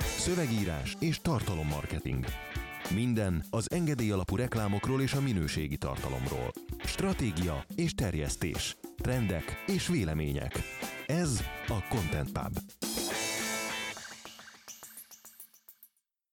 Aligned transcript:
Szövegírás 0.00 0.96
és 1.00 1.20
tartalommarketing. 1.20 2.24
Minden 2.94 3.44
az 3.50 3.70
engedély 3.70 4.10
alapú 4.10 4.36
reklámokról 4.36 5.02
és 5.02 5.12
a 5.12 5.20
minőségi 5.20 5.76
tartalomról. 5.76 6.52
Stratégia 6.84 7.64
és 7.76 7.94
terjesztés. 7.94 8.76
Trendek 8.96 9.64
és 9.66 9.86
vélemények. 9.86 10.58
Ez 11.06 11.42
a 11.68 11.86
Content 11.88 12.32
Pub. 12.32 12.58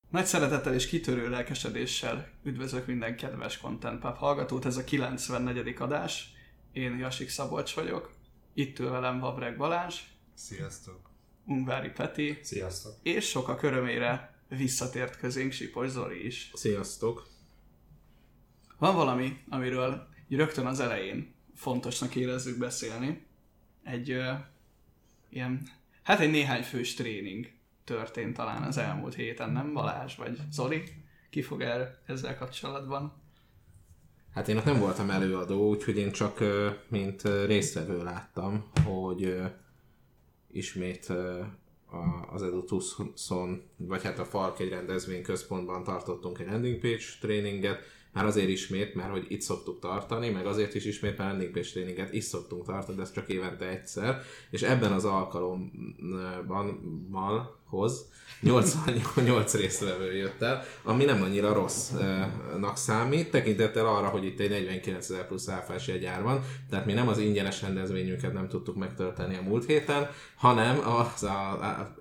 Nagy 0.10 0.26
szeretettel 0.26 0.74
és 0.74 0.88
kitörő 0.88 1.30
lelkesedéssel 1.30 2.28
üdvözlök 2.44 2.86
minden 2.86 3.16
kedves 3.16 3.58
Content 3.58 4.00
Pub 4.00 4.16
hallgatót, 4.16 4.66
ez 4.66 4.78
a 4.78 4.84
94. 4.84 5.76
adás. 5.80 6.34
Én 6.72 6.98
Jasik 6.98 7.30
Szabolcs 7.30 7.76
vagyok, 7.76 8.12
itt 8.54 8.80
ül 8.80 8.90
velem 8.90 9.20
Vavreg 9.20 9.58
Balázs, 9.58 10.00
Sziasztok! 10.34 11.11
Ungvári 11.46 11.90
Peti, 11.90 12.40
Sziasztok! 12.42 12.94
és 13.04 13.30
sokak 13.30 13.64
örömére 13.64 14.34
visszatért 14.48 15.18
közénk 15.18 15.52
Sipos 15.52 15.90
Zoli 15.90 16.26
is. 16.26 16.52
Sziasztok! 16.54 17.28
Van 18.78 18.96
valami, 18.96 19.38
amiről 19.50 20.08
rögtön 20.30 20.66
az 20.66 20.80
elején 20.80 21.34
fontosnak 21.56 22.16
érezzük 22.16 22.58
beszélni. 22.58 23.26
Egy 23.84 24.12
ö, 24.12 24.32
ilyen, 25.30 25.68
hát 26.04 26.20
egy 26.20 26.32
néhány 26.32 26.64
fős 26.64 26.94
tréning 26.94 27.52
történt 27.84 28.36
talán 28.36 28.64
az 28.64 28.78
elmúlt 28.78 29.14
héten, 29.14 29.52
nem 29.52 29.74
Balázs 29.74 30.16
vagy 30.16 30.38
Zoli? 30.52 30.84
Ki 31.30 31.42
fog 31.42 31.62
el 31.62 32.02
ezzel 32.06 32.38
kapcsolatban? 32.38 33.22
Hát 34.34 34.48
én 34.48 34.58
ott 34.58 34.66
nem 34.66 34.80
voltam 34.80 35.10
előadó, 35.10 35.70
úgyhogy 35.70 35.98
én 35.98 36.12
csak 36.12 36.40
mint 36.88 37.22
résztvevő 37.46 38.04
láttam, 38.04 38.72
hogy 38.84 39.42
ismét 40.54 41.14
az 42.32 42.44
Edutuson, 42.44 43.62
vagy 43.78 44.04
hát 44.04 44.20
a 44.20 44.26
Falk 44.26 44.60
egy 44.60 44.70
rendezvény 44.70 45.24
központban 45.24 45.84
tartottunk 45.84 46.40
egy 46.40 46.48
landing 46.48 46.80
page 46.80 47.04
tréninget, 47.22 47.80
már 48.14 48.26
azért 48.26 48.50
ismét, 48.50 48.96
mert 48.96 49.12
hogy 49.12 49.26
itt 49.28 49.42
szoktuk 49.42 49.80
tartani, 49.80 50.30
meg 50.30 50.46
azért 50.46 50.76
is 50.76 50.86
ismét, 50.86 51.18
mert 51.18 51.30
landing 51.30 51.52
page 51.52 51.70
tréninget 51.70 52.14
is 52.14 52.24
szoktunk 52.24 52.66
tartani, 52.66 52.98
de 52.98 53.04
ez 53.04 53.12
csak 53.12 53.30
évente 53.30 53.68
egyszer, 53.68 54.22
és 54.50 54.62
ebben 54.62 54.92
az 54.92 55.06
alkalomban 55.06 56.66
mal, 57.10 57.60
hoz. 57.72 58.10
88 58.42 59.54
résztvevő 59.54 60.16
jött 60.16 60.42
el, 60.42 60.64
ami 60.84 61.04
nem 61.04 61.22
annyira 61.22 61.54
rossznak 61.54 62.78
számít, 62.78 63.32
tekintettel 63.32 63.86
arra, 63.86 64.08
hogy 64.08 64.26
itt 64.26 64.40
egy 64.40 64.50
49 64.50 65.10
ezer 65.10 65.28
plusz 65.28 65.50
áfás 65.50 65.88
jegyár 65.88 66.24
van, 66.24 66.44
tehát 66.70 66.86
mi 66.86 66.94
nem 66.94 67.08
az 67.08 67.18
ingyenes 67.18 67.62
rendezvényünket 67.62 68.34
nem 68.34 68.48
tudtuk 68.48 68.76
megtölteni 68.76 69.36
a 69.36 69.42
múlt 69.42 69.66
héten, 69.66 70.10
hanem 70.36 70.80
az 70.88 71.28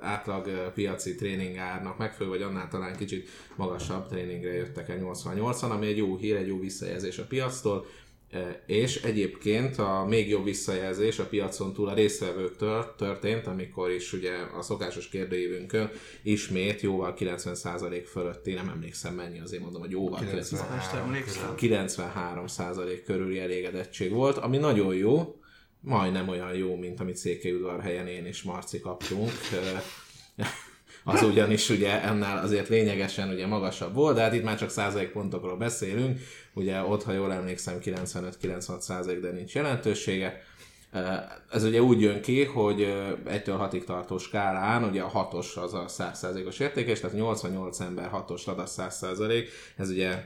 átlag 0.00 0.70
piaci 0.74 1.14
tréningárnak 1.14 1.98
megfelelő, 1.98 2.36
vagy 2.36 2.46
annál 2.46 2.68
talán 2.68 2.96
kicsit 2.96 3.28
magasabb 3.56 4.08
tréningre 4.08 4.52
jöttek 4.52 4.88
el 4.88 4.98
88-an, 5.00 5.70
ami 5.70 5.86
egy 5.86 5.96
jó 5.96 6.16
hír, 6.16 6.36
egy 6.36 6.46
jó 6.46 6.60
visszajelzés 6.60 7.18
a 7.18 7.26
piactól, 7.26 7.86
És 8.66 9.02
egyébként 9.02 9.78
a 9.78 10.04
még 10.08 10.28
jobb 10.28 10.44
visszajelzés 10.44 11.18
a 11.18 11.26
piacon 11.26 11.72
túl 11.72 11.88
a 11.88 11.94
résztvevőktől 11.94 12.94
történt, 12.96 13.46
amikor 13.46 13.90
is 13.90 14.12
ugye 14.12 14.32
a 14.58 14.62
szokásos 14.62 15.08
kérdőívünkön 15.08 15.90
ismét 16.22 16.80
jóval 16.80 17.14
90% 17.18 18.02
fölötti, 18.06 18.52
nem 18.52 18.68
emlékszem 18.68 19.14
mennyi, 19.14 19.40
azért 19.40 19.62
mondom, 19.62 19.80
hogy 19.80 19.90
jóval 19.90 20.20
90 20.20 20.74
Most 20.74 20.92
emlékszem. 20.92 21.54
93% 21.56 23.02
körüli 23.04 23.38
elégedettség 23.38 24.12
volt, 24.12 24.36
ami 24.36 24.56
nagyon 24.56 24.94
jó, 24.94 25.40
majdnem 25.80 26.28
olyan 26.28 26.54
jó, 26.54 26.76
mint 26.76 27.00
amit 27.00 27.16
Székelyudvarhelyen 27.16 28.06
én 28.06 28.26
és 28.26 28.42
Marci 28.42 28.80
kaptunk. 28.80 29.30
Ö, 29.52 29.76
Az 31.04 31.22
ugyanis 31.22 31.68
ugye 31.68 32.02
ennél 32.02 32.40
azért 32.42 32.68
lényegesen 32.68 33.28
ugye 33.28 33.46
magasabb 33.46 33.94
volt, 33.94 34.14
de 34.14 34.22
hát 34.22 34.34
itt 34.34 34.44
már 34.44 34.58
csak 34.58 34.70
százalékpontokról 34.70 35.56
beszélünk, 35.56 36.20
ugye 36.54 36.82
ott, 36.82 37.02
ha 37.02 37.12
jól 37.12 37.32
emlékszem, 37.32 37.78
95-96 37.82 38.80
százalék, 38.80 39.20
de 39.20 39.30
nincs 39.30 39.54
jelentősége. 39.54 40.42
Ez 41.50 41.64
ugye 41.64 41.82
úgy 41.82 42.00
jön 42.00 42.20
ki, 42.20 42.44
hogy 42.44 42.80
1-től 43.26 43.68
6-ig 43.70 43.84
tartó 43.84 44.18
skálán, 44.18 44.84
ugye 44.84 45.02
a 45.02 45.28
6-os 45.30 45.54
az 45.54 45.74
a 45.74 45.84
100%-os 45.88 46.58
értékes, 46.58 47.00
tehát 47.00 47.16
88 47.16 47.80
ember 47.80 48.10
6-os 48.12 48.44
ad 48.44 48.58
a 48.58 48.66
100%, 48.66 49.44
ez 49.76 49.90
ugye 49.90 50.24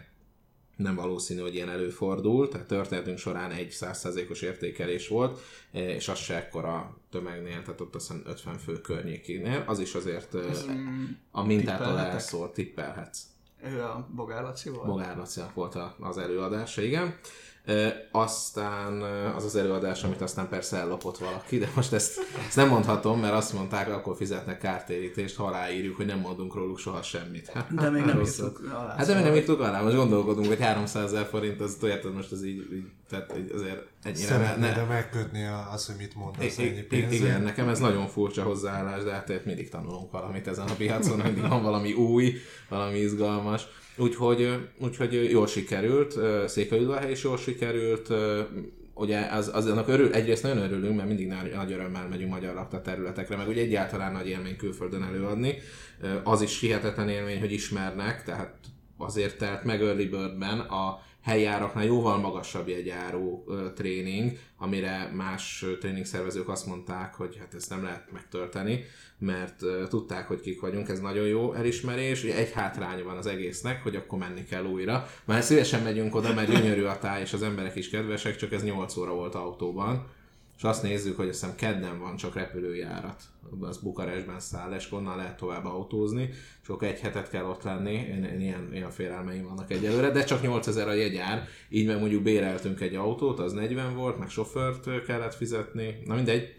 nem 0.77 0.95
valószínű, 0.95 1.41
hogy 1.41 1.55
ilyen 1.55 1.69
előfordul, 1.69 2.49
tehát 2.49 2.67
történetünk 2.67 3.19
során 3.19 3.51
egy 3.51 3.77
100%-os 3.81 4.43
értékelés 4.43 5.09
volt, 5.09 5.41
és 5.71 6.09
az 6.09 6.19
se 6.19 6.37
ekkora 6.37 6.99
tömegnél, 7.11 7.62
tehát 7.62 7.81
ott 7.81 7.95
azt 7.95 8.06
hiszem 8.06 8.23
50 8.27 8.59
fő 8.59 8.81
környékénél, 8.81 9.65
az 9.67 9.79
is 9.79 9.95
azért 9.95 10.35
Ez, 10.35 10.67
mm, 10.67 11.05
a 11.31 11.45
mintától 11.45 11.99
elszólt, 11.99 12.53
tippelhetsz. 12.53 13.23
Ő 13.73 13.83
a 13.83 14.07
Bogár 14.15 14.43
Laci 14.43 14.71
volt? 14.71 14.87
Bogár 14.87 15.17
Lacinak 15.17 15.55
volt 15.55 15.79
az 16.01 16.19
előadása, 16.19 16.83
igen. 16.83 17.15
E, 17.65 18.09
aztán 18.13 19.03
az 19.37 19.45
az 19.45 19.57
előadás, 19.57 20.05
amit 20.05 20.21
aztán 20.21 20.49
persze 20.49 20.77
ellopott 20.77 21.19
valaki, 21.19 21.59
de 21.59 21.69
most 21.75 21.93
ezt, 21.93 22.21
ezt 22.47 22.57
nem 22.57 22.69
mondhatom, 22.69 23.21
mert 23.21 23.35
azt 23.35 23.53
mondták, 23.53 23.93
akkor 23.93 24.17
fizetnek 24.17 24.59
kártérítést, 24.59 25.37
ha 25.37 25.45
aláírjuk, 25.45 25.97
hogy 25.97 26.07
nem 26.07 26.19
mondunk 26.19 26.55
róluk 26.55 26.79
soha 26.79 27.03
semmit. 27.03 27.49
Hát, 27.49 27.75
De 27.75 27.91
még 27.91 28.05
nem 28.05 28.19
rossz. 28.19 28.39
írtuk 28.39 28.61
alá. 28.73 28.95
Hát 28.97 29.07
de 29.07 29.15
még 29.15 29.25
nem 29.25 29.35
írtuk 29.35 29.61
alá, 29.61 29.83
most 29.83 29.97
gondolkodunk, 29.97 30.47
hogy 30.47 30.61
300 30.61 31.05
ezer 31.13 31.27
forint, 31.27 31.61
az 31.61 31.77
tudjátok, 31.81 32.15
most 32.15 32.33
az 32.33 32.45
így, 32.45 32.73
így 32.73 32.87
tehát 33.09 33.33
hogy 33.33 33.51
azért 33.55 33.87
ennyire 34.05 34.27
Szeretnéd 34.27 34.69
ne, 34.69 34.75
de 34.75 34.83
megkötni 34.85 35.45
a- 35.45 35.69
azt, 35.73 35.87
hogy 35.87 35.97
mit 35.99 36.15
mondasz 36.15 36.59
ennyi 36.59 36.69
I- 36.69 36.79
i- 36.79 36.83
pénzért? 36.83 37.13
igen, 37.23 37.43
nekem 37.43 37.69
ez 37.69 37.79
nagyon 37.79 38.07
furcsa 38.07 38.43
hozzáállás, 38.43 39.03
de 39.03 39.13
hát 39.13 39.45
mindig 39.45 39.69
tanulunk 39.69 40.11
valamit 40.11 40.47
ezen 40.49 40.67
a 40.67 40.75
piacon, 40.75 41.19
mindig 41.25 41.49
van 41.49 41.63
valami 41.63 41.93
új, 41.93 42.35
valami 42.69 42.99
izgalmas. 42.99 43.67
Úgyhogy, 43.97 44.69
úgyhogy 44.79 45.31
jól 45.31 45.47
sikerült, 45.47 46.15
Székelyudvarhely 46.49 47.11
is 47.11 47.23
jól 47.23 47.37
sikerült, 47.37 48.09
ugye 48.95 49.21
az, 49.21 49.51
az 49.55 49.67
annak 49.67 49.89
örül, 49.89 50.13
egyrészt 50.13 50.43
nagyon 50.43 50.63
örülünk, 50.63 50.97
mert 50.97 51.09
mindig 51.09 51.27
nagy, 51.27 51.53
nagy 51.55 51.73
örömmel 51.73 52.09
megyünk 52.09 52.31
magyar 52.31 52.55
lakta 52.55 52.81
területekre, 52.81 53.37
meg 53.37 53.49
ugye 53.49 53.61
egyáltalán 53.61 54.13
nagy 54.13 54.29
élmény 54.29 54.57
külföldön 54.57 55.03
előadni. 55.03 55.55
Az 56.25 56.43
is 56.43 56.61
hihetetlen 56.61 57.09
élmény, 57.09 57.41
hogy 57.41 57.53
ismernek, 57.53 58.25
tehát 58.25 58.55
azért 58.99 59.39
telt 59.39 59.65
meg 59.65 59.83
Early 59.83 60.05
Birdben 60.05 60.59
a 60.59 60.99
helyjáraknál 61.25 61.85
jóval 61.85 62.19
magasabb 62.19 62.69
jegyáró 62.69 63.45
tréning, 63.75 64.39
amire 64.59 65.11
más 65.15 65.65
tréningszervezők 65.81 66.49
azt 66.49 66.67
mondták, 66.67 67.15
hogy 67.15 67.37
hát 67.39 67.55
ezt 67.55 67.71
nem 67.71 67.83
lehet 67.83 68.12
megtölteni, 68.12 68.85
mert 69.19 69.62
tudták, 69.89 70.27
hogy 70.27 70.41
kik 70.41 70.61
vagyunk, 70.61 70.89
ez 70.89 71.01
nagyon 71.01 71.27
jó 71.27 71.53
elismerés. 71.53 72.23
Egy 72.23 72.53
hátránya 72.53 73.05
van 73.05 73.17
az 73.17 73.27
egésznek, 73.27 73.83
hogy 73.83 73.97
akkor 73.97 74.19
menni 74.19 74.45
kell 74.45 74.65
újra. 74.65 75.07
Már 75.25 75.43
szívesen 75.43 75.83
megyünk 75.83 76.15
oda, 76.15 76.35
mert 76.35 76.51
gyönyörű 76.51 76.83
a 76.83 76.99
táj, 76.99 77.21
és 77.21 77.33
az 77.33 77.43
emberek 77.43 77.77
is 77.77 77.91
kedvesek, 77.91 78.37
csak 78.37 78.53
ez 78.53 78.65
8 78.65 78.97
óra 78.97 79.12
volt 79.15 79.35
autóban. 79.35 80.06
És 80.65 80.71
azt 80.71 80.83
nézzük, 80.83 81.17
hogy 81.17 81.29
azt 81.29 81.41
hiszem 81.41 81.57
kedden 81.57 81.99
van 81.99 82.17
csak 82.17 82.35
repülőjárat. 82.35 83.23
Az 83.61 83.79
Bukarestben 83.79 84.41
száll, 84.41 84.73
és 84.73 84.93
onnan 84.93 85.17
lehet 85.17 85.37
tovább 85.37 85.65
autózni, 85.65 86.31
akkor 86.67 86.89
egy 86.89 87.01
hetet 87.01 87.31
kell 87.31 87.45
ott 87.45 87.63
lenni, 87.63 87.93
én, 87.93 88.25
én 88.25 88.41
ilyen, 88.41 88.69
ilyen 88.73 88.91
félelmeim 88.91 89.45
vannak 89.49 89.71
egyelőre, 89.71 90.11
de 90.11 90.25
csak 90.25 90.43
8000 90.43 90.89
a 90.89 90.93
jegyár, 90.93 91.49
így 91.69 91.87
meg 91.87 91.99
mondjuk 91.99 92.23
béreltünk 92.23 92.81
egy 92.81 92.95
autót, 92.95 93.39
az 93.39 93.53
40 93.53 93.95
volt, 93.95 94.19
meg 94.19 94.29
sofőrt 94.29 95.05
kellett 95.05 95.35
fizetni, 95.35 96.03
na 96.05 96.15
mindegy, 96.15 96.55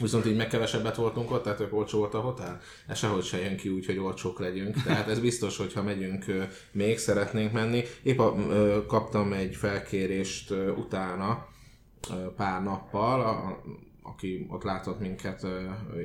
Viszont 0.00 0.26
így 0.26 0.36
meg 0.36 0.48
kevesebbet 0.48 0.96
voltunk 0.96 1.30
ott, 1.30 1.42
tehát 1.42 1.58
tök 1.58 1.74
olcsó 1.74 1.98
volt 1.98 2.14
a 2.14 2.20
hotel. 2.20 2.60
Ez 2.86 2.98
sehogy 2.98 3.24
se 3.24 3.38
jön 3.38 3.56
ki 3.56 3.68
úgy, 3.68 3.86
hogy 3.86 3.98
olcsók 3.98 4.38
legyünk. 4.38 4.82
Tehát 4.82 5.08
ez 5.08 5.20
biztos, 5.20 5.56
hogy 5.56 5.72
ha 5.72 5.82
megyünk, 5.82 6.24
még 6.72 6.98
szeretnénk 6.98 7.52
menni. 7.52 7.84
Épp 8.02 8.18
a, 8.18 8.34
ö, 8.48 8.86
kaptam 8.86 9.32
egy 9.32 9.56
felkérést 9.56 10.50
utána, 10.76 11.47
pár 12.36 12.62
nappal, 12.62 13.20
a, 13.20 13.62
aki 14.02 14.46
ott 14.50 14.62
látott 14.62 15.00
minket, 15.00 15.46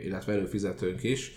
illetve 0.04 0.34
előfizetőnk 0.34 1.04
is, 1.04 1.32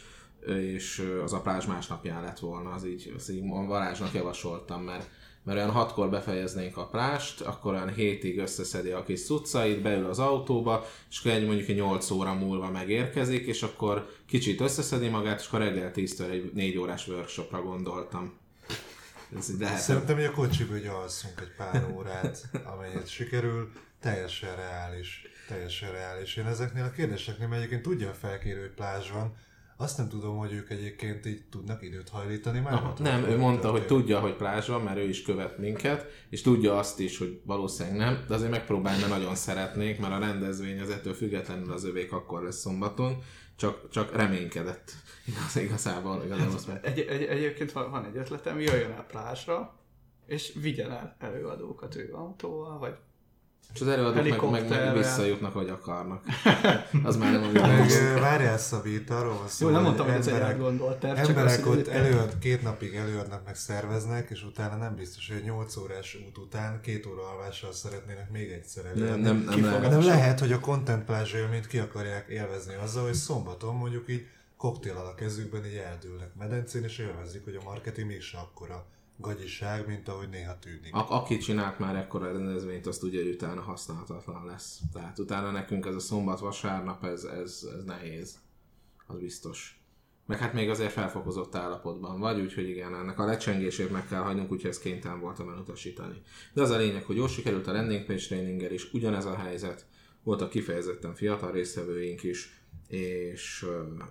és 0.46 1.12
az 1.24 1.32
a 1.32 1.40
plázs 1.40 1.66
másnapján 1.66 2.22
lett 2.22 2.38
volna, 2.38 2.70
az 2.70 2.86
így, 2.86 3.12
az 3.16 3.30
így 3.30 3.48
Varázsnak 3.48 4.14
javasoltam, 4.14 4.82
mert 4.82 5.08
mert 5.46 5.58
olyan 5.58 5.70
hatkor 5.70 6.10
befejeznénk 6.10 6.76
a 6.76 6.86
plást, 6.86 7.40
akkor 7.40 7.72
olyan 7.72 7.94
hétig 7.94 8.38
összeszedi 8.38 8.90
a 8.90 9.02
kis 9.02 9.24
cuccait, 9.24 9.82
beül 9.82 10.06
az 10.06 10.18
autóba, 10.18 10.84
és 11.10 11.18
akkor 11.18 11.30
egy 11.30 11.46
mondjuk 11.46 11.68
egy 11.68 11.76
8 11.76 12.10
óra 12.10 12.34
múlva 12.34 12.70
megérkezik, 12.70 13.46
és 13.46 13.62
akkor 13.62 14.08
kicsit 14.26 14.60
összeszedi 14.60 15.08
magát, 15.08 15.40
és 15.40 15.46
akkor 15.46 15.58
reggel 15.58 15.90
10-től 15.94 16.30
egy 16.30 16.50
4 16.54 16.78
órás 16.78 17.08
workshopra 17.08 17.62
gondoltam. 17.62 18.32
Ez 19.36 19.50
így 19.50 19.60
lehet. 19.60 19.78
Szerintem, 19.78 20.16
hogy 20.16 20.24
a 20.24 20.30
kocsiba 20.30 20.72
hogy 20.72 20.86
alszunk 20.86 21.40
egy 21.40 21.54
pár 21.56 21.86
órát, 21.94 22.48
amennyit 22.64 23.08
sikerül, 23.08 23.72
teljesen 24.00 24.56
reális. 24.56 25.22
Teljesen 25.48 25.92
reális. 25.92 26.36
Én 26.36 26.46
ezeknél 26.46 26.84
a 26.84 26.90
kérdéseknél, 26.90 27.48
mert 27.48 27.60
egyébként 27.60 27.82
tudja 27.82 28.08
a 28.10 28.14
felkérő, 28.14 28.60
hogy 28.60 28.74
plázs 28.74 29.10
van, 29.10 29.36
azt 29.78 29.98
nem 29.98 30.08
tudom, 30.08 30.36
hogy 30.36 30.52
ők 30.52 30.70
egyébként 30.70 31.26
így 31.26 31.42
tudnak 31.50 31.82
időt 31.82 32.08
hajlítani 32.08 32.60
már. 32.60 32.72
Aha, 32.72 32.94
nem, 32.98 33.24
ő 33.24 33.36
mondta, 33.38 33.70
hogy 33.70 33.86
tudja, 33.86 34.20
hogy 34.20 34.36
plázs 34.36 34.68
van, 34.68 34.82
mert 34.82 34.98
ő 34.98 35.08
is 35.08 35.22
követ 35.22 35.58
minket, 35.58 36.06
és 36.30 36.42
tudja 36.42 36.78
azt 36.78 37.00
is, 37.00 37.18
hogy 37.18 37.40
valószínűleg 37.44 37.98
nem, 37.98 38.24
de 38.28 38.34
azért 38.34 38.50
megpróbálni, 38.50 39.02
nagyon 39.08 39.34
szeretnék, 39.34 40.00
mert 40.00 40.12
a 40.12 40.18
rendezvény 40.18 40.80
az 40.80 40.90
ettől 40.90 41.14
függetlenül 41.14 41.72
az 41.72 41.84
övék 41.84 42.12
akkor 42.12 42.42
lesz 42.42 42.60
szombaton, 42.60 43.22
csak, 43.56 43.90
csak 43.90 44.16
reménykedett. 44.16 44.92
Igaz, 45.26 45.56
igazából, 45.56 46.24
igazából 46.24 46.54
azt 46.54 46.66
mondja. 46.66 46.90
Egy, 46.90 46.98
egy, 46.98 47.22
egyébként 47.22 47.72
van, 47.72 47.90
van 47.90 48.04
egy 48.04 48.16
ötletem, 48.16 48.60
jöjjön 48.60 48.90
el 48.90 49.06
plázsra, 49.06 49.78
és 50.26 50.52
vigyen 50.60 50.90
el 50.90 51.16
előadókat 51.18 51.94
ő 51.94 52.14
autóval, 52.14 52.78
vagy 52.78 52.96
És 53.74 53.80
az 53.80 53.88
előadók 53.88 54.28
meg, 54.28 54.50
meg, 54.50 54.68
meg 54.68 54.96
visszajutnak, 54.96 55.52
hogy 55.52 55.68
akarnak. 55.68 56.22
Az 57.02 57.16
már 57.16 57.32
nem 57.32 57.54
ö, 57.54 58.20
várjál 58.20 58.58
Szabi, 58.58 58.94
itt 58.94 59.10
arról 59.10 59.34
van 59.38 59.48
szó, 59.48 59.66
Jó, 59.66 59.72
nem 59.72 59.82
mondtam, 59.82 60.06
hogy 60.06 60.14
ez 60.14 60.26
egy 60.26 60.32
emberek- 60.32 60.54
átgondolt 60.56 60.98
terv, 60.98 61.16
csak 61.18 61.28
Emberek 61.28 61.64
hogy 61.64 61.78
ott 61.78 61.86
előad, 61.88 62.38
két 62.38 62.62
napig 62.62 62.94
előadnak, 62.94 63.44
meg 63.44 63.56
szerveznek, 63.56 64.30
és 64.30 64.44
utána 64.44 64.76
nem 64.76 64.94
biztos, 64.94 65.28
hogy 65.28 65.42
8 65.42 65.76
órás 65.76 66.18
út 66.26 66.38
után 66.38 66.80
két 66.80 67.06
óra 67.06 67.28
alvással 67.30 67.72
szeretnének 67.72 68.30
még 68.30 68.50
egyszer 68.50 68.84
Nem, 68.84 68.92
előadni. 69.02 69.22
nem, 69.22 69.36
nem 69.48 69.64
lehet. 69.64 69.84
Hanem 69.84 70.04
lehet, 70.04 70.40
hogy 70.40 70.52
a 70.52 70.60
Content 70.60 71.04
Plázsa 71.04 71.36
élményt 71.38 71.66
ki 71.66 71.78
akarják 71.78 72.28
élvezni 72.28 72.74
azzal, 72.74 73.04
hogy 73.04 73.14
szombaton 73.14 73.74
mondjuk 73.74 74.08
így 74.08 74.26
koktéllal 74.56 75.06
a 75.06 75.14
kezükben 75.14 75.66
így 75.66 75.76
eldőlnek 75.76 76.34
medencén, 76.38 76.84
és 76.84 76.98
élvezik, 76.98 77.44
hogy 77.44 77.54
a 77.60 77.64
marketing 77.64 78.06
mégis 78.06 78.32
akkora 78.32 78.86
gagyiság, 79.16 79.86
mint 79.86 80.08
ahogy 80.08 80.28
néha 80.28 80.58
tűnik. 80.58 80.94
A, 80.94 81.06
aki 81.10 81.38
csinált 81.38 81.78
már 81.78 81.96
ekkora 81.96 82.32
rendezvényt, 82.32 82.86
azt 82.86 83.02
ugye 83.02 83.22
utána 83.22 83.60
használhatatlan 83.60 84.44
lesz. 84.44 84.80
Tehát 84.92 85.18
utána 85.18 85.50
nekünk 85.50 85.86
ez 85.86 85.94
a 85.94 86.00
szombat-vasárnap, 86.00 87.04
ez, 87.04 87.24
ez, 87.24 87.66
ez 87.76 87.84
nehéz. 87.84 88.38
Az 89.06 89.18
biztos. 89.18 89.80
Meg 90.26 90.38
hát 90.38 90.52
még 90.52 90.68
azért 90.68 90.92
felfokozott 90.92 91.54
állapotban 91.54 92.20
vagy, 92.20 92.40
úgyhogy 92.40 92.68
igen, 92.68 92.94
ennek 92.94 93.18
a 93.18 93.24
lecsengését 93.24 93.90
meg 93.90 94.06
kell 94.06 94.20
hagynunk, 94.20 94.52
úgyhogy 94.52 94.70
ezt 94.70 94.80
kénytelen 94.80 95.20
voltam 95.20 95.48
elutasítani. 95.48 96.22
De 96.52 96.62
az 96.62 96.70
a 96.70 96.76
lényeg, 96.76 97.04
hogy 97.04 97.16
jól 97.16 97.28
sikerült 97.28 97.66
a 97.66 97.72
landing 97.72 98.04
page 98.04 98.72
is, 98.72 98.92
ugyanez 98.92 99.24
a 99.24 99.36
helyzet, 99.36 99.86
voltak 100.22 100.50
kifejezetten 100.50 101.14
fiatal 101.14 101.52
résztvevőink 101.52 102.22
is, 102.22 102.65
és 102.88 103.66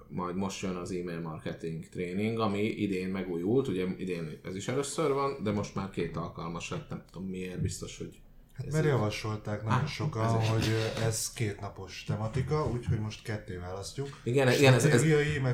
majd 0.08 0.36
most 0.36 0.62
jön 0.62 0.76
az 0.76 0.92
email 0.92 1.22
marketing 1.22 1.86
tréning, 1.90 2.40
ami 2.40 2.64
idén 2.64 3.10
megújult, 3.10 3.68
ugye 3.68 3.86
idén 3.98 4.40
ez 4.44 4.56
is 4.56 4.68
először 4.68 5.12
van, 5.12 5.44
de 5.44 5.52
most 5.52 5.76
már 5.76 5.90
két 5.90 6.18
alkalmas 6.18 6.70
lett, 6.70 6.90
nem 6.90 7.04
tudom 7.12 7.28
miért, 7.28 7.62
biztos, 7.62 7.98
hogy 7.98 8.20
Hát 8.58 8.72
mert 8.72 8.86
javasolták 8.86 9.64
nagyon 9.64 9.80
Á, 9.80 9.86
sokan, 9.86 10.36
ez 10.36 10.50
hogy 10.50 10.68
ez 11.04 11.34
két 11.34 11.60
napos 11.60 12.04
tematika, 12.08 12.66
úgyhogy 12.66 13.00
most 13.00 13.22
ketté 13.24 13.56
választjuk. 13.56 14.22
Igen, 14.24 14.52
igen 14.52 14.74
ez, 14.74 14.86
ez, 14.86 15.04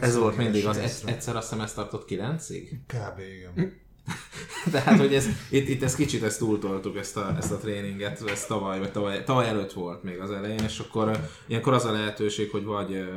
ez 0.02 0.18
volt 0.18 0.38
mindig, 0.38 0.68
az 0.68 1.04
egyszer 1.06 1.36
azt 1.36 1.50
hiszem 1.50 1.66
tartott 1.76 2.06
kilencig? 2.06 2.80
Kb. 2.88 3.20
igen. 3.20 3.81
Tehát, 4.72 5.00
hogy 5.00 5.14
ez, 5.14 5.28
itt, 5.50 5.68
itt 5.68 5.84
ezt 5.84 5.96
kicsit 5.96 6.24
ezt 6.24 6.40
túltoltuk, 6.40 6.98
ezt 6.98 7.18
a, 7.18 7.36
ezt 7.38 7.52
a 7.52 7.58
tréninget, 7.58 8.30
ez 8.30 8.46
tavaly, 8.46 8.80
vagy 8.80 8.92
tavaly, 8.92 9.24
tavaly 9.24 9.48
előtt 9.48 9.74
volt 9.74 10.04
még 10.04 10.20
az 10.20 10.32
elején, 10.32 10.64
és 10.64 10.80
akkor 10.80 11.30
ilyenkor 11.48 11.74
az 11.74 11.86
a 11.86 11.92
lehetőség, 11.92 12.50
hogy 12.50 12.64
vagy 12.64 13.10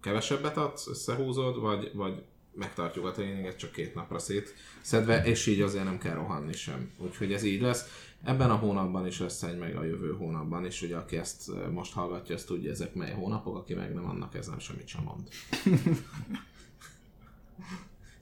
kevesebbet 0.00 0.56
adsz, 0.56 0.86
összehúzod, 0.86 1.60
vagy, 1.60 1.90
vagy 1.94 2.22
megtartjuk 2.54 3.06
a 3.06 3.10
tréninget 3.10 3.58
csak 3.58 3.72
két 3.72 3.94
napra 3.94 4.18
szét 4.18 4.54
szedve, 4.80 5.24
és 5.24 5.46
így 5.46 5.60
azért 5.60 5.84
nem 5.84 5.98
kell 5.98 6.14
rohanni 6.14 6.52
sem. 6.52 6.90
Úgyhogy 6.98 7.32
ez 7.32 7.42
így 7.42 7.60
lesz. 7.60 8.10
Ebben 8.24 8.50
a 8.50 8.54
hónapban 8.54 9.06
is 9.06 9.20
lesz 9.20 9.42
egy, 9.42 9.58
meg 9.58 9.76
a 9.76 9.84
jövő 9.84 10.14
hónapban 10.18 10.66
is, 10.66 10.82
ugye 10.82 10.96
aki 10.96 11.16
ezt 11.16 11.50
most 11.72 11.92
hallgatja, 11.92 12.34
azt 12.34 12.46
tudja, 12.46 12.70
ezek 12.70 12.94
mely 12.94 13.12
hónapok, 13.12 13.56
aki 13.56 13.74
meg 13.74 13.94
nem, 13.94 14.08
annak 14.08 14.34
ez 14.34 14.46
nem 14.46 14.58
semmit 14.58 14.88
sem 14.88 15.02
mond. 15.02 15.28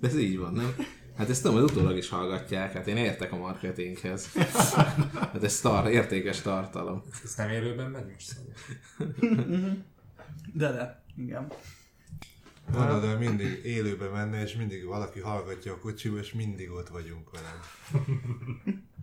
De 0.00 0.08
ez 0.08 0.16
így 0.16 0.38
van, 0.38 0.52
nem? 0.52 0.74
Hát 1.20 1.30
ezt 1.30 1.42
tudom, 1.42 1.60
hogy 1.60 1.70
utólag 1.70 1.96
is 1.96 2.08
hallgatják, 2.08 2.72
hát 2.72 2.86
én 2.86 2.96
értek 2.96 3.32
a 3.32 3.36
marketinghez. 3.36 4.32
Hát 5.32 5.42
ez 5.42 5.60
tar- 5.60 5.88
értékes 5.90 6.40
tartalom. 6.40 7.02
Ez 7.24 7.34
nem 7.34 7.48
élőben 7.50 7.90
megy 7.90 8.04
most? 8.12 8.36
De 10.54 10.72
de, 10.72 11.02
igen. 11.16 11.52
Van 12.72 13.00
de 13.00 13.14
mindig 13.14 13.64
élőbe 13.64 14.08
menne, 14.08 14.42
és 14.42 14.54
mindig 14.54 14.84
valaki 14.84 15.20
hallgatja 15.20 15.72
a 15.72 15.78
kocsiba, 15.78 16.18
és 16.18 16.32
mindig 16.32 16.70
ott 16.70 16.88
vagyunk 16.88 17.30
velem. 17.30 17.60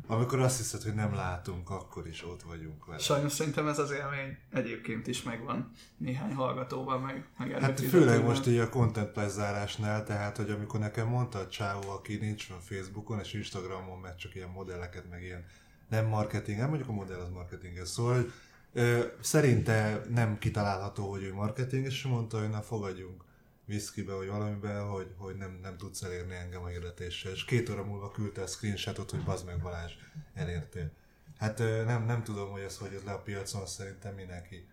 Amikor 0.07 0.39
azt 0.39 0.57
hiszed, 0.57 0.81
hogy 0.81 0.94
nem 0.94 1.13
látunk, 1.13 1.69
akkor 1.69 2.07
is 2.07 2.25
ott 2.25 2.42
vagyunk 2.42 2.86
vele. 2.86 3.00
Sajnos 3.00 3.31
szerintem 3.31 3.68
ez 3.68 3.80
az 3.80 3.92
élmény 3.92 4.38
egyébként 4.51 5.07
is 5.07 5.24
megvan 5.24 5.71
néhány 5.98 6.33
hallgatóban, 6.33 7.01
meg, 7.01 7.25
meg 7.38 7.62
Hát 7.62 7.80
főleg 7.80 8.24
most 8.24 8.48
így 8.48 8.57
a 8.57 8.69
content 8.69 9.15
lezárásnál, 9.15 10.04
tehát 10.04 10.38
hogy 10.38 10.50
amikor 10.50 10.80
nekem 10.80 11.07
mondta 11.07 11.39
a 11.39 11.48
Csávó, 11.48 11.89
aki 11.89 12.15
nincs 12.15 12.50
van 12.50 12.59
Facebookon 12.59 13.19
és 13.19 13.33
Instagramon, 13.33 14.00
mert 14.00 14.19
csak 14.19 14.36
ilyen 14.36 14.50
modelleket, 14.50 15.09
meg 15.09 15.24
ilyen 15.24 15.45
nem 15.89 16.06
marketing, 16.06 16.57
nem 16.57 16.68
mondjuk 16.68 16.89
a 16.89 16.94
modell 16.94 17.19
az 17.19 17.30
marketing, 17.30 17.86
szóval 17.86 18.15
hogy, 18.15 18.31
ö, 18.74 19.06
szerinte 19.19 20.01
nem 20.09 20.38
kitalálható, 20.38 21.09
hogy 21.09 21.24
ő 21.24 21.33
marketing, 21.33 21.86
és 21.86 22.04
mondta, 22.04 22.39
hogy 22.39 22.50
na 22.50 22.62
fogadjunk 22.62 23.24
viszkibe, 23.67 24.13
vagy 24.13 24.27
valamiben, 24.27 24.87
hogy, 24.87 25.07
hogy 25.17 25.35
nem, 25.35 25.59
nem 25.61 25.77
tudsz 25.77 26.01
elérni 26.01 26.35
engem 26.35 26.63
a 26.63 26.67
hirdetéssel. 26.67 27.31
És 27.31 27.45
két 27.45 27.69
óra 27.69 27.83
múlva 27.83 28.11
küldte 28.11 28.41
a 28.41 28.47
screenshotot, 28.47 29.11
hogy 29.11 29.23
bazd 29.23 29.45
meg 29.45 29.61
Balázs, 29.61 29.93
elértél. 30.33 30.91
Hát 31.37 31.57
nem, 31.57 32.05
nem 32.05 32.23
tudom, 32.23 32.49
hogy 32.49 32.61
ez 32.61 32.77
hogy 32.77 32.91
jött 32.91 33.03
le 33.03 33.11
a 33.11 33.21
piacon, 33.21 33.65
szerintem 33.65 34.15
mindenki 34.15 34.67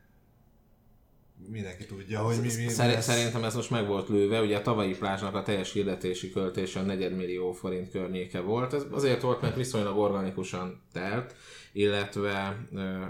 mindenki 1.49 1.87
tudja, 1.87 2.21
hogy 2.21 2.37
mi, 2.37 2.43
mi 2.43 2.69
Szer- 2.69 2.95
lesz. 2.95 3.05
Szerintem 3.05 3.45
ez 3.45 3.55
most 3.55 3.71
meg 3.71 3.87
volt 3.87 4.09
lőve, 4.09 4.41
ugye 4.41 4.57
a 4.57 4.63
tavalyi 4.63 4.97
plázsnak 4.97 5.35
a 5.35 5.43
teljes 5.43 5.73
hirdetési 5.73 6.31
költése 6.31 6.81
a 6.81 6.83
negyedmillió 6.83 7.53
forint 7.53 7.91
környéke 7.91 8.41
volt. 8.41 8.73
Ez 8.73 8.83
azért 8.91 9.23
volt, 9.23 9.41
mert 9.41 9.57
viszonylag 9.57 9.99
organikusan 9.99 10.83
telt, 10.93 11.35
illetve 11.73 12.67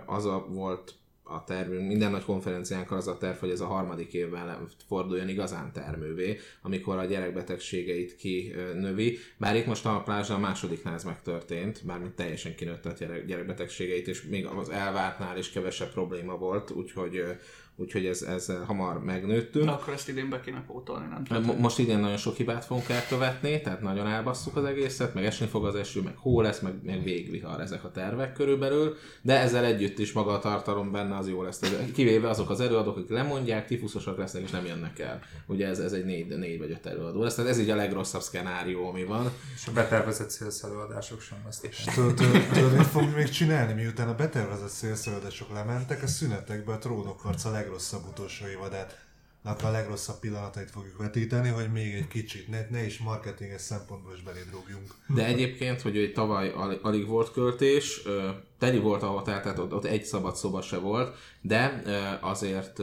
az 0.06 0.24
a 0.24 0.46
volt 0.48 0.94
a 1.26 1.44
tervünk, 1.44 1.86
minden 1.86 2.10
nagy 2.10 2.24
konferenciánkkal 2.24 2.98
az 2.98 3.06
a 3.06 3.16
terv, 3.16 3.38
hogy 3.38 3.50
ez 3.50 3.60
a 3.60 3.66
harmadik 3.66 4.12
évben 4.12 4.68
forduljon 4.86 5.28
igazán 5.28 5.72
termővé, 5.72 6.38
amikor 6.62 6.98
a 6.98 7.04
gyerekbetegségeit 7.04 8.16
kinövi. 8.16 9.18
Bár 9.36 9.56
itt 9.56 9.66
most 9.66 9.86
a 9.86 10.02
plázsa 10.02 10.34
a 10.34 10.38
másodiknál 10.38 10.94
ez 10.94 11.04
megtörtént, 11.04 11.82
bármint 11.86 12.14
teljesen 12.14 12.54
kinőtte 12.54 12.88
a 12.88 12.92
gyerek, 12.92 13.26
gyerekbetegségeit, 13.26 14.08
és 14.08 14.22
még 14.22 14.46
az 14.46 14.68
elvártnál 14.68 15.38
is 15.38 15.50
kevesebb 15.50 15.92
probléma 15.92 16.36
volt, 16.36 16.70
úgyhogy, 16.70 17.22
úgyhogy 17.76 18.06
ez, 18.06 18.22
ez 18.22 18.52
hamar 18.66 19.04
megnőttünk. 19.04 19.64
Na, 19.64 19.72
akkor 19.72 19.92
ezt 19.92 20.08
idén 20.08 20.30
be 20.30 20.40
kéne 20.40 20.64
pótolni, 20.66 21.06
nem 21.06 21.24
tudom. 21.24 21.58
Most 21.58 21.78
idén 21.78 21.98
nagyon 21.98 22.16
sok 22.16 22.36
hibát 22.36 22.64
fogunk 22.64 22.88
elkövetni, 22.88 23.60
tehát 23.60 23.80
nagyon 23.80 24.06
elbasszuk 24.06 24.56
az 24.56 24.64
egészet, 24.64 25.14
meg 25.14 25.24
esni 25.24 25.46
fog 25.46 25.66
az 25.66 25.74
eső, 25.74 26.00
meg 26.00 26.16
hó 26.16 26.40
lesz, 26.40 26.60
meg, 26.60 26.74
meg 26.84 27.02
végvihar 27.02 27.60
ezek 27.60 27.84
a 27.84 27.90
tervek 27.90 28.32
körülbelül, 28.32 28.96
de 29.22 29.38
ezzel 29.38 29.64
együtt 29.64 29.98
is 29.98 30.12
maga 30.12 30.32
a 30.32 30.38
tartalom 30.38 30.92
benne 30.92 31.16
az 31.16 31.28
jó 31.28 31.42
lesz. 31.42 31.58
Tehát 31.58 31.92
Kivéve 31.92 32.28
azok 32.28 32.50
az 32.50 32.60
előadók, 32.60 32.96
akik 32.96 33.10
lemondják, 33.10 33.66
tifuszosak 33.66 34.18
lesznek 34.18 34.42
és 34.42 34.50
nem 34.50 34.66
jönnek 34.66 34.98
el. 34.98 35.20
Ugye 35.46 35.66
ez, 35.66 35.78
ez 35.78 35.92
egy 35.92 36.04
négy, 36.04 36.26
négy 36.26 36.58
vagy 36.58 36.70
öt 36.70 36.86
előadó 36.86 37.22
lesz, 37.22 37.34
tehát 37.34 37.50
ez 37.50 37.58
így 37.58 37.70
a 37.70 37.76
legrosszabb 37.76 38.22
szkenárió, 38.22 38.88
ami 38.88 39.04
van. 39.04 39.30
És 39.54 39.66
a 39.66 39.72
betervezett 39.72 40.30
sales 40.30 40.62
előadások 40.62 41.20
sem 41.20 41.38
lesznek. 41.44 41.70
És 41.70 41.84
tudod, 41.94 42.20
mit 42.76 42.86
fogunk 42.86 43.16
még 43.16 43.28
csinálni, 43.28 43.72
miután 43.72 44.08
a 44.08 44.14
betervezett 44.14 44.68
szélszöldesok 44.68 45.52
lementek, 45.52 46.02
a 46.02 46.06
szünetekbe 46.06 46.72
a 46.72 46.78
trónok 46.78 47.20
harca 47.20 47.48
a 47.48 47.52
legrosszabb 47.64 48.06
utolsó 48.08 48.46
évadát 48.46 49.02
a 49.62 49.70
legrosszabb 49.70 50.18
pillanatait 50.18 50.70
fogjuk 50.70 50.98
vetíteni, 50.98 51.48
hogy 51.48 51.72
még 51.72 51.94
egy 51.94 52.08
kicsit, 52.08 52.48
ne, 52.48 52.66
ne 52.70 52.84
is 52.84 52.98
marketinges 52.98 53.60
szempontból 53.60 54.12
is 54.14 54.22
belédrógjunk. 54.22 54.94
De 55.06 55.24
egyébként, 55.24 55.80
hogy 55.80 55.96
egy 55.96 56.12
tavaly 56.12 56.50
alig, 56.50 56.78
alig 56.82 57.06
volt 57.06 57.30
költés, 57.32 58.02
teli 58.58 58.78
volt 58.78 59.02
a 59.02 59.06
hotel, 59.06 59.42
tehát 59.42 59.58
ott, 59.58 59.72
ott 59.72 59.84
egy 59.84 60.04
szabad 60.04 60.36
szoba 60.36 60.62
se 60.62 60.78
volt, 60.78 61.16
de 61.40 61.82
azért 62.20 62.78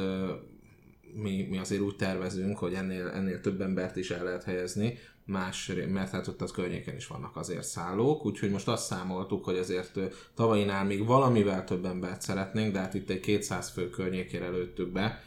mi, 1.15 1.47
mi 1.49 1.57
azért 1.57 1.81
úgy 1.81 1.95
tervezünk, 1.95 2.57
hogy 2.57 2.73
ennél, 2.73 3.07
ennél 3.07 3.41
több 3.41 3.61
embert 3.61 3.95
is 3.95 4.11
el 4.11 4.23
lehet 4.23 4.43
helyezni, 4.43 4.97
más, 5.25 5.71
mert 5.87 6.11
hát 6.11 6.27
ott 6.27 6.41
az 6.41 6.51
környéken 6.51 6.95
is 6.95 7.07
vannak 7.07 7.35
azért 7.35 7.63
szállók, 7.63 8.25
úgyhogy 8.25 8.51
most 8.51 8.67
azt 8.67 8.85
számoltuk, 8.85 9.43
hogy 9.43 9.57
azért 9.57 9.99
tavainál 10.35 10.85
még 10.85 11.05
valamivel 11.05 11.63
több 11.63 11.85
embert 11.85 12.21
szeretnénk, 12.21 12.73
de 12.73 12.79
hát 12.79 12.93
itt 12.93 13.09
egy 13.09 13.19
200 13.19 13.69
fő 13.69 13.89
környékére 13.89 14.49
lőttük 14.49 14.91
be, 14.91 15.21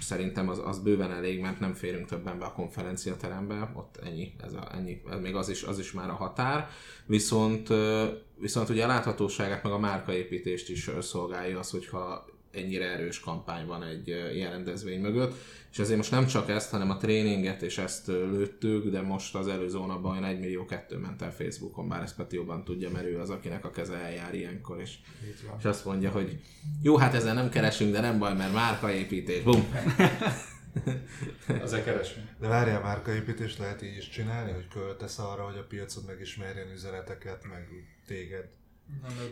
szerintem 0.00 0.48
az, 0.48 0.60
az 0.64 0.78
bőven 0.78 1.12
elég, 1.12 1.40
mert 1.40 1.60
nem 1.60 1.74
férünk 1.74 2.06
többen 2.06 2.38
be 2.38 2.44
a 2.44 2.52
konferenciaterembe, 2.52 3.72
ott 3.74 3.96
ennyi, 4.04 4.32
ez 4.44 4.52
a, 4.52 4.68
ennyi, 4.74 5.02
ez 5.10 5.20
még 5.20 5.34
az 5.34 5.48
is, 5.48 5.62
az 5.62 5.78
is 5.78 5.92
már 5.92 6.10
a 6.10 6.14
határ, 6.14 6.68
viszont, 7.06 7.68
viszont 8.38 8.68
ugye 8.68 8.84
a 8.84 8.86
láthatóságát 8.86 9.62
meg 9.62 9.72
a 9.72 9.78
márkaépítést 9.78 10.68
is 10.68 10.90
szolgálja 11.00 11.58
az, 11.58 11.70
hogyha 11.70 12.24
ennyire 12.52 12.84
erős 12.84 13.20
kampány 13.20 13.66
van 13.66 13.82
egy 13.82 14.08
ilyen 14.08 14.50
rendezvény 14.50 15.00
mögött, 15.00 15.34
és 15.72 15.78
ezért 15.78 15.96
most 15.96 16.10
nem 16.10 16.26
csak 16.26 16.48
ezt, 16.48 16.70
hanem 16.70 16.90
a 16.90 16.96
tréninget 16.96 17.62
és 17.62 17.78
ezt 17.78 18.06
lőttük, 18.06 18.90
de 18.90 19.00
most 19.00 19.34
az 19.34 19.48
előző 19.48 19.78
hónapban 19.78 20.10
olyan 20.10 20.24
1 20.24 20.38
millió 20.38 20.64
kettő 20.64 20.96
ment 20.96 21.22
el 21.22 21.32
Facebookon, 21.32 21.88
bár 21.88 22.02
ezt 22.02 22.16
Peti 22.16 22.36
jobban 22.36 22.64
tudja, 22.64 22.90
mert 22.90 23.06
ő 23.06 23.18
az, 23.18 23.30
akinek 23.30 23.64
a 23.64 23.70
keze 23.70 23.94
eljár 23.94 24.34
ilyenkor, 24.34 24.80
és, 24.80 24.94
és 25.58 25.64
azt 25.64 25.84
mondja, 25.84 26.10
hogy 26.10 26.40
jó, 26.82 26.96
hát 26.96 27.14
ezzel 27.14 27.34
nem 27.34 27.48
keresünk, 27.48 27.92
de 27.92 28.00
nem 28.00 28.18
baj, 28.18 28.34
mert 28.34 28.52
márkaépítés, 28.52 29.42
bum! 29.42 29.74
Azért 31.62 31.84
keresünk. 31.84 32.26
De 32.40 32.48
várjál, 32.48 32.80
márkaépítést 32.80 33.58
lehet 33.58 33.82
így 33.82 33.96
is 33.96 34.08
csinálni, 34.08 34.52
hogy 34.52 34.68
költesz 34.68 35.18
arra, 35.18 35.44
hogy 35.44 35.56
a 35.56 35.66
piacod 35.66 36.06
megismerjen 36.06 36.72
üzeneteket, 36.72 37.44
meg 37.48 37.68
téged. 38.06 38.48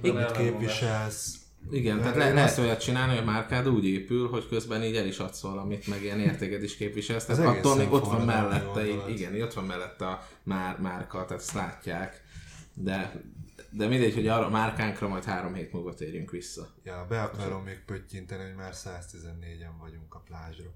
Igen, 0.03 0.17
Mit 0.17 0.31
képviselsz, 0.31 1.37
Igen, 1.71 1.97
De 1.97 2.03
tehát 2.03 2.17
le, 2.17 2.33
lehet 2.33 2.49
azt- 2.49 2.59
olyat 2.59 2.81
csinálni, 2.81 3.13
hogy 3.17 3.23
a 3.23 3.31
márkád 3.31 3.69
úgy 3.69 3.87
épül, 3.87 4.29
hogy 4.29 4.49
közben 4.49 4.83
így 4.83 4.97
el 4.97 5.07
is 5.07 5.19
adsz 5.19 5.41
valamit, 5.41 5.87
meg 5.87 6.03
ilyen 6.03 6.21
értéket 6.21 6.63
is 6.63 6.77
képviselsz. 6.77 7.25
Tehát 7.25 7.57
attól 7.57 7.77
még 7.77 7.93
ott 7.93 8.05
van 8.05 8.25
mellette, 8.25 8.87
igen, 9.09 9.43
ott 9.43 9.55
van 9.55 9.65
mellette 9.65 10.07
a 10.07 10.27
már, 10.43 10.81
márka, 10.81 11.25
tehát 11.25 11.43
ezt 11.43 11.53
látják. 11.53 12.23
De, 12.75 13.23
de 13.71 13.87
mindegy, 13.87 14.15
hogy 14.15 14.27
arra 14.27 14.47
a 14.47 14.51
márkánkra 14.51 15.09
majd 15.09 15.25
három 15.25 15.55
hét 15.55 15.73
múlva 15.73 15.95
térjünk 15.95 16.31
vissza. 16.31 16.69
Ja, 16.85 17.07
be 17.09 17.23
akarom 17.23 17.63
még 17.63 17.79
pöttyinteni, 17.87 18.43
hogy 18.45 18.55
már 18.55 18.73
114-en 18.75 19.81
vagyunk 19.81 20.15
a 20.15 20.23
plázsra. 20.27 20.71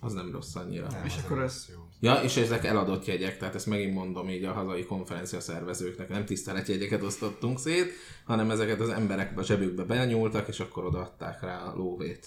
Az 0.00 0.12
nem 0.12 0.30
rossz 0.32 0.54
annyira. 0.54 0.86
Nem, 0.90 1.04
És 1.04 1.14
akkor 1.24 1.42
ez- 1.42 1.66
jó. 1.72 1.78
Ja, 2.00 2.14
és 2.22 2.36
ezek 2.36 2.64
eladott 2.64 3.04
jegyek, 3.04 3.38
tehát 3.38 3.54
ezt 3.54 3.66
megint 3.66 3.94
mondom 3.94 4.28
így 4.28 4.44
a 4.44 4.52
hazai 4.52 4.84
konferencia 4.84 5.40
szervezőknek, 5.40 6.08
nem 6.08 6.24
tiszteletjegyeket 6.24 7.02
osztottunk 7.02 7.58
szét, 7.58 7.92
hanem 8.24 8.50
ezeket 8.50 8.80
az 8.80 8.88
emberek 8.88 9.38
a 9.38 9.42
zsebükbe 9.42 9.82
benyúltak, 9.84 10.48
és 10.48 10.60
akkor 10.60 10.84
odaadták 10.84 11.40
rá 11.42 11.62
a 11.62 11.76
lóvét. 11.76 12.26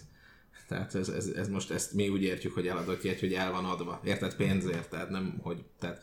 Tehát 0.68 0.96
ez, 0.96 1.10
ez, 1.10 1.26
ez, 1.28 1.48
most 1.50 1.72
ezt 1.72 1.94
mi 1.94 2.10
úgy 2.10 2.24
értjük, 2.24 2.54
hogy 2.54 2.68
eladott 2.68 3.04
jegy, 3.04 3.20
hogy 3.20 3.34
el 3.34 3.52
van 3.52 3.66
adva. 3.66 4.02
Érted? 4.04 4.36
Pénzért, 4.36 4.90
tehát 4.90 5.10
nem, 5.10 5.40
hogy... 5.42 5.64
Tehát, 5.80 6.02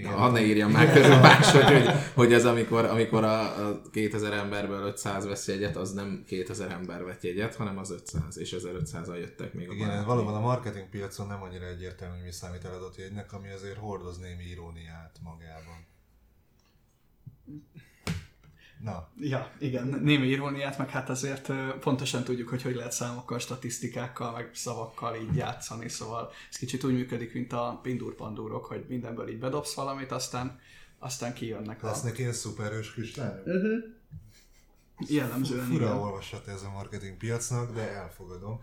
Igen. 0.00 0.12
ha 0.12 0.30
ne 0.30 0.40
írjam 0.40 0.70
már 0.70 0.92
közben 0.92 1.20
más, 1.20 1.50
hogy, 1.52 1.90
hogy, 2.14 2.32
az 2.32 2.44
amikor, 2.44 2.84
amikor 2.84 3.24
a, 3.24 3.68
a 3.68 3.80
2000 3.92 4.32
emberből 4.32 4.82
500 4.86 5.26
vesz 5.26 5.48
jegyet, 5.48 5.76
az 5.76 5.92
nem 5.92 6.24
2000 6.26 6.70
ember 6.70 7.04
vett 7.04 7.22
jegyet, 7.22 7.54
hanem 7.54 7.78
az 7.78 7.90
500, 7.90 8.38
és 8.38 8.56
1500-al 8.58 9.18
jöttek 9.18 9.54
még 9.54 9.68
a 9.68 9.72
Igen, 9.72 9.86
barátok. 9.86 10.06
valóban 10.06 10.34
a 10.34 10.40
marketing 10.40 10.88
piacon 10.88 11.26
nem 11.26 11.42
annyira 11.42 11.66
egyértelmű, 11.66 12.14
hogy 12.14 12.24
mi 12.24 12.32
számít 12.32 12.64
eladott 12.64 12.96
jegynek, 12.96 13.32
ami 13.32 13.50
azért 13.50 13.78
hordoz 13.78 14.18
némi 14.18 14.44
iróniát 14.44 15.16
magában. 15.22 15.88
Na, 18.84 19.08
Ja, 19.18 19.50
igen, 19.58 19.86
némi 19.86 20.26
iróniát, 20.26 20.78
meg 20.78 20.88
hát 20.90 21.08
azért 21.08 21.52
pontosan 21.80 22.24
tudjuk, 22.24 22.48
hogy 22.48 22.62
hogy 22.62 22.74
lehet 22.74 22.92
számokkal, 22.92 23.38
statisztikákkal, 23.38 24.32
meg 24.32 24.50
szavakkal 24.54 25.16
így 25.16 25.36
játszani, 25.36 25.88
szóval 25.88 26.30
ez 26.50 26.56
kicsit 26.56 26.84
úgy 26.84 26.92
működik, 26.92 27.34
mint 27.34 27.52
a 27.52 27.78
pindur-pandúrok, 27.82 28.64
hogy 28.64 28.84
mindenből 28.88 29.28
így 29.28 29.38
bedobsz 29.38 29.74
valamit, 29.74 30.12
aztán, 30.12 30.58
aztán 30.98 31.34
kijönnek 31.34 31.82
a... 31.82 31.86
lesznek 31.86 32.18
ilyen 32.18 32.32
szuperős 32.32 32.92
kislányok? 32.94 33.44
Jellemzően 35.08 35.66
Fura 35.66 35.84
igen. 35.84 35.96
olvasat 35.96 36.48
ez 36.48 36.62
a 36.62 36.70
marketing 36.70 37.16
piacnak, 37.16 37.74
de 37.74 37.90
elfogadom. 37.90 38.60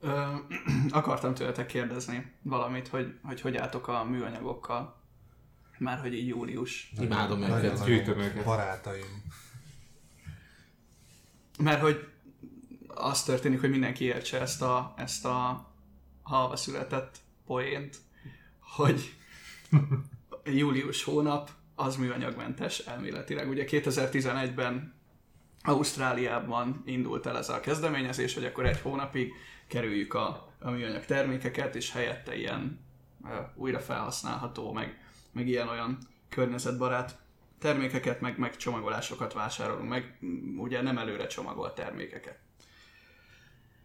Ö, 0.00 0.34
akartam 0.90 1.34
tőletek 1.34 1.66
kérdezni 1.66 2.32
valamit, 2.42 2.88
hogy, 2.88 3.18
hogy 3.22 3.40
hogy 3.40 3.56
álltok 3.56 3.88
a 3.88 4.04
műanyagokkal, 4.04 4.99
már 5.80 5.98
hogy 5.98 6.14
így 6.14 6.26
július. 6.26 6.92
Imádom 7.00 7.42
őket. 7.42 7.84
Gyűjtöm 7.84 8.18
őket. 8.18 8.44
Barátaim. 8.44 9.22
Mert 11.58 11.80
hogy 11.80 12.08
az 12.88 13.22
történik, 13.22 13.60
hogy 13.60 13.70
mindenki 13.70 14.04
értse 14.04 14.40
ezt 14.40 14.62
a, 14.62 14.94
ezt 14.96 15.24
a 15.24 15.68
halva 16.22 16.56
született 16.56 17.18
poént, 17.46 17.96
hogy 18.60 19.14
július 20.44 21.04
hónap 21.04 21.50
az 21.74 21.96
műanyagmentes 21.96 22.78
elméletileg. 22.78 23.48
Ugye 23.48 23.64
2011-ben 23.68 24.94
Ausztráliában 25.62 26.82
indult 26.86 27.26
el 27.26 27.38
ez 27.38 27.48
a 27.48 27.60
kezdeményezés, 27.60 28.34
hogy 28.34 28.44
akkor 28.44 28.66
egy 28.66 28.80
hónapig 28.80 29.32
kerüljük 29.66 30.14
a, 30.14 30.54
a 30.60 30.70
műanyag 30.70 31.04
termékeket, 31.04 31.74
és 31.74 31.92
helyette 31.92 32.36
ilyen 32.36 32.80
uh, 33.22 33.30
újra 33.54 33.80
felhasználható, 33.80 34.72
meg, 34.72 35.09
meg 35.32 35.48
ilyen-olyan 35.48 35.98
környezetbarát 36.28 37.18
termékeket, 37.58 38.20
meg, 38.20 38.38
meg 38.38 38.56
csomagolásokat 38.56 39.32
vásárolunk, 39.32 39.88
meg 39.88 40.18
mm, 40.24 40.58
ugye 40.58 40.82
nem 40.82 40.98
előre 40.98 41.26
csomagolt 41.26 41.74
termékeket. 41.74 42.38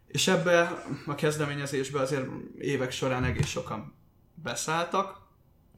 És 0.07 0.27
ebbe 0.27 0.83
a 1.05 1.15
kezdeményezésbe 1.15 1.99
azért 1.99 2.27
évek 2.57 2.91
során 2.91 3.23
egész 3.23 3.47
sokan 3.47 3.93
beszálltak, 4.33 5.23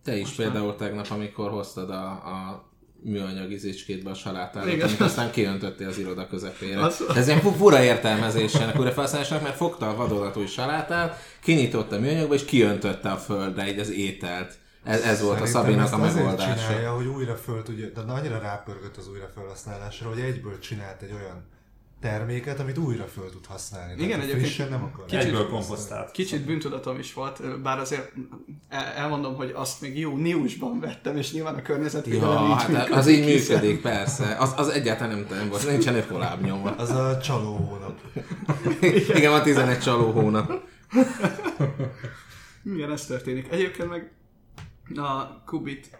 Te 0.03 0.15
is 0.15 0.21
Most 0.24 0.36
például 0.36 0.75
tegnap, 0.75 1.07
amikor 1.09 1.50
hoztad 1.50 1.89
a, 1.89 2.09
a 2.12 2.69
műanyag 3.03 3.51
izécskétbe 3.51 4.09
a 4.09 4.13
salátádat, 4.13 4.74
Igen. 4.74 4.88
amit 4.88 5.01
aztán 5.01 5.31
kiöntöttél 5.31 5.88
az 5.88 5.97
iroda 5.97 6.27
közepére. 6.27 6.83
Az- 6.83 7.03
ez 7.15 7.27
ilyen 7.27 7.39
fu- 7.39 7.55
fura 7.55 7.83
értelmezésének, 7.83 8.79
újra 8.79 8.91
felszállásnak, 8.91 9.41
mert 9.41 9.55
fogta 9.55 9.89
a 9.89 9.95
vadonatúj 9.95 10.45
salátát, 10.45 11.21
kinyitotta 11.41 11.95
a 11.95 12.00
műanyagba, 12.00 12.33
és 12.33 12.45
kiöntötte 12.45 13.12
a 13.12 13.17
földre 13.17 13.67
így 13.69 13.79
az 13.79 13.89
ételt. 13.89 14.57
Ez, 14.88 15.01
ez 15.01 15.22
volt 15.22 15.48
Szerintem 15.48 15.84
a 15.84 15.88
Szabinak 15.88 15.94
a 15.94 15.98
megoldása. 15.98 16.62
csinálja, 16.67 16.91
hogy 16.96 17.06
újra 17.06 17.36
föl 17.36 17.63
tudja, 17.63 17.88
de 17.89 18.01
annyira 18.12 18.39
rápörgött 18.39 18.98
az 18.98 19.10
újra 19.10 19.29
felhasználásra, 19.36 20.10
hogy 20.10 20.20
egyből 20.20 20.60
csinált 20.60 21.01
egy 21.01 21.12
olyan 21.13 21.46
terméket, 22.01 22.60
amit 22.60 22.77
újra 22.77 23.03
föl 23.03 23.29
tud 23.29 23.46
használni. 23.46 23.91
Igen, 23.94 24.08
Tehát 24.08 24.22
egyébként 24.24 24.41
frissen 24.46 24.70
nem 24.70 24.84
akar. 24.84 25.06
kicsit- 25.06 25.24
Egyből 25.24 25.48
komposztált. 25.50 26.12
Kicsit 26.12 26.46
bűntudatom 26.46 27.00
is 27.00 27.13
volt, 27.13 27.62
bár 27.62 27.79
azért 27.79 28.12
el- 28.70 28.86
elmondom, 28.96 29.36
hogy 29.36 29.51
azt 29.56 29.82
még 29.82 30.00
júniusban 30.00 30.79
vettem, 30.79 31.17
és 31.17 31.32
nyilván 31.32 31.56
a 31.56 31.62
környezetvédelem 31.62 32.44
Ja, 32.44 32.50
így 32.50 32.56
hát 32.62 32.67
működik, 32.67 32.96
az 32.96 33.08
így 33.08 33.25
hiszen- 33.25 33.56
működik, 33.60 33.82
persze. 33.82 34.36
Az, 34.39 34.53
az 34.56 34.67
egyáltalán 34.70 35.17
nem, 35.17 35.38
nem 35.38 35.50
volt, 35.50 35.70
nincsen 35.70 35.96
ökoláb 35.96 36.41
nyoma. 36.46 36.72
Az 36.75 36.89
a 36.89 37.17
csaló 37.17 37.56
hónap. 37.56 38.00
Igen, 39.15 39.32
van 39.32 39.41
11 39.44 39.79
csaló 39.79 40.12
hónap. 40.12 40.51
Igen, 42.65 42.91
ez 42.91 43.06
történik. 43.06 43.48
Egyébként 43.51 43.89
meg 43.89 44.12
a 44.96 45.44
Kubit 45.46 46.00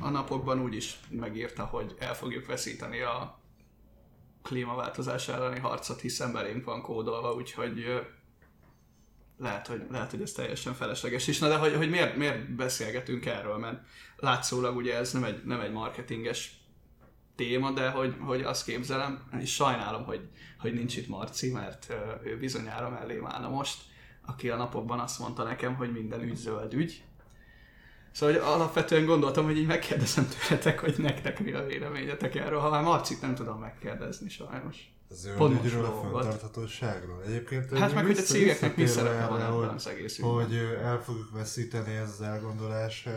a, 0.00 0.08
napokban 0.08 0.60
úgy 0.60 0.74
is 0.74 1.00
megírta, 1.10 1.64
hogy 1.64 1.94
el 1.98 2.14
fogjuk 2.14 2.46
veszíteni 2.46 3.00
a 3.00 3.38
klímaváltozás 4.42 5.28
elleni 5.28 5.58
harcot, 5.58 6.00
hiszen 6.00 6.32
belénk 6.32 6.64
van 6.64 6.82
kódolva, 6.82 7.34
úgyhogy 7.34 8.02
lehet, 9.38 9.66
hogy, 9.66 9.82
lehet, 9.90 10.10
hogy 10.10 10.22
ez 10.22 10.32
teljesen 10.32 10.74
felesleges 10.74 11.26
is. 11.26 11.38
Na 11.38 11.48
de 11.48 11.56
hogy, 11.56 11.74
hogy 11.74 11.90
miért, 11.90 12.16
miért 12.16 12.54
beszélgetünk 12.54 13.26
erről, 13.26 13.56
mert 13.56 13.80
látszólag 14.16 14.76
ugye 14.76 14.96
ez 14.96 15.12
nem 15.12 15.24
egy, 15.24 15.44
nem 15.44 15.60
egy 15.60 15.72
marketinges 15.72 16.58
téma, 17.36 17.70
de 17.70 17.90
hogy, 17.90 18.16
hogy 18.20 18.42
azt 18.42 18.64
képzelem, 18.64 19.28
és 19.40 19.54
sajnálom, 19.54 20.04
hogy, 20.04 20.28
hogy 20.58 20.74
nincs 20.74 20.96
itt 20.96 21.08
Marci, 21.08 21.52
mert 21.52 21.94
ő 22.24 22.38
bizonyára 22.38 22.90
mellém 22.90 23.26
állna 23.26 23.48
most, 23.48 23.82
aki 24.26 24.50
a 24.50 24.56
napokban 24.56 24.98
azt 24.98 25.18
mondta 25.18 25.42
nekem, 25.42 25.74
hogy 25.74 25.92
minden 25.92 26.22
ügy 26.22 26.36
zöld 26.36 26.74
ügy. 26.74 27.02
Szóval 28.12 28.34
hogy 28.34 28.44
alapvetően 28.44 29.04
gondoltam, 29.04 29.44
hogy 29.44 29.56
így 29.58 29.66
megkérdezem 29.66 30.28
tőletek, 30.28 30.78
hogy 30.78 30.94
nektek 30.98 31.40
mi 31.40 31.52
a 31.52 31.64
véleményetek 31.64 32.34
erről, 32.34 32.58
ha 32.58 32.70
már 32.70 32.82
Marcit 32.82 33.20
nem 33.20 33.34
tudom 33.34 33.58
megkérdezni 33.60 34.28
sajnos. 34.28 34.76
Zöld 35.10 35.64
ügyről, 35.64 35.84
a 35.84 36.00
fenntarthatóságról. 36.02 37.22
Egyébként 37.26 37.78
Hát 37.78 37.94
meg, 37.94 38.06
hogy 38.06 38.18
a 38.18 38.22
cégeknek 38.22 38.76
mi 38.76 38.86
szerepe 38.86 39.26
van 39.26 39.40
ebben 39.40 39.74
az 39.74 39.86
egész 39.86 40.18
ügyben. 40.18 40.32
hogy 40.32 40.54
el 40.82 41.02
fogjuk 41.02 41.30
veszíteni 41.32 41.94
ez 41.94 42.10
az 42.10 42.20
elgondolás. 42.20 43.08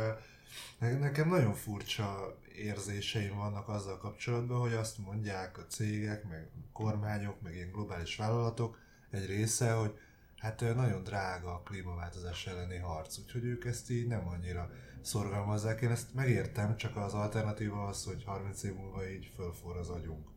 Nekem 0.80 1.30
nagyon 1.30 1.54
furcsa 1.54 2.38
érzéseim 2.56 3.36
vannak 3.36 3.68
azzal 3.70 3.98
kapcsolatban, 3.98 4.60
hogy 4.60 4.74
azt 4.74 4.98
mondják 4.98 5.58
a 5.58 5.66
cégek, 5.70 6.30
meg 6.30 6.50
kormányok, 6.74 7.42
meg 7.42 7.56
ilyen 7.56 7.72
globális 7.72 8.16
vállalatok 8.16 8.78
egy 9.12 9.26
része, 9.26 9.72
hogy 9.72 9.94
hát 10.42 10.76
nagyon 10.76 11.04
drága 11.04 11.54
a 11.54 11.62
klímaváltozás 11.66 12.48
elleni 12.48 12.78
harc, 12.78 13.18
úgyhogy 13.18 13.44
ők 13.44 13.66
ezt 13.66 13.90
így 13.90 14.08
nem 14.08 14.28
annyira 14.28 14.70
szorgalmazzák. 15.02 15.82
Én 15.82 15.92
ezt 15.92 16.14
megértem, 16.14 16.78
csak 16.78 16.96
az 16.96 17.14
alternatíva 17.14 17.88
az, 17.88 18.06
hogy 18.06 18.24
30 18.24 18.64
év 18.64 18.74
múlva 18.74 19.10
így 19.10 19.32
fölforr 19.36 19.78
az 19.78 19.90
agyunk. 19.90 20.28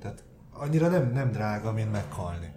Tehát 0.00 0.24
annyira 0.50 0.88
nem, 0.88 1.12
nem 1.12 1.30
drága, 1.30 1.72
mint 1.72 1.92
meghalni. 1.92 2.52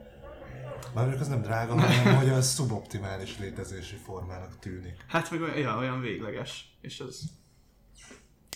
Mármint 0.93 1.19
az 1.19 1.27
nem 1.27 1.41
drága, 1.41 1.79
hanem 1.79 2.15
hogy 2.15 2.29
az 2.29 2.47
szuboptimális 2.47 3.39
létezési 3.39 3.95
formának 3.95 4.59
tűnik. 4.59 5.05
Hát 5.07 5.31
meg 5.31 5.41
olyan, 5.41 5.77
olyan 5.77 6.01
végleges, 6.01 6.77
és 6.81 6.99
az, 6.99 7.23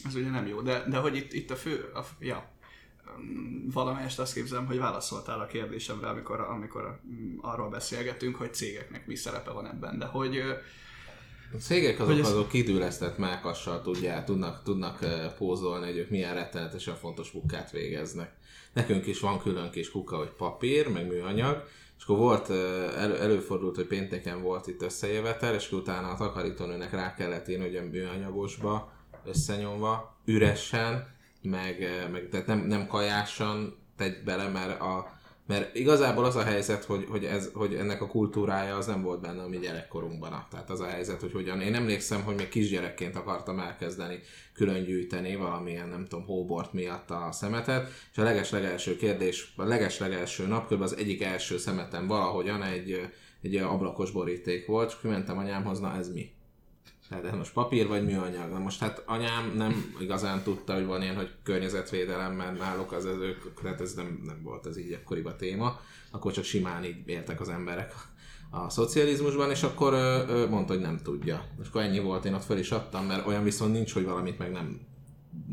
az 0.06 0.16
ugye 0.16 0.30
nem 0.30 0.48
jó, 0.48 0.62
de, 0.62 0.84
de 0.90 0.98
hogy 0.98 1.16
itt, 1.16 1.34
itt 1.34 1.52
a 1.52 1.56
fő, 1.56 1.92
a, 1.94 2.06
ja, 2.20 2.50
valamelyest 3.74 4.20
azt 4.20 4.34
képzelem, 4.34 4.66
hogy 4.66 4.78
válaszoltál 4.78 5.40
a 5.40 5.46
kérdésemre, 5.46 6.08
amikor, 6.08 6.40
amikor 6.40 7.00
mm, 7.08 7.38
arról 7.42 7.70
beszélgetünk, 7.70 8.36
hogy 8.36 8.54
cégeknek 8.54 9.08
mi 9.08 9.16
szerepe 9.16 9.52
van 9.52 9.68
ebben, 9.68 9.98
de 10.00 10.06
hogy 10.06 10.44
A 11.54 11.58
cégek 11.58 12.00
azok, 12.00 12.20
ez- 12.20 12.28
azok 12.28 12.50
kidülesztett 12.50 13.18
mákassal 13.18 13.82
tudják, 13.82 14.26
tudnak, 14.26 14.64
tudnak 14.64 15.00
pózolni, 15.38 15.86
hogy 15.86 15.98
ők 15.98 16.10
milyen 16.10 16.34
rettenetesen 16.34 16.96
fontos 16.96 17.32
munkát 17.32 17.72
végeznek. 17.72 18.34
Nekünk 18.74 19.06
is 19.08 19.20
van 19.20 19.40
külön 19.40 19.72
kis 19.72 19.92
kuka, 19.92 20.18
hogy 20.18 20.30
papír, 20.30 20.88
meg 20.88 21.08
műanyag, 21.08 21.64
és 21.98 22.04
akkor 22.04 22.18
volt, 22.18 22.50
elő, 22.96 23.18
előfordult, 23.20 23.76
hogy 23.76 23.86
pénteken 23.88 24.42
volt 24.42 24.68
itt 24.68 24.82
összejövetel, 24.82 25.54
és 25.54 25.72
utána 25.72 26.08
a 26.08 26.16
takarítónőnek 26.18 26.92
rá 26.92 27.14
kellett 27.14 27.48
írni, 27.48 27.64
hogy 27.64 27.76
a 27.76 27.84
műanyagosba 27.92 28.92
összenyomva, 29.26 30.18
üresen, 30.26 31.15
meg, 31.46 31.84
eh, 31.84 32.10
meg 32.12 32.28
tehát 32.30 32.48
nem, 32.48 32.60
nem 32.60 32.88
kajásan 32.88 33.78
tegy 33.98 34.24
bele, 34.24 34.48
mert 34.48 34.82
a 34.82 35.14
Mert 35.48 35.76
igazából 35.76 36.26
az 36.26 36.36
a 36.36 36.44
helyzet, 36.44 36.84
hogy, 36.84 37.06
hogy, 37.10 37.26
ez, 37.26 37.50
hogy 37.54 37.74
ennek 37.76 38.02
a 38.02 38.08
kultúrája 38.08 38.76
az 38.76 38.86
nem 38.86 39.02
volt 39.02 39.22
benne 39.22 39.42
a 39.42 39.48
mi 39.48 39.58
gyerekkorunkban. 39.58 40.46
Tehát 40.52 40.70
az 40.70 40.80
a 40.80 40.86
helyzet, 40.86 41.22
hogy 41.22 41.32
hogyan. 41.32 41.62
Én 41.62 41.76
emlékszem, 41.76 42.24
hogy 42.24 42.36
még 42.36 42.50
kisgyerekként 42.50 43.16
akartam 43.16 43.60
elkezdeni 43.60 44.20
külön 44.54 44.84
gyűjteni 44.84 45.36
valamilyen, 45.36 45.88
nem 45.88 46.06
tudom, 46.06 46.26
hóbort 46.26 46.74
miatt 46.74 47.10
a 47.10 47.30
szemetet, 47.32 47.90
és 48.12 48.18
a 48.18 48.24
leges-legelső 48.24 48.96
kérdés, 48.96 49.54
a 49.56 49.64
leges-legelső 49.64 50.48
nap, 50.48 50.74
kb. 50.74 50.82
az 50.82 50.98
egyik 50.98 51.24
első 51.24 51.58
szemetem 51.58 52.08
valahogyan 52.08 52.64
egy, 52.64 53.10
egy 53.42 53.56
ablakos 53.56 54.12
boríték 54.12 54.66
volt, 54.66 54.90
és 54.90 55.00
kimentem 55.02 55.38
anyámhoz, 55.38 55.80
na 55.80 55.96
ez 55.96 56.14
mi? 56.14 56.35
Tehát 57.10 57.26
ez 57.26 57.34
most 57.34 57.54
papír 57.54 57.88
vagy 57.88 58.06
műanyag? 58.06 58.52
Na 58.52 58.60
most 58.60 58.80
hát 58.80 59.04
anyám 59.06 59.54
nem 59.56 59.96
igazán 60.00 60.44
tudta, 60.44 60.74
hogy 60.74 60.86
van 60.86 61.02
ilyen, 61.02 61.16
hogy 61.16 61.30
környezetvédelem, 61.44 62.34
mert 62.34 62.58
náluk 62.58 62.92
az, 62.92 63.06
az 63.06 63.18
ők, 63.18 63.62
tehát 63.62 63.82
ez 63.82 63.94
nem, 63.94 64.22
nem 64.24 64.40
volt 64.44 64.66
ez 64.66 64.78
így 64.78 64.94
akkoriban 64.94 65.38
téma, 65.38 65.80
akkor 66.12 66.32
csak 66.32 66.44
simán 66.44 66.84
így 66.84 66.98
éltek 67.06 67.42
az 67.42 67.50
emberek 67.50 67.94
a 68.50 68.70
szocializmusban, 68.70 69.50
és 69.50 69.64
akkor 69.64 69.94
ö, 69.94 70.24
ö, 70.28 70.48
mondta, 70.48 70.74
hogy 70.74 70.82
nem 70.82 71.00
tudja. 71.04 71.46
És 71.62 71.68
akkor 71.68 71.82
ennyi 71.82 72.00
volt, 72.00 72.26
én 72.26 72.34
ott 72.34 72.44
fel 72.44 72.58
is 72.58 72.72
adtam, 72.72 73.06
mert 73.06 73.28
olyan 73.28 73.44
viszont 73.44 73.74
nincs, 73.74 73.94
hogy 73.94 74.06
valamit 74.06 74.38
meg 74.38 74.52
nem 74.52 74.80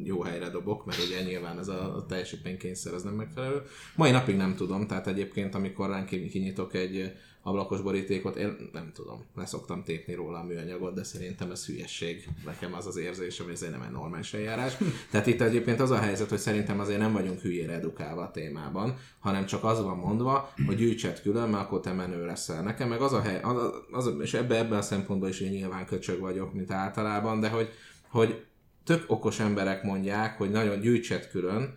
jó 0.04 0.23
helyre 0.23 0.49
dobok, 0.49 0.85
mert 0.85 1.02
ugye 1.06 1.23
nyilván 1.23 1.59
ez 1.59 1.68
a, 1.68 1.97
a 1.97 2.06
teljesítménykényszer 2.06 2.94
az 2.94 3.02
nem 3.02 3.14
megfelelő. 3.14 3.62
Mai 3.97 4.11
napig 4.11 4.37
nem 4.37 4.56
tudom, 4.56 4.87
tehát 4.87 5.06
egyébként 5.06 5.54
amikor 5.54 5.88
ránk 5.88 6.09
kinyitok 6.09 6.75
egy 6.75 7.12
ablakos 7.42 7.80
borítékot, 7.80 8.37
én 8.37 8.70
nem 8.72 8.90
tudom, 8.94 9.25
leszoktam 9.34 9.84
tépni 9.84 10.14
róla 10.14 10.38
a 10.38 10.44
műanyagot, 10.44 10.94
de 10.94 11.04
szerintem 11.04 11.50
ez 11.50 11.66
hülyesség. 11.66 12.28
Nekem 12.44 12.75
az 12.75 12.87
az 12.87 12.96
érzésem, 12.96 13.44
hogy 13.44 13.54
ez 13.54 13.61
nem 13.61 13.82
egy 13.82 13.90
normális 13.90 14.34
eljárás. 14.34 14.76
Tehát 15.11 15.26
itt 15.26 15.40
egyébként 15.40 15.80
az 15.80 15.90
a 15.90 15.99
helyzet, 15.99 16.28
hogy 16.28 16.38
szerintem 16.38 16.80
azért 16.80 16.99
nem 16.99 17.12
vagyunk 17.12 17.40
hülyére 17.40 17.72
edukálva 17.72 18.22
a 18.22 18.30
témában, 18.30 18.96
hanem 19.18 19.46
csak 19.46 19.64
az 19.64 19.82
van 19.82 19.96
mondva, 19.96 20.52
hogy 20.66 20.76
gyűjtset 20.76 21.22
külön, 21.22 21.49
mert 21.49 21.64
akkor 21.64 21.80
te 21.80 21.92
menő 21.92 22.25
leszel. 22.26 22.62
Nekem 22.62 22.88
meg 22.88 23.00
az 23.00 23.12
a 23.12 23.20
hely, 23.20 23.40
az, 23.40 23.56
az, 23.90 24.12
és 24.20 24.34
ebbe, 24.34 24.58
ebben 24.58 24.78
a 24.78 24.82
szempontból 24.82 25.28
is 25.28 25.40
én 25.40 25.50
nyilván 25.50 25.87
köcsög 25.87 26.20
vagyok, 26.20 26.52
mint 26.52 26.70
általában, 26.70 27.40
de 27.40 27.49
hogy, 27.49 27.68
hogy 28.08 28.44
tök 28.84 29.04
okos 29.06 29.40
emberek 29.40 29.82
mondják, 29.82 30.38
hogy 30.38 30.50
nagyon 30.50 30.80
gyűjtset 30.80 31.30
külön, 31.30 31.75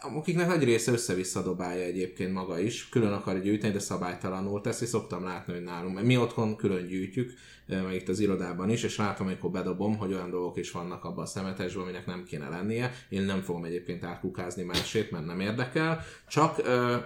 akiknek 0.00 0.46
nagy 0.46 0.64
része 0.64 0.92
össze-vissza 0.92 1.42
dobálja 1.42 1.84
egyébként 1.84 2.32
maga 2.32 2.58
is, 2.58 2.88
külön 2.88 3.12
akar 3.12 3.40
gyűjteni, 3.40 3.72
de 3.72 3.78
szabálytalanul 3.78 4.60
teszi, 4.60 4.86
szoktam 4.86 5.24
látni, 5.24 5.52
hogy 5.52 5.62
nálunk, 5.62 5.94
mert 5.94 6.06
mi 6.06 6.16
otthon 6.16 6.56
külön 6.56 6.86
gyűjtjük, 6.86 7.32
meg 7.66 7.94
itt 7.94 8.08
az 8.08 8.20
irodában 8.20 8.70
is, 8.70 8.82
és 8.82 8.96
látom, 8.96 9.26
amikor 9.26 9.50
bedobom, 9.50 9.96
hogy 9.96 10.12
olyan 10.12 10.30
dolgok 10.30 10.56
is 10.56 10.70
vannak 10.70 11.04
abban 11.04 11.24
a 11.24 11.26
szemetesben, 11.26 11.82
aminek 11.82 12.06
nem 12.06 12.24
kéne 12.24 12.48
lennie. 12.48 12.92
Én 13.08 13.22
nem 13.22 13.40
fogom 13.40 13.64
egyébként 13.64 14.04
átkukázni 14.04 14.62
másét, 14.62 15.10
mert 15.10 15.26
nem 15.26 15.40
érdekel, 15.40 16.04
csak 16.28 16.58
ö, 16.58 16.96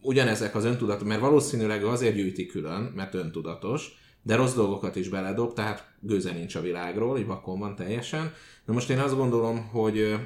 ugyanezek 0.00 0.54
az 0.54 0.64
öntudatos, 0.64 1.08
mert 1.08 1.20
valószínűleg 1.20 1.84
azért 1.84 2.14
gyűjti 2.14 2.46
külön, 2.46 2.92
mert 2.94 3.14
öntudatos, 3.14 3.98
de 4.22 4.36
rossz 4.36 4.54
dolgokat 4.54 4.96
is 4.96 5.08
beledob, 5.08 5.52
tehát 5.52 5.90
gőze 6.00 6.32
nincs 6.32 6.54
a 6.54 6.60
világról, 6.60 7.18
így 7.18 7.26
vakon 7.26 7.58
van 7.58 7.76
teljesen. 7.76 8.32
Na 8.64 8.72
most 8.72 8.90
én 8.90 8.98
azt 8.98 9.16
gondolom, 9.16 9.68
hogy 9.68 10.16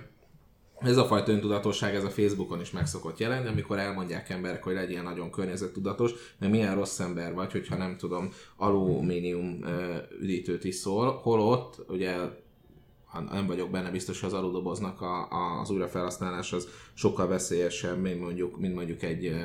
ez 0.84 0.96
a 0.96 1.04
fajta 1.04 1.32
öntudatosság, 1.32 1.94
ez 1.94 2.04
a 2.04 2.10
Facebookon 2.10 2.60
is 2.60 2.70
meg 2.70 2.86
szokott 2.86 3.18
jelenni, 3.18 3.48
amikor 3.48 3.78
elmondják 3.78 4.30
emberek, 4.30 4.62
hogy 4.62 4.74
legyél 4.74 5.02
nagyon 5.02 5.30
környezettudatos, 5.30 6.12
mert 6.38 6.52
milyen 6.52 6.74
rossz 6.74 6.98
ember 6.98 7.34
vagy, 7.34 7.52
hogyha 7.52 7.76
nem 7.76 7.96
tudom, 7.96 8.32
alumínium 8.56 9.64
üdítőt 10.20 10.64
iszol, 10.64 11.20
holott 11.22 11.84
ugye 11.88 12.16
nem 13.30 13.46
vagyok 13.46 13.70
benne 13.70 13.90
biztos, 13.90 14.20
hogy 14.20 14.28
az 14.28 14.34
aludoboznak 14.34 15.00
a, 15.00 15.28
a, 15.30 15.60
az 15.60 15.70
újrafelhasználás 15.70 16.52
az 16.52 16.68
sokkal 16.94 17.26
veszélyesebb, 17.26 18.00
mint 18.00 18.20
mondjuk, 18.20 18.58
mint 18.58 18.74
mondjuk 18.74 19.02
egy, 19.02 19.36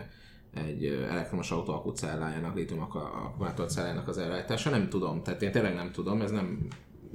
egy 0.53 0.85
elektromos 1.09 1.51
autó 1.51 1.73
akkucellájának, 1.73 2.55
litium 2.55 2.81
akkumulátorcellájának 2.81 4.07
az 4.07 4.17
elrejtása. 4.17 4.69
Nem 4.69 4.89
tudom, 4.89 5.23
tehát 5.23 5.41
én 5.41 5.51
tényleg 5.51 5.73
nem 5.73 5.91
tudom, 5.91 6.21
ez 6.21 6.31
nem 6.31 6.67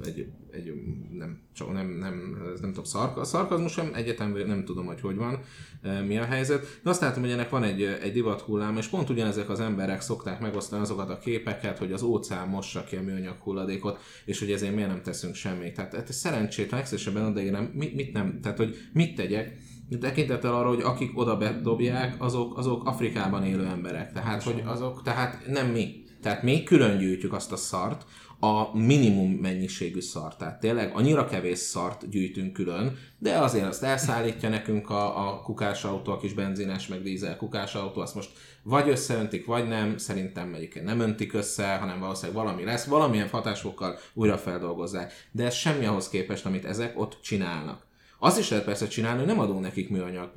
egy, 0.03 0.27
egy 0.51 0.73
nem, 1.13 1.41
csak 1.55 1.73
nem, 1.73 1.87
nem, 1.87 2.37
nem 2.61 2.69
tudom, 2.69 2.85
szark, 2.85 3.17
a 3.17 3.25
szarkazmus 3.25 3.73
sem 3.73 3.91
egyetemben 3.95 4.47
nem 4.47 4.65
tudom, 4.65 4.87
hogy 4.87 5.01
hogy 5.01 5.17
van, 5.17 5.41
e, 5.83 6.01
mi 6.01 6.19
a 6.19 6.25
helyzet. 6.25 6.81
De 6.83 6.91
azt 6.91 7.01
látom, 7.01 7.23
hogy 7.23 7.33
ennek 7.33 7.51
van 7.51 7.63
egy, 7.63 7.83
egy 7.83 8.13
divat 8.13 8.41
hullám, 8.41 8.77
és 8.77 8.87
pont 8.87 9.11
ugyanezek 9.11 9.49
az 9.49 9.61
emberek 9.61 10.01
szokták 10.01 10.41
megosztani 10.41 10.83
azokat 10.83 11.11
a 11.11 11.19
képeket, 11.19 11.79
hogy 11.79 11.93
az 11.93 12.03
óceán 12.03 12.49
mossa 12.49 12.85
ki 12.85 12.97
a 12.97 13.03
műanyag 13.03 13.37
hulladékot, 13.43 14.01
és 14.25 14.39
hogy 14.39 14.53
ezért 14.53 14.75
miért 14.75 14.89
nem 14.89 15.03
teszünk 15.03 15.35
semmit. 15.35 15.75
Tehát 15.75 15.95
ez 15.95 16.17
szerencsétlen, 16.17 16.79
legszívesebben 16.79 17.25
odaírem, 17.25 17.71
mit, 17.75 17.95
mit 17.95 18.13
nem, 18.13 18.41
tehát 18.41 18.59
hogy 18.59 18.77
mit 18.93 19.15
tegyek, 19.17 19.57
tekintettel 20.01 20.55
arra, 20.55 20.69
hogy 20.69 20.83
akik 20.83 21.19
oda 21.19 21.37
bedobják, 21.37 22.15
azok, 22.19 22.59
azok 22.59 22.87
Afrikában 22.87 23.45
élő 23.45 23.65
emberek. 23.65 24.13
Tehát, 24.13 24.43
hogy 24.43 24.63
azok, 24.65 25.03
tehát 25.03 25.47
nem 25.47 25.67
mi. 25.67 26.03
Tehát 26.23 26.43
mi 26.43 26.63
külön 26.63 26.99
gyűjtjük 26.99 27.33
azt 27.33 27.53
a 27.53 27.57
szart, 27.57 28.07
a 28.45 28.71
minimum 28.77 29.31
mennyiségű 29.31 30.01
szart. 30.01 30.39
Tehát 30.39 30.61
tényleg 30.61 30.91
annyira 30.95 31.27
kevés 31.27 31.59
szart 31.59 32.11
gyűjtünk 32.11 32.53
külön, 32.53 32.99
de 33.19 33.39
azért 33.39 33.67
azt 33.67 33.83
elszállítja 33.83 34.49
nekünk 34.49 34.91
a, 34.91 35.29
a 35.29 35.41
kukásautó, 35.41 36.13
a 36.13 36.17
kis 36.17 36.33
benzines, 36.33 36.87
meg 36.87 37.03
dízel 37.03 37.37
kukásautó, 37.37 38.01
azt 38.01 38.15
most 38.15 38.31
vagy 38.63 38.89
összeöntik, 38.89 39.47
vagy 39.47 39.69
nem, 39.69 39.99
szerintem 39.99 40.55
egyébként 40.55 40.85
nem 40.85 41.01
öntik 41.01 41.33
össze, 41.33 41.77
hanem 41.77 42.01
valószínűleg 42.01 42.43
valami 42.43 42.65
lesz, 42.65 42.85
valamilyen 42.85 43.29
hatásokkal 43.29 43.99
újra 44.15 44.39
feldolgozzák. 44.39 45.13
De 45.31 45.45
ez 45.45 45.55
semmi 45.55 45.85
ahhoz 45.85 46.09
képest, 46.09 46.47
amit 46.47 46.65
ezek 46.65 47.01
ott 47.01 47.19
csinálnak. 47.23 47.83
Azt 48.19 48.39
is 48.39 48.51
lehet 48.51 48.65
persze 48.65 48.87
csinálni, 48.87 49.19
hogy 49.19 49.27
nem 49.27 49.41
adunk 49.41 49.61
nekik 49.61 49.91
műanyag 49.91 50.31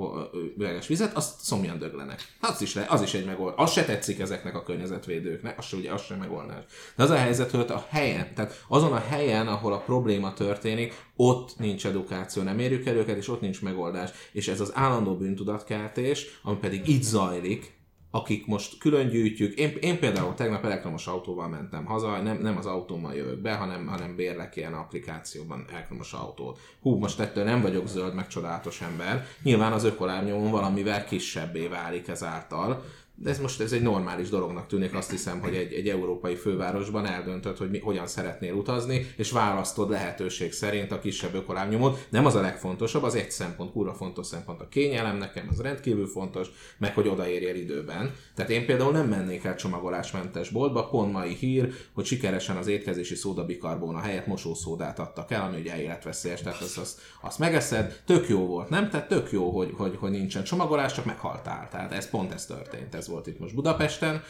üveges 0.58 0.88
vizet, 0.88 1.16
azt 1.16 1.40
szomjan 1.40 1.80
döglenek. 1.80 2.36
Az 2.42 2.62
is, 2.62 2.74
le, 2.74 2.86
az 2.90 3.02
is 3.02 3.14
egy 3.14 3.26
megoldás. 3.26 3.58
Az 3.58 3.72
se 3.72 3.86
tetszik 3.86 4.20
ezeknek 4.20 4.56
a 4.56 4.64
környezetvédőknek, 4.64 5.58
az 5.58 5.66
se, 5.66 5.78
ugye, 5.78 5.92
az 5.92 6.04
sem 6.04 6.18
megoldás. 6.18 6.64
De 6.96 7.04
az 7.04 7.10
a 7.10 7.16
helyzet, 7.16 7.52
hogy 7.52 7.66
a 7.68 7.86
helyen, 7.90 8.34
tehát 8.34 8.64
azon 8.68 8.94
a 8.94 9.00
helyen, 9.00 9.48
ahol 9.48 9.74
a 9.74 9.80
probléma 9.80 10.34
történik, 10.34 10.94
ott 11.16 11.58
nincs 11.58 11.86
edukáció, 11.86 12.44
nem 12.44 12.60
érjük 12.60 12.86
el 12.86 12.96
őket, 12.96 13.18
és 13.18 13.28
ott 13.28 13.42
nincs 13.42 13.62
megoldás. 13.62 14.12
És 14.32 14.48
ez 14.48 14.62
az 14.62 14.72
állandó 14.76 15.18
bűntudatkeltés, 15.18 16.40
ami 16.44 16.58
pedig 16.58 16.88
itt 16.88 17.04
zajlik, 17.04 17.77
akik 18.12 18.46
most 18.46 18.78
külön 18.78 19.10
gyűjtjük. 19.10 19.58
Én, 19.58 19.78
én 19.82 20.00
például 20.00 20.34
tegnap 20.34 20.66
elektromos 20.66 21.08
autóval 21.08 21.48
mentem 21.48 21.86
haza, 21.86 22.22
nem, 22.22 22.38
nem 22.38 22.58
az 22.58 22.66
autómmal 22.66 23.14
jövök 23.14 23.40
be, 23.40 23.54
hanem, 23.54 23.88
hanem 23.88 24.16
bérlek 24.16 24.56
ilyen 24.56 24.74
applikációban 24.74 25.66
elektromos 25.72 26.14
autót. 26.14 26.60
Hú, 26.82 26.98
most 26.98 27.20
ettől 27.20 27.44
nem 27.44 27.62
vagyok 27.62 27.88
zöld, 27.88 28.14
meg 28.14 28.28
csodálatos 28.28 28.82
ember. 28.82 29.26
Nyilván 29.44 29.72
az 29.72 29.84
ökolábnyomon 29.84 30.52
valamivel 30.52 31.06
kisebbé 31.06 31.68
válik 31.68 32.08
ezáltal, 32.08 32.84
de 33.20 33.30
ez 33.30 33.40
most 33.40 33.62
ez 33.62 33.72
egy 33.72 33.82
normális 33.82 34.30
dolognak 34.30 34.68
tűnik, 34.68 34.94
azt 34.94 35.12
hiszem, 35.12 35.40
hogy 35.40 35.56
egy, 35.56 35.74
egy 35.74 35.90
európai 35.90 36.36
fővárosban 36.36 37.06
eldöntöd, 37.06 37.58
hogy 37.58 37.70
mi, 37.70 37.80
hogyan 37.80 38.08
szeretnél 38.08 38.54
utazni, 38.54 39.08
és 39.16 39.32
választod 39.32 39.90
lehetőség 39.90 40.54
szerint 40.54 40.92
a 40.92 41.00
kisebb 41.00 41.34
ökolábnyomót. 41.34 42.08
Nem 42.10 42.26
az 42.26 42.36
a 42.36 42.42
legfontosabb, 42.42 43.04
az 43.04 43.16
egy 43.16 43.32
szempont, 43.32 43.72
kurva 43.72 43.94
fontos 43.94 44.26
szempont 44.28 44.62
a 44.62 44.68
kényelem, 44.68 45.18
nekem 45.18 45.48
az 45.52 45.62
rendkívül 45.62 46.08
fontos, 46.08 46.48
meg 46.78 46.94
hogy 46.94 47.08
odaérjél 47.08 47.56
időben. 47.56 48.14
Tehát 48.36 48.52
én 48.52 48.66
például 48.66 48.92
nem 48.92 49.08
mennék 49.08 49.44
el 49.44 49.56
csomagolásmentes 49.56 50.50
boltba, 50.50 50.90
pont 50.90 51.12
mai 51.12 51.34
hír, 51.34 51.74
hogy 51.94 52.06
sikeresen 52.06 52.58
az 52.58 52.68
étkezési 52.68 53.16
szódabikarbóna 53.16 54.00
helyett 54.00 54.28
mosószódát 54.28 55.00
adtak 55.00 55.32
el, 55.32 55.42
ami 55.42 55.60
ugye 55.60 55.82
életveszélyes, 55.82 56.42
tehát 56.42 56.62
azt, 56.62 56.78
azt, 56.78 57.00
azt 57.22 57.40
megeszed, 57.40 58.02
tök 58.06 58.30
jó 58.30 58.46
volt, 58.46 58.70
nem? 58.70 58.90
Tehát 58.90 59.08
tök 59.08 59.32
jó, 59.32 59.50
hogy, 59.50 59.74
hogy, 59.78 59.96
hogy 60.00 60.12
nincsen 60.12 60.44
csomagolás, 60.44 60.94
csak 60.94 61.06
meghaltál. 61.06 61.68
Tehát 61.72 61.92
ez 61.92 62.10
pont 62.10 62.34
ez 62.34 62.46
történt. 62.46 62.96
Ez 62.96 63.07
ez 63.08 63.14
volt 63.14 63.28
itt 63.28 63.40
most 63.40 63.56
Budapesten. 63.56 64.24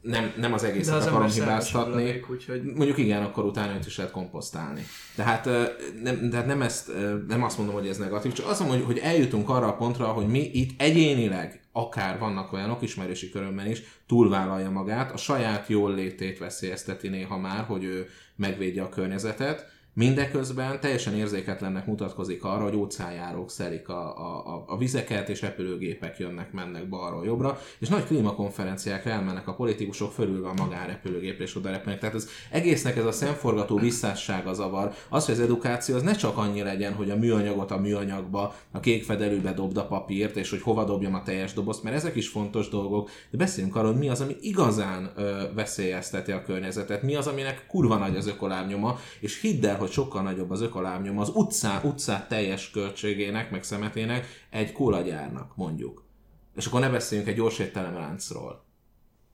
Nem, 0.00 0.32
nem 0.36 0.52
az 0.52 0.64
egészet 0.64 0.94
az 0.94 1.06
akarom 1.06 1.28
hibáztatni. 1.28 2.24
Úgyhogy... 2.30 2.62
Mondjuk 2.62 2.98
igen, 2.98 3.22
akkor 3.22 3.44
utána 3.44 3.78
is 3.86 3.96
lehet 3.96 4.12
komposztálni. 4.12 4.84
Tehát 5.14 5.44
nem, 6.02 6.30
tehát 6.30 6.46
nem, 6.46 6.62
ezt, 6.62 6.90
nem 7.28 7.42
azt 7.42 7.58
mondom, 7.58 7.74
hogy 7.74 7.88
ez 7.88 7.96
negatív, 7.96 8.32
csak 8.32 8.46
azt 8.46 8.60
mondom, 8.60 8.76
hogy, 8.76 8.86
hogy 8.86 8.98
eljutunk 8.98 9.48
arra 9.48 9.66
a 9.66 9.76
pontra, 9.76 10.06
hogy 10.06 10.26
mi 10.26 10.50
itt 10.52 10.80
egyénileg, 10.80 11.60
akár 11.72 12.18
vannak 12.18 12.52
olyanok 12.52 12.82
ismerősi 12.82 13.30
körömben 13.30 13.66
is, 13.66 13.82
túlvállalja 14.06 14.70
magát, 14.70 15.12
a 15.12 15.16
saját 15.16 15.68
jól 15.68 15.94
létét 15.94 16.38
veszélyezteti 16.38 17.08
néha 17.08 17.38
már, 17.38 17.64
hogy 17.64 17.84
ő 17.84 18.08
megvédje 18.36 18.82
a 18.82 18.88
környezetet, 18.88 19.66
Mindeközben 19.94 20.80
teljesen 20.80 21.14
érzéketlennek 21.14 21.86
mutatkozik 21.86 22.44
arra, 22.44 22.62
hogy 22.62 22.76
óceánjárók 22.76 23.50
szelik 23.50 23.88
a, 23.88 24.18
a, 24.18 24.64
a 24.66 24.76
vizeket, 24.76 25.28
és 25.28 25.40
repülőgépek 25.40 26.18
jönnek, 26.18 26.52
mennek 26.52 26.88
balról 26.88 27.24
jobbra, 27.24 27.58
és 27.78 27.88
nagy 27.88 28.04
klímakonferenciákra 28.04 29.10
elmennek 29.10 29.48
a 29.48 29.54
politikusok 29.54 30.12
fölül 30.12 30.44
a 30.44 30.52
magánrepülőgépre, 30.56 31.44
és 31.44 31.56
oda 31.56 31.70
repülnek. 31.70 32.00
Tehát 32.00 32.14
az 32.14 32.28
egésznek 32.50 32.96
ez 32.96 33.04
a 33.04 33.12
szemforgató 33.12 33.78
visszássága 33.78 34.52
zavar. 34.52 34.92
Az, 35.08 35.24
hogy 35.24 35.34
az 35.34 35.40
edukáció 35.40 35.94
az 35.94 36.02
ne 36.02 36.14
csak 36.14 36.36
annyi 36.36 36.62
legyen, 36.62 36.92
hogy 36.92 37.10
a 37.10 37.16
műanyagot 37.16 37.70
a 37.70 37.78
műanyagba, 37.78 38.54
a 38.70 38.80
kék 38.80 39.04
fedelőbe 39.04 39.52
dobd 39.52 39.76
a 39.76 39.86
papírt, 39.86 40.36
és 40.36 40.50
hogy 40.50 40.62
hova 40.62 40.84
dobjam 40.84 41.14
a 41.14 41.22
teljes 41.22 41.52
dobozt, 41.52 41.82
mert 41.82 41.96
ezek 41.96 42.16
is 42.16 42.28
fontos 42.28 42.68
dolgok, 42.68 43.10
de 43.30 43.38
beszéljünk 43.38 43.76
arról, 43.76 43.94
mi 43.94 44.08
az, 44.08 44.20
ami 44.20 44.36
igazán 44.40 45.12
ö, 45.16 45.42
veszélyezteti 45.54 46.32
a 46.32 46.42
környezetet, 46.42 47.02
mi 47.02 47.14
az, 47.14 47.26
aminek 47.26 47.66
kurva 47.66 47.96
nagy 47.96 48.16
az 48.16 48.26
ökolábnyoma, 48.26 48.98
és 49.20 49.40
hidd 49.40 49.66
el, 49.66 49.78
hogy 49.80 49.90
sokkal 49.90 50.22
nagyobb 50.22 50.50
az 50.50 50.60
ökolábnyom 50.60 51.18
az 51.18 51.30
utcán, 51.34 51.84
utcát 51.84 52.28
teljes 52.28 52.70
költségének, 52.70 53.50
meg 53.50 53.62
szemetének 53.62 54.26
egy 54.50 54.72
kólagyárnak, 54.72 55.56
mondjuk. 55.56 56.04
És 56.56 56.66
akkor 56.66 56.80
ne 56.80 56.88
beszéljünk 56.88 57.30
egy 57.30 57.36
gyors 57.36 57.58
étteremláncról. 57.58 58.64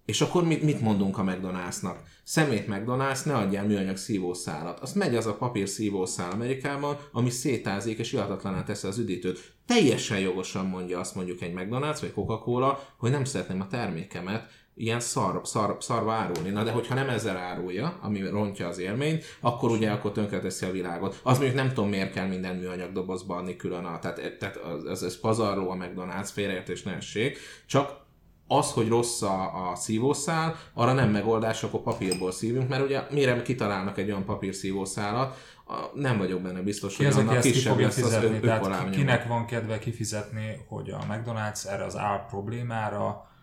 És 0.04 0.20
akkor 0.20 0.44
mit, 0.44 0.62
mit 0.62 0.80
mondunk 0.80 1.18
a 1.18 1.22
McDonald'snak? 1.22 1.96
Szemét 2.24 2.66
McDonald's, 2.68 3.24
ne 3.24 3.36
adjál 3.36 3.66
műanyag 3.66 3.96
szívószálat. 3.96 4.80
Azt 4.80 4.94
megy 4.94 5.16
az 5.16 5.26
a 5.26 5.36
papír 5.36 5.68
szívószál 5.68 6.30
Amerikában, 6.30 6.96
ami 7.12 7.30
szétázik 7.30 7.98
és 7.98 8.12
ihatatlaná 8.12 8.62
teszi 8.62 8.86
az 8.86 8.98
üdítőt. 8.98 9.54
Teljesen 9.66 10.18
jogosan 10.18 10.66
mondja 10.66 10.98
azt 10.98 11.14
mondjuk 11.14 11.40
egy 11.40 11.52
McDonald's 11.54 11.98
vagy 12.00 12.12
Coca-Cola, 12.12 12.88
hogy 12.96 13.10
nem 13.10 13.24
szeretném 13.24 13.60
a 13.60 13.66
termékemet 13.66 14.50
ilyen 14.78 15.00
szar, 15.00 15.40
szar, 15.44 15.76
szarva 15.80 16.12
árulni. 16.12 16.50
Na 16.50 16.62
de 16.62 16.70
hogyha 16.70 16.94
nem 16.94 17.08
ezzel 17.08 17.36
árulja, 17.36 17.98
ami 18.02 18.28
rontja 18.28 18.66
az 18.68 18.78
élményt, 18.78 19.24
akkor 19.40 19.70
ugye 19.70 19.90
akkor 19.90 20.12
tönkreteszi 20.12 20.66
a 20.66 20.70
világot. 20.70 21.20
Az 21.22 21.36
mondjuk 21.38 21.56
nem 21.56 21.68
tudom 21.68 21.88
miért 21.88 22.12
kell 22.12 22.26
minden 22.26 22.56
műanyag 22.56 22.92
dobozba 22.92 23.36
adni 23.36 23.56
külön 23.56 23.84
a, 23.84 23.98
tehát, 23.98 24.36
tehát 24.38 24.60
ez, 24.90 25.02
ez 25.02 25.20
pazarló 25.20 25.70
a 25.70 25.76
McDonald's, 25.76 26.28
félreértés 26.32 26.82
ne 26.82 26.94
essék, 26.94 27.38
csak 27.66 28.04
az, 28.48 28.72
hogy 28.72 28.88
rossz 28.88 29.22
a, 29.22 29.70
a 29.70 29.74
szívószál, 29.74 30.56
arra 30.74 30.92
nem 30.92 31.10
megoldás, 31.10 31.62
akkor 31.62 31.82
papírból 31.82 32.32
szívunk, 32.32 32.68
mert 32.68 32.84
ugye 32.84 33.02
mire 33.10 33.42
kitalálnak 33.42 33.98
egy 33.98 34.10
olyan 34.10 34.24
papírszívószálat, 34.24 35.36
a, 35.66 35.90
nem 35.94 36.18
vagyok 36.18 36.40
benne 36.40 36.60
biztos, 36.60 36.96
hogy 36.96 37.06
az, 37.06 37.16
annak 37.16 37.40
ki 37.40 37.50
kisebb 37.50 37.78
lesz 37.78 37.96
az 37.96 38.02
fizetni? 38.02 38.36
ö- 38.36 38.42
Tehát 38.42 38.90
kinek 38.90 39.26
van 39.26 39.46
kedve 39.46 39.78
kifizetni, 39.78 40.64
hogy 40.68 40.90
a 40.90 40.98
McDonald's 41.10 41.66
erre 41.66 41.84
az 41.84 41.96
ár 41.96 42.26
problémára 42.26 43.06
ö, 43.06 43.34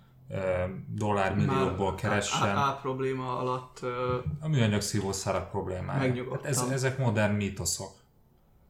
dollármilliókból 0.87 1.95
keressen 1.95 2.55
A, 2.57 2.59
a, 2.59 2.69
a 2.69 2.75
probléma 2.81 3.37
alatt 3.37 3.79
a 4.39 4.47
műanyag 4.47 4.81
szívószárak. 4.81 5.53
Megnyugodtam. 5.85 6.43
Hát 6.43 6.45
ez, 6.45 6.71
ezek 6.71 6.97
modern 6.97 7.33
mítoszok. 7.33 7.91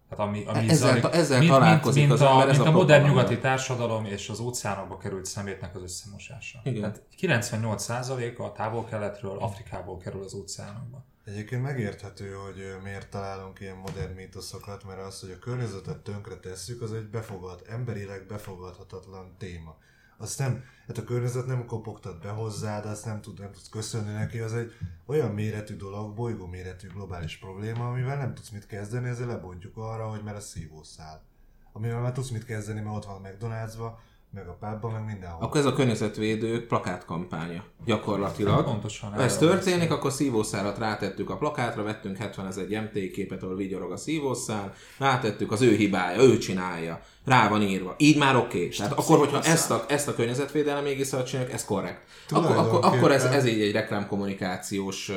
Tehát 0.09 0.27
ami, 0.27 0.43
ami 0.45 0.69
Ezzel- 0.69 0.75
zajlik- 0.91 1.13
ezzel 1.13 1.39
mint, 1.39 1.51
találkozik 1.51 2.01
mint, 2.01 2.13
az 2.13 2.19
mint, 2.19 2.31
a, 2.31 2.33
ember, 2.33 2.49
ez 2.49 2.55
mint 2.57 2.67
a 2.67 2.71
a 2.71 2.75
modern 2.75 3.05
nyugati 3.07 3.37
társadalom 3.39 4.05
és 4.05 4.29
az 4.29 4.39
óceánokba 4.39 4.97
került 4.97 5.25
szemétnek 5.25 5.75
az 5.75 5.81
összemosása. 5.81 6.59
Igen. 6.63 6.81
Tehát 6.81 7.01
98%-a 7.19 8.43
a 8.43 8.51
távol-keletről, 8.51 9.37
Afrikából 9.39 9.97
kerül 9.97 10.23
az 10.23 10.33
óceánokba. 10.33 11.05
Egyébként 11.25 11.61
megérthető, 11.61 12.31
hogy 12.31 12.75
miért 12.83 13.09
találunk 13.09 13.59
ilyen 13.59 13.75
modern 13.75 14.13
mítoszokat, 14.13 14.83
mert 14.83 14.99
az, 14.99 15.19
hogy 15.19 15.31
a 15.31 15.39
környezetet 15.39 15.97
tönkre 15.97 16.35
tesszük, 16.35 16.81
az 16.81 16.93
egy 16.93 17.09
befogad, 17.09 17.61
emberileg 17.69 18.25
befogadhatatlan 18.27 19.35
téma. 19.37 19.75
Azt 20.17 20.39
nem, 20.39 20.63
hát 20.87 20.97
a 20.97 21.03
környezet 21.03 21.45
nem 21.45 21.65
kopogtat 21.65 22.21
be 22.21 22.29
hozzád, 22.29 22.85
azt 22.85 23.05
nem, 23.05 23.21
tud, 23.21 23.39
nem 23.39 23.51
tudsz 23.51 23.69
köszönni 23.69 24.11
neki, 24.11 24.39
az 24.39 24.53
egy 24.53 24.71
olyan 25.05 25.31
méretű 25.31 25.75
dolog, 25.75 26.15
bolygó 26.15 26.45
méretű 26.45 26.87
globális 26.87 27.37
probléma, 27.37 27.87
amivel 27.87 28.17
nem 28.17 28.33
tudsz 28.33 28.49
mit 28.49 28.65
kezdeni, 28.65 29.09
ezért 29.09 29.29
lebontjuk 29.29 29.77
arra, 29.77 30.09
hogy 30.09 30.23
mert 30.23 30.37
a 30.37 30.41
szívószál. 30.41 31.23
Amivel 31.71 32.01
már 32.01 32.11
tudsz 32.11 32.29
mit 32.29 32.45
kezdeni, 32.45 32.81
mert 32.81 32.95
ott 32.95 33.05
van 33.05 33.15
a 33.15 33.27
McDonald'sba, 33.27 33.91
meg 34.33 34.47
a 34.47 34.57
pubban, 34.59 34.91
meg 34.91 35.05
mindenhol. 35.05 35.43
Akkor 35.43 35.59
ez 35.59 35.65
a 35.65 35.73
környezetvédők 35.73 36.67
plakátkampánya. 36.67 37.63
Gyakorlatilag. 37.85 38.63
Pontosan 38.63 39.13
Ha 39.13 39.21
ez 39.21 39.37
történik, 39.37 39.91
akkor 39.91 40.11
szívószálat 40.11 40.77
rátettük 40.77 41.29
a 41.29 41.37
plakátra, 41.37 41.83
vettünk 41.83 42.17
70 42.17 42.47
ezer 42.47 42.65
MT 42.67 43.11
képet, 43.11 43.43
ahol 43.43 43.55
vigyorog 43.55 43.91
a 43.91 43.97
szívószál, 43.97 44.73
rátettük, 44.99 45.51
az 45.51 45.61
ő 45.61 45.75
hibája, 45.75 46.21
ő 46.21 46.37
csinálja, 46.37 47.01
rá 47.25 47.49
van 47.49 47.61
írva. 47.61 47.95
Így 47.97 48.17
már 48.17 48.35
oké. 48.35 48.57
Okay. 48.57 48.69
Tehát 48.69 48.91
akkor, 48.91 49.17
hogyha 49.17 49.41
ezt 49.41 49.71
a, 49.71 49.85
ezt 49.87 50.07
a 50.07 50.15
környezetvédelem 50.15 50.85
égiszalt 50.85 51.27
csináljuk, 51.27 51.53
ez 51.53 51.65
korrekt. 51.65 52.01
Akkor, 52.29 52.55
akkor, 52.55 52.79
akkor 52.83 53.11
ez, 53.11 53.23
ez 53.23 53.45
így 53.45 53.61
egy 53.61 53.71
reklámkommunikációs 53.71 55.11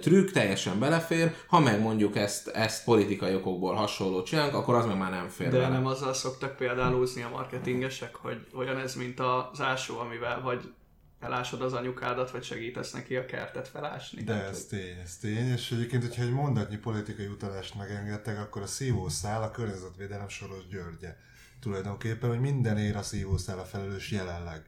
trükk, 0.00 0.30
teljesen 0.30 0.78
belefér. 0.78 1.34
Ha 1.46 1.60
meg 1.60 1.80
mondjuk 1.80 2.16
ezt, 2.16 2.48
ezt 2.48 2.84
politikai 2.84 3.34
okokból 3.34 3.74
hasonlót 3.74 4.26
csinálunk, 4.26 4.54
akkor 4.54 4.74
az 4.74 4.86
meg 4.86 4.98
már 4.98 5.10
nem 5.10 5.28
fér 5.28 5.50
de 5.50 5.56
bele. 5.56 5.68
nem 5.68 5.86
azzal 5.86 6.14
szoktak 6.14 6.56
példálózni 6.56 7.22
a 7.22 7.28
marketingesek, 7.28 8.14
hogy 8.14 8.46
olyan 8.54 8.78
ez, 8.78 8.94
mint 8.94 9.20
az 9.20 9.60
ásó, 9.60 9.98
amivel 9.98 10.40
vagy 10.40 10.72
elásod 11.20 11.62
az 11.62 11.72
anyukádat, 11.72 12.30
vagy 12.30 12.42
segítesz 12.42 12.92
neki 12.92 13.16
a 13.16 13.24
kertet 13.24 13.68
felásni. 13.68 14.22
De 14.22 14.44
ez 14.44 14.64
tény, 14.64 14.98
ez 15.02 15.16
tény, 15.16 15.52
és 15.52 15.70
egyébként, 15.70 16.02
hogyha 16.02 16.22
egy 16.22 16.32
mondatnyi 16.32 16.76
politikai 16.76 17.26
utalást 17.26 17.74
megengedtek, 17.74 18.38
akkor 18.38 18.62
a 18.62 18.66
szívószál 18.66 19.42
a 19.42 19.50
környezetvédelem 19.50 20.28
Soros 20.28 20.66
Györgye. 20.70 21.16
Tulajdonképpen, 21.60 22.28
hogy 22.28 22.40
mindenért 22.40 22.96
a 22.96 23.02
szívószál 23.02 23.58
a 23.58 23.64
felelős 23.64 24.10
jelenleg. 24.10 24.62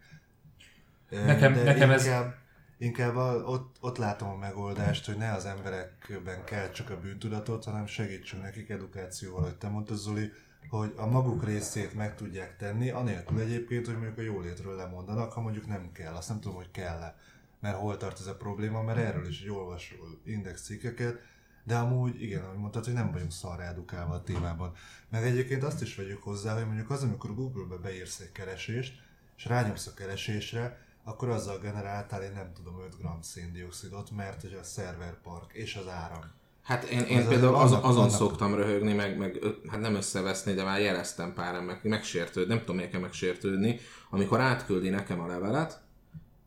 Nekem- 1.10 1.52
De 1.54 1.62
nekem 1.62 1.90
ez- 1.90 2.04
inkább, 2.04 2.34
inkább 2.78 3.16
a, 3.16 3.34
ott, 3.34 3.76
ott 3.80 3.96
látom 3.98 4.28
a 4.28 4.36
megoldást, 4.36 5.06
hogy 5.06 5.16
ne 5.16 5.32
az 5.32 5.44
emberekben 5.44 6.44
kell 6.44 6.70
csak 6.70 6.90
a 6.90 7.00
bűntudatot, 7.00 7.64
hanem 7.64 7.86
segítsünk 7.86 8.42
nekik 8.42 8.68
edukációval, 8.68 9.42
hogy 9.42 9.56
te 9.56 9.68
mondtad 9.68 9.96
Zoli, 9.96 10.30
hogy 10.68 10.92
a 10.96 11.06
maguk 11.06 11.44
részét 11.44 11.94
meg 11.94 12.14
tudják 12.14 12.56
tenni, 12.56 12.90
anélkül 12.90 13.40
egyébként, 13.40 13.86
hogy 13.86 13.94
mondjuk 13.96 14.18
a 14.18 14.22
jólétről 14.22 14.76
lemondanak, 14.76 15.32
ha 15.32 15.40
mondjuk 15.40 15.66
nem 15.66 15.92
kell. 15.92 16.14
Azt 16.14 16.28
nem 16.28 16.40
tudom, 16.40 16.56
hogy 16.56 16.70
kell-e. 16.70 17.16
Mert 17.60 17.76
hol 17.76 17.96
tart 17.96 18.18
ez 18.20 18.26
a 18.26 18.36
probléma, 18.36 18.82
mert 18.82 18.98
erről 18.98 19.26
is 19.28 19.42
egy 19.42 19.50
olvasol 19.50 20.20
index 20.24 20.62
cikkeket, 20.62 21.18
de 21.64 21.76
amúgy 21.76 22.22
igen, 22.22 22.44
ahogy 22.44 22.58
mondtad, 22.58 22.84
hogy 22.84 22.94
nem 22.94 23.12
vagyunk 23.12 23.32
szarra 23.32 23.62
edukálva 23.62 24.14
a 24.14 24.22
témában. 24.22 24.72
Meg 25.10 25.24
egyébként 25.24 25.62
azt 25.64 25.82
is 25.82 25.96
vegyük 25.96 26.22
hozzá, 26.22 26.54
hogy 26.54 26.66
mondjuk 26.66 26.90
az, 26.90 27.02
amikor 27.02 27.34
Google-be 27.34 27.76
beírsz 27.76 28.20
egy 28.20 28.32
keresést, 28.32 28.94
és 29.36 29.44
rányomsz 29.44 29.86
a 29.86 29.94
keresésre, 29.94 30.78
akkor 31.04 31.28
azzal 31.28 31.58
generáltál, 31.58 32.22
én 32.22 32.32
nem 32.32 32.52
tudom, 32.54 32.74
5 32.84 32.96
g 32.98 33.22
széndiokszidot, 33.24 34.10
mert 34.10 34.40
hogy 34.40 34.56
a 34.60 34.62
szerverpark 34.64 35.52
és 35.52 35.74
az 35.74 35.88
áram. 35.88 36.20
Hát 36.62 36.84
én, 36.84 37.00
én 37.00 37.18
Az- 37.18 37.26
például 37.28 37.54
az, 37.54 37.72
azon 37.72 37.82
vannak- 37.94 38.10
szoktam 38.10 38.54
röhögni, 38.54 38.92
meg, 38.92 39.18
meg 39.18 39.38
hát 39.68 39.80
nem 39.80 39.94
összeveszni, 39.94 40.52
de 40.54 40.64
már 40.64 40.80
jeleztem 40.80 41.34
pár 41.34 41.60
meg 41.62 41.80
megsértődni, 41.82 42.48
nem 42.52 42.60
tudom 42.60 42.76
miért 42.76 42.90
kell 42.90 43.00
megsértődni, 43.00 43.78
amikor 44.10 44.40
átküldi 44.40 44.88
nekem 44.88 45.20
a 45.20 45.26
levelet, 45.26 45.80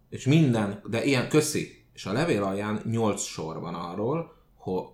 és 0.09 0.25
minden, 0.25 0.81
de 0.89 1.03
ilyen 1.03 1.29
köszi, 1.29 1.85
és 1.93 2.05
a 2.05 2.11
levél 2.11 2.43
alján 2.43 2.81
8 2.85 3.21
sor 3.21 3.59
van 3.59 3.75
arról, 3.75 4.35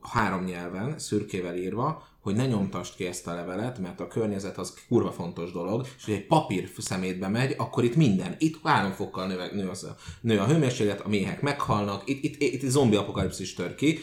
három 0.02 0.44
nyelven, 0.44 1.00
szürkével 1.00 1.56
írva, 1.56 2.08
hogy 2.20 2.36
ne 2.36 2.46
nyomtasd 2.46 2.96
ki 2.96 3.06
ezt 3.06 3.28
a 3.28 3.34
levelet, 3.34 3.80
mert 3.80 4.00
a 4.00 4.08
környezet 4.08 4.58
az 4.58 4.74
kurva 4.88 5.12
fontos 5.12 5.52
dolog, 5.52 5.86
és 5.98 6.06
hogy 6.06 6.14
egy 6.14 6.26
papír 6.26 6.70
szemétbe 6.78 7.28
megy, 7.28 7.56
akkor 7.58 7.84
itt 7.84 7.96
minden, 7.96 8.36
itt 8.38 8.60
három 8.64 8.92
fokkal 8.92 9.28
nő, 9.28 9.50
nő, 9.54 9.70
az, 9.70 9.88
nő 10.22 10.40
a 10.40 10.46
hőmérséklet, 10.46 11.02
a 11.02 11.08
méhek 11.08 11.42
meghalnak, 11.42 12.04
itt, 12.06 12.24
itt, 12.24 12.42
itt, 12.42 12.64
itt 12.64 12.70
zombi 12.70 12.96
apokalipszis 12.96 13.54
tör 13.54 13.76
ki, 13.76 14.00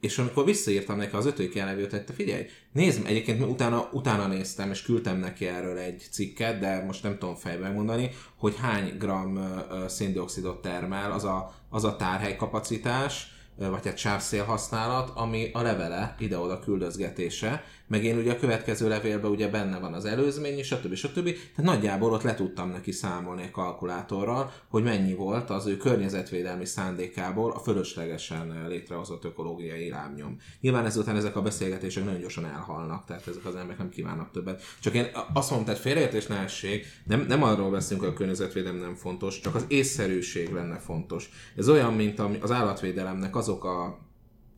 és 0.00 0.18
amikor 0.18 0.44
visszaírtam 0.44 0.96
neki 0.96 1.16
az 1.16 1.26
ötödik 1.26 1.54
jelenlevőt, 1.54 1.90
hogy 1.90 2.04
te 2.04 2.12
figyelj, 2.12 2.44
nézd, 2.72 3.06
egyébként 3.06 3.44
utána, 3.44 3.88
utána 3.92 4.26
néztem, 4.26 4.70
és 4.70 4.82
küldtem 4.82 5.18
neki 5.18 5.46
erről 5.46 5.78
egy 5.78 6.06
cikket, 6.10 6.58
de 6.58 6.84
most 6.84 7.02
nem 7.02 7.18
tudom 7.18 7.34
fejben 7.34 7.62
megmondani, 7.62 8.10
hogy 8.36 8.56
hány 8.60 8.96
gram 8.98 9.54
széndiokszidot 9.86 10.62
termel 10.62 11.12
az 11.12 11.24
a, 11.24 11.54
az 11.68 11.84
a 11.84 11.96
tárhely 11.96 12.36
kapacitás, 12.36 13.35
vagy 13.56 13.86
hát 13.86 13.96
sávszél 13.96 14.44
használat, 14.44 15.10
ami 15.14 15.50
a 15.52 15.62
levele 15.62 16.14
ide-oda 16.18 16.58
küldözgetése, 16.58 17.64
meg 17.86 18.04
én 18.04 18.16
ugye 18.16 18.32
a 18.32 18.38
következő 18.38 18.88
levélben 18.88 19.30
ugye 19.30 19.48
benne 19.48 19.78
van 19.78 19.92
az 19.92 20.04
előzmény, 20.04 20.58
és 20.58 20.66
stb. 20.66 20.94
stb. 20.94 21.24
Tehát 21.24 21.72
nagyjából 21.72 22.12
ott 22.12 22.22
le 22.22 22.34
tudtam 22.34 22.70
neki 22.70 22.92
számolni 22.92 23.42
a 23.42 23.50
kalkulátorral, 23.50 24.52
hogy 24.68 24.82
mennyi 24.82 25.14
volt 25.14 25.50
az 25.50 25.66
ő 25.66 25.76
környezetvédelmi 25.76 26.64
szándékából 26.64 27.50
a 27.50 27.58
fölöslegesen 27.58 28.64
létrehozott 28.68 29.24
ökológiai 29.24 29.90
lábnyom. 29.90 30.36
Nyilván 30.60 30.84
ezután 30.84 31.16
ezek 31.16 31.36
a 31.36 31.42
beszélgetések 31.42 32.04
nagyon 32.04 32.20
gyorsan 32.20 32.44
elhalnak, 32.44 33.04
tehát 33.04 33.26
ezek 33.26 33.44
az 33.44 33.54
emberek 33.54 33.78
nem 33.78 33.88
kívánnak 33.88 34.30
többet. 34.30 34.62
Csak 34.80 34.94
én 34.94 35.06
azt 35.34 35.48
mondom, 35.48 35.66
tehát 35.66 35.80
félreértés 35.80 36.26
ne 36.26 36.36
essék, 36.36 36.86
nem, 37.04 37.24
nem 37.28 37.42
arról 37.42 37.70
beszélünk, 37.70 38.04
hogy 38.04 38.14
a 38.14 38.16
környezetvédelem 38.16 38.78
nem 38.78 38.94
fontos, 38.94 39.40
csak 39.40 39.54
az 39.54 39.64
észszerűség 39.68 40.52
lenne 40.52 40.78
fontos. 40.78 41.30
Ez 41.56 41.68
olyan, 41.68 41.94
mint 41.94 42.20
az 42.40 42.50
állatvédelemnek 42.50 43.36
azok 43.36 43.64
a 43.64 43.98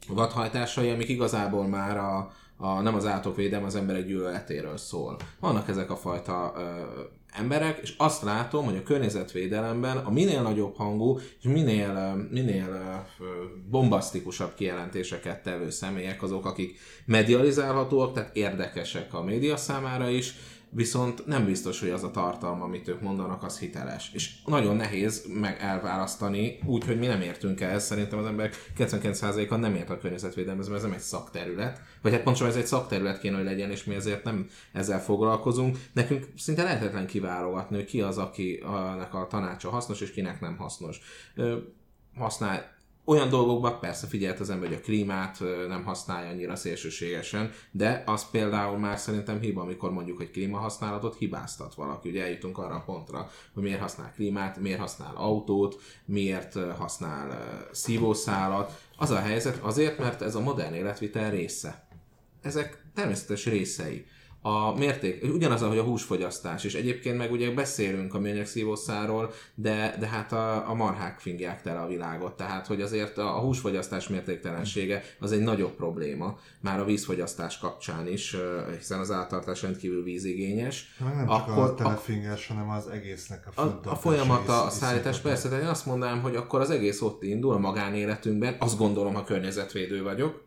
vadhajtásai, 0.08 0.90
amik 0.90 1.08
igazából 1.08 1.66
már 1.66 1.96
a, 1.96 2.32
a, 2.58 2.80
nem 2.80 2.94
az 2.94 3.06
állatokvédelem, 3.06 3.64
az 3.64 3.74
emberek 3.74 4.06
gyűlöletéről 4.06 4.76
szól. 4.76 5.16
Vannak 5.40 5.68
ezek 5.68 5.90
a 5.90 5.96
fajta 5.96 6.52
ö, 6.56 7.00
emberek, 7.32 7.78
és 7.82 7.94
azt 7.96 8.22
látom, 8.22 8.64
hogy 8.64 8.76
a 8.76 8.82
környezetvédelemben 8.82 9.96
a 9.96 10.10
minél 10.10 10.42
nagyobb 10.42 10.76
hangú 10.76 11.18
és 11.18 11.44
minél, 11.44 12.26
minél 12.30 13.06
bombasztikusabb 13.70 14.54
kijelentéseket 14.54 15.42
tevő 15.42 15.70
személyek 15.70 16.22
azok, 16.22 16.46
akik 16.46 16.78
medializálhatóak, 17.04 18.12
tehát 18.12 18.36
érdekesek 18.36 19.14
a 19.14 19.22
média 19.22 19.56
számára 19.56 20.08
is, 20.08 20.34
viszont 20.70 21.26
nem 21.26 21.44
biztos, 21.44 21.80
hogy 21.80 21.90
az 21.90 22.02
a 22.02 22.10
tartalma, 22.10 22.64
amit 22.64 22.88
ők 22.88 23.00
mondanak, 23.00 23.42
az 23.42 23.58
hiteles. 23.58 24.10
És 24.12 24.34
nagyon 24.46 24.76
nehéz 24.76 25.26
meg 25.40 25.58
elválasztani, 25.60 26.58
úgy, 26.64 26.84
hogy 26.84 26.98
mi 26.98 27.06
nem 27.06 27.20
értünk 27.20 27.60
el, 27.60 27.78
szerintem 27.78 28.18
az 28.18 28.26
emberek 28.26 28.72
99%-a 28.78 29.56
nem 29.56 29.74
ért 29.74 29.90
a 29.90 29.98
környezetvédelemhez, 29.98 30.66
mert 30.66 30.78
ez 30.78 30.86
nem 30.86 30.96
egy 30.96 31.02
szakterület. 31.02 31.80
Vagy 32.02 32.12
hát 32.12 32.22
pontosan 32.22 32.48
ez 32.48 32.56
egy 32.56 32.66
szakterület 32.66 33.18
kéne, 33.18 33.36
hogy 33.36 33.44
legyen, 33.44 33.70
és 33.70 33.84
mi 33.84 33.94
ezért 33.94 34.24
nem 34.24 34.46
ezzel 34.72 35.02
foglalkozunk. 35.02 35.78
Nekünk 35.92 36.26
szinte 36.36 36.62
lehetetlen 36.62 37.06
kiválogatni, 37.06 37.76
hogy 37.76 37.84
ki 37.84 38.00
az, 38.00 38.18
aki 38.18 38.62
annak 38.64 39.14
a 39.14 39.26
tanácsa 39.26 39.70
hasznos, 39.70 40.00
és 40.00 40.10
kinek 40.10 40.40
nem 40.40 40.56
hasznos. 40.56 41.00
Használ 42.14 42.76
olyan 43.08 43.28
dolgokban 43.28 43.80
persze 43.80 44.06
figyelt 44.06 44.40
az 44.40 44.50
ember, 44.50 44.68
hogy 44.68 44.76
a 44.76 44.80
klímát 44.80 45.38
nem 45.68 45.84
használja 45.84 46.30
annyira 46.30 46.56
szélsőségesen, 46.56 47.50
de 47.70 48.02
az 48.06 48.30
például 48.30 48.78
már 48.78 48.98
szerintem 48.98 49.40
hiba, 49.40 49.60
amikor 49.60 49.92
mondjuk 49.92 50.20
egy 50.20 50.30
klímahasználatot 50.30 51.16
hibáztat 51.16 51.74
valaki. 51.74 52.08
Ugye 52.08 52.22
eljutunk 52.22 52.58
arra 52.58 52.74
a 52.74 52.82
pontra, 52.86 53.30
hogy 53.54 53.62
miért 53.62 53.80
használ 53.80 54.12
klímát, 54.12 54.58
miért 54.58 54.78
használ 54.78 55.12
autót, 55.16 55.80
miért 56.04 56.54
használ 56.78 57.48
szívószálat. 57.72 58.82
Az 58.96 59.10
a 59.10 59.18
helyzet 59.18 59.58
azért, 59.62 59.98
mert 59.98 60.22
ez 60.22 60.34
a 60.34 60.40
modern 60.40 60.74
életvitel 60.74 61.30
része. 61.30 61.88
Ezek 62.42 62.84
természetes 62.94 63.46
részei 63.46 64.06
a 64.42 64.78
mérték, 64.78 65.24
ugyanaz, 65.34 65.62
ahogy 65.62 65.78
a 65.78 65.82
húsfogyasztás, 65.82 66.64
és 66.64 66.74
egyébként 66.74 67.16
meg 67.16 67.32
ugye 67.32 67.50
beszélünk 67.50 68.14
a 68.14 68.18
műanyag 68.18 68.46
szívószáról, 68.46 69.32
de, 69.54 69.96
de 69.98 70.06
hát 70.06 70.32
a, 70.32 70.68
a 70.68 70.74
marhák 70.74 71.18
fingják 71.18 71.62
tele 71.62 71.80
a 71.80 71.86
világot, 71.86 72.36
tehát 72.36 72.66
hogy 72.66 72.80
azért 72.80 73.18
a, 73.18 73.36
a 73.36 73.40
húsfogyasztás 73.40 74.08
mértéktelensége 74.08 75.02
az 75.20 75.32
egy 75.32 75.40
nagyobb 75.40 75.74
probléma, 75.74 76.38
már 76.60 76.80
a 76.80 76.84
vízfogyasztás 76.84 77.58
kapcsán 77.58 78.08
is, 78.08 78.36
hiszen 78.76 78.98
az 78.98 79.10
áltartás 79.10 79.62
rendkívül 79.62 80.02
vízigényes. 80.02 80.96
Meg 81.04 81.16
nem 81.16 81.26
csak 81.26 81.48
akkor, 81.48 81.64
a 81.64 81.74
telefingás, 81.74 82.46
hanem 82.46 82.70
az 82.70 82.86
egésznek 82.86 83.48
a 83.54 83.60
A, 83.60 83.80
a 83.84 83.96
folyamata, 83.96 84.62
a 84.62 84.70
szállítás, 84.70 85.18
persze, 85.18 85.48
de 85.48 85.58
én 85.58 85.66
azt 85.66 85.86
mondanám, 85.86 86.20
hogy 86.20 86.36
akkor 86.36 86.60
az 86.60 86.70
egész 86.70 87.00
ott 87.00 87.22
indul 87.22 87.52
a 87.52 87.58
magánéletünkben, 87.58 88.56
azt 88.58 88.78
gondolom, 88.78 89.14
ha 89.14 89.24
környezetvédő 89.24 90.02
vagyok, 90.02 90.46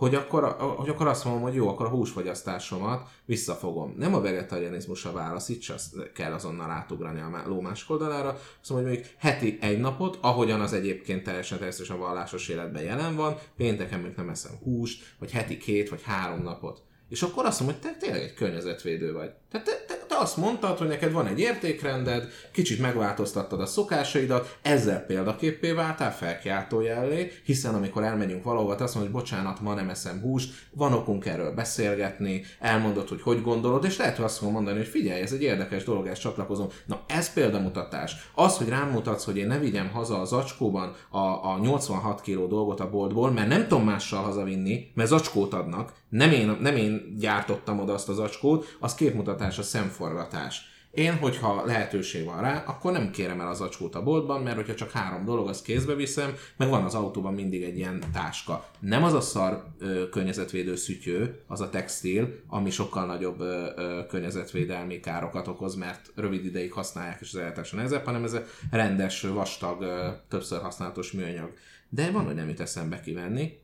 hogy 0.00 0.14
akkor, 0.14 0.44
hogy 0.76 0.88
akkor 0.88 1.06
azt 1.06 1.24
mondom, 1.24 1.42
hogy 1.42 1.54
jó, 1.54 1.68
akkor 1.68 1.86
a 1.86 1.88
húsfogyasztásomat 1.88 3.08
visszafogom. 3.24 3.94
Nem 3.96 4.14
a 4.14 4.20
vegetarianizmus 4.20 5.04
a 5.04 5.12
válasz, 5.12 5.48
itt 5.48 5.62
sem 5.62 5.76
kell 6.14 6.32
azonnal 6.32 6.70
átugrani 6.70 7.20
a 7.20 7.42
lómás 7.46 7.88
oldalára, 7.88 8.38
azt 8.60 8.70
mondom, 8.70 8.88
hogy 8.88 8.98
még 8.98 9.14
heti 9.18 9.58
egy 9.60 9.80
napot, 9.80 10.18
ahogyan 10.20 10.60
az 10.60 10.72
egyébként 10.72 11.22
teljesen 11.22 11.58
természetesen 11.58 11.96
a 11.96 11.98
vallásos 11.98 12.48
életben 12.48 12.82
jelen 12.82 13.16
van, 13.16 13.38
pénteken 13.56 14.00
még 14.00 14.12
nem 14.16 14.28
eszem 14.28 14.52
húst, 14.62 15.14
vagy 15.18 15.30
heti 15.30 15.56
két 15.56 15.88
vagy 15.88 16.02
három 16.02 16.42
napot. 16.42 16.82
És 17.08 17.22
akkor 17.22 17.44
azt 17.44 17.60
mondom, 17.60 17.80
hogy 17.80 17.90
te 17.90 17.96
tényleg 17.98 18.22
egy 18.22 18.34
környezetvédő 18.34 19.12
vagy. 19.12 19.30
Tehát 19.50 19.66
te, 19.66 19.84
te, 19.86 19.99
te 20.10 20.16
azt 20.16 20.36
mondtad, 20.36 20.78
hogy 20.78 20.88
neked 20.88 21.12
van 21.12 21.26
egy 21.26 21.40
értékrended, 21.40 22.28
kicsit 22.52 22.80
megváltoztattad 22.80 23.60
a 23.60 23.66
szokásaidat, 23.66 24.58
ezzel 24.62 25.04
példaképpé 25.06 25.72
váltál 25.72 26.14
felkiáltó 26.14 26.80
jellé, 26.80 27.32
hiszen 27.44 27.74
amikor 27.74 28.02
elmegyünk 28.02 28.44
valahova, 28.44 28.74
azt 28.74 28.94
mondod, 28.94 29.12
hogy 29.12 29.22
bocsánat, 29.22 29.60
ma 29.60 29.74
nem 29.74 29.88
eszem 29.88 30.20
húst, 30.20 30.52
van 30.70 30.92
okunk 30.92 31.26
erről 31.26 31.54
beszélgetni, 31.54 32.42
elmondod, 32.60 33.08
hogy 33.08 33.22
hogy 33.22 33.42
gondolod, 33.42 33.84
és 33.84 33.96
lehet, 33.96 34.16
hogy 34.16 34.24
azt 34.24 34.38
fogom 34.38 34.54
mondani, 34.54 34.76
hogy 34.76 34.86
figyelj, 34.86 35.20
ez 35.20 35.32
egy 35.32 35.42
érdekes 35.42 35.84
dolog, 35.84 36.06
ezt 36.06 36.20
csatlakozom. 36.20 36.66
Na, 36.86 37.00
ez 37.06 37.32
példamutatás. 37.32 38.30
Az, 38.34 38.56
hogy 38.56 38.68
rám 38.68 38.90
mutatsz, 38.90 39.24
hogy 39.24 39.36
én 39.36 39.46
ne 39.46 39.58
vigyem 39.58 39.90
haza 39.90 40.20
az 40.20 40.32
acskóban 40.32 40.94
a, 41.10 41.18
a 41.18 41.58
86 41.62 42.20
kiló 42.20 42.46
dolgot 42.46 42.80
a 42.80 42.90
boltból, 42.90 43.30
mert 43.30 43.48
nem 43.48 43.66
tudom 43.68 43.84
mással 43.84 44.22
hazavinni, 44.22 44.90
mert 44.94 45.08
zacskót 45.08 45.54
adnak, 45.54 45.92
nem 46.08 46.30
én, 46.30 46.56
nem 46.60 46.76
én 46.76 47.16
gyártottam 47.18 47.78
oda 47.78 47.92
azt 47.92 48.08
az 48.08 48.18
acskót, 48.18 48.76
az 48.80 48.94
képmutatás, 48.94 49.58
a 49.58 49.62
szemforgatás. 50.00 50.68
Én, 50.90 51.16
hogyha 51.16 51.64
lehetőség 51.64 52.24
van 52.24 52.40
rá, 52.40 52.64
akkor 52.66 52.92
nem 52.92 53.10
kérem 53.10 53.40
el 53.40 53.48
az 53.48 53.60
acskót 53.60 53.94
a 53.94 54.02
boltban, 54.02 54.42
mert 54.42 54.56
hogyha 54.56 54.74
csak 54.74 54.90
három 54.90 55.24
dolog, 55.24 55.48
azt 55.48 55.64
kézbe 55.64 55.94
viszem, 55.94 56.34
meg 56.56 56.68
van 56.68 56.84
az 56.84 56.94
autóban 56.94 57.34
mindig 57.34 57.62
egy 57.62 57.76
ilyen 57.76 58.00
táska. 58.12 58.70
Nem 58.78 59.04
az 59.04 59.12
a 59.12 59.20
szar 59.20 59.64
ö, 59.78 60.08
környezetvédő 60.08 60.76
szütyő, 60.76 61.42
az 61.46 61.60
a 61.60 61.70
textil, 61.70 62.42
ami 62.46 62.70
sokkal 62.70 63.06
nagyobb 63.06 63.40
ö, 63.40 63.66
ö, 63.76 64.06
környezetvédelmi 64.08 65.00
károkat 65.00 65.48
okoz, 65.48 65.74
mert 65.74 66.12
rövid 66.14 66.44
ideig 66.44 66.72
használják, 66.72 67.20
és 67.20 67.28
az 67.32 67.40
eltása 67.40 67.76
nehezebb, 67.76 68.04
hanem 68.04 68.24
ez 68.24 68.32
a 68.32 68.42
rendes, 68.70 69.20
vastag, 69.22 69.82
ö, 69.82 70.08
többször 70.28 70.60
használatos 70.60 71.12
műanyag. 71.12 71.52
De 71.88 72.10
van, 72.10 72.24
hogy 72.24 72.34
nem 72.34 72.48
jut 72.48 72.60
eszembe 72.60 73.00
kivenni, 73.00 73.58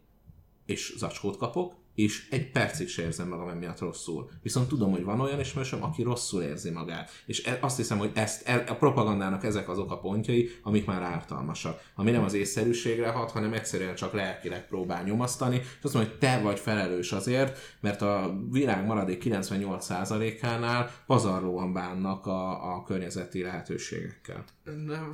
és 0.66 0.94
zacskót 0.98 1.36
kapok, 1.36 1.74
és 1.96 2.28
egy 2.30 2.50
percig 2.50 2.88
se 2.88 3.02
érzem 3.02 3.28
magam 3.28 3.48
emiatt 3.48 3.78
rosszul. 3.78 4.30
Viszont 4.42 4.68
tudom, 4.68 4.90
hogy 4.90 5.04
van 5.04 5.20
olyan 5.20 5.40
ismerősöm, 5.40 5.82
aki 5.82 6.02
rosszul 6.02 6.42
érzi 6.42 6.70
magát. 6.70 7.10
És 7.26 7.44
e, 7.44 7.58
azt 7.60 7.76
hiszem, 7.76 7.98
hogy 7.98 8.10
ezt, 8.14 8.48
e, 8.48 8.64
a 8.68 8.74
propagandának 8.74 9.44
ezek 9.44 9.68
azok 9.68 9.90
a 9.90 9.98
pontjai, 9.98 10.50
amik 10.62 10.86
már 10.86 11.02
ártalmasak. 11.02 11.80
Ami 11.94 12.10
nem 12.10 12.24
az 12.24 12.34
észszerűségre 12.34 13.08
hat, 13.08 13.30
hanem 13.30 13.52
egyszerűen 13.52 13.94
csak 13.94 14.12
lelkileg 14.12 14.66
próbál 14.66 15.02
nyomasztani, 15.02 15.56
és 15.56 15.62
azt 15.82 15.94
mondom, 15.94 16.12
hogy 16.12 16.20
te 16.20 16.40
vagy 16.40 16.58
felelős 16.58 17.12
azért, 17.12 17.58
mert 17.80 18.02
a 18.02 18.38
világ 18.50 18.86
maradék 18.86 19.22
98%-ánál 19.26 20.90
pazarlóan 21.06 21.72
bánnak 21.72 22.26
a, 22.26 22.74
a 22.74 22.82
környezeti 22.82 23.42
lehetőségekkel. 23.42 24.44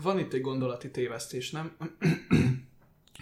Van 0.03 0.19
itt 0.19 0.33
egy 0.33 0.41
gondolati 0.41 0.91
tévesztés, 0.91 1.51
nem? 1.51 1.77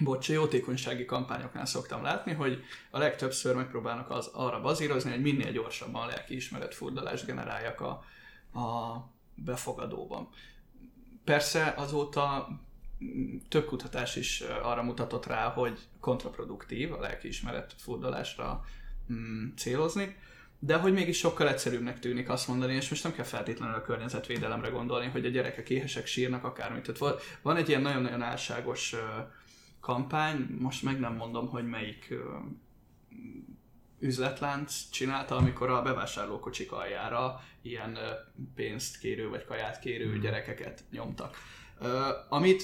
Bocs, 0.01 0.29
jótékonysági 0.29 1.05
kampányoknál 1.05 1.67
szoktam 1.67 2.03
látni, 2.03 2.33
hogy 2.33 2.63
a 2.91 2.99
legtöbbször 2.99 3.55
megpróbálnak 3.55 4.11
az, 4.11 4.27
arra 4.27 4.61
bazírozni, 4.61 5.11
hogy 5.11 5.21
minél 5.21 5.53
gyorsabban 5.53 6.07
lelki 6.07 6.35
ismeretfurdalást 6.35 7.27
generáljak 7.27 7.81
a, 7.81 7.89
a 8.61 8.97
befogadóban. 9.35 10.29
Persze 11.25 11.75
azóta 11.77 12.49
több 13.49 13.67
kutatás 13.67 14.17
is 14.17 14.41
arra 14.63 14.83
mutatott 14.83 15.27
rá, 15.27 15.49
hogy 15.49 15.79
kontraproduktív 16.01 16.93
a 16.93 17.01
lelkiismeret 17.01 17.75
furdalásra 17.79 18.65
mm, 19.13 19.49
célozni, 19.57 20.17
de 20.59 20.77
hogy 20.77 20.93
mégis 20.93 21.19
sokkal 21.19 21.49
egyszerűbbnek 21.49 21.99
tűnik 21.99 22.29
azt 22.29 22.49
mondani, 22.49 22.75
és 22.75 22.91
most 22.91 23.03
nem 23.03 23.13
kell 23.13 23.25
feltétlenül 23.25 23.75
a 23.75 23.83
környezetvédelemre 23.83 24.69
gondolni, 24.69 25.07
hogy 25.07 25.25
a 25.25 25.29
gyerekek 25.29 25.71
éhesek 25.71 26.07
sírnak 26.07 26.45
akármit. 26.45 26.93
Tehát 26.93 27.23
van 27.43 27.57
egy 27.57 27.69
ilyen 27.69 27.83
nagyon-nagyon 27.83 28.23
álságos 28.23 28.95
kampány, 29.81 30.57
most 30.59 30.83
meg 30.83 31.01
nem 31.01 31.14
mondom, 31.14 31.49
hogy 31.49 31.69
melyik 31.69 32.14
üzletlánc 33.99 34.90
csinálta, 34.90 35.37
amikor 35.37 35.71
a 35.71 35.83
bevásárlókocsik 35.83 36.73
aljára 36.73 37.40
ilyen 37.62 37.99
pénzt 38.55 38.99
kérő 38.99 39.29
vagy 39.29 39.45
kaját 39.45 39.79
kérő 39.79 40.11
hmm. 40.11 40.21
gyerekeket 40.21 40.85
nyomtak. 40.90 41.37
Amit 42.29 42.62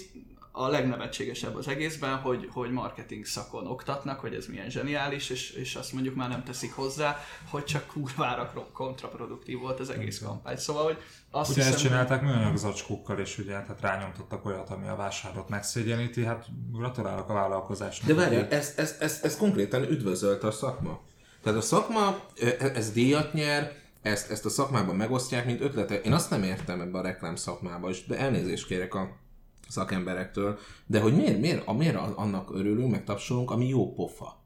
a 0.58 0.68
legnevetségesebb 0.68 1.56
az 1.56 1.68
egészben, 1.68 2.16
hogy, 2.16 2.48
hogy 2.52 2.70
marketing 2.70 3.24
szakon 3.24 3.66
oktatnak, 3.66 4.20
hogy 4.20 4.34
ez 4.34 4.46
milyen 4.46 4.70
zseniális, 4.70 5.30
és, 5.30 5.50
és 5.50 5.74
azt 5.74 5.92
mondjuk 5.92 6.14
már 6.14 6.28
nem 6.28 6.44
teszik 6.44 6.74
hozzá, 6.74 7.18
hogy 7.50 7.64
csak 7.64 7.86
kurvára 7.86 8.52
kontraproduktív 8.72 9.58
volt 9.58 9.80
az 9.80 9.90
egész 9.90 10.18
kampány. 10.18 10.56
Szóval, 10.56 10.84
hogy 10.84 10.98
azt 11.30 11.50
ugye 11.50 11.58
hiszem, 11.60 11.74
ezt 11.74 11.82
csinálták 11.82 12.20
hogy... 12.20 12.28
műanyag 12.28 12.56
zacskókkal, 12.56 13.18
és 13.18 13.38
ugye 13.38 13.54
hát 13.54 13.80
rányomtottak 13.80 14.44
olyat, 14.44 14.70
ami 14.70 14.88
a 14.88 14.96
vásárot 14.96 15.48
megszégyeníti, 15.48 16.24
hát 16.24 16.46
gratulálok 16.72 17.28
a 17.28 17.32
vállalkozásnak. 17.32 18.08
De 18.08 18.14
várj, 18.14 18.36
ez, 18.36 18.72
ez, 18.76 18.96
ez, 19.00 19.20
ez 19.22 19.36
konkrétan 19.36 19.82
üdvözölt 19.82 20.42
a 20.42 20.50
szakma. 20.50 21.00
Tehát 21.42 21.58
a 21.58 21.62
szakma, 21.62 22.20
e, 22.40 22.70
ez 22.74 22.92
díjat 22.92 23.32
nyer, 23.32 23.72
ezt, 24.02 24.30
ezt 24.30 24.44
a 24.44 24.50
szakmában 24.50 24.96
megosztják, 24.96 25.46
mint 25.46 25.60
ötletek. 25.60 26.06
Én 26.06 26.12
azt 26.12 26.30
nem 26.30 26.42
értem 26.42 26.80
ebbe 26.80 26.98
a 26.98 27.02
reklám 27.02 27.36
szakmába, 27.36 27.88
és 27.88 28.06
de 28.06 28.18
elnézést 28.18 28.66
kérek 28.66 28.94
a 28.94 29.24
szakemberektől, 29.68 30.58
de 30.86 31.00
hogy 31.00 31.16
miért, 31.16 31.40
miért, 31.40 31.72
miért 31.76 31.96
annak 31.96 32.54
örülünk, 32.54 32.90
meg 32.90 33.04
tapsolunk, 33.04 33.50
ami 33.50 33.68
jó 33.68 33.92
pofa. 33.92 34.44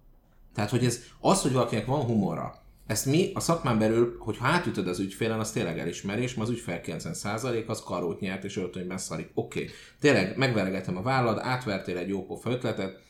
Tehát, 0.54 0.70
hogy 0.70 0.85
ez 0.85 1.00
az, 1.20 1.42
hogy 1.42 1.52
valakinek 1.52 1.87
van 1.87 2.00
humora, 2.00 2.61
ezt 2.90 3.06
mi 3.06 3.30
a 3.35 3.40
szakmán 3.40 3.78
belül, 3.78 4.16
hogy 4.18 4.37
ha 4.37 4.46
átütöd 4.46 4.88
az 4.88 4.98
ügyfélen, 4.98 5.40
az 5.40 5.50
tényleg 5.50 5.78
elismerés, 5.78 6.35
mert 6.35 6.48
az 6.48 6.54
ügyfél 6.54 6.80
90% 6.85 7.66
az 7.66 7.83
karót 7.83 8.20
nyert 8.20 8.44
és 8.44 8.56
öltönyben 8.56 8.98
szarik. 8.98 9.30
Oké, 9.35 9.62
okay. 9.62 9.74
tényleg 10.00 10.37
megveregetem 10.37 10.96
a 10.96 11.02
vállad, 11.02 11.38
átvertél 11.38 11.96
egy 11.96 12.09
jó 12.09 12.24
pofa 12.26 12.50
ötletet, 12.50 13.00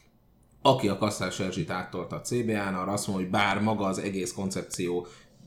aki 0.62 0.88
a 0.88 0.99
kasszás 0.99 1.40
Erzsit 1.40 1.70
áttolta 1.70 2.16
a 2.16 2.20
CBA-n, 2.20 2.75
arra 2.75 2.92
azt 2.92 3.07
mondja, 3.07 3.25
hogy 3.25 3.35
bár 3.35 3.61
maga 3.61 3.85
az 3.85 3.99
egész 3.99 4.33
koncepció 4.33 5.07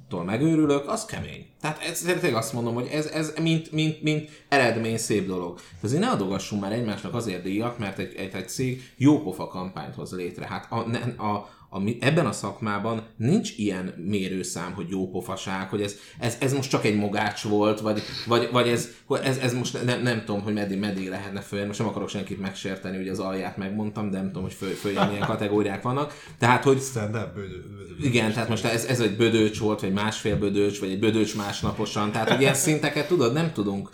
tól 0.10 0.24
megőrülök, 0.24 0.90
az 0.90 1.06
kemény. 1.06 1.46
Tehát 1.62 1.82
ez, 1.82 2.00
tényleg 2.00 2.34
azt 2.34 2.54
mondom, 2.54 2.74
hogy 2.74 2.88
ez, 2.88 3.06
ez 3.06 3.34
mint, 3.42 3.72
mint, 3.72 4.02
mint 4.02 4.30
eredmény 4.50 4.98
szép 4.98 5.28
dolog. 5.28 5.56
De 5.56 5.88
azért 5.88 6.02
ne 6.02 6.10
adogassunk 6.10 6.62
már 6.62 6.72
egymásnak 6.72 7.14
azért 7.14 7.44
díjat, 7.44 7.78
mert 7.78 8.00
egy, 8.00 8.16
egy, 8.16 8.36
egy 8.36 8.50
cég 8.50 8.92
jó 8.98 9.22
pofa 9.22 9.48
kampányt 9.48 9.96
hoz 9.96 10.12
létre. 10.12 10.48
Hát 10.48 10.72
a, 10.72 10.78
a, 11.24 11.50
ami 11.76 11.98
ebben 12.02 12.26
a 12.26 12.32
szakmában 12.32 13.04
nincs 13.18 13.58
ilyen 13.58 13.94
mérőszám, 14.08 14.74
hogy 14.74 14.90
jó 14.90 15.10
pofaság, 15.10 15.70
hogy 15.70 15.82
ez, 15.82 15.96
ez, 16.20 16.38
ez 16.40 16.54
most 16.54 16.70
csak 16.70 16.86
egy 16.86 16.96
mogács 16.96 17.42
volt, 17.42 17.80
vagy, 17.80 18.02
vagy, 18.28 18.50
vagy 18.52 18.68
ez, 18.68 18.90
ez, 19.24 19.38
ez 19.38 19.54
most 19.54 19.86
nem, 19.86 20.02
nem 20.02 20.24
tudom, 20.26 20.42
hogy 20.42 20.54
meddig, 20.54 20.80
meddig 20.80 21.10
lehetne 21.10 21.42
följönni, 21.42 21.68
most 21.68 21.80
nem 21.80 21.90
akarok 21.90 22.10
senkit 22.10 22.42
megsérteni, 22.42 22.98
hogy 22.98 23.08
az 23.08 23.20
alját 23.20 23.58
megmondtam, 23.58 24.10
de 24.10 24.18
nem 24.18 24.28
tudom, 24.28 24.44
hogy 24.44 24.54
föl, 24.54 24.70
följön 24.70 25.08
milyen 25.08 25.26
kategóriák 25.26 25.82
vannak. 25.82 26.14
Tehát, 26.40 26.64
hogy... 26.64 26.82
Stand-up 26.82 27.34
bödő, 27.34 27.64
bödő, 27.78 28.08
Igen, 28.08 28.34
tehát 28.34 28.50
most 28.50 28.66
ez, 28.66 28.86
ez 28.86 29.00
egy 29.00 29.18
bödőcs 29.18 29.60
volt, 29.60 29.82
vagy 29.82 29.94
másfél 29.94 30.38
bödőcs, 30.38 30.80
vagy 30.80 30.90
egy 30.90 31.00
bödőcs 31.00 31.36
másnaposan, 31.36 32.12
tehát 32.12 32.30
hogy 32.30 32.42
ilyen 32.42 32.54
szinteket 32.54 33.08
tudod, 33.08 33.34
nem 33.34 33.52
tudunk 33.54 33.90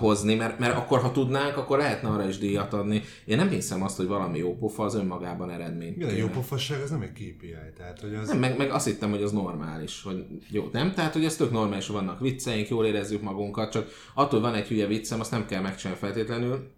hozni, 0.00 0.34
mert, 0.34 0.58
mert 0.58 0.76
akkor, 0.76 1.00
ha 1.00 1.12
tudnánk, 1.12 1.56
akkor 1.56 1.78
lehetne 1.78 2.08
arra 2.08 2.28
is 2.28 2.38
díjat 2.38 2.72
adni. 2.72 3.02
Én 3.24 3.36
nem 3.36 3.48
hiszem 3.48 3.82
azt, 3.82 3.96
hogy 3.96 4.06
valami 4.06 4.38
jó 4.38 4.56
pofa 4.56 4.84
az 4.84 4.94
önmagában 4.94 5.50
eredmény. 5.50 5.94
Igen, 5.96 6.14
jó 6.14 6.26
pofasság 6.26 6.80
az 6.82 6.90
nem 6.90 7.02
egy 7.02 7.12
KPI, 7.12 7.54
tehát 7.76 8.00
hogy 8.00 8.14
az... 8.14 8.28
Nem, 8.28 8.38
meg, 8.38 8.56
meg 8.56 8.70
azt 8.70 8.86
hittem, 8.86 9.10
hogy 9.10 9.22
az 9.22 9.32
normális, 9.32 10.02
hogy 10.02 10.26
jó, 10.50 10.68
nem? 10.72 10.94
Tehát, 10.94 11.12
hogy 11.12 11.24
ez 11.24 11.36
tök 11.36 11.50
normális, 11.50 11.86
hogy 11.86 11.96
vannak 11.96 12.20
vicceink, 12.20 12.68
jól 12.68 12.86
érezzük 12.86 13.22
magunkat, 13.22 13.72
csak 13.72 13.88
attól 14.14 14.40
van 14.40 14.54
egy 14.54 14.66
hülye 14.66 14.86
viccem, 14.86 15.20
azt 15.20 15.30
nem 15.30 15.46
kell 15.46 15.60
megcsinálni 15.60 16.00
feltétlenül, 16.00 16.70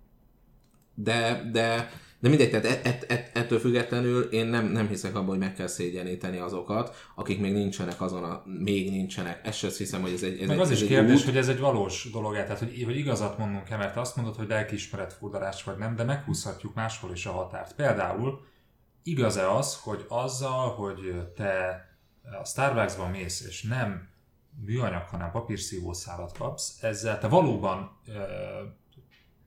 de, 0.95 1.51
de, 1.53 1.91
De 2.27 2.33
mindegy, 2.33 2.51
tehát 2.51 2.67
et, 2.67 2.87
et, 2.87 3.11
et, 3.11 3.37
ettől 3.37 3.59
függetlenül 3.59 4.23
én 4.23 4.47
nem, 4.47 4.67
nem 4.67 4.89
hiszek 4.89 5.15
abban, 5.15 5.29
hogy 5.29 5.39
meg 5.39 5.55
kell 5.55 5.67
szégyeníteni 5.67 6.39
azokat, 6.39 6.95
akik 7.15 7.41
még 7.41 7.53
nincsenek 7.53 8.01
azon 8.01 8.25
a, 8.25 8.43
még 8.45 8.91
nincsenek. 8.91 9.47
Ezt 9.47 9.59
sem 9.59 9.71
hiszem, 9.71 10.01
hogy 10.01 10.13
ez 10.13 10.23
egy 10.23 10.41
ez 10.41 10.47
Meg 10.47 10.57
egy, 10.57 10.63
az 10.63 10.71
ez 10.71 10.77
is 10.77 10.83
egy 10.83 10.89
kérdés, 10.89 11.19
út. 11.19 11.25
hogy 11.25 11.37
ez 11.37 11.49
egy 11.49 11.59
valós 11.59 12.09
dolog 12.13 12.35
tehát 12.35 12.59
hogy, 12.59 12.83
hogy 12.85 12.97
igazat 12.97 13.39
mondunk-e, 13.39 13.77
mert 13.77 13.97
azt 13.97 14.17
mondod, 14.17 14.37
hogy 14.37 14.49
lelkiismeret 14.49 15.13
furdalás 15.13 15.63
vagy 15.63 15.77
nem, 15.77 15.97
de 15.97 16.05
meghúzhatjuk 16.05 16.75
máshol 16.75 17.13
is 17.13 17.27
a 17.27 17.33
határt. 17.33 17.75
Például 17.75 18.47
igaz-e 19.03 19.51
az, 19.51 19.81
hogy 19.83 20.05
azzal, 20.09 20.71
hogy 20.71 20.99
te 21.35 21.85
a 22.41 22.45
Starbucksban 22.45 23.11
mész, 23.11 23.47
és 23.49 23.63
nem 23.63 24.09
műanyag, 24.65 25.03
hanem 25.03 25.31
papírszívószálat 25.31 26.39
kapsz, 26.39 26.83
ezzel 26.83 27.19
te 27.19 27.29
valóban 27.29 27.99
ö, 28.07 28.13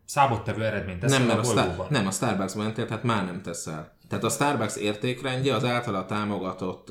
számottevő 0.10 0.66
eredményt 0.66 1.00
teszel 1.00 1.18
Nem, 1.18 1.28
mert 1.28 1.40
a 1.40 1.42
a, 1.42 1.52
Star- 1.52 1.90
nem, 1.90 2.08
a 2.08 2.12
Starbucks 2.12 2.54
mentél, 2.54 2.86
tehát 2.86 3.04
már 3.04 3.26
nem 3.26 3.42
teszel. 3.42 3.98
Tehát 4.08 4.24
a 4.24 4.30
Starbucks 4.30 4.76
értékrendje, 4.76 5.56
az 5.56 5.66
általa 5.66 6.06
támogatott 6.06 6.88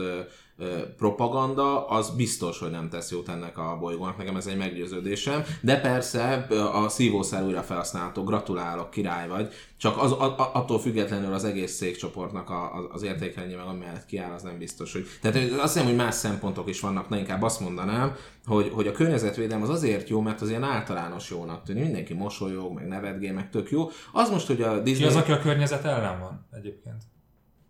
propaganda, 0.97 1.87
az 1.87 2.11
biztos, 2.11 2.59
hogy 2.59 2.71
nem 2.71 2.89
tesz 2.89 3.11
jót 3.11 3.29
ennek 3.29 3.59
a 3.59 3.77
bolygónak, 3.81 4.17
nekem 4.17 4.37
ez 4.37 4.47
egy 4.47 4.57
meggyőződésem, 4.57 5.43
de 5.61 5.81
persze 5.81 6.47
a 6.73 6.89
szívószál 6.89 7.45
újra 7.45 7.63
felhasználható, 7.63 8.25
gratulálok, 8.25 8.91
király 8.91 9.29
vagy, 9.29 9.53
csak 9.77 10.03
az, 10.03 10.13
a, 10.13 10.51
attól 10.53 10.79
függetlenül 10.79 11.33
az 11.33 11.45
egész 11.45 11.73
székcsoportnak 11.73 12.51
a, 12.51 12.89
az 12.93 13.03
értékrendje 13.03 13.57
meg 13.57 13.67
amellett 13.67 14.07
kiáll, 14.07 14.33
az 14.33 14.43
nem 14.43 14.59
biztos, 14.59 14.93
hogy... 14.93 15.07
Tehát 15.21 15.51
azt 15.53 15.73
hiszem, 15.73 15.87
hogy 15.87 15.97
más 15.97 16.15
szempontok 16.15 16.69
is 16.69 16.81
vannak, 16.81 17.09
na 17.09 17.17
inkább 17.17 17.43
azt 17.43 17.61
mondanám, 17.61 18.15
hogy, 18.47 18.71
hogy 18.75 18.87
a 18.87 18.93
környezetvédelem 18.93 19.63
az 19.63 19.69
azért 19.69 20.09
jó, 20.09 20.21
mert 20.21 20.41
az 20.41 20.49
ilyen 20.49 20.63
általános 20.63 21.31
jónak 21.31 21.63
tűnik. 21.63 21.83
Mindenki 21.83 22.15
mosolyog, 22.15 22.73
meg 22.73 22.89
nevetgél, 22.89 23.33
meg 23.33 23.51
tök 23.51 23.71
jó. 23.71 23.91
Az 24.13 24.31
most, 24.31 24.47
hogy 24.47 24.63
a 24.63 24.75
Ki 24.75 24.83
Disney... 24.83 25.09
az, 25.09 25.17
aki 25.17 25.33
a 25.33 25.41
környezet 25.41 25.85
ellen 25.85 26.21
van 26.21 26.47
egyébként? 26.53 27.03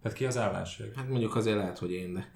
Tehát 0.03 0.19
ki 0.19 0.25
az 0.25 0.37
ellenség? 0.37 0.87
Hát 0.97 1.09
mondjuk 1.09 1.37
azért 1.37 1.57
lehet, 1.57 1.79
hogy 1.79 1.93
én, 1.93 2.13
de... 2.13 2.31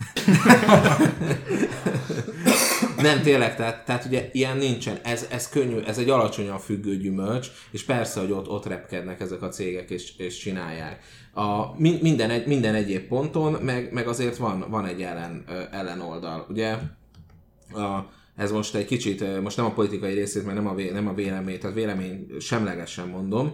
Nem, 3.02 3.22
tényleg, 3.22 3.56
tehát, 3.56 3.84
tehát 3.84 4.04
ugye 4.04 4.28
ilyen 4.32 4.56
nincsen, 4.56 4.98
ez, 5.02 5.26
ez 5.30 5.48
könnyű, 5.48 5.78
ez 5.78 5.98
egy 5.98 6.08
alacsonyan 6.08 6.58
függő 6.58 6.96
gyümölcs, 6.96 7.50
és 7.70 7.84
persze, 7.84 8.20
hogy 8.20 8.30
ott, 8.30 8.48
ott 8.48 8.66
repkednek 8.66 9.20
ezek 9.20 9.42
a 9.42 9.48
cégek, 9.48 9.90
és, 9.90 10.16
és 10.16 10.38
csinálják. 10.38 11.04
A, 11.32 11.80
min- 11.80 12.02
minden, 12.02 12.30
egy, 12.30 12.46
minden 12.46 12.74
egyéb 12.74 13.06
ponton, 13.06 13.52
meg, 13.52 13.92
meg 13.92 14.08
azért 14.08 14.36
van, 14.36 14.64
van 14.70 14.86
egy 14.86 15.02
ellen, 15.02 15.44
ellenoldal. 15.70 16.46
Ugye 16.48 16.76
a, 17.72 18.06
ez 18.36 18.52
most 18.52 18.74
egy 18.74 18.84
kicsit, 18.84 19.40
most 19.42 19.56
nem 19.56 19.66
a 19.66 19.72
politikai 19.72 20.14
részét, 20.14 20.44
meg 20.44 20.54
nem 20.54 20.66
a, 20.66 20.74
vé, 20.74 20.90
nem 20.90 21.08
a 21.08 21.14
vélemény, 21.14 21.58
tehát 21.58 21.76
vélemény 21.76 22.26
semlegesen 22.40 23.08
mondom, 23.08 23.52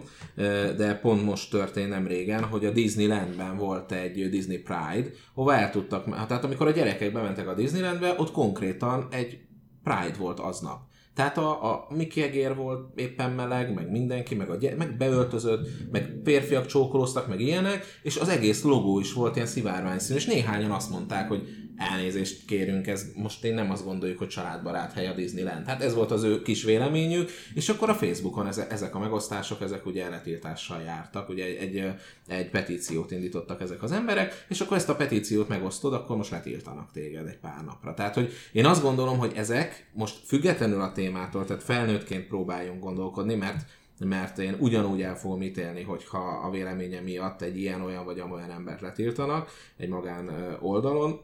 de 0.77 0.99
pont 1.01 1.25
most 1.25 1.51
történt 1.51 1.89
nem 1.89 2.07
régen, 2.07 2.43
hogy 2.43 2.65
a 2.65 2.71
Disneylandben 2.71 3.57
volt 3.57 3.91
egy 3.91 4.29
Disney 4.29 4.57
Pride, 4.57 5.09
hova 5.33 5.55
el 5.55 5.71
tudtak, 5.71 6.13
hát 6.13 6.27
tehát 6.27 6.43
amikor 6.43 6.67
a 6.67 6.71
gyerekek 6.71 7.13
bementek 7.13 7.47
a 7.47 7.53
Disneylandbe, 7.53 8.15
ott 8.17 8.31
konkrétan 8.31 9.07
egy 9.11 9.39
Pride 9.83 10.17
volt 10.17 10.39
aznap. 10.39 10.87
Tehát 11.13 11.37
a, 11.37 11.71
a 11.71 11.87
Mickey 11.95 12.23
egér 12.23 12.55
volt 12.55 12.99
éppen 12.99 13.31
meleg, 13.31 13.73
meg 13.73 13.91
mindenki, 13.91 14.35
meg, 14.35 14.49
a 14.49 14.57
gy- 14.57 14.77
meg 14.77 14.97
beöltözött, 14.97 15.67
meg 15.91 16.19
férfiak 16.23 16.65
csókoloztak, 16.65 17.27
meg 17.27 17.39
ilyenek, 17.39 17.85
és 18.03 18.17
az 18.17 18.29
egész 18.29 18.63
logó 18.63 18.99
is 18.99 19.13
volt 19.13 19.35
ilyen 19.35 19.47
szivárványszínű, 19.47 20.19
és 20.19 20.25
néhányan 20.25 20.71
azt 20.71 20.89
mondták, 20.89 21.27
hogy 21.27 21.47
elnézést 21.79 22.45
kérünk, 22.45 22.87
ez 22.87 23.05
most 23.15 23.43
én 23.43 23.53
nem 23.53 23.71
azt 23.71 23.85
gondoljuk, 23.85 24.17
hogy 24.17 24.27
családbarát 24.27 24.93
hely 24.93 25.07
a 25.07 25.13
Disneyland. 25.13 25.65
Hát 25.65 25.81
ez 25.81 25.93
volt 25.93 26.11
az 26.11 26.23
ő 26.23 26.41
kis 26.41 26.63
véleményük, 26.63 27.29
és 27.53 27.69
akkor 27.69 27.89
a 27.89 27.93
Facebookon 27.93 28.47
eze, 28.47 28.67
ezek 28.69 28.95
a 28.95 28.99
megosztások, 28.99 29.61
ezek 29.61 29.85
ugye 29.85 30.09
letiltással 30.09 30.81
jártak, 30.81 31.29
ugye 31.29 31.45
egy, 31.45 31.55
egy, 31.55 31.93
egy 32.27 32.49
petíciót 32.49 33.11
indítottak 33.11 33.61
ezek 33.61 33.83
az 33.83 33.91
emberek, 33.91 34.45
és 34.49 34.61
akkor 34.61 34.77
ezt 34.77 34.89
a 34.89 34.95
petíciót 34.95 35.47
megosztod, 35.47 35.93
akkor 35.93 36.17
most 36.17 36.31
letiltanak 36.31 36.91
téged 36.91 37.27
egy 37.27 37.39
pár 37.39 37.63
napra. 37.65 37.93
Tehát, 37.93 38.13
hogy 38.13 38.31
én 38.51 38.65
azt 38.65 38.81
gondolom, 38.81 39.17
hogy 39.17 39.31
ezek 39.35 39.89
most 39.93 40.15
függetlenül 40.25 40.81
a 40.81 40.91
témától, 40.91 41.45
tehát 41.45 41.63
felnőttként 41.63 42.27
próbáljunk 42.27 42.83
gondolkodni, 42.83 43.35
mert 43.35 43.65
mert 44.05 44.37
én 44.37 44.55
ugyanúgy 44.59 45.01
el 45.01 45.17
fogom 45.17 45.41
ítélni, 45.41 45.83
hogyha 45.83 46.41
a 46.43 46.49
véleményem 46.49 47.03
miatt 47.03 47.41
egy 47.41 47.57
ilyen, 47.57 47.81
olyan 47.81 48.05
vagy 48.05 48.19
amolyan 48.19 48.51
embert 48.51 48.81
letiltanak 48.81 49.49
egy 49.77 49.89
magán 49.89 50.57
oldalon. 50.61 51.21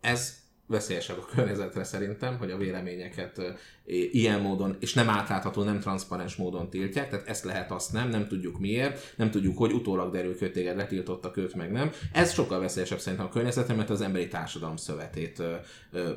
Ez 0.00 0.44
veszélyesebb 0.66 1.18
a 1.18 1.34
környezetre 1.34 1.84
szerintem, 1.84 2.38
hogy 2.38 2.50
a 2.50 2.56
véleményeket 2.56 3.40
ilyen 4.10 4.40
módon, 4.40 4.76
és 4.80 4.94
nem 4.94 5.08
átlátható, 5.08 5.62
nem 5.62 5.80
transzparens 5.80 6.36
módon 6.36 6.70
tiltják, 6.70 7.08
tehát 7.08 7.28
ezt 7.28 7.44
lehet, 7.44 7.70
azt 7.70 7.92
nem, 7.92 8.08
nem 8.08 8.28
tudjuk 8.28 8.58
miért, 8.58 9.14
nem 9.16 9.30
tudjuk, 9.30 9.58
hogy 9.58 9.72
utólag 9.72 10.12
derül 10.12 10.36
ki, 10.36 10.50
téged 10.50 10.76
letiltottak 10.76 11.36
őt, 11.36 11.54
meg 11.54 11.72
nem. 11.72 11.90
Ez 12.12 12.32
sokkal 12.32 12.60
veszélyesebb 12.60 12.98
szerintem 12.98 13.26
a 13.26 13.30
környezetre, 13.30 13.74
mert 13.74 13.90
az 13.90 14.00
emberi 14.00 14.28
társadalom 14.28 14.76
szövetét 14.76 15.42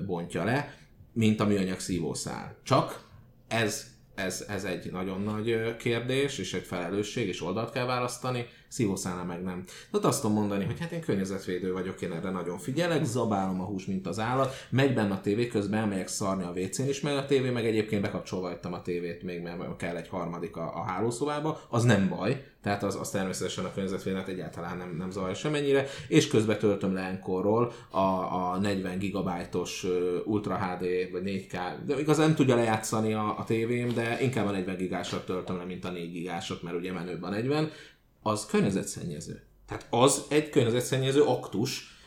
bontja 0.06 0.44
le, 0.44 0.74
mint 1.13 1.39
a 1.39 1.46
műanyag 1.46 1.80
szívószál. 1.80 2.56
Csak 2.63 3.08
ez 3.48 3.98
ez, 4.20 4.46
ez 4.48 4.63
egy 4.63 4.92
nagyon 4.92 5.22
nagy 5.22 5.76
kérdés, 5.78 6.38
és 6.38 6.54
egy 6.54 6.65
felelősség, 6.65 7.28
és 7.28 7.42
oldalt 7.42 7.72
kell 7.72 7.86
választani, 7.86 8.48
szívószálnál 8.69 9.25
meg 9.25 9.43
nem. 9.43 9.63
Tehát 9.91 10.05
azt 10.05 10.21
tudom 10.21 10.36
mondani, 10.36 10.65
hogy 10.65 10.79
hát 10.79 10.91
én 10.91 11.01
környezetvédő 11.01 11.73
vagyok, 11.73 12.01
én 12.01 12.12
erre 12.12 12.29
nagyon 12.29 12.58
figyelek, 12.58 13.05
zabálom 13.05 13.62
a 13.62 13.65
hús, 13.65 13.86
mint 13.86 14.08
az 14.08 14.19
állat, 14.19 14.53
megy 14.69 14.93
benne 14.93 15.13
a 15.13 15.21
tévé, 15.21 15.47
közben 15.47 15.79
elmegyek 15.79 16.08
szarni 16.08 16.43
a 16.43 16.53
WC-n 16.55 16.88
is, 16.88 17.01
meg 17.01 17.17
a 17.17 17.25
tévé, 17.25 17.49
meg 17.49 17.65
egyébként 17.65 18.01
bekapcsolva 18.01 18.47
hagytam 18.47 18.73
a 18.73 18.82
tévét 18.82 19.23
még, 19.23 19.41
mert 19.41 19.75
kell 19.77 19.95
egy 19.95 20.08
harmadik 20.08 20.55
a, 20.55 20.75
a 20.75 20.84
hálószobába, 20.84 21.62
az 21.69 21.84
nem 21.84 22.10
baj, 22.10 22.43
tehát 22.62 22.84
az, 22.84 22.95
az 22.95 23.10
természetesen 23.10 23.65
a 23.65 23.73
környezetvédelmet 23.73 24.29
egyáltalán 24.29 24.77
nem, 24.77 24.95
nem 24.97 25.12
zavar 25.12 25.36
semennyire, 25.36 25.86
és 26.08 26.27
közben 26.27 26.60
töltöm 26.60 26.93
le 26.93 27.01
Enkorról 27.01 27.71
a, 27.89 27.99
a 27.99 28.58
40 28.62 28.97
gigabájtos 28.97 29.86
Ultra 30.25 30.58
HD 30.58 31.12
vagy 31.12 31.23
4K, 31.25 31.58
de 31.86 31.99
igaz 31.99 32.17
nem 32.17 32.36
tudja 32.36 32.55
lejátszani 32.55 33.13
a, 33.13 33.36
a 33.38 33.43
tévém, 33.43 33.93
de 33.93 34.17
inkább 34.21 34.47
a 34.47 34.51
40 34.51 34.77
gigásat 34.77 35.25
töltöm 35.25 35.58
le, 35.58 35.63
mint 35.63 35.86
a 35.86 35.91
4 35.91 36.12
gigásat, 36.12 36.62
mert 36.62 36.75
ugye 36.75 36.93
menőbb 36.93 37.23
a 37.23 37.29
40, 37.29 37.71
az 38.21 38.45
környezetszennyező. 38.45 39.43
Tehát 39.67 39.88
az 39.89 40.25
egy 40.29 40.49
környezetszennyező 40.49 41.23
aktus, 41.23 41.97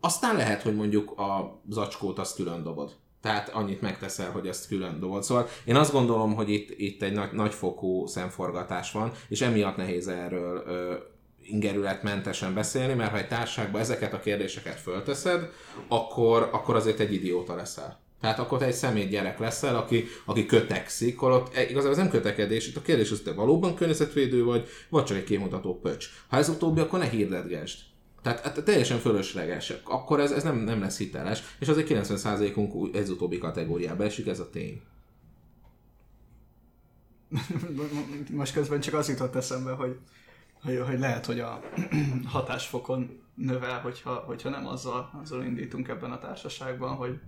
aztán 0.00 0.36
lehet, 0.36 0.62
hogy 0.62 0.74
mondjuk 0.74 1.18
a 1.18 1.60
zacskót 1.68 2.18
azt 2.18 2.34
külön 2.34 2.62
dobod. 2.62 2.96
Tehát 3.20 3.48
annyit 3.48 3.80
megteszel, 3.80 4.30
hogy 4.30 4.46
ezt 4.46 4.66
külön 4.66 5.00
dobod. 5.00 5.22
Szóval 5.22 5.48
én 5.64 5.76
azt 5.76 5.92
gondolom, 5.92 6.34
hogy 6.34 6.50
itt, 6.50 6.78
itt 6.78 7.02
egy 7.02 7.12
nagy, 7.12 7.32
nagyfokú 7.32 8.06
szemforgatás 8.06 8.92
van, 8.92 9.12
és 9.28 9.40
emiatt 9.40 9.76
nehéz 9.76 10.08
erről 10.08 10.62
ö, 10.66 10.94
ingerületmentesen 11.42 12.54
beszélni, 12.54 12.94
mert 12.94 13.10
ha 13.10 13.18
egy 13.18 13.28
társaságban 13.28 13.80
ezeket 13.80 14.12
a 14.12 14.20
kérdéseket 14.20 14.80
fölteszed, 14.80 15.50
akkor, 15.88 16.48
akkor 16.52 16.76
azért 16.76 17.00
egy 17.00 17.12
idióta 17.12 17.54
leszel. 17.54 18.00
Tehát 18.20 18.38
akkor 18.38 18.58
te 18.58 18.64
egy 18.64 18.74
szemét 18.74 19.08
gyerek 19.08 19.38
leszel, 19.38 19.76
aki, 19.76 20.04
aki 20.24 20.46
kötekszik, 20.46 21.18
holott 21.18 21.54
e, 21.54 21.62
igazából 21.62 21.90
ez 21.90 21.96
nem 21.96 22.08
kötekedés, 22.08 22.68
itt 22.68 22.76
a 22.76 22.82
kérdés 22.82 23.10
az, 23.10 23.20
te 23.24 23.32
valóban 23.32 23.74
környezetvédő 23.74 24.44
vagy, 24.44 24.68
vagy 24.88 25.04
csak 25.04 25.16
egy 25.16 25.24
kimutató 25.24 25.78
pöcs. 25.78 26.08
Ha 26.28 26.36
ez 26.36 26.48
utóbbi, 26.48 26.80
akkor 26.80 26.98
ne 26.98 27.08
hirdetgesd. 27.08 27.78
Tehát 28.22 28.40
hát 28.40 28.64
teljesen 28.64 28.98
fölösleges. 28.98 29.72
Akkor 29.84 30.20
ez, 30.20 30.30
ez 30.30 30.42
nem, 30.42 30.56
nem 30.56 30.80
lesz 30.80 30.98
hiteles, 30.98 31.42
és 31.58 31.68
azért 31.68 31.88
90%-unk 31.90 32.96
ez 32.96 33.10
utóbbi 33.10 33.38
kategóriába 33.38 34.04
esik, 34.04 34.26
ez 34.26 34.40
a 34.40 34.50
tény. 34.50 34.82
Most 38.30 38.52
közben 38.52 38.80
csak 38.80 38.94
az 38.94 39.08
jutott 39.08 39.34
eszembe, 39.34 39.70
hogy, 39.70 39.98
hogy, 40.62 40.82
hogy 40.86 40.98
lehet, 40.98 41.26
hogy 41.26 41.40
a 41.40 41.60
hatásfokon 42.32 43.20
növel, 43.34 43.80
hogyha, 43.80 44.14
hogyha 44.14 44.48
nem 44.48 44.66
azzal, 44.66 45.10
azzal 45.22 45.44
indítunk 45.44 45.88
ebben 45.88 46.10
a 46.10 46.18
társaságban, 46.18 46.94
hogy 46.94 47.20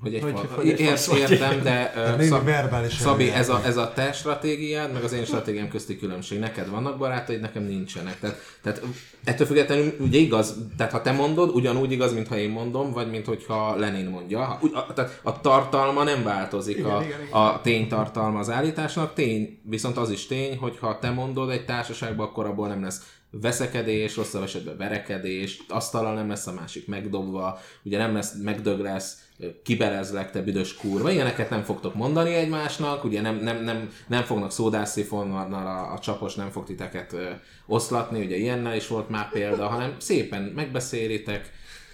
Hogy 0.00 0.14
egy 0.14 0.22
Hogy- 0.22 0.32
vagy. 0.56 1.18
értem, 1.18 1.62
de 1.62 1.92
uh, 2.18 2.22
Szab, 2.22 2.50
Szabi, 2.88 3.30
ez 3.30 3.48
a, 3.48 3.60
ez 3.64 3.76
a 3.76 3.92
te 3.94 4.12
stratégiád, 4.12 4.92
meg 4.92 5.04
az 5.04 5.12
én 5.12 5.24
stratégiám 5.24 5.68
közti 5.68 5.98
különbség. 5.98 6.38
Neked 6.38 6.70
vannak 6.70 6.98
barátaid, 6.98 7.40
nekem 7.40 7.62
nincsenek. 7.62 8.20
Tehát, 8.20 8.38
tehát 8.62 8.82
ettől 9.24 9.46
függetlenül 9.46 9.94
ugye 9.98 10.18
igaz, 10.18 10.54
tehát 10.76 10.92
ha 10.92 11.02
te 11.02 11.12
mondod, 11.12 11.54
ugyanúgy 11.54 11.92
igaz, 11.92 12.12
mintha 12.12 12.36
én 12.36 12.50
mondom, 12.50 12.92
vagy 12.92 13.10
mint 13.10 13.26
hogyha 13.26 13.76
Lenin 13.76 14.06
mondja. 14.06 14.44
Ha, 14.44 14.58
a, 14.72 14.92
tehát 14.92 15.20
a 15.22 15.40
tartalma 15.40 16.02
nem 16.02 16.22
változik, 16.22 16.76
Igen, 16.76 16.90
a, 16.90 17.02
igen, 17.02 17.20
igen. 17.20 17.32
a 17.32 17.60
ténytartalma 17.60 18.38
az 18.38 18.50
állításnak. 18.50 19.14
Tény, 19.14 19.60
viszont 19.62 19.96
az 19.96 20.10
is 20.10 20.26
tény, 20.26 20.56
hogy 20.56 20.78
ha 20.80 20.98
te 20.98 21.10
mondod 21.10 21.50
egy 21.50 21.64
társaságban, 21.64 22.26
akkor 22.26 22.46
abból 22.46 22.68
nem 22.68 22.82
lesz 22.82 23.00
veszekedés, 23.40 24.16
rosszabb 24.16 24.42
esetben 24.42 24.76
verekedés, 24.76 25.62
asztalal 25.68 26.14
nem 26.14 26.28
lesz 26.28 26.46
a 26.46 26.52
másik 26.52 26.86
megdobva, 26.86 27.58
ugye 27.82 27.98
nem 27.98 28.14
lesz, 28.14 28.34
megdög 28.42 28.80
lesz, 28.80 29.26
kiberezlek, 29.62 30.30
te 30.30 30.42
büdös 30.42 30.74
kurva, 30.74 31.10
ilyeneket 31.10 31.50
nem 31.50 31.62
fogtok 31.62 31.94
mondani 31.94 32.34
egymásnak, 32.34 33.04
ugye 33.04 33.20
nem, 33.20 33.36
nem, 33.36 33.64
nem, 33.64 33.90
nem 34.06 34.22
fognak 34.22 34.52
szódásszifonnal 34.52 35.66
a, 35.66 35.92
a 35.92 35.98
csapos, 35.98 36.34
nem 36.34 36.50
fog 36.50 36.64
titeket 36.64 37.12
ö, 37.12 37.30
oszlatni, 37.66 38.24
ugye 38.24 38.36
ilyennel 38.36 38.76
is 38.76 38.86
volt 38.86 39.08
már 39.08 39.30
példa, 39.30 39.66
hanem 39.66 39.94
szépen 39.98 40.42
megbeszélitek, 40.42 41.52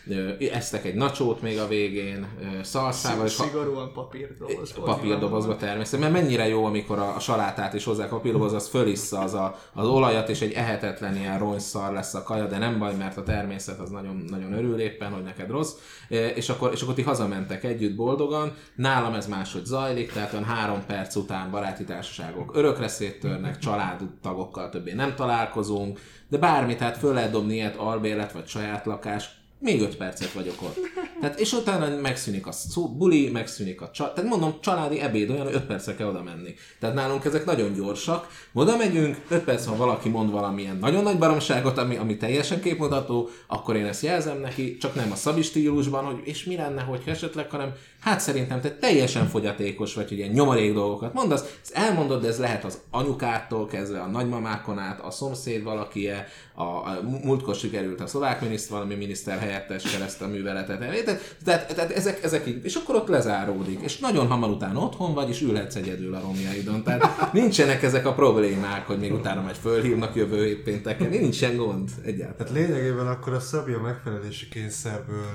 ö, 0.09 0.31
esztek 0.53 0.85
egy 0.85 0.95
nacsót 0.95 1.43
még 1.43 1.59
a 1.59 1.69
végén, 1.69 2.27
szalszával, 2.63 3.21
ha- 3.23 3.29
Szigorúan 3.29 3.93
papírdobozba. 3.93 4.83
papírdobozba 4.83 5.57
természetesen, 5.57 6.13
mert 6.13 6.23
mennyire 6.25 6.49
jó, 6.49 6.65
amikor 6.65 6.99
a, 6.99 7.15
a 7.17 7.19
salátát 7.21 7.75
is 7.75 7.85
hozzá 7.85 8.07
papírdobozba, 8.09 8.57
az 8.57 8.69
fölissza 8.69 9.19
az, 9.21 9.35
a, 9.35 9.59
az 9.75 9.87
olajat, 9.87 10.29
és 10.29 10.41
egy 10.41 10.53
ehetetlen 10.53 11.17
ilyen 11.17 11.39
rongyszar 11.39 11.93
lesz 11.93 12.15
a 12.15 12.23
kaja, 12.23 12.47
de 12.47 12.59
nem 12.59 12.79
baj, 12.79 12.95
mert 12.97 13.17
a 13.17 13.23
természet 13.23 13.79
az 13.79 13.91
nagyon, 13.91 14.25
nagyon 14.29 14.53
örül 14.53 14.81
éppen, 14.81 15.13
hogy 15.13 15.23
neked 15.23 15.51
rossz, 15.51 15.73
és 16.09 16.49
akkor, 16.49 16.73
és 16.73 16.83
akkor 16.83 16.95
ti 16.95 17.03
hazamentek 17.03 17.65
együtt 17.65 17.97
boldogan, 17.97 18.53
nálam 18.75 19.15
ez 19.15 19.27
máshogy 19.29 19.65
zajlik, 19.65 20.13
tehát 20.13 20.33
olyan 20.33 20.45
három 20.45 20.85
perc 20.87 21.17
után 21.17 21.51
baráti 21.51 21.85
társaságok 21.85 22.57
örökre 22.57 22.89
széttörnek, 22.89 23.59
családtagokkal 23.59 24.69
többé 24.69 24.93
nem 24.93 25.15
találkozunk, 25.15 26.01
de 26.29 26.39
bármi, 26.39 26.75
tehát 26.77 26.97
föl 26.97 27.15
lehet 27.15 27.31
dobni 27.31 27.55
ilyet, 27.55 27.77
albérlet 27.77 28.33
vagy 28.33 28.47
saját 28.47 28.87
lakás, 28.87 29.41
még 29.63 29.81
öt 29.81 29.97
percet 29.97 30.33
vagyok 30.33 30.63
ott. 30.63 30.79
Tehát, 31.21 31.41
és 31.41 31.53
utána 31.53 32.01
megszűnik 32.01 32.47
a 32.47 32.53
szó, 32.53 32.89
buli, 32.89 33.31
megszűnik 33.31 33.81
a 33.81 33.91
család. 33.91 34.15
Tehát 34.15 34.31
mondom, 34.31 34.55
családi 34.61 35.01
ebéd 35.01 35.31
olyan, 35.31 35.45
hogy 35.45 35.55
öt 35.55 35.67
percre 35.67 35.95
kell 35.95 36.07
oda 36.07 36.23
menni. 36.23 36.55
Tehát 36.81 36.95
nálunk 36.95 37.25
ezek 37.25 37.45
nagyon 37.45 37.73
gyorsak. 37.73 38.27
Oda 38.53 38.77
megyünk, 38.77 39.17
öt 39.29 39.45
perc, 39.45 39.67
ha 39.67 39.77
valaki 39.77 40.09
mond 40.09 40.31
valamilyen 40.31 40.77
nagyon 40.77 41.03
nagy 41.03 41.19
baromságot, 41.19 41.79
ami, 41.79 41.97
ami 41.97 42.17
teljesen 42.17 42.61
képmutató, 42.61 43.29
akkor 43.47 43.77
én 43.77 43.87
ezt 43.87 44.03
jelzem 44.03 44.41
neki, 44.41 44.77
csak 44.77 44.95
nem 44.95 45.13
a 45.13 45.15
szabi 45.15 45.43
stílusban, 45.43 46.05
hogy 46.05 46.21
és 46.25 46.45
mi 46.45 46.57
lenne, 46.57 46.83
hogy 46.83 47.03
esetleg, 47.07 47.51
hanem 47.51 47.73
hát 48.01 48.21
szerintem 48.21 48.61
te 48.61 48.77
teljesen 48.77 49.27
fogyatékos 49.27 49.95
vagy, 49.95 50.09
hogy 50.09 50.19
ilyen 50.19 50.33
nyomorék 50.33 50.73
dolgokat 50.73 51.15
mondasz, 51.15 51.59
ezt 51.63 51.75
elmondod, 51.75 52.23
de 52.23 52.29
ez 52.29 52.39
lehet 52.39 52.65
az 52.65 52.79
anyukától 52.91 53.67
kezdve, 53.67 54.01
a 54.01 54.07
nagymamákon 54.07 54.79
át, 54.79 55.01
a 55.01 55.11
szomszéd 55.11 55.63
valakie, 55.63 56.27
a, 56.55 56.63
a 56.63 57.01
múltkor 57.25 57.55
sikerült 57.55 58.01
a 58.01 58.07
szlovák 58.07 58.41
miniszter, 58.41 58.77
valami 58.77 58.95
miniszter 58.95 59.39
helyettes 59.53 59.93
kereszt 59.93 60.23
a 60.23 60.27
műveletet. 60.27 60.79
Tehát, 60.79 61.37
tehát, 61.45 61.75
tehát 61.75 61.91
ezek, 61.91 62.23
ezek 62.23 62.47
így, 62.47 62.65
és 62.65 62.75
akkor 62.75 62.95
ott 62.95 63.09
lezáródik, 63.09 63.81
és 63.81 63.99
nagyon 63.99 64.27
hamar 64.27 64.51
utána 64.51 64.81
otthon 64.81 65.15
vagy, 65.15 65.29
és 65.29 65.41
ülhetsz 65.41 65.75
egyedül 65.75 66.15
a 66.15 66.21
romjaidon. 66.21 66.83
Tehát 66.83 67.33
nincsenek 67.33 67.83
ezek 67.83 68.07
a 68.07 68.13
problémák, 68.13 68.87
hogy 68.87 68.99
még 68.99 69.13
utána 69.13 69.41
majd 69.41 69.57
fölhívnak 69.57 70.15
jövő 70.15 70.45
hét 70.45 70.63
pénteken, 70.63 71.09
nincsen 71.09 71.57
gond 71.57 71.91
egyáltalán. 72.05 72.37
Tehát 72.37 72.53
lényegében 72.53 73.07
akkor 73.07 73.33
a 73.33 73.41
Szabi 73.41 73.73
a 73.73 73.81
megfelelési 73.81 74.49
kényszerből 74.49 75.27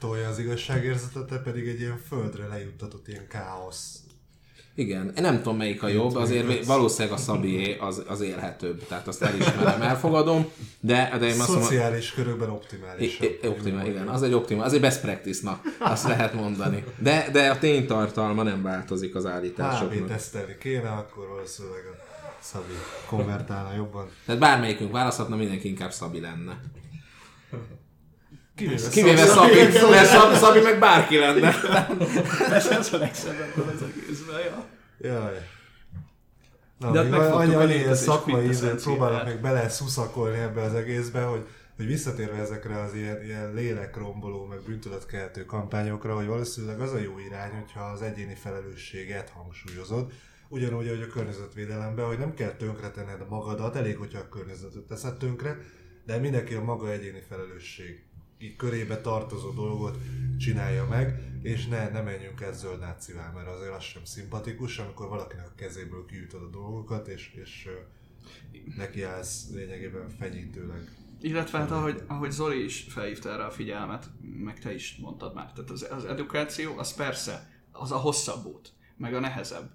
tolja 0.00 0.28
az 0.28 0.38
igazságérzetet, 0.38 1.26
te 1.26 1.38
pedig 1.38 1.68
egy 1.68 1.80
ilyen 1.80 2.00
földre 2.08 2.46
lejuttatott 2.46 3.08
ilyen 3.08 3.26
káosz. 3.28 4.05
Igen, 4.78 5.12
nem 5.14 5.36
tudom 5.36 5.56
melyik 5.56 5.82
a 5.82 5.88
jobb, 5.88 6.14
azért 6.14 6.64
valószínűleg 6.64 7.18
a 7.18 7.20
Szabié 7.20 7.76
az, 7.80 8.02
az 8.06 8.20
élhetőbb, 8.20 8.86
tehát 8.86 9.08
azt 9.08 9.22
elismerem, 9.22 9.82
elfogadom, 9.82 10.46
de, 10.80 11.16
de 11.18 11.24
én 11.26 11.40
azt 11.40 11.48
mondom, 11.48 11.64
Szociális 11.64 12.12
körökben 12.12 12.50
optimális. 12.50 13.18
Optimál, 13.44 13.86
igen, 13.86 14.08
az 14.08 14.22
egy 14.22 14.32
optimál, 14.32 14.64
az 14.64 14.72
egy 14.72 14.80
best 14.80 15.00
practice-nak, 15.00 15.60
azt 15.78 16.06
lehet 16.06 16.34
mondani. 16.34 16.84
De, 16.98 17.28
de 17.32 17.50
a 17.50 17.58
ténytartalma 17.58 18.42
nem 18.42 18.62
változik 18.62 19.14
az 19.14 19.26
állításoknak. 19.26 20.06
tesztelni 20.06 20.56
kéne, 20.60 20.90
akkor 20.90 21.28
valószínűleg 21.28 21.82
a 21.92 22.38
Szabi 22.40 22.74
konvertálna 23.08 23.74
jobban. 23.74 24.08
Tehát 24.26 24.40
bármelyikünk 24.40 24.92
választhatna, 24.92 25.36
mindenki 25.36 25.68
inkább 25.68 25.92
Szabi 25.92 26.20
lenne. 26.20 26.60
Kivéve, 28.56 28.88
Kivéve 28.88 29.26
Szabi, 29.26 29.54
mert 29.90 30.06
Szabi, 30.06 30.36
Szabi 30.36 30.60
meg 30.60 30.78
bárki 30.78 31.16
lenne. 31.18 31.54
Ez 32.52 32.66
ez 32.66 32.92
a 32.92 32.96
legszebb 32.96 33.40
ebből 33.40 33.72
az 33.74 33.82
egészben, 33.82 34.40
ja. 34.40 34.64
Jaj. 34.98 35.48
Na, 36.78 36.90
De 36.90 37.02
még 37.02 37.12
annyi, 37.12 37.54
annyi 37.54 37.94
szakmai 37.94 38.44
ízet 38.44 38.60
quintessenciáját. 38.60 38.82
próbálok 38.82 39.24
meg 39.24 39.40
bele 39.40 39.68
szuszakolni 39.68 40.38
ebbe 40.38 40.62
az 40.62 40.74
egészbe, 40.74 41.22
hogy, 41.22 41.46
hogy 41.76 41.86
visszatérve 41.86 42.36
ezekre 42.36 42.80
az 42.80 42.94
ilyen, 42.94 43.24
ilyen 43.24 43.54
lélekromboló, 43.54 44.44
meg 44.44 44.60
bűntudatkeltő 44.66 45.44
kampányokra, 45.44 46.14
hogy 46.14 46.26
valószínűleg 46.26 46.80
az 46.80 46.92
a 46.92 46.98
jó 46.98 47.18
irány, 47.18 47.50
hogyha 47.50 47.80
az 47.80 48.02
egyéni 48.02 48.34
felelősséget 48.34 49.28
hangsúlyozod, 49.28 50.12
ugyanúgy, 50.48 50.86
ahogy 50.86 51.02
a 51.02 51.12
környezetvédelemben, 51.12 52.06
hogy 52.06 52.18
nem 52.18 52.34
kell 52.34 52.52
tönkretenned 52.52 53.28
magadat, 53.28 53.76
elég, 53.76 53.96
hogyha 53.96 54.18
a 54.18 54.28
környezetet 54.28 54.82
teszed 54.82 55.16
tönkre, 55.16 55.58
de 56.06 56.18
mindenki 56.18 56.54
a 56.54 56.64
maga 56.64 56.90
egyéni 56.92 57.22
felelősség 57.28 58.05
így 58.38 58.56
körébe 58.56 59.00
tartozó 59.00 59.50
dolgot 59.50 59.98
csinálja 60.38 60.86
meg, 60.86 61.38
és 61.42 61.66
ne, 61.66 61.88
ne 61.88 62.00
menjünk 62.00 62.40
el 62.40 62.52
zöld 62.52 62.80
nácivá, 62.80 63.32
mert 63.34 63.48
azért 63.48 63.74
az 63.74 63.82
sem 63.82 64.04
szimpatikus, 64.04 64.78
amikor 64.78 65.08
valakinek 65.08 65.46
a 65.46 65.54
kezéből 65.56 66.06
kiütöd 66.06 66.42
a 66.42 66.50
dolgokat, 66.50 67.08
és, 67.08 67.34
és 67.34 67.68
neki 68.76 69.02
állsz 69.02 69.50
lényegében 69.50 70.08
fenyítőleg. 70.08 70.96
Illetve 71.20 71.58
hát 71.58 71.70
ahogy, 71.70 72.02
ahogy 72.06 72.30
Zoli 72.30 72.64
is 72.64 72.86
felhívta 72.88 73.32
erre 73.32 73.44
a 73.44 73.50
figyelmet, 73.50 74.10
meg 74.20 74.58
te 74.58 74.74
is 74.74 74.96
mondtad 74.96 75.34
már, 75.34 75.52
tehát 75.52 75.70
az, 75.70 75.86
az 75.90 76.04
edukáció 76.04 76.78
az 76.78 76.94
persze 76.94 77.50
az 77.72 77.92
a 77.92 77.96
hosszabb 77.96 78.44
út, 78.44 78.72
meg 78.96 79.14
a 79.14 79.20
nehezebb. 79.20 79.70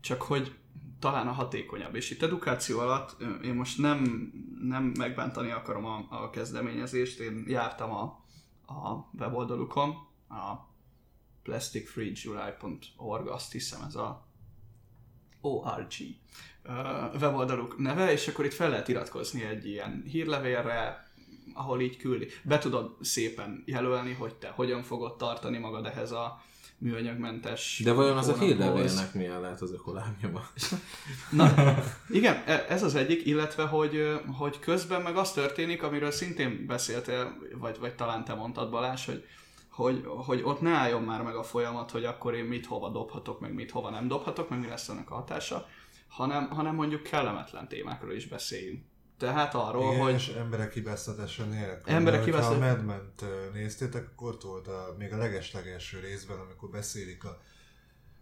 Csak 0.00 0.22
hogy 0.22 0.58
talán 1.00 1.28
a 1.28 1.32
hatékonyabb. 1.32 1.94
És 1.94 2.10
itt 2.10 2.22
edukáció 2.22 2.78
alatt 2.78 3.16
én 3.44 3.54
most 3.54 3.78
nem, 3.78 4.30
nem 4.60 4.92
megbántani 4.98 5.50
akarom 5.50 5.84
a, 5.84 6.06
a 6.10 6.30
kezdeményezést, 6.30 7.18
én 7.18 7.44
jártam 7.46 7.90
a, 7.90 8.02
a 8.72 9.08
weboldalukon, 9.18 9.90
a 10.28 10.68
plasticfreejuly.org, 11.42 13.26
azt 13.26 13.52
hiszem 13.52 13.82
ez 13.86 13.94
a 13.94 14.26
ORG 15.40 15.92
weboldaluk 17.20 17.78
neve, 17.78 18.12
és 18.12 18.28
akkor 18.28 18.44
itt 18.44 18.52
fel 18.52 18.70
lehet 18.70 18.88
iratkozni 18.88 19.42
egy 19.42 19.66
ilyen 19.66 20.02
hírlevélre, 20.06 21.06
ahol 21.54 21.80
így 21.80 21.96
küldi. 21.96 22.26
Be 22.44 22.58
tudod 22.58 22.96
szépen 23.00 23.62
jelölni, 23.66 24.12
hogy 24.12 24.34
te 24.34 24.48
hogyan 24.48 24.82
fogod 24.82 25.16
tartani 25.16 25.58
magad 25.58 25.86
ehhez 25.86 26.10
a 26.10 26.42
műanyagmentes 26.78 27.80
De 27.84 27.92
vajon 27.92 28.16
az 28.16 28.28
a 28.28 28.38
hírlevélnek 28.38 29.14
milyen 29.14 29.40
lehet 29.40 29.60
az 29.60 29.72
ökolábnyoma? 29.72 30.46
Na, 31.30 31.54
igen, 32.08 32.42
e- 32.46 32.66
ez 32.68 32.82
az 32.82 32.94
egyik, 32.94 33.26
illetve, 33.26 33.64
hogy, 33.64 34.20
hogy 34.36 34.58
közben 34.58 35.02
meg 35.02 35.16
az 35.16 35.32
történik, 35.32 35.82
amiről 35.82 36.10
szintén 36.10 36.66
beszéltél, 36.66 37.38
vagy, 37.54 37.78
vagy 37.78 37.94
talán 37.94 38.24
te 38.24 38.34
mondtad 38.34 38.70
Balázs, 38.70 39.04
hogy, 39.04 39.24
hogy, 39.70 40.04
hogy 40.06 40.40
ott 40.44 40.60
ne 40.60 40.70
álljon 40.70 41.02
már 41.02 41.22
meg 41.22 41.34
a 41.34 41.42
folyamat, 41.42 41.90
hogy 41.90 42.04
akkor 42.04 42.34
én 42.34 42.44
mit 42.44 42.66
hova 42.66 42.88
dobhatok, 42.88 43.40
meg 43.40 43.54
mit 43.54 43.70
hova 43.70 43.90
nem 43.90 44.08
dobhatok, 44.08 44.48
meg 44.48 44.60
mi 44.60 44.66
lesz 44.66 44.88
ennek 44.88 45.10
a 45.10 45.14
hatása, 45.14 45.66
hanem, 46.08 46.48
hanem 46.48 46.74
mondjuk 46.74 47.02
kellemetlen 47.02 47.68
témákról 47.68 48.12
is 48.12 48.28
beszéljünk. 48.28 48.82
Tehát 49.18 49.54
arról, 49.54 49.92
Igen, 49.92 50.02
hogy 50.02 50.12
és 50.14 50.28
emberek 50.28 50.72
hibáztatása 50.72 51.44
nélkül. 51.44 51.94
Emberek 51.94 52.24
hogyha 52.24 52.36
hibáztat- 52.36 52.62
a 52.62 52.66
Mad 52.66 52.84
Men-t 52.84 53.24
néztétek, 53.52 54.08
akkor 54.12 54.32
ott 54.32 54.42
volt 54.42 54.68
a, 54.68 54.94
még 54.98 55.12
a 55.12 55.16
legeslegelső 55.16 56.00
részben, 56.00 56.38
amikor 56.38 56.70
beszélik 56.70 57.24
a, 57.24 57.40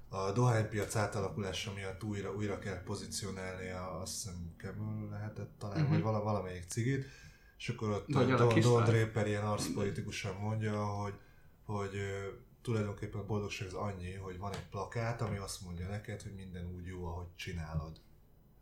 a 0.09 0.33
dohánypiac 0.33 0.97
átalakulása 0.97 1.73
miatt 1.73 2.05
újra, 2.05 2.35
újra 2.35 2.59
kell 2.59 2.83
pozícionálni 2.83 3.71
a, 3.71 4.01
azt 4.01 4.13
hiszem 4.13 4.55
Camel 4.57 5.09
lehetett 5.11 5.55
talán, 5.59 5.77
uh-huh. 5.77 5.93
vagy 5.93 6.03
vala, 6.03 6.23
valamelyik 6.23 6.65
cigit, 6.69 7.07
és 7.59 7.69
akkor 7.69 7.91
ott 7.91 8.07
Don, 8.09 8.37
Don 8.61 8.79
lány. 8.79 8.91
Draper 8.91 9.27
ilyen 9.27 9.45
arszpolitikusan 9.45 10.35
mondja, 10.35 10.85
hogy, 10.85 11.15
hogy 11.65 11.93
tulajdonképpen 12.63 13.21
a 13.21 13.27
boldogság 13.27 13.67
az 13.69 13.75
annyi, 13.75 14.15
hogy 14.15 14.39
van 14.39 14.53
egy 14.53 14.67
plakát, 14.71 15.21
ami 15.21 15.37
azt 15.37 15.63
mondja 15.63 15.89
neked, 15.89 16.23
hogy 16.23 16.35
minden 16.35 16.67
úgy 16.77 16.87
jó, 16.87 17.07
ahogy 17.07 17.27
csinálod. 17.37 18.01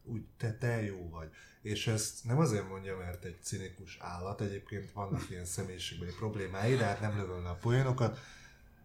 Úgy 0.05 0.23
te, 0.37 0.53
te 0.53 0.83
jó 0.83 1.09
vagy. 1.11 1.29
És 1.63 1.87
ezt 1.87 2.25
nem 2.25 2.39
azért 2.39 2.69
mondja, 2.69 2.97
mert 2.97 3.25
egy 3.25 3.39
cinikus 3.43 3.99
állat, 4.01 4.41
egyébként 4.41 4.93
vannak 4.93 5.31
ilyen 5.31 5.45
személyiségbeli 5.45 6.13
problémái, 6.13 6.77
de 6.77 6.85
hát 6.85 7.01
nem 7.01 7.17
lövöl 7.17 7.47
a 7.47 7.55
poénokat, 7.55 8.19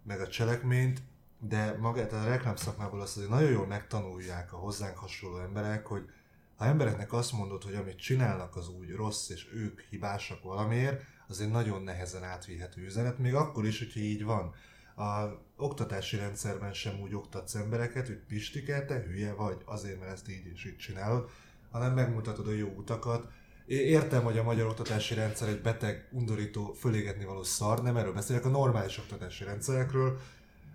meg 0.04 0.22
a 0.22 0.28
cselekményt, 0.28 1.02
de 1.40 1.78
magát 1.78 2.14
a 2.14 2.24
reklám 2.24 2.56
szakmából 2.56 3.02
azt 3.02 3.18
azért 3.18 3.32
nagyon 3.32 3.52
jól 3.52 3.68
megtanulják 3.68 4.54
a 4.54 4.58
hozzánk 4.58 4.98
hasonló 4.98 5.40
emberek, 5.40 5.86
hogy 5.86 6.10
ha 6.56 6.66
embereknek 6.66 7.14
azt 7.14 7.32
mondod, 7.32 7.64
hogy 7.64 7.76
amit 7.76 8.00
csinálnak 8.00 8.56
az 8.56 8.70
úgy 8.70 8.92
rossz, 8.92 9.30
és 9.30 9.48
ők 9.54 9.82
hibásak 9.82 10.44
valamiért, 10.44 11.04
egy 11.40 11.50
nagyon 11.50 11.82
nehezen 11.82 12.24
átvihető 12.24 12.82
üzenet, 12.82 13.18
még 13.18 13.34
akkor 13.34 13.66
is, 13.66 13.80
hogyha 13.80 14.00
így 14.00 14.24
van. 14.24 14.54
A 15.00 15.42
oktatási 15.58 16.18
rendszerben 16.18 16.74
sem 16.74 17.00
úgy 17.02 17.14
oktatsz 17.14 17.56
embereket, 17.56 18.08
hogy 18.08 18.22
Pistike, 18.28 18.86
te 18.86 19.04
hülye 19.04 19.34
vagy, 19.34 19.58
azért, 19.66 20.00
mert 20.00 20.12
ezt 20.12 20.30
így 20.30 20.46
és 20.54 20.66
így 20.66 20.78
csinálod, 20.78 21.30
hanem 21.72 21.94
megmutatod 21.94 22.48
a 22.48 22.52
jó 22.52 22.68
utakat. 22.68 23.32
Értem, 23.66 24.24
hogy 24.24 24.38
a 24.38 24.44
magyar 24.44 24.68
oktatási 24.68 25.14
rendszer 25.14 25.48
egy 25.48 25.62
beteg, 25.62 26.08
undorító, 26.12 26.74
fölégetni 26.74 27.26
való 27.26 27.44
szar, 27.44 27.84
nem 27.84 27.98
erről 27.98 28.14
beszélek, 28.14 28.46
a 28.46 28.50
normális 28.50 28.98
oktatási 28.98 29.44
rendszerekről. 29.44 30.20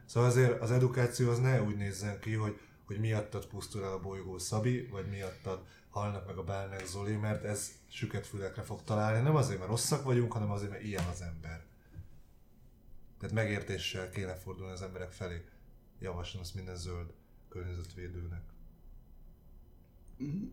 Szóval 0.07 0.29
azért 0.29 0.61
az 0.61 0.71
edukáció 0.71 1.31
az 1.31 1.39
ne 1.39 1.63
úgy 1.63 1.77
nézzen 1.77 2.21
ki, 2.21 2.33
hogy, 2.33 2.61
hogy 2.87 2.99
miattad 2.99 3.47
pusztul 3.47 3.85
el 3.85 3.93
a 3.93 4.01
bolygó 4.01 4.39
Szabi, 4.39 4.89
vagy 4.91 5.07
miattad 5.11 5.63
halnak 5.91 6.27
meg 6.27 6.37
a 6.37 6.45
Bálnek 6.45 6.87
Zoli, 6.87 7.17
mert 7.17 7.45
ez 7.45 7.71
süket 7.91 8.27
fülekre 8.27 8.63
fog 8.63 8.85
találni. 8.85 9.23
Nem 9.23 9.37
azért, 9.37 9.59
mert 9.59 9.71
rosszak 9.71 10.05
vagyunk, 10.05 10.33
hanem 10.33 10.51
azért, 10.51 10.71
mert 10.71 10.83
ilyen 10.83 11.05
az 11.13 11.23
ember. 11.23 11.63
Tehát 13.25 13.39
megértéssel 13.45 14.11
kéne 14.11 14.35
fordulni 14.35 14.73
az 14.73 14.83
emberek 14.83 15.13
felé. 15.13 15.45
Javaslom 16.01 16.43
azt 16.43 16.55
minden 16.55 16.77
zöld 16.77 17.13
környezetvédőnek. 17.49 18.43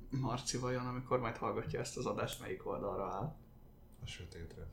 Marci 0.10 0.58
vajon, 0.58 0.86
amikor 0.86 1.20
majd 1.20 1.36
hallgatja 1.36 1.80
ezt 1.80 1.98
az 1.98 2.06
adást, 2.06 2.40
melyik 2.40 2.68
oldalra 2.68 3.04
áll? 3.04 3.36
A 4.04 4.06
sötétre. 4.06 4.68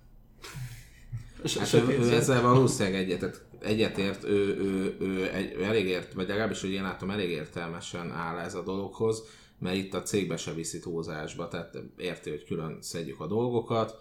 Hát 1.59 1.73
ő, 1.73 1.99
ő 1.99 2.15
ezzel 2.15 2.43
valószínűleg 2.43 3.01
egyetet, 3.01 3.45
egyetért, 3.61 4.25
ő, 4.25 4.57
ő, 4.57 4.97
ő, 5.01 5.33
egy, 5.33 5.53
ő 5.53 5.65
elég 5.65 5.87
ért, 5.87 6.13
vagy 6.13 6.29
legalábbis, 6.29 6.61
hogy 6.61 6.73
én 6.73 6.83
látom, 6.83 7.11
elég 7.11 7.31
értelmesen 7.31 8.11
áll 8.11 8.39
ez 8.39 8.55
a 8.55 8.63
dologhoz, 8.63 9.23
mert 9.59 9.77
itt 9.77 9.95
a 9.95 10.03
cégbe 10.03 10.37
se 10.37 10.53
viszi 10.53 10.79
túlzásba, 10.79 11.49
tehát 11.49 11.79
érti, 11.97 12.31
hogy 12.31 12.45
külön 12.45 12.83
szedjük 12.83 13.21
a 13.21 13.27
dolgokat, 13.27 13.97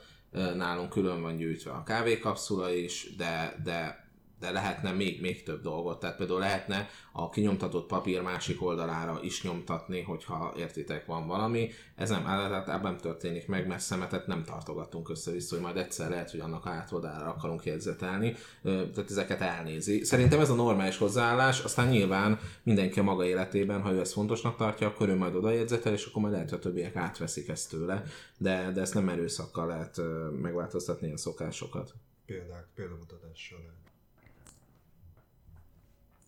nálunk 0.56 0.90
külön 0.90 1.22
van 1.22 1.38
gyűjtve 1.38 1.72
a 1.72 1.84
kávékapszula 1.84 2.72
is, 2.72 3.16
de, 3.18 3.56
de 3.64 4.07
de 4.40 4.52
lehetne 4.52 4.92
még, 4.92 5.22
még 5.22 5.44
több 5.44 5.62
dolgot. 5.62 6.00
Tehát 6.00 6.18
például 6.18 6.40
lehetne 6.40 6.90
a 7.12 7.30
kinyomtatott 7.30 7.88
papír 7.88 8.22
másik 8.22 8.62
oldalára 8.62 9.20
is 9.22 9.44
nyomtatni, 9.44 10.02
hogyha 10.02 10.54
értitek 10.58 11.06
van 11.06 11.28
valami. 11.28 11.70
Ez 11.96 12.10
nem, 12.10 12.26
hát 12.26 12.68
ebben 12.68 12.82
nem 12.82 12.98
történik 12.98 13.48
meg, 13.48 13.68
mert 13.68 13.82
szemetet 13.82 14.28
nem 14.28 14.44
tartogatunk 14.44 15.10
össze-vissza, 15.10 15.56
hogy 15.56 15.64
majd 15.64 15.78
egyszer 15.78 16.10
lehet, 16.10 16.32
hogy 16.32 16.40
annak 16.40 16.68
átoldalára 16.68 17.30
akarunk 17.30 17.66
jegyzetelni. 17.66 18.36
Tehát 18.64 19.10
ezeket 19.10 19.42
elnézi. 19.42 20.04
Szerintem 20.04 20.40
ez 20.40 20.50
a 20.50 20.56
normális 20.56 20.98
hozzáállás, 20.98 21.64
aztán 21.64 21.88
nyilván 21.88 22.40
mindenki 22.64 23.00
a 23.00 23.04
maga 23.04 23.26
életében, 23.26 23.82
ha 23.82 23.92
ő 23.92 24.00
ezt 24.00 24.14
fontosnak 24.14 24.56
tartja, 24.56 24.88
akkor 24.88 25.10
ő 25.10 25.16
majd 25.16 25.36
oda 25.36 25.52
jegyzetel, 25.52 25.94
és 25.94 26.06
akkor 26.06 26.22
majd 26.22 26.34
lehet, 26.34 26.50
hogy 26.50 26.60
a 26.60 26.62
többiek 26.62 26.96
átveszik 26.96 27.48
ezt 27.48 27.70
tőle, 27.70 28.04
de, 28.38 28.72
de 28.74 28.82
ezt 28.82 28.94
nem 28.94 29.10
erőszakkal 29.10 29.68
lehet 29.68 30.02
megváltoztatni 30.42 31.06
ilyen 31.06 31.18
szokásokat. 31.18 31.94
Példák, 32.26 32.68
példamutatással 32.76 33.60
lehet. 33.60 33.87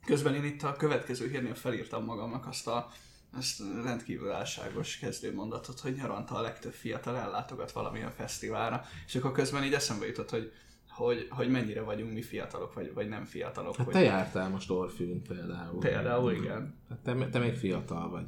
Közben 0.09 0.35
én 0.35 0.43
itt 0.43 0.63
a 0.63 0.73
következő 0.73 1.29
hírnél 1.29 1.55
felírtam 1.55 2.03
magamnak 2.03 2.47
azt 2.47 2.67
a 2.67 2.89
ezt 3.37 3.61
rendkívül 3.83 4.31
álságos 4.31 4.97
kezdőmondatot, 4.97 5.79
hogy 5.79 5.93
nyaranta 5.93 6.35
a 6.35 6.41
legtöbb 6.41 6.71
fiatal 6.71 7.17
ellátogat 7.17 7.71
valamilyen 7.71 8.11
fesztiválra, 8.11 8.83
és 9.05 9.15
akkor 9.15 9.31
közben 9.31 9.63
így 9.63 9.73
eszembe 9.73 10.05
jutott, 10.05 10.29
hogy, 10.29 10.51
hogy, 10.89 11.27
hogy 11.29 11.49
mennyire 11.49 11.81
vagyunk 11.81 12.13
mi 12.13 12.21
fiatalok, 12.21 12.73
vagy, 12.73 12.93
vagy 12.93 13.07
nem 13.07 13.25
fiatalok. 13.25 13.75
Hát 13.75 13.85
hogy... 13.85 13.93
te 13.93 14.01
jártál 14.01 14.49
most 14.49 14.71
Orfűn 14.71 15.21
például. 15.21 15.79
Például, 15.79 16.31
igen. 16.31 16.75
Hát 16.89 16.99
te, 16.99 17.29
te 17.29 17.39
még 17.39 17.53
fiatal 17.53 18.09
vagy. 18.09 18.27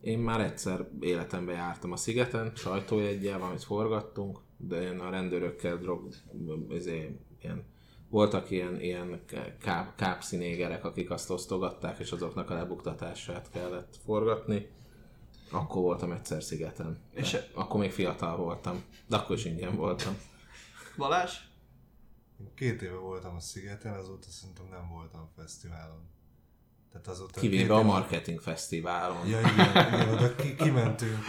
Én 0.00 0.18
már 0.18 0.40
egyszer 0.40 0.88
életemben 1.00 1.54
jártam 1.54 1.92
a 1.92 1.96
szigeten, 1.96 2.52
sajtójegyel, 2.54 3.42
amit 3.42 3.64
forgattunk, 3.64 4.38
de 4.56 4.82
én 4.82 4.98
a 4.98 5.10
rendőrökkel 5.10 5.76
drog, 5.76 6.08
ezért, 6.70 7.10
ilyen 7.42 7.64
voltak 8.08 8.50
ilyen, 8.50 8.80
ilyen 8.80 9.20
káp, 9.60 9.96
kápszínégerek, 9.96 10.84
akik 10.84 11.10
azt 11.10 11.30
osztogatták, 11.30 11.98
és 11.98 12.12
azoknak 12.12 12.50
a 12.50 12.54
lebuktatását 12.54 13.50
kellett 13.50 13.96
forgatni. 14.04 14.68
Akkor 15.50 15.82
voltam 15.82 16.12
egyszer 16.12 16.42
szigeten. 16.42 16.98
És 17.14 17.34
e... 17.34 17.46
Akkor 17.52 17.80
még 17.80 17.92
fiatal 17.92 18.36
voltam, 18.36 18.84
de 19.06 19.16
akkor 19.16 19.36
is 19.36 19.44
ingyen 19.44 19.76
voltam. 19.76 20.16
Balázs? 20.96 21.32
Két 22.54 22.82
éve 22.82 22.96
voltam 22.96 23.34
a 23.34 23.40
szigeten, 23.40 23.94
azóta 23.94 24.28
szerintem 24.28 24.66
nem 24.70 24.88
voltam 24.88 25.20
a 25.20 25.40
fesztiválon. 25.40 26.12
Tehát 26.92 27.08
azóta 27.08 27.40
Kivéve 27.40 27.74
a 27.74 27.82
marketing 27.82 28.40
fesztiválon. 28.40 29.26
Ja, 29.26 29.40
igen, 29.40 29.86
igen 29.92 30.08
oda 30.08 30.34
ki, 30.34 30.54
kimentünk 30.54 31.24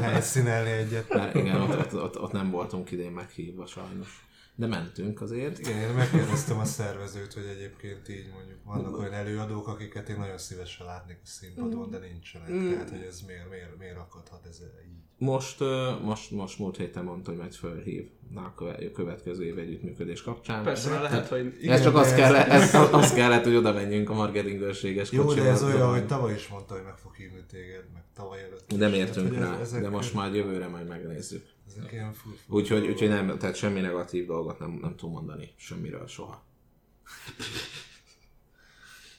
helyszínelni 0.00 0.70
egyet. 0.70 1.08
Mert 1.08 1.34
igen, 1.34 1.60
ott, 1.60 1.78
ott, 1.78 1.94
ott, 1.94 2.20
ott, 2.20 2.32
nem 2.32 2.50
voltunk 2.50 2.90
idén 2.90 3.10
meghívva 3.10 3.66
sajnos 3.66 4.25
de 4.58 4.66
mentünk 4.66 5.20
azért. 5.20 5.58
Igen, 5.58 5.78
én 5.78 5.94
megkérdeztem 5.94 6.58
a 6.58 6.64
szervezőt, 6.64 7.32
hogy 7.32 7.44
egyébként 7.44 8.08
így 8.08 8.30
mondjuk 8.32 8.58
vannak 8.64 8.98
olyan 8.98 9.12
előadók, 9.12 9.68
akiket 9.68 10.08
én 10.08 10.16
nagyon 10.18 10.38
szívesen 10.38 10.86
látnék 10.86 11.18
a 11.22 11.26
színpadon, 11.26 11.90
de 11.90 11.98
nincsenek. 11.98 12.50
Mm. 12.50 12.70
Tehát, 12.70 12.90
hogy 12.90 13.02
ez 13.08 13.20
miért, 13.26 13.50
miért, 13.50 13.78
miért 13.78 13.96
akadhat 13.96 14.46
ez 14.46 14.60
így? 14.60 14.94
Most, 15.18 15.60
most, 16.02 16.30
most 16.30 16.58
múlt 16.58 16.76
héten 16.76 17.04
mondta, 17.04 17.30
hogy 17.30 17.38
majd 17.38 17.54
fölhív 17.54 18.10
a 18.34 18.54
következő 18.92 19.44
év 19.44 19.58
együttműködés 19.58 20.22
kapcsán. 20.22 20.64
Persze, 20.64 20.90
mert 20.90 21.02
lehet, 21.02 21.28
hogy... 21.28 21.56
Igen, 21.60 21.74
ez 21.74 21.82
csak 21.82 21.96
az, 21.96 22.14
kell, 22.14 22.34
ez, 22.34 22.74
az 22.92 23.12
kellett, 23.12 23.44
hogy 23.44 23.56
oda 23.56 23.72
menjünk 23.72 24.10
a 24.10 24.14
marketingőrséges 24.14 25.10
Jó, 25.12 25.32
de 25.32 25.42
ez 25.42 25.62
olyan, 25.62 25.90
hogy 25.90 26.06
tavaly 26.06 26.34
is 26.34 26.48
mondta, 26.48 26.74
hogy 26.74 26.82
meg 26.84 26.96
fog 26.96 27.14
hívni 27.14 27.44
téged, 27.50 27.84
meg 27.92 28.02
tavaly 28.14 28.42
előtt. 28.42 28.72
De 28.74 28.88
mértünk 28.88 29.34
rá, 29.34 29.58
de 29.80 29.88
most 29.88 30.14
már 30.14 30.34
jövőre 30.34 30.68
majd 30.68 30.86
megnézzük. 30.86 31.54
Úgyhogy, 32.46 32.86
úgyhogy 32.86 33.08
nem, 33.08 33.38
tehát 33.38 33.54
semmi 33.54 33.80
negatív 33.80 34.26
dolgot 34.26 34.58
nem, 34.58 34.70
nem 34.70 34.96
tudom 34.96 35.14
mondani, 35.14 35.54
semmiről 35.56 36.06
soha. 36.06 36.44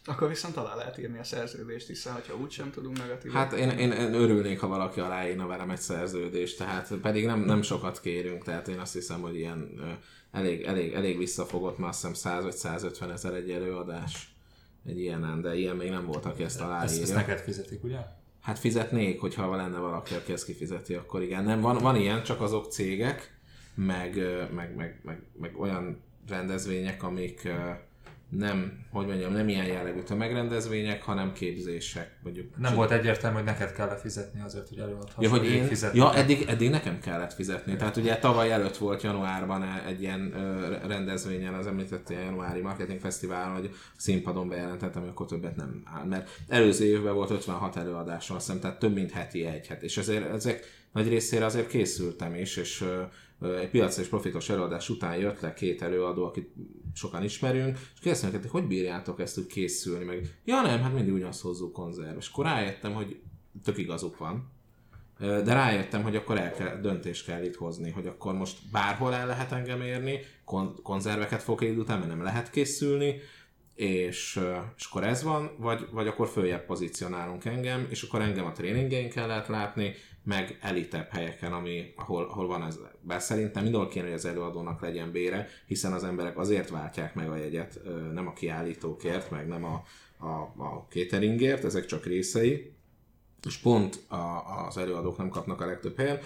Akkor 0.06 0.28
viszont 0.28 0.58
alá 0.58 0.76
lehet 0.76 0.98
írni 0.98 1.20
a 1.20 1.24
szerződést, 1.24 1.88
hiszen 1.88 2.14
ha 2.14 2.36
úgy 2.36 2.52
sem 2.52 2.72
tudunk 2.72 2.98
negatív. 2.98 3.32
Hát 3.32 3.54
én, 3.54 3.70
én, 3.70 3.92
én, 3.92 4.14
örülnék, 4.14 4.60
ha 4.60 4.68
valaki 4.68 5.00
aláírna 5.00 5.48
velem 5.48 5.70
egy 5.70 5.82
szerződést, 5.82 6.58
tehát 6.58 6.94
pedig 7.02 7.26
nem, 7.26 7.40
nem 7.40 7.62
sokat 7.62 8.00
kérünk, 8.00 8.44
tehát 8.44 8.68
én 8.68 8.80
azt 8.80 8.94
hiszem, 8.94 9.22
hogy 9.22 9.36
ilyen 9.36 9.80
elég, 10.32 10.62
elég, 10.62 10.94
elég 10.94 11.18
visszafogott, 11.18 11.78
már 11.78 11.90
azt 11.90 12.00
hiszem 12.00 12.14
100 12.14 12.44
vagy 12.44 12.56
150 12.56 13.12
ezer 13.12 13.34
egy 13.34 13.52
előadás 13.52 14.36
egy 14.86 15.00
ilyenen, 15.00 15.42
de 15.42 15.56
ilyen 15.56 15.76
még 15.76 15.90
nem 15.90 16.06
volt, 16.06 16.26
aki 16.26 16.44
ezt 16.44 16.62
aláírja. 16.62 16.84
Ezt, 16.84 17.02
ezt 17.02 17.14
neked 17.14 17.40
fizetik, 17.40 17.84
ugye? 17.84 18.00
Hát 18.48 18.60
fizetnék, 18.60 19.20
hogyha 19.20 19.56
lenne 19.56 19.78
valaki, 19.78 20.14
aki 20.14 20.32
ezt 20.32 20.46
kifizeti, 20.46 20.94
akkor 20.94 21.22
igen. 21.22 21.44
Nem, 21.44 21.62
van, 21.62 21.78
van 21.78 21.96
ilyen, 21.96 22.24
csak 22.24 22.42
azok 22.42 22.72
cégek, 22.72 23.40
meg, 23.76 24.16
meg, 24.54 24.76
meg, 24.76 25.00
meg, 25.04 25.22
meg 25.40 25.60
olyan 25.60 26.04
rendezvények, 26.28 27.04
amik 27.04 27.48
nem, 28.30 28.86
hogy 28.92 29.06
mondjam, 29.06 29.32
nem 29.32 29.50
ilyen 29.50 29.66
jellegű 29.66 30.02
tömegrendezvények, 30.02 31.04
hanem 31.04 31.34
képzések. 31.34 32.18
Mondjuk, 32.24 32.58
nem 32.58 32.76
volt 32.76 32.92
egyértelmű, 32.92 33.36
hogy 33.36 33.46
neked 33.46 33.72
kell 33.72 33.96
fizetni 33.96 34.42
azért, 34.42 34.70
hogy 34.70 34.78
előadhass. 34.78 35.24
Ja, 35.24 35.30
hogy 35.30 35.46
én, 35.46 35.70
ja 35.94 36.16
eddig, 36.16 36.46
eddig 36.48 36.70
nekem 36.70 37.00
kellett 37.00 37.34
fizetni. 37.34 37.72
Ja. 37.72 37.78
Tehát 37.78 37.98
ugye 37.98 38.18
tavaly 38.18 38.52
előtt 38.52 38.78
volt 38.78 39.02
januárban 39.02 39.64
egy 39.88 40.02
ilyen 40.02 40.34
rendezvényen, 40.88 41.54
az 41.54 41.68
említett 41.68 42.10
ilyen 42.10 42.22
januári 42.22 42.62
marketing 42.62 43.00
fesztiválon, 43.00 43.56
hogy 43.56 43.76
színpadon 43.98 44.50
bejelentettem, 44.50 45.02
hogy 45.02 45.10
akkor 45.10 45.26
többet 45.26 45.56
nem 45.56 45.82
áll. 45.86 46.06
Mert 46.06 46.30
előző 46.48 46.86
évben 46.86 47.14
volt 47.14 47.30
56 47.30 47.76
előadáson, 47.76 48.36
azt 48.36 48.46
hiszem, 48.46 48.62
tehát 48.62 48.80
több 48.80 48.94
mint 48.94 49.12
heti 49.12 49.46
egy 49.46 49.68
het. 49.68 49.84
És 49.84 49.98
ezért 49.98 50.34
ezek 50.34 50.77
nagy 50.98 51.10
részére 51.10 51.46
azért 51.46 51.68
készültem 51.68 52.36
is, 52.36 52.58
és 52.58 52.86
egy 53.60 53.70
piacra 53.70 54.02
és 54.02 54.08
profitos 54.08 54.50
előadás 54.50 54.90
után 54.90 55.16
jött 55.18 55.40
le 55.40 55.54
két 55.54 55.82
előadó, 55.82 56.26
akit 56.26 56.54
sokan 56.94 57.24
ismerünk, 57.24 57.78
és 57.94 58.00
kérdeztem 58.02 58.32
hogy 58.32 58.50
hogy 58.50 58.68
bírjátok 58.68 59.20
ezt 59.20 59.38
úgy 59.38 59.48
készülni, 59.48 60.04
meg 60.04 60.40
ja 60.46 60.62
nem, 60.62 60.82
hát 60.82 60.94
mindig 60.94 61.14
ugyanazt 61.14 61.42
hozzuk 61.42 61.74
konzerv. 61.74 62.18
És 62.18 62.30
akkor 62.30 62.46
rájöttem, 62.46 62.94
hogy 62.94 63.20
tök 63.64 63.78
igazuk 63.78 64.18
van, 64.18 64.52
de 65.20 65.54
rájöttem, 65.54 66.04
hogy 66.04 66.16
akkor 66.16 66.38
el 66.38 66.52
kell, 66.52 66.82
döntést 66.82 67.26
kell 67.26 67.44
itt 67.44 67.56
hozni, 67.56 67.92
hogy 67.92 68.08
akkor 68.08 68.34
most 68.34 68.58
bárhol 68.72 69.14
el 69.14 69.28
lehet 69.28 69.52
engem 69.52 69.82
érni, 69.82 70.20
kon- 70.46 70.82
konzerveket 70.82 71.44
fogok 71.44 71.62
egy 71.62 71.78
után, 71.78 71.98
mert 71.98 72.10
nem 72.10 72.24
lehet 72.24 72.50
készülni, 72.50 73.16
és, 73.76 74.40
és 74.78 74.86
akkor 74.90 75.04
ez 75.04 75.24
van, 75.24 75.52
vagy, 75.58 75.88
vagy 75.92 76.08
akkor 76.08 76.28
följebb 76.28 76.66
pozícionálunk 76.66 77.46
engem, 77.46 77.88
és 77.90 78.04
akkor 78.04 78.22
engem 78.22 78.46
a 78.46 78.52
tréningeinkkel 78.52 79.28
lehet 79.28 79.48
látni, 79.48 79.94
meg 80.28 80.58
elitebb 80.62 81.10
helyeken, 81.10 81.54
ami, 81.54 81.94
ahol, 81.96 82.24
ahol 82.24 82.48
van 82.48 82.64
ez. 82.64 82.80
Bár 83.02 83.22
szerintem 83.22 83.64
mindenhol 83.64 83.90
kéne, 83.90 84.06
hogy 84.06 84.14
az 84.14 84.26
előadónak 84.26 84.82
legyen 84.82 85.12
bére, 85.12 85.48
hiszen 85.66 85.94
az 85.94 86.04
emberek 86.04 86.38
azért 86.38 86.70
váltják 86.70 87.16
meg 87.16 87.30
a 87.30 87.36
jegyet, 87.36 87.80
nem 88.14 88.28
a 88.28 88.34
kiállítókért, 88.34 89.32
meg 89.32 89.48
nem 89.48 89.64
a, 89.64 89.84
a, 90.18 90.64
a 90.64 90.86
cateringért, 90.90 91.64
ezek 91.64 91.86
csak 91.86 92.06
részei, 92.06 92.72
és 93.46 93.58
pont 93.58 94.04
a, 94.08 94.66
az 94.68 94.78
előadók 94.78 95.18
nem 95.18 95.30
kapnak 95.30 95.62
a 95.62 95.66
legtöbb 95.66 95.98
helyen. 95.98 96.20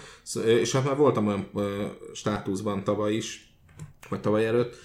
És 0.44 0.72
hát 0.72 0.84
már 0.84 0.96
voltam 0.96 1.26
olyan 1.26 1.96
státuszban 2.12 2.84
tavaly 2.84 3.14
is, 3.14 3.54
vagy 4.08 4.20
tavaly 4.20 4.46
előtt, 4.46 4.76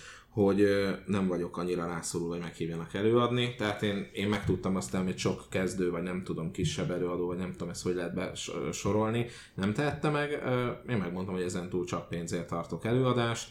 hogy 0.44 0.68
nem 1.06 1.28
vagyok 1.28 1.58
annyira 1.58 1.88
rászorulva, 1.88 2.34
hogy 2.34 2.44
meghívjanak 2.44 2.94
előadni, 2.94 3.56
tehát 3.56 3.84
én, 3.84 4.10
én 4.14 4.28
meg 4.28 4.46
tudtam 4.46 4.76
azt 4.76 4.96
hogy 4.96 5.18
sok 5.18 5.46
kezdő, 5.50 5.92
vagy 5.92 6.04
nem 6.04 6.24
tudom, 6.24 6.52
kisebb 6.52 6.92
előadó, 6.92 7.28
vagy 7.28 7.38
nem 7.38 7.52
tudom 7.52 7.70
ezt 7.70 7.84
hogy 7.84 7.96
lehet 7.96 8.14
besorolni, 8.14 9.26
nem 9.54 9.74
tehette 9.74 10.10
meg, 10.10 10.30
én 10.90 10.98
megmondtam, 10.98 11.34
hogy 11.34 11.44
ezen 11.44 11.70
túl 11.70 11.86
csak 11.86 12.10
pénzért 12.10 12.48
tartok 12.48 12.86
előadást, 12.86 13.50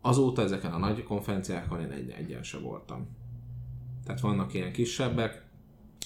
azóta 0.00 0.42
ezeken 0.42 0.72
a 0.72 0.78
nagy 0.78 1.02
konferenciákon 1.02 1.80
én 1.80 1.90
egy, 1.90 2.10
egyen 2.10 2.42
se 2.42 2.58
voltam. 2.58 3.08
Tehát 4.04 4.20
vannak 4.20 4.54
ilyen 4.54 4.72
kisebbek, 4.72 5.42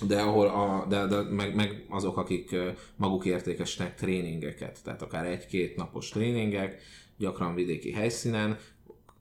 de 0.07 0.21
ahol 0.21 0.47
a, 0.47 0.87
de, 0.89 1.07
de 1.07 1.21
meg, 1.21 1.55
meg, 1.55 1.87
azok, 1.89 2.17
akik 2.17 2.57
maguk 2.97 3.25
értékesnek 3.25 3.95
tréningeket, 3.95 4.79
tehát 4.85 5.03
akár 5.03 5.27
egy-két 5.27 5.77
napos 5.77 6.09
tréningek, 6.09 6.81
gyakran 7.19 7.55
vidéki 7.55 7.93
helyszínen, 7.93 8.59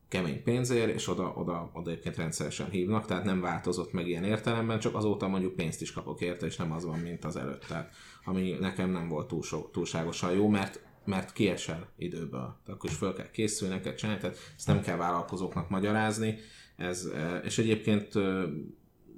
kemény 0.07 0.43
pénzért, 0.43 0.93
és 0.93 1.07
oda, 1.07 1.33
oda, 1.35 1.69
oda 1.73 1.89
egyébként 1.89 2.15
rendszeresen 2.15 2.69
hívnak, 2.69 3.05
tehát 3.05 3.23
nem 3.23 3.41
változott 3.41 3.93
meg 3.93 4.07
ilyen 4.07 4.23
értelemben, 4.23 4.79
csak 4.79 4.95
azóta 4.95 5.27
mondjuk 5.27 5.55
pénzt 5.55 5.81
is 5.81 5.91
kapok 5.91 6.21
érte, 6.21 6.45
és 6.45 6.55
nem 6.55 6.71
az 6.71 6.85
van, 6.85 6.99
mint 6.99 7.25
az 7.25 7.35
előtt. 7.35 7.65
Tehát, 7.65 7.93
ami 8.23 8.51
nekem 8.59 8.89
nem 8.89 9.07
volt 9.07 9.27
túl 9.27 9.41
so, 9.41 9.61
túlságosan 9.61 10.31
jó, 10.31 10.47
mert 10.47 10.83
mert 11.05 11.33
kiesel 11.33 11.89
időből. 11.97 12.39
Tehát 12.39 12.67
akkor 12.67 12.89
is 12.89 12.95
fel 12.95 13.13
kell 13.13 13.31
készülni, 13.31 13.73
neked 13.73 13.95
csinálni, 13.95 14.21
tehát 14.21 14.37
ezt 14.57 14.67
nem 14.67 14.81
kell 14.81 14.97
vállalkozóknak 14.97 15.69
magyarázni. 15.69 16.37
Ez, 16.75 17.05
e, 17.05 17.37
és 17.37 17.57
egyébként 17.57 18.13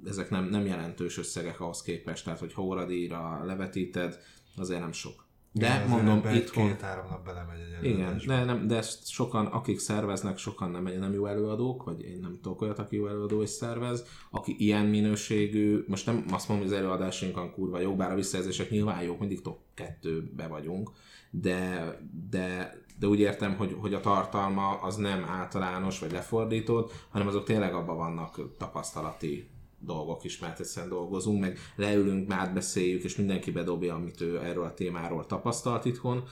ezek 0.04 0.30
nem, 0.30 0.44
nem 0.44 0.66
jelentős 0.66 1.18
összegek 1.18 1.60
ahhoz 1.60 1.82
képest, 1.82 2.24
tehát 2.24 2.38
hogy 2.38 2.52
ha 2.52 2.62
óradíjra 2.62 3.44
levetíted, 3.44 4.18
azért 4.56 4.80
nem 4.80 4.92
sok. 4.92 5.27
De 5.58 5.66
Igen, 5.66 5.88
mondom, 5.88 6.34
itthon... 6.34 6.66
Két-három 6.66 7.06
nap 7.10 7.24
belemegy 7.24 7.58
egy 7.82 7.90
Igen, 7.90 8.22
de, 8.26 8.44
nem, 8.44 8.66
de 8.66 8.76
ezt 8.76 9.08
sokan, 9.08 9.46
akik 9.46 9.78
szerveznek, 9.78 10.38
sokan 10.38 10.70
nem, 10.70 10.82
nem 10.82 11.12
jó 11.12 11.26
előadók, 11.26 11.84
vagy 11.84 12.00
én 12.00 12.18
nem 12.20 12.38
tudok 12.42 12.60
olyat, 12.60 12.78
aki 12.78 12.96
jó 12.96 13.06
előadó 13.06 13.42
is 13.42 13.48
szervez, 13.48 14.04
aki 14.30 14.54
ilyen 14.58 14.86
minőségű, 14.86 15.84
most 15.86 16.06
nem 16.06 16.24
azt 16.30 16.48
mondom, 16.48 16.66
hogy 16.66 16.76
az 16.76 16.82
előadásainkon 16.82 17.52
kurva 17.52 17.80
jók, 17.80 17.96
bár 17.96 18.12
a 18.12 18.14
visszajelzések 18.14 18.70
nyilván 18.70 19.02
jók, 19.02 19.18
mindig 19.18 19.42
top 19.42 19.58
kettőbe 19.74 20.46
vagyunk, 20.46 20.90
de, 21.30 21.92
de, 22.30 22.76
de 22.98 23.06
úgy 23.06 23.20
értem, 23.20 23.56
hogy, 23.56 23.76
hogy 23.80 23.94
a 23.94 24.00
tartalma 24.00 24.68
az 24.68 24.96
nem 24.96 25.24
általános 25.24 25.98
vagy 25.98 26.12
lefordított, 26.12 26.92
hanem 27.08 27.26
azok 27.26 27.44
tényleg 27.44 27.74
abban 27.74 27.96
vannak 27.96 28.56
tapasztalati 28.58 29.48
dolgok 29.80 30.24
is, 30.24 30.38
mert 30.38 30.60
egyszerűen 30.60 30.92
dolgozunk, 30.92 31.40
meg 31.40 31.58
leülünk, 31.76 32.28
már 32.28 32.38
átbeszéljük, 32.38 33.04
és 33.04 33.16
mindenki 33.16 33.50
bedobja, 33.50 33.94
amit 33.94 34.20
ő 34.20 34.38
erről 34.38 34.64
a 34.64 34.74
témáról 34.74 35.26
tapasztalt 35.26 35.84
itthon. 35.84 36.24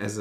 Ez, 0.00 0.20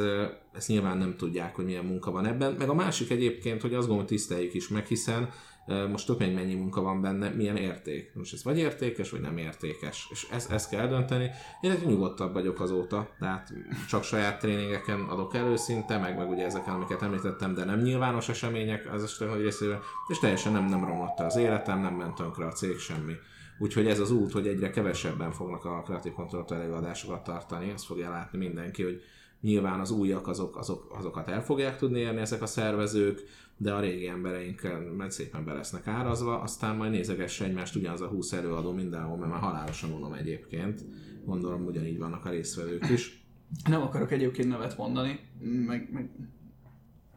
ezt 0.53 0.67
nyilván 0.67 0.97
nem 0.97 1.15
tudják, 1.17 1.55
hogy 1.55 1.65
milyen 1.65 1.85
munka 1.85 2.11
van 2.11 2.25
ebben. 2.25 2.53
Meg 2.53 2.69
a 2.69 2.73
másik 2.73 3.09
egyébként, 3.09 3.61
hogy 3.61 3.73
azt 3.73 3.87
gondolom, 3.87 4.07
hogy 4.07 4.15
tiszteljük 4.15 4.53
is 4.53 4.67
meg, 4.67 4.85
hiszen 4.85 5.29
most 5.65 6.05
tök 6.05 6.19
mennyi 6.19 6.53
munka 6.53 6.81
van 6.81 7.01
benne, 7.01 7.29
milyen 7.29 7.57
érték. 7.57 8.11
Most 8.13 8.33
ez 8.33 8.43
vagy 8.43 8.57
értékes, 8.57 9.09
vagy 9.09 9.21
nem 9.21 9.37
értékes. 9.37 10.07
És 10.11 10.27
ezt, 10.31 10.51
ezt 10.51 10.69
kell 10.69 10.87
dönteni. 10.87 11.29
Én 11.61 11.71
egy 11.71 11.85
nyugodtabb 11.85 12.33
vagyok 12.33 12.59
azóta, 12.59 13.09
tehát 13.19 13.53
csak 13.89 14.03
saját 14.03 14.39
tréningeken 14.39 14.99
adok 14.99 15.35
elő 15.35 15.55
szinte, 15.55 15.97
meg, 15.97 16.17
meg 16.17 16.29
ugye 16.29 16.45
ezeken, 16.45 16.73
amiket 16.73 17.01
említettem, 17.01 17.53
de 17.53 17.65
nem 17.65 17.81
nyilvános 17.81 18.29
események 18.29 18.93
az 18.93 19.03
este 19.03 19.25
nagy 19.25 19.41
részéről, 19.41 19.79
és 20.07 20.19
teljesen 20.19 20.51
nem, 20.51 20.65
nem 20.65 20.85
romlott 20.85 21.19
az 21.19 21.35
életem, 21.35 21.81
nem 21.81 21.93
ment 21.93 22.15
tönkre 22.15 22.45
a 22.45 22.51
cég, 22.51 22.77
semmi. 22.77 23.13
Úgyhogy 23.59 23.87
ez 23.87 23.99
az 23.99 24.11
út, 24.11 24.31
hogy 24.31 24.47
egyre 24.47 24.69
kevesebben 24.69 25.31
fognak 25.31 25.65
a 25.65 25.81
kreatív 25.81 26.13
kontrolltól 26.13 26.57
előadásokat 26.57 27.23
tartani, 27.23 27.69
ezt 27.69 27.85
fogja 27.85 28.09
látni 28.09 28.37
mindenki, 28.37 28.83
hogy 28.83 29.01
nyilván 29.41 29.79
az 29.79 29.91
újak 29.91 30.27
azok, 30.27 30.57
azok, 30.57 30.95
azokat 30.97 31.27
el 31.27 31.43
fogják 31.43 31.77
tudni 31.77 31.99
érni 31.99 32.19
ezek 32.19 32.41
a 32.41 32.45
szervezők, 32.45 33.21
de 33.57 33.73
a 33.73 33.79
régi 33.79 34.07
embereink 34.07 34.61
majd 34.97 35.11
szépen 35.11 35.45
be 35.45 35.53
lesznek 35.53 35.87
árazva, 35.87 36.41
aztán 36.41 36.75
majd 36.75 36.91
nézegesse 36.91 37.45
egymást 37.45 37.75
ugyanaz 37.75 38.01
a 38.01 38.07
20 38.07 38.33
előadó 38.33 38.71
mindenhol, 38.71 39.17
mert 39.17 39.31
már 39.31 39.39
halálosan 39.39 39.91
unom 39.91 40.13
egyébként. 40.13 40.81
Gondolom 41.25 41.65
ugyanígy 41.65 41.97
vannak 41.97 42.25
a 42.25 42.29
résztvevők 42.29 42.89
is. 42.89 43.23
Nem 43.69 43.81
akarok 43.81 44.11
egyébként 44.11 44.47
nevet 44.47 44.77
mondani, 44.77 45.19
meg, 45.39 45.89
meg 45.91 46.09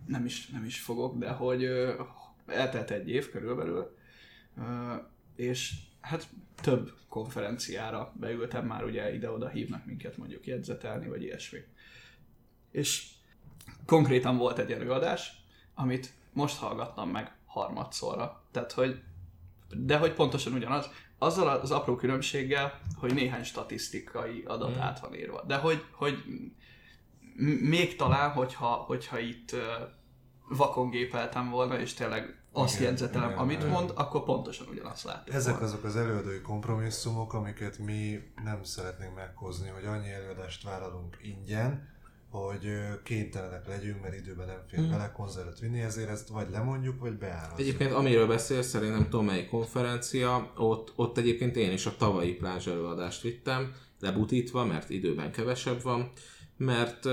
nem, 0.07 0.25
is, 0.25 0.49
nem 0.49 0.65
is 0.65 0.81
fogok, 0.81 1.19
de 1.19 1.31
hogy 1.31 1.65
eltelt 2.47 2.91
egy 2.91 3.09
év 3.09 3.31
körülbelül, 3.31 3.97
és 5.37 5.75
hát 6.01 6.29
több 6.63 6.93
konferenciára 7.09 8.13
beültem 8.21 8.67
már, 8.67 8.85
ugye 8.85 9.15
ide-oda 9.15 9.49
hívnak 9.49 9.87
minket 9.87 10.17
mondjuk 10.17 10.47
jegyzetelni, 10.47 11.09
vagy 11.09 11.23
ilyesmi. 11.23 11.59
És 12.71 13.07
konkrétan 13.87 14.37
volt 14.37 14.59
egy 14.59 14.73
előadás, 14.73 15.43
amit 15.75 16.13
most 16.33 16.59
hallgattam 16.59 17.11
meg 17.11 17.33
harmadszorra. 17.47 18.43
Tehát, 18.51 18.73
hogy 18.73 19.03
de 19.71 19.99
hogy 19.99 20.13
pontosan 20.13 20.53
ugyanaz, 20.53 20.91
azzal 21.19 21.49
az 21.49 21.71
apró 21.71 21.97
különbséggel, 21.97 22.81
hogy 22.97 23.15
néhány 23.15 23.43
statisztikai 23.43 24.45
adat 24.47 24.77
mm. 24.77 24.81
át 24.81 25.01
van 25.01 25.15
írva. 25.15 25.43
De 25.47 25.57
hogy, 25.57 25.85
hogy 25.93 26.25
még 27.61 27.97
talán, 27.97 28.31
hogyha, 28.31 28.67
hogyha 28.67 29.19
itt 29.19 29.57
vakon 30.49 30.91
gépeltem 30.91 31.51
volna, 31.51 31.81
és 31.81 31.95
tényleg 31.95 32.43
azt 32.53 32.75
Igen, 32.75 32.87
jegyzetelem, 32.87 33.29
igen, 33.29 33.41
amit 33.41 33.59
igen. 33.59 33.71
mond, 33.71 33.93
akkor 33.95 34.25
pontosan 34.25 34.67
ugyanazt 34.69 35.05
látjuk. 35.05 35.37
Ezek 35.37 35.53
volna. 35.53 35.67
azok 35.67 35.85
az 35.85 35.97
előadói 35.97 36.41
kompromisszumok, 36.41 37.35
amiket 37.35 37.79
mi 37.79 38.19
nem 38.45 38.65
szeretnénk 38.65 39.15
meghozni, 39.15 39.69
hogy 39.69 39.85
annyi 39.85 40.11
előadást 40.11 40.63
vállalunk 40.63 41.19
ingyen, 41.23 41.97
hogy 42.31 42.69
kénytelenek 43.03 43.67
legyünk, 43.67 44.03
mert 44.03 44.15
időben 44.15 44.47
nem 44.47 44.63
fér 44.69 44.81
Mhm. 44.81 44.91
bele 44.91 45.13
konzervet 45.13 45.61
vinni, 45.61 45.81
ezért 45.81 46.09
ezt 46.09 46.29
vagy 46.29 46.51
lemondjuk, 46.51 47.01
vagy 47.01 47.13
beárazzuk. 47.13 47.59
Egyébként 47.59 47.93
amiről 47.93 48.27
beszélsz, 48.27 48.67
szerintem 48.67 49.03
tudom 49.09 49.25
melyik 49.25 49.49
konferencia, 49.49 50.53
ott, 50.57 50.93
ott 50.97 51.19
egyébként 51.19 51.57
én 51.57 51.73
is 51.73 51.87
a 51.87 51.97
tavalyi 51.99 52.33
plázs 52.33 52.67
előadást 52.67 53.23
vittem, 53.23 53.75
lebutítva, 54.01 54.65
mert 54.65 54.91
időben 54.91 55.33
kevesebb 55.33 55.83
van, 55.83 56.13
mert, 56.57 57.05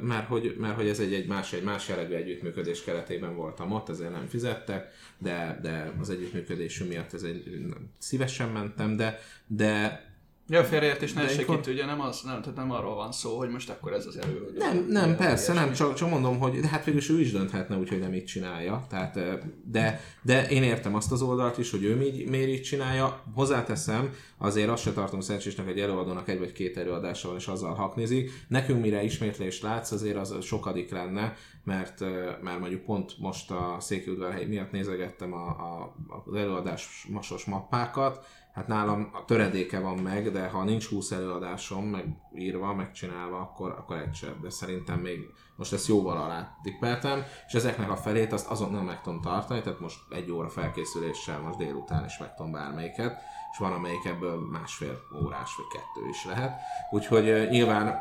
mert, 0.00 0.26
hogy, 0.26 0.56
mert 0.58 0.74
hogy 0.74 0.88
ez 0.88 1.00
egy, 1.00 1.14
egy 1.14 1.26
más, 1.26 1.52
egy 1.52 1.62
más 1.62 1.88
jellegű 1.88 2.14
együttműködés 2.14 2.84
keretében 2.84 3.34
voltam 3.36 3.72
ott, 3.72 3.88
ezért 3.88 4.10
nem 4.10 4.26
fizettek, 4.26 4.88
de, 5.18 5.58
de 5.62 5.94
az 6.00 6.10
együttműködésünk 6.10 6.90
miatt 6.90 7.12
ez 7.12 7.22
egy, 7.22 7.66
szívesen 7.98 8.48
mentem, 8.48 8.96
de, 8.96 9.18
de 9.46 10.02
Ja, 10.48 10.60
a 10.60 10.64
félreértés 10.64 11.12
ne 11.12 11.32
itt, 11.32 11.66
ugye 11.66 11.84
nem, 11.84 12.00
az, 12.00 12.22
nem, 12.22 12.40
tehát 12.40 12.56
nem 12.56 12.70
arról 12.70 12.94
van 12.94 13.12
szó, 13.12 13.38
hogy 13.38 13.48
most 13.48 13.70
akkor 13.70 13.92
ez 13.92 14.06
az 14.06 14.16
előadó. 14.16 14.46
Nem, 14.56 14.86
nem, 14.88 15.16
persze, 15.16 15.52
nem, 15.52 15.72
csak, 15.72 15.94
csak 15.94 16.10
mondom, 16.10 16.38
hogy 16.38 16.60
de 16.60 16.68
hát 16.68 16.84
végülis 16.84 17.10
ő 17.10 17.20
is 17.20 17.32
dönthetne 17.32 17.76
úgy, 17.76 17.88
hogy 17.88 17.98
nem 17.98 18.14
így 18.14 18.24
csinálja. 18.24 18.86
Tehát, 18.88 19.18
de, 19.70 20.00
de 20.22 20.48
én 20.48 20.62
értem 20.62 20.94
azt 20.94 21.12
az 21.12 21.22
oldalt 21.22 21.58
is, 21.58 21.70
hogy 21.70 21.84
ő 21.84 21.96
mi, 21.96 22.24
miért 22.28 22.48
így 22.48 22.62
csinálja. 22.62 23.22
Hozzáteszem, 23.34 24.14
azért 24.38 24.68
azt 24.68 24.82
se 24.82 24.92
tartom 24.92 25.20
szerencsésnek, 25.20 25.68
egy 25.68 25.80
előadónak 25.80 26.28
egy 26.28 26.38
vagy 26.38 26.52
két 26.52 26.76
előadása 26.76 27.28
van, 27.28 27.36
és 27.36 27.46
azzal 27.46 27.74
haknizik. 27.74 28.30
Nekünk 28.48 28.80
mire 28.80 29.02
ismétlést 29.02 29.62
látsz, 29.62 29.90
azért 29.90 30.16
az 30.16 30.34
sokadik 30.40 30.90
lenne, 30.90 31.36
mert, 31.64 32.00
mert 32.42 32.60
mondjuk 32.60 32.84
pont 32.84 33.18
most 33.18 33.50
a 33.50 33.76
Székelyudvarhely 33.80 34.44
miatt 34.46 34.72
nézegettem 34.72 35.32
a, 35.32 35.46
a, 35.46 35.94
az 36.26 36.34
előadás 36.34 37.06
masos 37.10 37.44
mappákat, 37.44 38.26
Hát 38.54 38.66
nálam 38.66 39.10
a 39.12 39.24
töredéke 39.24 39.80
van 39.80 39.98
meg, 39.98 40.30
de 40.30 40.48
ha 40.48 40.64
nincs 40.64 40.88
20 40.88 41.10
előadásom, 41.10 41.84
meg 41.84 42.04
írva, 42.34 42.74
megcsinálva, 42.74 43.38
akkor, 43.38 43.70
akkor 43.70 43.96
egy 43.96 44.14
sem. 44.14 44.38
De 44.42 44.50
szerintem 44.50 44.98
még 44.98 45.30
most 45.56 45.72
ezt 45.72 45.88
jóval 45.88 46.16
alá 46.16 46.56
tippeltem, 46.62 47.22
és 47.46 47.54
ezeknek 47.54 47.90
a 47.90 47.96
felét 47.96 48.32
azt 48.32 48.50
azonnal 48.50 48.82
meg 48.82 49.00
tudom 49.00 49.20
tartani, 49.20 49.60
tehát 49.60 49.80
most 49.80 49.98
egy 50.10 50.30
óra 50.30 50.48
felkészüléssel 50.48 51.40
most 51.40 51.58
délután 51.58 52.04
is 52.04 52.18
meg 52.18 52.50
bármelyiket, 52.50 53.20
és 53.52 53.58
van 53.58 53.72
amelyik 53.72 54.04
ebből 54.04 54.38
másfél 54.50 55.00
órás 55.22 55.56
vagy 55.56 55.66
kettő 55.72 56.08
is 56.08 56.24
lehet. 56.24 56.60
Úgyhogy 56.90 57.48
nyilván 57.50 58.00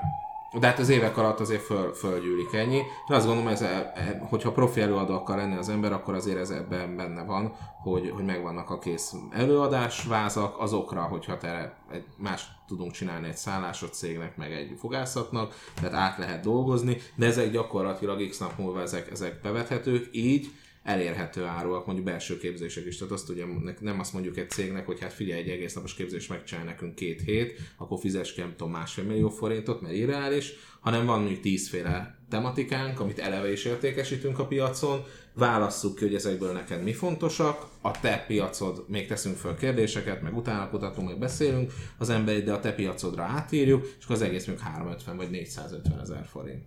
de 0.59 0.67
hát 0.67 0.79
az 0.79 0.89
évek 0.89 1.17
alatt 1.17 1.39
azért 1.39 1.61
föl, 1.61 1.93
fölgyűlik 1.93 2.53
ennyi. 2.53 2.81
De 3.07 3.15
azt 3.15 3.25
gondolom, 3.25 3.51
ez, 3.51 3.61
e- 3.61 4.25
hogyha 4.29 4.51
profi 4.51 4.81
előadó 4.81 5.13
akar 5.13 5.37
lenni 5.37 5.57
az 5.57 5.69
ember, 5.69 5.91
akkor 5.91 6.13
azért 6.13 6.37
ez 6.37 6.49
ebben 6.49 6.95
benne 6.95 7.23
van, 7.23 7.53
hogy, 7.81 8.09
hogy 8.09 8.23
megvannak 8.23 8.69
a 8.69 8.79
kész 8.79 9.13
előadásvázak 9.31 10.59
azokra, 10.59 11.01
hogyha 11.01 11.37
te 11.37 11.77
egy 11.91 12.05
más 12.17 12.47
tudunk 12.67 12.91
csinálni 12.91 13.27
egy 13.27 13.37
szállásot 13.37 13.93
cégnek, 13.93 14.37
meg 14.37 14.51
egy 14.51 14.75
fogászatnak, 14.79 15.55
tehát 15.73 15.93
át 15.93 16.17
lehet 16.17 16.43
dolgozni, 16.43 16.97
de 17.15 17.25
ezek 17.25 17.51
gyakorlatilag 17.51 18.29
x 18.29 18.37
nap 18.37 18.57
múlva 18.57 18.81
ezek, 18.81 19.11
ezek 19.11 19.41
bevethetők, 19.41 20.09
így 20.11 20.51
elérhető 20.83 21.43
áruak, 21.43 21.85
mondjuk 21.85 22.07
belső 22.07 22.37
képzések 22.37 22.85
is. 22.85 22.97
Tehát 22.97 23.13
azt 23.13 23.29
ugye 23.29 23.45
nem 23.79 23.99
azt 23.99 24.13
mondjuk 24.13 24.37
egy 24.37 24.49
cégnek, 24.49 24.85
hogy 24.85 24.99
hát 24.99 25.13
figyelj, 25.13 25.41
egy 25.41 25.49
egész 25.49 25.73
napos 25.73 25.93
képzés 25.93 26.27
megcsinálj 26.27 26.67
nekünk 26.67 26.95
két 26.95 27.21
hét, 27.21 27.59
akkor 27.77 27.99
fizes 27.99 28.33
ki, 28.33 28.39
nem 28.39 28.53
tudom, 28.57 28.71
másfél 28.71 29.03
millió 29.03 29.29
forintot, 29.29 29.81
mert 29.81 29.95
irreális, 29.95 30.53
hanem 30.79 31.05
van 31.05 31.19
mondjuk 31.19 31.39
tízféle 31.39 32.17
tematikánk, 32.29 32.99
amit 32.99 33.19
eleve 33.19 33.51
is 33.51 33.65
értékesítünk 33.65 34.39
a 34.39 34.47
piacon, 34.47 35.03
válasszuk 35.33 35.95
ki, 35.95 36.03
hogy 36.03 36.15
ezekből 36.15 36.51
neked 36.51 36.83
mi 36.83 36.93
fontosak, 36.93 37.65
a 37.81 37.99
te 37.99 38.23
piacod, 38.27 38.85
még 38.87 39.07
teszünk 39.07 39.37
föl 39.37 39.55
kérdéseket, 39.55 40.21
meg 40.21 40.35
utána 40.37 40.69
kutatunk, 40.69 41.07
meg 41.07 41.19
beszélünk 41.19 41.73
az 41.97 42.09
emberi, 42.09 42.41
de 42.41 42.53
a 42.53 42.59
te 42.59 42.73
piacodra 42.73 43.23
átírjuk, 43.23 43.85
és 43.99 44.03
akkor 44.03 44.15
az 44.15 44.21
egész 44.21 44.45
mondjuk 44.45 44.67
350 44.67 45.17
vagy 45.17 45.29
450 45.29 45.99
ezer 45.99 46.25
forint. 46.25 46.65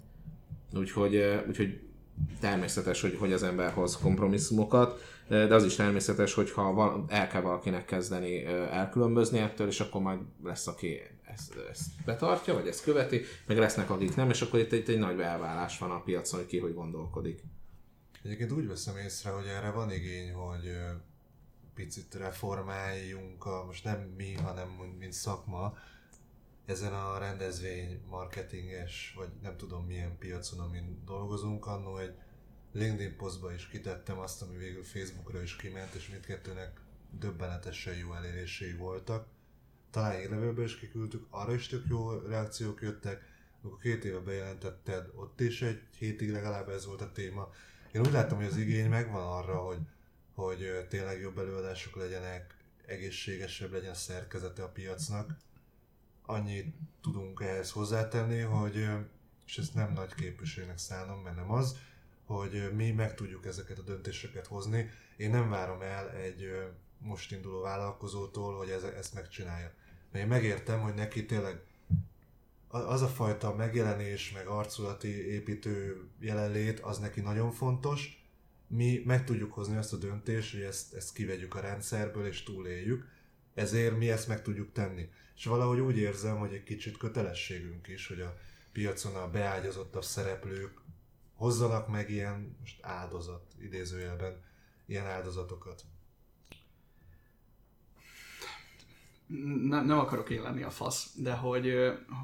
Úgyhogy, 0.75 1.23
úgyhogy 1.49 1.86
természetes, 2.41 3.01
hogy, 3.01 3.17
hogy 3.19 3.33
az 3.33 3.43
ember 3.43 3.73
hoz 3.73 3.97
kompromisszumokat, 3.97 5.01
de 5.29 5.55
az 5.55 5.65
is 5.65 5.75
természetes, 5.75 6.35
hogyha 6.35 6.73
val- 6.73 7.11
el 7.13 7.29
kell 7.29 7.41
valakinek 7.41 7.85
kezdeni 7.85 8.45
ö, 8.45 8.63
elkülönbözni 8.63 9.39
ettől, 9.39 9.67
és 9.67 9.81
akkor 9.81 10.01
majd 10.01 10.19
lesz, 10.45 10.67
aki 10.67 11.01
ezt, 11.23 11.55
ezt 11.71 11.91
betartja, 12.05 12.55
vagy 12.55 12.67
ezt 12.67 12.83
követi, 12.83 13.21
meg 13.47 13.59
lesznek, 13.59 13.91
akik 13.91 14.17
nem, 14.17 14.31
és 14.31 14.43
akkor 14.43 14.59
itt, 14.59 14.73
itt 14.73 14.89
egy 14.89 14.99
nagy 14.99 15.21
elválás 15.21 15.79
van 15.79 15.91
a 15.91 16.03
piacon, 16.03 16.39
hogy 16.39 16.49
ki 16.49 16.59
hogy 16.59 16.75
gondolkodik. 16.75 17.43
Egyébként 18.23 18.53
úgy 18.53 18.67
veszem 18.67 18.97
észre, 18.97 19.31
hogy 19.31 19.47
erre 19.47 19.71
van 19.71 19.93
igény, 19.93 20.33
hogy 20.33 20.67
ö, 20.67 20.91
picit 21.75 22.15
reformáljunk, 22.15 23.45
a, 23.45 23.65
most 23.67 23.85
nem 23.85 24.13
mi, 24.17 24.35
hanem 24.35 24.69
mint 24.99 25.13
szakma, 25.13 25.75
ezen 26.67 26.93
a 26.93 27.19
rendezvény 27.19 28.01
marketinges, 28.09 29.15
vagy 29.17 29.29
nem 29.43 29.57
tudom 29.57 29.87
milyen 29.87 30.19
piacon, 30.19 30.61
amin 30.61 31.03
dolgozunk, 31.05 31.67
annó 31.67 31.99
egy 31.99 32.15
LinkedIn 32.73 33.17
posztba 33.17 33.53
is 33.53 33.69
kitettem 33.69 34.19
azt, 34.19 34.43
ami 34.43 34.57
végül 34.57 34.85
Facebookra 34.85 35.43
is 35.43 35.57
kiment, 35.57 35.95
és 35.95 36.09
mindkettőnek 36.09 36.81
döbbenetesen 37.11 37.97
jó 37.97 38.15
elérései 38.15 38.73
voltak. 38.73 39.27
Talán 39.91 40.21
élevőbe 40.21 40.63
is 40.63 40.79
kiküldtük, 40.79 41.27
arra 41.31 41.55
is 41.55 41.67
tök 41.67 41.85
jó 41.89 42.11
reakciók 42.19 42.83
jöttek, 42.83 43.23
amikor 43.63 43.81
két 43.81 44.05
éve 44.05 44.19
bejelentetted, 44.19 45.11
ott 45.15 45.41
is 45.41 45.63
egy 45.63 45.83
hétig 45.99 46.31
legalább 46.31 46.69
ez 46.69 46.87
volt 46.87 47.01
a 47.01 47.13
téma. 47.13 47.51
Én 47.93 48.01
úgy 48.01 48.13
láttam, 48.13 48.37
hogy 48.37 48.47
az 48.47 48.57
igény 48.57 48.89
megvan 48.89 49.23
arra, 49.23 49.57
hogy, 49.57 49.79
hogy 50.35 50.87
tényleg 50.89 51.21
jobb 51.21 51.39
előadások 51.39 51.97
legyenek, 51.97 52.57
egészségesebb 52.87 53.73
legyen 53.73 53.91
a 53.91 53.95
szerkezete 53.95 54.63
a 54.63 54.69
piacnak. 54.69 55.37
Annyit 56.27 56.75
tudunk 57.03 57.41
ehhez 57.41 57.71
hozzátenni, 57.71 58.41
hogy, 58.41 58.89
és 59.47 59.59
ezt 59.59 59.75
nem 59.75 59.93
nagy 59.93 60.15
képviségnek 60.15 60.79
szánom, 60.79 61.21
mert 61.21 61.37
nem 61.37 61.51
az, 61.51 61.77
hogy 62.25 62.71
mi 62.75 62.91
meg 62.91 63.15
tudjuk 63.15 63.47
ezeket 63.47 63.79
a 63.79 63.83
döntéseket 63.83 64.47
hozni. 64.47 64.91
Én 65.17 65.31
nem 65.31 65.49
várom 65.49 65.81
el 65.81 66.11
egy 66.11 66.49
most 66.99 67.33
induló 67.33 67.61
vállalkozótól, 67.61 68.57
hogy 68.57 68.69
ezt 68.97 69.15
megcsinálja. 69.15 69.73
Mert 70.13 70.25
én 70.25 70.31
megértem, 70.31 70.81
hogy 70.81 70.95
neki 70.95 71.27
tényleg 71.27 71.61
az 72.69 73.03
a 73.03 73.09
fajta 73.09 73.55
megjelenés, 73.55 74.33
meg 74.33 74.47
arculati 74.47 75.31
építő 75.31 76.05
jelenlét, 76.21 76.81
az 76.81 76.99
neki 76.99 77.21
nagyon 77.21 77.53
fontos. 77.53 78.25
Mi 78.67 79.03
meg 79.05 79.25
tudjuk 79.25 79.53
hozni 79.53 79.77
azt 79.77 79.93
a 79.93 79.97
döntést, 79.97 80.53
hogy 80.53 80.63
ezt, 80.63 80.95
ezt 80.95 81.13
kivegyük 81.13 81.55
a 81.55 81.61
rendszerből 81.61 82.27
és 82.27 82.43
túléljük, 82.43 83.05
ezért 83.57 83.99
mi 83.99 84.11
ezt 84.11 84.29
meg 84.29 84.43
tudjuk 84.43 84.73
tenni. 84.73 85.09
És 85.37 85.45
valahogy 85.45 85.81
úgy 85.81 85.97
érzem, 85.97 86.39
hogy 86.39 86.53
egy 86.53 86.63
kicsit 86.63 86.97
kötelességünk 86.97 87.89
is, 87.89 88.07
hogy 88.07 88.21
a 88.21 88.37
piacon 88.73 89.15
a 89.15 89.31
beágyazottabb 89.31 90.05
szereplők 90.05 90.81
hozzanak 91.35 91.89
meg 91.89 92.11
ilyen 92.11 92.57
most 92.61 92.85
áldozat, 92.85 93.53
idézőjelben, 93.61 94.45
ilyen 94.87 95.07
áldozatokat. 95.07 95.85
nem, 99.69 99.87
nem 99.87 99.99
akarok 99.99 100.31
én 100.31 100.43
lenni 100.43 100.63
a 100.63 100.71
fasz, 100.71 101.15
de 101.17 101.33
hogy, 101.35 101.75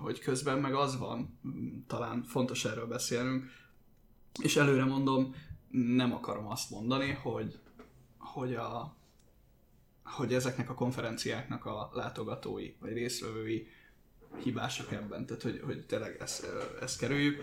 hogy 0.02 0.18
közben 0.18 0.58
meg 0.58 0.74
az 0.74 0.98
van, 0.98 1.38
talán 1.86 2.22
fontos 2.22 2.64
erről 2.64 2.86
beszélnünk, 2.86 3.44
és 4.42 4.56
előre 4.56 4.84
mondom, 4.84 5.34
nem 5.70 6.12
akarom 6.12 6.46
azt 6.46 6.70
mondani, 6.70 7.10
hogy, 7.10 7.58
hogy, 8.18 8.54
a, 8.54 8.96
hogy 10.12 10.34
ezeknek 10.34 10.70
a 10.70 10.74
konferenciáknak 10.74 11.64
a 11.64 11.90
látogatói 11.94 12.72
vagy 12.80 12.92
részvevői 12.92 13.68
hibásak 14.42 14.92
ebben, 14.92 15.26
tehát 15.26 15.42
hogy, 15.42 15.60
hogy 15.64 15.86
tényleg 15.86 16.16
ezt, 16.20 16.46
ezt 16.80 16.98
kerüljük 16.98 17.42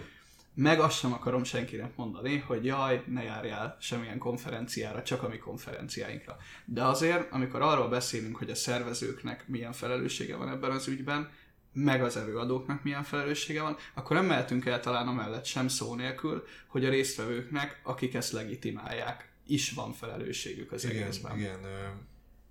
meg 0.53 0.79
azt 0.79 0.97
sem 0.97 1.13
akarom 1.13 1.43
senkinek 1.43 1.95
mondani, 1.95 2.37
hogy 2.37 2.65
jaj, 2.65 3.03
ne 3.07 3.23
járjál 3.23 3.77
semmilyen 3.79 4.17
konferenciára, 4.17 5.03
csak 5.03 5.23
a 5.23 5.27
mi 5.27 5.37
konferenciáinkra. 5.37 6.37
De 6.65 6.83
azért, 6.83 7.31
amikor 7.31 7.61
arról 7.61 7.89
beszélünk, 7.89 8.35
hogy 8.35 8.49
a 8.49 8.55
szervezőknek 8.55 9.47
milyen 9.47 9.73
felelőssége 9.73 10.35
van 10.35 10.49
ebben 10.49 10.71
az 10.71 10.87
ügyben, 10.87 11.29
meg 11.73 12.03
az 12.03 12.17
előadóknak 12.17 12.83
milyen 12.83 13.03
felelőssége 13.03 13.61
van, 13.61 13.77
akkor 13.93 14.15
nem 14.15 14.25
mehetünk 14.25 14.65
el 14.65 14.79
talán 14.79 15.07
amellett 15.07 15.45
sem 15.45 15.67
szó 15.67 15.95
nélkül, 15.95 16.45
hogy 16.67 16.85
a 16.85 16.89
résztvevőknek, 16.89 17.81
akik 17.83 18.13
ezt 18.13 18.31
legitimálják, 18.31 19.31
is 19.47 19.71
van 19.71 19.93
felelősségük 19.93 20.71
az 20.71 20.85
igen, 20.85 21.01
egészben. 21.01 21.37
Igen, 21.37 21.59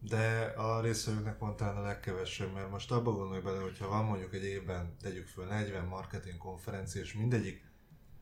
de 0.00 0.52
a 0.56 0.80
résztvevőknek 0.80 1.38
van 1.38 1.56
talán 1.56 1.76
a 1.76 1.82
legkevesebb, 1.82 2.52
mert 2.52 2.70
most 2.70 2.90
abba 2.92 3.12
gondolj 3.12 3.40
bele, 3.40 3.58
hogyha 3.58 3.88
van 3.88 4.04
mondjuk 4.04 4.34
egy 4.34 4.44
évben, 4.44 4.96
tegyük 5.00 5.26
föl 5.26 5.44
40 5.44 5.84
marketing 5.84 6.38
konferencia, 6.38 7.00
és 7.00 7.14
mindegyik 7.14 7.68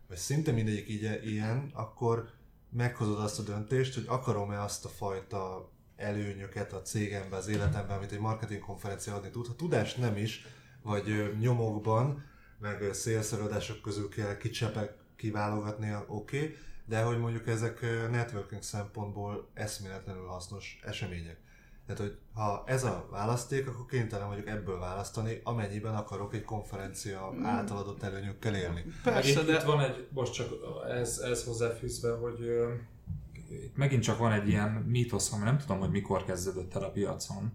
vagy 0.09 0.17
szinte 0.17 0.53
mindegyik 0.53 0.89
így, 0.89 1.21
ilyen, 1.25 1.71
akkor 1.75 2.31
meghozod 2.71 3.19
azt 3.19 3.39
a 3.39 3.43
döntést, 3.43 3.95
hogy 3.95 4.05
akarom-e 4.07 4.63
azt 4.63 4.85
a 4.85 4.89
fajta 4.89 5.71
előnyöket 5.97 6.73
a 6.73 6.83
cégemben, 6.83 7.39
az 7.39 7.49
életemben, 7.49 7.97
amit 7.97 8.13
egy 8.13 8.19
marketing 8.19 8.61
konferencia 8.61 9.15
adni 9.15 9.31
tud. 9.31 9.47
Ha 9.47 9.55
tudás 9.55 9.95
nem 9.95 10.17
is, 10.17 10.47
vagy 10.83 11.37
nyomokban, 11.41 12.25
meg 12.59 12.93
szélszeradások 12.93 13.81
közül 13.83 14.09
kell 14.09 14.37
kicsepek 14.37 14.95
kiválogatni, 15.17 15.95
oké, 16.07 16.37
okay, 16.39 16.57
de 16.85 17.03
hogy 17.03 17.19
mondjuk 17.19 17.47
ezek 17.47 17.81
networking 18.11 18.63
szempontból 18.63 19.51
eszméletlenül 19.55 20.27
hasznos 20.27 20.81
események. 20.85 21.39
Tehát, 21.87 22.03
hogy 22.03 22.19
ha 22.35 22.63
ez 22.67 22.85
a 22.85 23.09
választék, 23.11 23.69
akkor 23.69 23.87
kénytelen 23.87 24.29
vagyok 24.29 24.47
ebből 24.47 24.79
választani, 24.79 25.41
amennyiben 25.45 25.95
akarok 25.95 26.35
egy 26.35 26.45
konferencia 26.45 27.33
mm. 27.35 27.45
által 27.45 27.77
adott 27.77 28.03
előnyökkel 28.03 28.55
élni. 28.55 28.85
Persze, 29.03 29.41
itt, 29.41 29.47
de... 29.47 29.53
itt 29.53 29.63
van 29.63 29.81
egy, 29.81 30.09
most 30.13 30.33
csak 30.33 30.49
ez, 30.89 31.19
ez 31.19 31.45
hozzáfűzve, 31.45 32.11
hogy 32.11 32.41
uh, 32.41 32.73
itt 33.51 33.77
megint 33.77 34.03
csak 34.03 34.19
van 34.19 34.33
egy 34.33 34.49
ilyen 34.49 34.71
mítosz, 34.71 35.33
ami 35.33 35.45
nem 35.45 35.59
tudom, 35.59 35.79
hogy 35.79 35.91
mikor 35.91 36.25
kezdődött 36.25 36.75
el 36.75 36.83
a 36.83 36.91
piacon, 36.91 37.53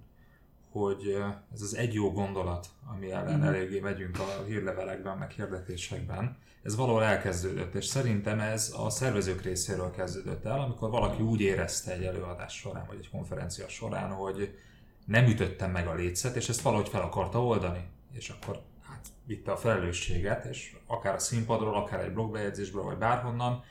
hogy 0.71 1.23
ez 1.53 1.61
az 1.61 1.75
egy 1.75 1.93
jó 1.93 2.11
gondolat, 2.11 2.67
ami 2.93 3.11
ellen 3.11 3.39
mm. 3.39 3.43
eléggé 3.43 3.79
megyünk 3.79 4.19
a 4.19 4.43
hírlevelekben, 4.43 5.17
meg 5.17 5.31
hirdetésekben, 5.31 6.37
ez 6.63 6.75
valahol 6.75 7.03
elkezdődött, 7.03 7.75
és 7.75 7.85
szerintem 7.85 8.39
ez 8.39 8.73
a 8.77 8.89
szervezők 8.89 9.41
részéről 9.41 9.91
kezdődött 9.91 10.45
el, 10.45 10.59
amikor 10.59 10.89
valaki 10.89 11.21
úgy 11.21 11.41
érezte 11.41 11.91
egy 11.91 12.03
előadás 12.03 12.53
során, 12.53 12.85
vagy 12.87 12.97
egy 12.97 13.09
konferencia 13.09 13.67
során, 13.67 14.11
hogy 14.11 14.57
nem 15.05 15.25
ütöttem 15.25 15.71
meg 15.71 15.87
a 15.87 15.93
létszet, 15.93 16.35
és 16.35 16.49
ezt 16.49 16.61
valahogy 16.61 16.89
fel 16.89 17.01
akarta 17.01 17.45
oldani. 17.45 17.89
És 18.11 18.29
akkor 18.29 18.61
hát 18.89 19.07
vitte 19.25 19.51
a 19.51 19.57
felelősséget, 19.57 20.45
és 20.45 20.75
akár 20.87 21.13
a 21.13 21.19
színpadról, 21.19 21.75
akár 21.75 21.99
egy 21.99 22.13
blogbejegyzésből, 22.13 22.83
vagy 22.83 22.97
bárhonnan 22.97 23.63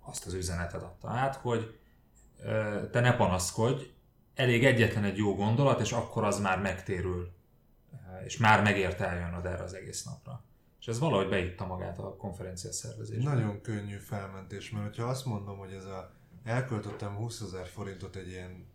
azt 0.00 0.26
az 0.26 0.32
üzenetet 0.32 0.82
adta 0.82 1.08
át, 1.08 1.34
hogy 1.34 1.78
te 2.90 3.00
ne 3.00 3.16
panaszkodj, 3.16 3.82
elég 4.38 4.64
egyetlen 4.64 5.04
egy 5.04 5.16
jó 5.16 5.34
gondolat, 5.34 5.80
és 5.80 5.92
akkor 5.92 6.24
az 6.24 6.38
már 6.40 6.60
megtérül, 6.60 7.32
és 8.24 8.36
már 8.36 8.62
megért 8.62 9.00
eljönnöd 9.00 9.46
erre 9.46 9.62
az 9.62 9.74
egész 9.74 10.04
napra. 10.04 10.44
És 10.80 10.86
ez 10.86 10.98
valahogy 10.98 11.28
beitta 11.28 11.66
magát 11.66 11.98
a 11.98 12.16
konferencia 12.16 12.72
szervezésbe. 12.72 13.30
Nagyon 13.30 13.60
könnyű 13.60 13.96
felmentés, 13.96 14.70
mert 14.70 14.96
ha 14.96 15.04
azt 15.04 15.24
mondom, 15.24 15.58
hogy 15.58 15.72
ez 15.72 15.84
a 15.84 16.12
elköltöttem 16.44 17.14
20 17.14 17.40
ezer 17.40 17.66
forintot 17.66 18.16
egy 18.16 18.28
ilyen 18.28 18.66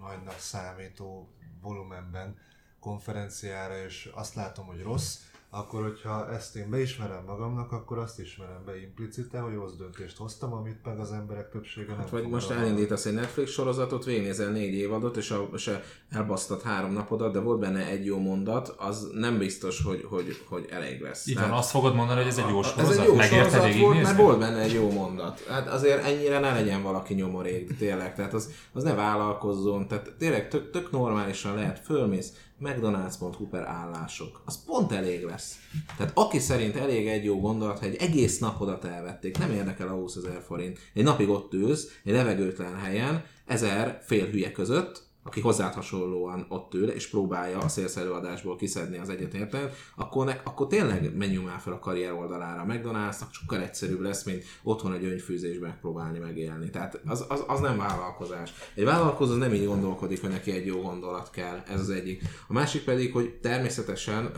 nagynak 0.00 0.38
számító 0.38 1.34
volumenben 1.60 2.38
konferenciára, 2.78 3.84
és 3.84 4.10
azt 4.14 4.34
látom, 4.34 4.66
hogy 4.66 4.82
rossz, 4.82 5.18
akkor 5.52 5.82
hogyha 5.82 6.32
ezt 6.32 6.56
én 6.56 6.70
beismerem 6.70 7.24
magamnak, 7.26 7.72
akkor 7.72 7.98
azt 7.98 8.20
ismerem 8.20 8.62
be 8.66 8.80
implicite, 8.80 9.38
hogy 9.38 9.54
rossz 9.54 9.72
döntést 9.72 10.16
hoztam, 10.16 10.52
amit 10.52 10.84
meg 10.84 10.98
az 10.98 11.12
emberek 11.12 11.50
többsége 11.50 11.86
nem 11.88 11.96
hát, 11.96 12.10
Vagy 12.10 12.28
most 12.28 12.50
elindítasz 12.50 13.06
egy 13.06 13.14
Netflix 13.14 13.50
sorozatot, 13.50 14.04
végignézel 14.04 14.50
négy 14.50 14.74
évadot, 14.74 15.16
és, 15.16 15.30
a, 15.30 15.48
és 15.54 15.70
elbasztad 16.10 16.62
három 16.62 16.92
napodat, 16.92 17.32
de 17.32 17.40
volt 17.40 17.60
benne 17.60 17.86
egy 17.86 18.04
jó 18.04 18.18
mondat, 18.18 18.74
az 18.78 19.10
nem 19.14 19.38
biztos, 19.38 19.82
hogy, 19.82 20.06
hogy, 20.08 20.44
hogy 20.48 20.66
elég 20.70 21.00
lesz. 21.00 21.26
Így 21.26 21.38
van, 21.38 21.50
azt 21.50 21.70
fogod 21.70 21.94
mondani, 21.94 22.18
hogy 22.18 22.28
ez 22.28 22.38
egy 22.38 22.48
jó 22.48 22.62
sorozat? 22.62 22.90
Ez 22.90 22.98
egy 22.98 23.06
jó 23.06 23.14
Megérte 23.14 23.50
sorozat 23.50 23.80
volt, 23.80 24.02
mert 24.02 24.16
volt 24.16 24.38
benne 24.38 24.58
egy 24.60 24.72
jó 24.72 24.90
mondat. 24.90 25.44
Hát 25.48 25.68
azért 25.68 26.04
ennyire 26.04 26.38
ne 26.38 26.52
legyen 26.52 26.82
valaki 26.82 27.14
nyomorék, 27.14 27.76
tényleg. 27.76 28.14
Tehát 28.14 28.34
az, 28.34 28.50
az 28.72 28.82
ne 28.82 28.94
vállalkozzon. 28.94 29.88
Tehát 29.88 30.12
tényleg 30.18 30.48
tök, 30.48 30.70
tök 30.70 30.90
normálisan 30.90 31.54
lehet, 31.54 31.78
fölmész, 31.78 32.32
McDonald's.hu 32.60 33.46
per 33.46 33.62
állások. 33.66 34.42
Az 34.44 34.64
pont 34.64 34.92
elég 34.92 35.24
lesz. 35.24 35.56
Tehát 35.96 36.12
aki 36.14 36.38
szerint 36.38 36.76
elég 36.76 37.08
egy 37.08 37.24
jó 37.24 37.40
gondolat, 37.40 37.78
ha 37.78 37.84
egy 37.84 37.96
egész 37.96 38.38
napodat 38.38 38.84
elvették, 38.84 39.38
nem 39.38 39.50
érdekel 39.50 39.88
a 39.88 39.92
20 39.92 40.16
ezer 40.16 40.42
forint. 40.46 40.78
Egy 40.94 41.04
napig 41.04 41.28
ott 41.28 41.52
ülsz, 41.52 42.00
egy 42.04 42.12
levegőtlen 42.12 42.76
helyen, 42.76 43.24
ezer 43.46 44.02
fél 44.06 44.26
hülye 44.26 44.52
között, 44.52 45.09
aki 45.22 45.40
hozzád 45.40 45.74
hasonlóan 45.74 46.46
ott 46.48 46.74
ül, 46.74 46.88
és 46.88 47.08
próbálja 47.08 47.58
a 47.58 47.68
szélszerűadásból 47.68 48.56
kiszedni 48.56 48.98
az 48.98 49.08
egyetértelmet, 49.08 49.74
akkor, 49.96 50.26
ne, 50.26 50.32
akkor 50.44 50.66
tényleg 50.66 51.16
menjünk 51.16 51.46
már 51.46 51.60
fel 51.60 51.72
a 51.72 51.78
karrier 51.78 52.12
oldalára. 52.12 52.64
McDonald's 52.68 53.20
sokkal 53.30 53.60
egyszerűbb 53.60 54.00
lesz, 54.00 54.24
mint 54.24 54.44
otthon 54.62 54.92
egy 54.92 55.04
önfűzésbe 55.04 55.66
megpróbálni 55.66 56.18
megélni. 56.18 56.70
Tehát 56.70 57.00
az, 57.06 57.24
az, 57.28 57.44
az, 57.46 57.60
nem 57.60 57.76
vállalkozás. 57.76 58.52
Egy 58.74 58.84
vállalkozó 58.84 59.34
nem 59.34 59.54
így 59.54 59.66
gondolkodik, 59.66 60.20
hogy 60.20 60.30
neki 60.30 60.50
egy 60.50 60.66
jó 60.66 60.80
gondolat 60.80 61.30
kell. 61.30 61.62
Ez 61.66 61.80
az 61.80 61.90
egyik. 61.90 62.22
A 62.48 62.52
másik 62.52 62.84
pedig, 62.84 63.12
hogy 63.12 63.38
természetesen 63.42 64.32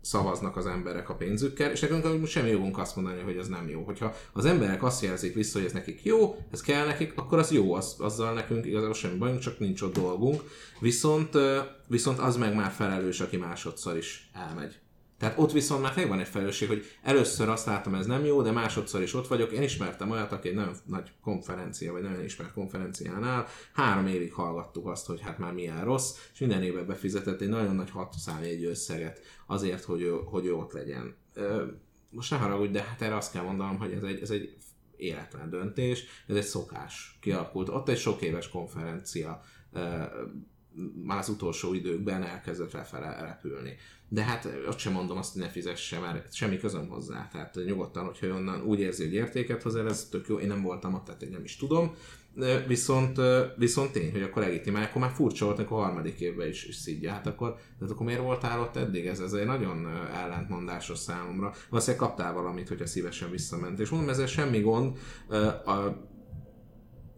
szavaznak 0.00 0.56
az 0.56 0.66
emberek 0.66 1.08
a 1.08 1.14
pénzükkel, 1.14 1.70
és 1.70 1.80
nekünk 1.80 2.26
semmi 2.26 2.50
jogunk 2.50 2.78
azt 2.78 2.96
mondani, 2.96 3.20
hogy 3.20 3.36
ez 3.36 3.48
nem 3.48 3.68
jó. 3.68 3.82
Hogyha 3.82 4.14
az 4.32 4.44
emberek 4.44 4.82
azt 4.82 5.02
jelzik 5.02 5.34
vissza, 5.34 5.58
hogy 5.58 5.66
ez 5.66 5.72
nekik 5.72 6.04
jó, 6.04 6.36
ez 6.50 6.60
kell 6.60 6.86
nekik, 6.86 7.12
akkor 7.16 7.38
az 7.38 7.50
jó, 7.50 7.74
az, 7.74 7.94
azzal 7.98 8.32
nekünk 8.32 8.66
igazából 8.66 8.94
semmi 8.94 9.18
bajunk, 9.18 9.40
csak 9.40 9.58
nincs 9.58 9.82
ott 9.82 9.94
dolgunk. 9.94 10.42
Viszont, 10.80 11.30
viszont 11.86 12.18
az 12.18 12.36
meg 12.36 12.54
már 12.54 12.70
felelős, 12.70 13.20
aki 13.20 13.36
másodszor 13.36 13.96
is 13.96 14.30
elmegy. 14.32 14.78
Tehát 15.20 15.38
ott 15.38 15.52
viszont 15.52 15.82
már 15.82 16.06
van 16.06 16.20
egy 16.20 16.28
felelősség, 16.28 16.68
hogy 16.68 16.84
először 17.02 17.48
azt 17.48 17.66
láttam, 17.66 17.94
ez 17.94 18.06
nem 18.06 18.24
jó, 18.24 18.42
de 18.42 18.50
másodszor 18.50 19.02
is 19.02 19.14
ott 19.14 19.26
vagyok. 19.26 19.52
Én 19.52 19.62
ismertem 19.62 20.10
olyat, 20.10 20.32
aki 20.32 20.48
egy 20.48 20.54
nagyon 20.54 20.74
nagy 20.84 21.12
konferencia, 21.22 21.92
vagy 21.92 22.02
nagyon 22.02 22.24
ismert 22.24 22.52
konferenciánál, 22.52 23.46
három 23.72 24.06
évig 24.06 24.32
hallgattuk 24.32 24.86
azt, 24.86 25.06
hogy 25.06 25.20
hát 25.20 25.38
már 25.38 25.52
milyen 25.52 25.84
rossz, 25.84 26.16
és 26.32 26.38
minden 26.38 26.62
évben 26.62 26.86
befizetett 26.86 27.40
egy 27.40 27.48
nagyon 27.48 27.74
nagy 27.74 27.90
egy 28.42 28.64
összeget 28.64 29.20
azért, 29.46 29.84
hogy 29.84 30.02
ő, 30.02 30.10
hogy 30.24 30.46
ő 30.46 30.54
ott 30.54 30.72
legyen. 30.72 31.16
Most 32.10 32.30
ne 32.30 32.36
haragudj, 32.36 32.72
de 32.72 32.82
hát 32.82 33.02
erre 33.02 33.16
azt 33.16 33.32
kell 33.32 33.42
mondanom, 33.42 33.78
hogy 33.78 33.92
ez 33.92 34.02
egy, 34.02 34.20
ez 34.20 34.30
egy 34.30 34.56
életlen 34.96 35.50
döntés, 35.50 36.04
ez 36.26 36.36
egy 36.36 36.44
szokás 36.44 37.18
kialakult. 37.20 37.68
Ott 37.68 37.88
egy 37.88 37.98
sok 37.98 38.22
éves 38.22 38.48
konferencia 38.48 39.42
már 41.04 41.18
az 41.18 41.28
utolsó 41.28 41.74
időkben 41.74 42.22
elkezdett 42.22 42.72
lefele 42.72 43.20
repülni. 43.20 43.76
De 44.08 44.22
hát 44.22 44.48
ott 44.68 44.78
sem 44.78 44.92
mondom 44.92 45.16
azt, 45.16 45.32
hogy 45.32 45.42
ne 45.42 45.48
fizesse, 45.48 45.98
mert 45.98 46.34
semmi 46.34 46.58
közöm 46.58 46.88
hozzá. 46.88 47.28
Tehát 47.32 47.58
nyugodtan, 47.66 48.04
hogyha 48.04 48.26
onnan 48.26 48.62
úgy 48.62 48.80
érzi, 48.80 49.04
hogy 49.04 49.14
értéket 49.14 49.62
hoz 49.62 49.76
el, 49.76 49.88
ez 49.88 50.08
tök 50.10 50.28
jó. 50.28 50.38
Én 50.38 50.46
nem 50.46 50.62
voltam 50.62 50.94
ott, 50.94 51.04
tehát 51.04 51.22
én 51.22 51.30
nem 51.30 51.44
is 51.44 51.56
tudom. 51.56 51.94
Viszont, 52.66 53.20
viszont 53.56 53.92
tény, 53.92 54.10
hogy 54.12 54.22
akkor 54.22 54.42
legitimál, 54.42 54.82
akkor 54.82 55.00
már 55.00 55.10
furcsa 55.10 55.44
volt, 55.44 55.58
akkor 55.58 55.78
a 55.78 55.82
harmadik 55.82 56.20
évben 56.20 56.48
is, 56.48 56.64
is 56.64 56.76
szidja. 56.76 57.10
Hát 57.10 57.26
akkor, 57.26 57.54
tehát 57.78 57.92
akkor 57.92 58.06
miért 58.06 58.20
voltál 58.20 58.60
ott 58.60 58.76
eddig? 58.76 59.06
Ez, 59.06 59.20
ez 59.20 59.32
egy 59.32 59.46
nagyon 59.46 59.86
ellentmondásos 60.14 60.98
számomra. 60.98 61.52
Valószínűleg 61.68 62.06
kaptál 62.06 62.32
valamit, 62.32 62.68
hogyha 62.68 62.86
szívesen 62.86 63.30
visszament. 63.30 63.80
És 63.80 63.88
mondom, 63.88 64.08
ezzel 64.08 64.26
semmi 64.26 64.60
gond. 64.60 64.98
A, 65.64 66.08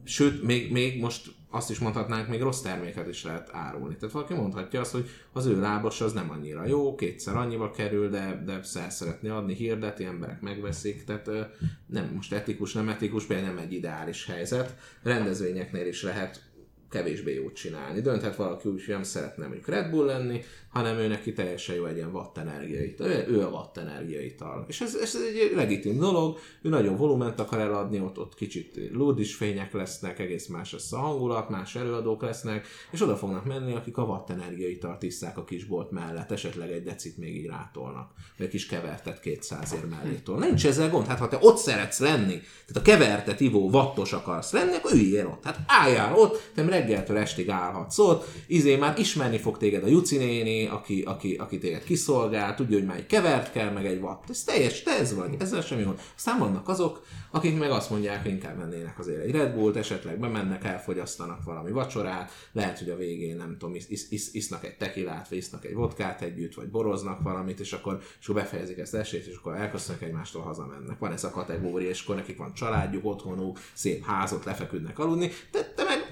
sőt, 0.04 0.42
még, 0.42 0.72
még 0.72 1.00
most 1.00 1.30
azt 1.54 1.70
is 1.70 1.78
mondhatnánk, 1.78 2.28
még 2.28 2.40
rossz 2.40 2.60
terméket 2.60 3.08
is 3.08 3.24
lehet 3.24 3.48
árulni. 3.52 3.96
Tehát 3.96 4.14
valaki 4.14 4.34
mondhatja 4.34 4.80
azt, 4.80 4.92
hogy 4.92 5.08
az 5.32 5.46
ő 5.46 5.60
lábos 5.60 6.00
az 6.00 6.12
nem 6.12 6.30
annyira 6.30 6.66
jó, 6.66 6.94
kétszer 6.94 7.36
annyiba 7.36 7.70
kerül, 7.70 8.08
de, 8.08 8.42
de 8.46 8.62
szer 8.62 8.92
szeretné 8.92 9.28
adni, 9.28 9.54
hirdeti, 9.54 10.04
emberek 10.04 10.40
megveszik, 10.40 11.04
tehát 11.04 11.30
nem 11.86 12.10
most 12.14 12.32
etikus, 12.32 12.72
nem 12.72 12.88
etikus, 12.88 13.24
például 13.24 13.54
nem 13.54 13.64
egy 13.64 13.72
ideális 13.72 14.26
helyzet. 14.26 14.76
Rendezvényeknél 15.02 15.86
is 15.86 16.02
lehet 16.02 16.51
kevésbé 16.92 17.34
jót 17.34 17.54
csinálni. 17.54 18.00
Dönthet 18.00 18.36
valaki 18.36 18.68
úgy, 18.68 18.84
hogy 18.84 18.94
nem 18.94 19.02
szeretne 19.02 19.46
mondjuk 19.46 19.68
Red 19.68 19.90
Bull 19.90 20.06
lenni, 20.06 20.40
hanem 20.72 20.96
ő 20.96 21.06
neki 21.06 21.32
teljesen 21.32 21.74
jó 21.74 21.84
egy 21.84 21.96
ilyen 21.96 22.10
watt 22.12 22.38
energiaital. 22.38 23.06
Ő 23.08 23.44
a 23.44 23.48
watt 23.48 23.76
energiaital. 23.76 24.64
És 24.68 24.80
ez, 24.80 24.94
ez 24.94 25.16
egy 25.16 25.52
legitim 25.54 25.98
dolog, 25.98 26.38
ő 26.62 26.68
nagyon 26.68 26.96
volument 26.96 27.40
akar 27.40 27.58
eladni, 27.58 28.00
ott, 28.00 28.18
ott 28.18 28.34
kicsit 28.34 28.80
lúdis 28.92 29.34
fények 29.34 29.72
lesznek, 29.72 30.18
egész 30.18 30.46
más 30.46 30.72
lesz 30.72 30.92
a 30.92 30.98
hangulat, 30.98 31.48
más 31.48 31.76
előadók 31.76 32.22
lesznek, 32.22 32.66
és 32.90 33.02
oda 33.02 33.16
fognak 33.16 33.44
menni, 33.44 33.74
akik 33.74 33.96
a 33.96 34.02
watt 34.02 34.30
energiaital 34.30 34.98
tiszták 34.98 35.38
a 35.38 35.44
kisbolt 35.44 35.90
mellett, 35.90 36.30
esetleg 36.30 36.70
egy 36.70 36.82
decit 36.82 37.16
még 37.16 37.36
így 37.36 37.46
rátolnak, 37.46 38.10
vagy 38.36 38.46
egy 38.46 38.52
kis 38.52 38.66
kevertet 38.66 39.20
200 39.20 39.72
ér 39.72 39.86
mellétól. 39.86 40.38
Nincs 40.38 40.66
ezzel 40.66 40.90
gond, 40.90 41.06
hát 41.06 41.18
ha 41.18 41.28
te 41.28 41.38
ott 41.40 41.56
szeretsz 41.56 42.00
lenni, 42.00 42.40
tehát 42.66 42.76
a 42.76 42.82
kevertet 42.82 43.40
ivó 43.40 43.70
vattos 43.70 44.12
akarsz 44.12 44.52
lenni, 44.52 44.74
akkor 44.74 44.92
üljél 44.92 45.26
ott. 45.26 45.44
Hát 45.44 45.58
álljál 45.66 46.18
ott, 46.18 46.50
te 46.54 46.62
reggeltől 46.82 47.18
estig 47.18 47.50
állhatsz 47.50 47.98
ott, 47.98 48.24
izé 48.46 48.76
már 48.76 48.98
ismerni 48.98 49.38
fog 49.38 49.58
téged 49.58 49.84
a 49.84 49.86
Juci 49.86 50.16
néni, 50.16 50.66
aki, 50.66 51.02
aki, 51.02 51.34
aki 51.34 51.58
téged 51.58 51.84
kiszolgál, 51.84 52.54
tudja, 52.54 52.76
hogy 52.76 52.86
már 52.86 52.96
egy 52.96 53.06
kevert 53.06 53.52
kell, 53.52 53.70
meg 53.70 53.86
egy 53.86 54.00
watt. 54.00 54.30
Ez 54.30 54.42
teljes, 54.42 54.82
te 54.82 54.98
ez 54.98 55.14
vagy, 55.14 55.34
ezzel 55.38 55.60
semmi 55.60 55.82
gond. 55.82 56.00
Aztán 56.16 56.38
vannak 56.38 56.68
azok, 56.68 57.02
akik 57.32 57.58
meg 57.58 57.70
azt 57.70 57.90
mondják, 57.90 58.22
hogy 58.22 58.30
inkább 58.30 58.58
mennének 58.58 58.98
azért 58.98 59.22
egy 59.22 59.30
Red 59.30 59.54
Bullt, 59.54 59.76
esetleg 59.76 60.18
bemennek, 60.18 60.64
elfogyasztanak 60.64 61.44
valami 61.44 61.70
vacsorát, 61.70 62.30
lehet, 62.52 62.78
hogy 62.78 62.90
a 62.90 62.96
végén 62.96 63.36
nem 63.36 63.56
tudom, 63.58 63.74
is, 63.74 63.84
is, 63.88 64.10
is, 64.10 64.32
isznak 64.32 64.64
egy 64.64 64.76
tekilát, 64.76 65.28
vagy 65.28 65.38
isznak 65.38 65.64
egy 65.64 65.74
vodkát 65.74 66.22
együtt, 66.22 66.54
vagy 66.54 66.68
boroznak 66.68 67.22
valamit, 67.22 67.60
és 67.60 67.72
akkor, 67.72 68.00
és 68.20 68.28
akkor 68.28 68.42
befejezik 68.42 68.78
ezt 68.78 68.94
esét, 68.94 69.26
és 69.26 69.36
akkor 69.36 69.54
elköszönnek 69.54 70.02
egymástól, 70.02 70.42
hazamennek. 70.42 70.98
Van 70.98 71.12
ez 71.12 71.24
a 71.24 71.30
kategória, 71.30 71.88
és 71.88 72.02
akkor 72.02 72.14
nekik 72.14 72.36
van 72.36 72.54
családjuk, 72.54 73.04
otthonuk, 73.04 73.58
szép 73.72 74.04
házot, 74.04 74.44
lefeküdnek 74.44 74.98
aludni, 74.98 75.30
de 75.50 75.72
te 75.76 75.84
meg 75.84 76.02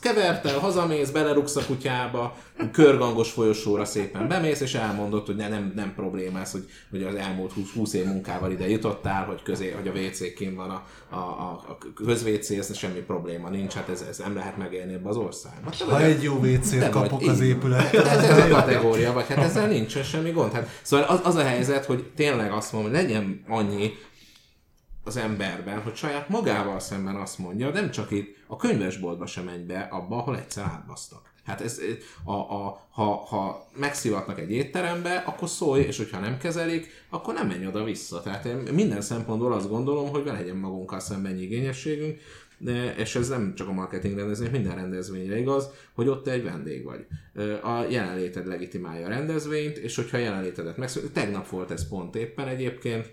kevertel, 0.00 0.58
hazamész, 0.58 1.10
belerugsz 1.10 1.56
a 1.56 1.64
kutyába, 1.66 2.36
körgangos 2.72 3.30
folyosóra 3.30 3.84
szépen 3.84 4.28
bemész, 4.28 4.60
és 4.60 4.74
elmondod, 4.74 5.26
hogy 5.26 5.36
ne, 5.36 5.48
nem, 5.48 5.72
nem 5.74 5.94
problémás, 5.94 6.52
hogy, 6.52 6.64
hogy 6.90 7.02
az 7.02 7.14
elmúlt 7.14 7.52
20, 7.52 7.72
20 7.72 7.92
év 7.92 8.04
munkával 8.04 8.50
ide 8.50 8.68
jutottál, 8.68 9.24
hogy, 9.24 9.42
közé, 9.42 9.70
hogy 9.70 9.88
a 9.88 9.92
WC 9.92 10.34
kim 10.34 10.54
van 10.66 10.70
a, 10.70 10.84
a, 11.16 11.18
a, 11.18 11.64
a 11.68 11.78
közWC, 11.94 12.50
ez 12.50 12.76
semmi 12.76 12.98
probléma 13.00 13.48
nincs, 13.48 13.72
hát 13.72 13.88
ez, 13.88 14.04
ez 14.08 14.18
nem 14.18 14.34
lehet 14.34 14.56
megélni 14.56 14.92
ebbe 14.92 15.08
az 15.08 15.16
országban. 15.16 15.72
Ha 15.78 15.90
vagy, 15.90 16.02
egy 16.02 16.22
jó 16.22 16.34
wc 16.34 16.90
kapok 16.90 17.22
az 17.26 17.40
épület. 17.40 17.94
Ez, 17.94 18.24
ez 18.24 18.38
a 18.38 18.48
kategória, 18.56 19.12
vagy 19.12 19.26
hát 19.26 19.38
ezzel 19.38 19.66
nincsen 19.66 20.02
semmi 20.02 20.30
gond. 20.30 20.52
Hát, 20.52 20.68
szóval 20.82 21.06
az, 21.06 21.20
az 21.24 21.34
a 21.34 21.42
helyzet, 21.42 21.84
hogy 21.84 22.12
tényleg 22.16 22.52
azt 22.52 22.72
mondom, 22.72 22.90
hogy 22.90 23.00
legyen 23.00 23.44
annyi 23.48 23.92
az 25.04 25.16
emberben, 25.16 25.82
hogy 25.82 25.94
saját 25.94 26.28
magával 26.28 26.80
szemben 26.80 27.16
azt 27.16 27.38
mondja, 27.38 27.70
nem 27.70 27.90
csak 27.90 28.10
itt, 28.10 28.36
a 28.46 28.56
könyvesboltba 28.56 29.26
sem 29.26 29.44
menj 29.44 29.62
be 29.64 29.88
abba, 29.90 30.16
ahol 30.16 30.36
egyszer 30.36 30.64
átbasztak. 30.64 31.31
Hát 31.44 31.60
ez, 31.60 31.80
a, 32.24 32.32
a, 32.32 32.86
ha, 32.90 33.14
ha 33.14 33.68
megszivatnak 33.76 34.40
egy 34.40 34.50
étterembe, 34.50 35.16
akkor 35.26 35.48
szólj, 35.48 35.80
és 35.80 35.96
hogyha 35.96 36.20
nem 36.20 36.38
kezelik, 36.38 37.04
akkor 37.10 37.34
nem 37.34 37.46
menj 37.46 37.66
oda-vissza. 37.66 38.22
Tehát 38.22 38.44
én 38.44 38.56
minden 38.56 39.00
szempontból 39.00 39.52
azt 39.52 39.68
gondolom, 39.68 40.10
hogy 40.10 40.24
legyen 40.24 40.56
magunkkal 40.56 41.00
szemben 41.00 41.38
igényességünk, 41.38 42.20
de, 42.58 42.94
és 42.96 43.14
ez 43.14 43.28
nem 43.28 43.54
csak 43.54 43.68
a 43.68 43.72
marketing 43.72 44.16
rendezvény, 44.16 44.50
minden 44.50 44.74
rendezvényre 44.74 45.38
igaz, 45.38 45.70
hogy 45.92 46.08
ott 46.08 46.26
egy 46.26 46.42
vendég 46.42 46.84
vagy. 46.84 47.06
A 47.62 47.84
jelenléted 47.90 48.46
legitimálja 48.46 49.06
a 49.06 49.08
rendezvényt, 49.08 49.76
és 49.76 49.96
hogyha 49.96 50.16
a 50.16 50.20
jelenlétedet 50.20 50.76
megszűnik, 50.76 51.12
tegnap 51.12 51.48
volt 51.48 51.70
ez 51.70 51.88
pont 51.88 52.16
éppen 52.16 52.48
egyébként, 52.48 53.12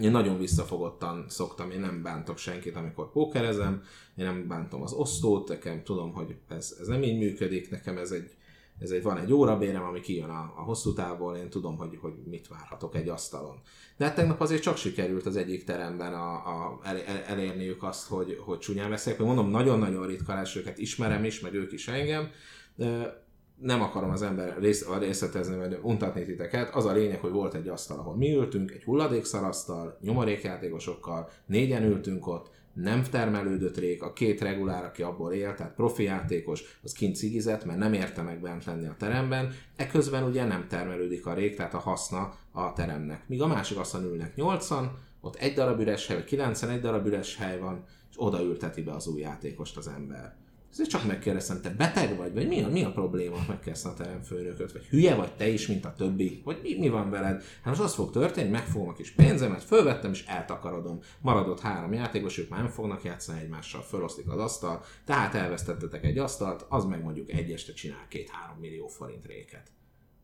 én 0.00 0.10
nagyon 0.10 0.38
visszafogottan 0.38 1.24
szoktam, 1.28 1.70
én 1.70 1.80
nem 1.80 2.02
bántok 2.02 2.38
senkit, 2.38 2.76
amikor 2.76 3.10
pókerezem, 3.10 3.82
én 4.16 4.24
nem 4.24 4.48
bántom 4.48 4.82
az 4.82 4.92
osztót, 4.92 5.48
nekem 5.48 5.82
tudom, 5.82 6.12
hogy 6.12 6.36
ez, 6.48 6.76
ez 6.80 6.86
nem 6.86 7.02
így 7.02 7.18
működik, 7.18 7.70
nekem 7.70 7.98
ez 7.98 8.10
egy, 8.10 8.30
ez 8.78 8.90
egy, 8.90 9.02
van 9.02 9.18
egy 9.18 9.32
órabérem, 9.32 9.82
ami 9.82 10.00
kijön 10.00 10.28
a, 10.28 10.52
a 10.56 10.62
hosszú 10.62 10.92
távból, 10.92 11.36
én 11.36 11.50
tudom, 11.50 11.76
hogy, 11.76 11.98
hogy 12.00 12.12
mit 12.24 12.48
várhatok 12.48 12.94
egy 12.96 13.08
asztalon. 13.08 13.60
De 13.96 14.04
hát 14.04 14.14
tegnap 14.14 14.40
azért 14.40 14.62
csak 14.62 14.76
sikerült 14.76 15.26
az 15.26 15.36
egyik 15.36 15.64
teremben 15.64 16.14
a, 16.14 16.32
a, 16.32 16.80
el, 16.82 16.96
el, 16.96 17.22
elérniük 17.22 17.82
azt, 17.82 18.08
hogy, 18.08 18.40
hogy 18.44 18.58
csúnyán 18.58 18.90
veszélyek. 18.90 19.18
Mondom, 19.18 19.50
nagyon-nagyon 19.50 20.06
ritka 20.06 20.34
lesz 20.34 20.56
őket, 20.56 20.78
ismerem 20.78 21.24
is, 21.24 21.40
meg 21.40 21.54
ők 21.54 21.72
is 21.72 21.88
engem, 21.88 22.30
nem 23.60 23.82
akarom 23.82 24.10
az 24.10 24.22
ember 24.22 24.56
rész, 24.58 24.88
részletezni, 24.98 25.56
vagy 25.56 25.78
untatni 25.82 26.24
titeket. 26.24 26.74
Az 26.74 26.84
a 26.84 26.92
lényeg, 26.92 27.20
hogy 27.20 27.30
volt 27.30 27.54
egy 27.54 27.68
asztal, 27.68 27.98
ahol 27.98 28.16
mi 28.16 28.34
ültünk, 28.34 28.70
egy 28.70 28.84
hulladékszarasztal, 28.84 29.98
nyomorékjátékosokkal, 30.00 31.28
négyen 31.46 31.82
ültünk 31.82 32.26
ott, 32.26 32.50
nem 32.74 33.02
termelődött 33.02 33.76
rég, 33.76 34.02
a 34.02 34.12
két 34.12 34.40
regulár, 34.40 34.84
aki 34.84 35.02
abból 35.02 35.32
él, 35.32 35.54
tehát 35.54 35.74
profi 35.74 36.02
játékos, 36.02 36.78
az 36.82 36.92
kint 36.92 37.16
cigizett, 37.16 37.64
mert 37.64 37.78
nem 37.78 37.92
érte 37.92 38.22
meg 38.22 38.40
bent 38.40 38.64
lenni 38.64 38.86
a 38.86 38.94
teremben, 38.98 39.52
eközben 39.76 40.22
ugye 40.22 40.44
nem 40.44 40.66
termelődik 40.68 41.26
a 41.26 41.34
rég, 41.34 41.56
tehát 41.56 41.74
a 41.74 41.78
haszna 41.78 42.34
a 42.52 42.72
teremnek. 42.72 43.28
Míg 43.28 43.42
a 43.42 43.46
másik 43.46 43.78
asztalon 43.78 44.12
ülnek 44.12 44.34
nyolcan, 44.34 44.98
ott 45.20 45.36
egy 45.36 45.54
darab 45.54 45.80
üres 45.80 46.06
hely, 46.06 46.16
vagy 46.16 46.24
91 46.24 46.80
darab 46.80 47.06
üres 47.06 47.36
hely 47.36 47.58
van, 47.58 47.84
és 48.10 48.16
oda 48.18 48.42
ülteti 48.42 48.82
be 48.82 48.92
az 48.92 49.06
új 49.06 49.20
játékost 49.20 49.76
az 49.76 49.88
ember. 49.88 50.36
Ezért 50.74 50.90
csak 50.90 51.06
megkérdeztem, 51.06 51.60
te 51.60 51.70
beteg 51.70 52.16
vagy, 52.16 52.32
vagy 52.32 52.48
mi 52.48 52.62
a, 52.62 52.68
mi 52.68 52.82
a 52.82 52.92
probléma, 52.92 53.44
megkezdtem 53.48 53.92
a 53.92 53.94
teremfőnököt, 53.94 54.72
vagy 54.72 54.84
hülye 54.84 55.14
vagy 55.14 55.32
te 55.32 55.48
is, 55.48 55.66
mint 55.66 55.84
a 55.84 55.94
többi, 55.96 56.40
vagy 56.44 56.60
mi, 56.62 56.78
mi 56.78 56.88
van 56.88 57.10
veled? 57.10 57.42
Hát 57.42 57.64
most 57.64 57.80
az 57.80 57.94
fog 57.94 58.10
történni, 58.10 58.50
megfogom 58.50 58.88
a 58.88 58.92
kis 58.92 59.10
pénzemet, 59.10 59.62
fölvettem 59.62 60.10
és 60.10 60.24
eltakarodom. 60.26 61.00
Maradott 61.20 61.60
három 61.60 61.92
játékos, 61.92 62.38
ők 62.38 62.48
már 62.48 62.60
nem 62.60 62.70
fognak 62.70 63.04
játszani 63.04 63.40
egymással, 63.40 63.82
fölosztik 63.82 64.28
az 64.28 64.38
asztal, 64.38 64.84
tehát 65.04 65.34
elvesztettetek 65.34 66.04
egy 66.04 66.18
asztalt, 66.18 66.66
az 66.68 66.84
meg 66.84 67.02
mondjuk 67.02 67.30
egy 67.30 67.50
este 67.50 67.72
csinál 67.72 68.06
két-három 68.08 68.58
millió 68.58 68.86
forint 68.86 69.26
réket. 69.26 69.70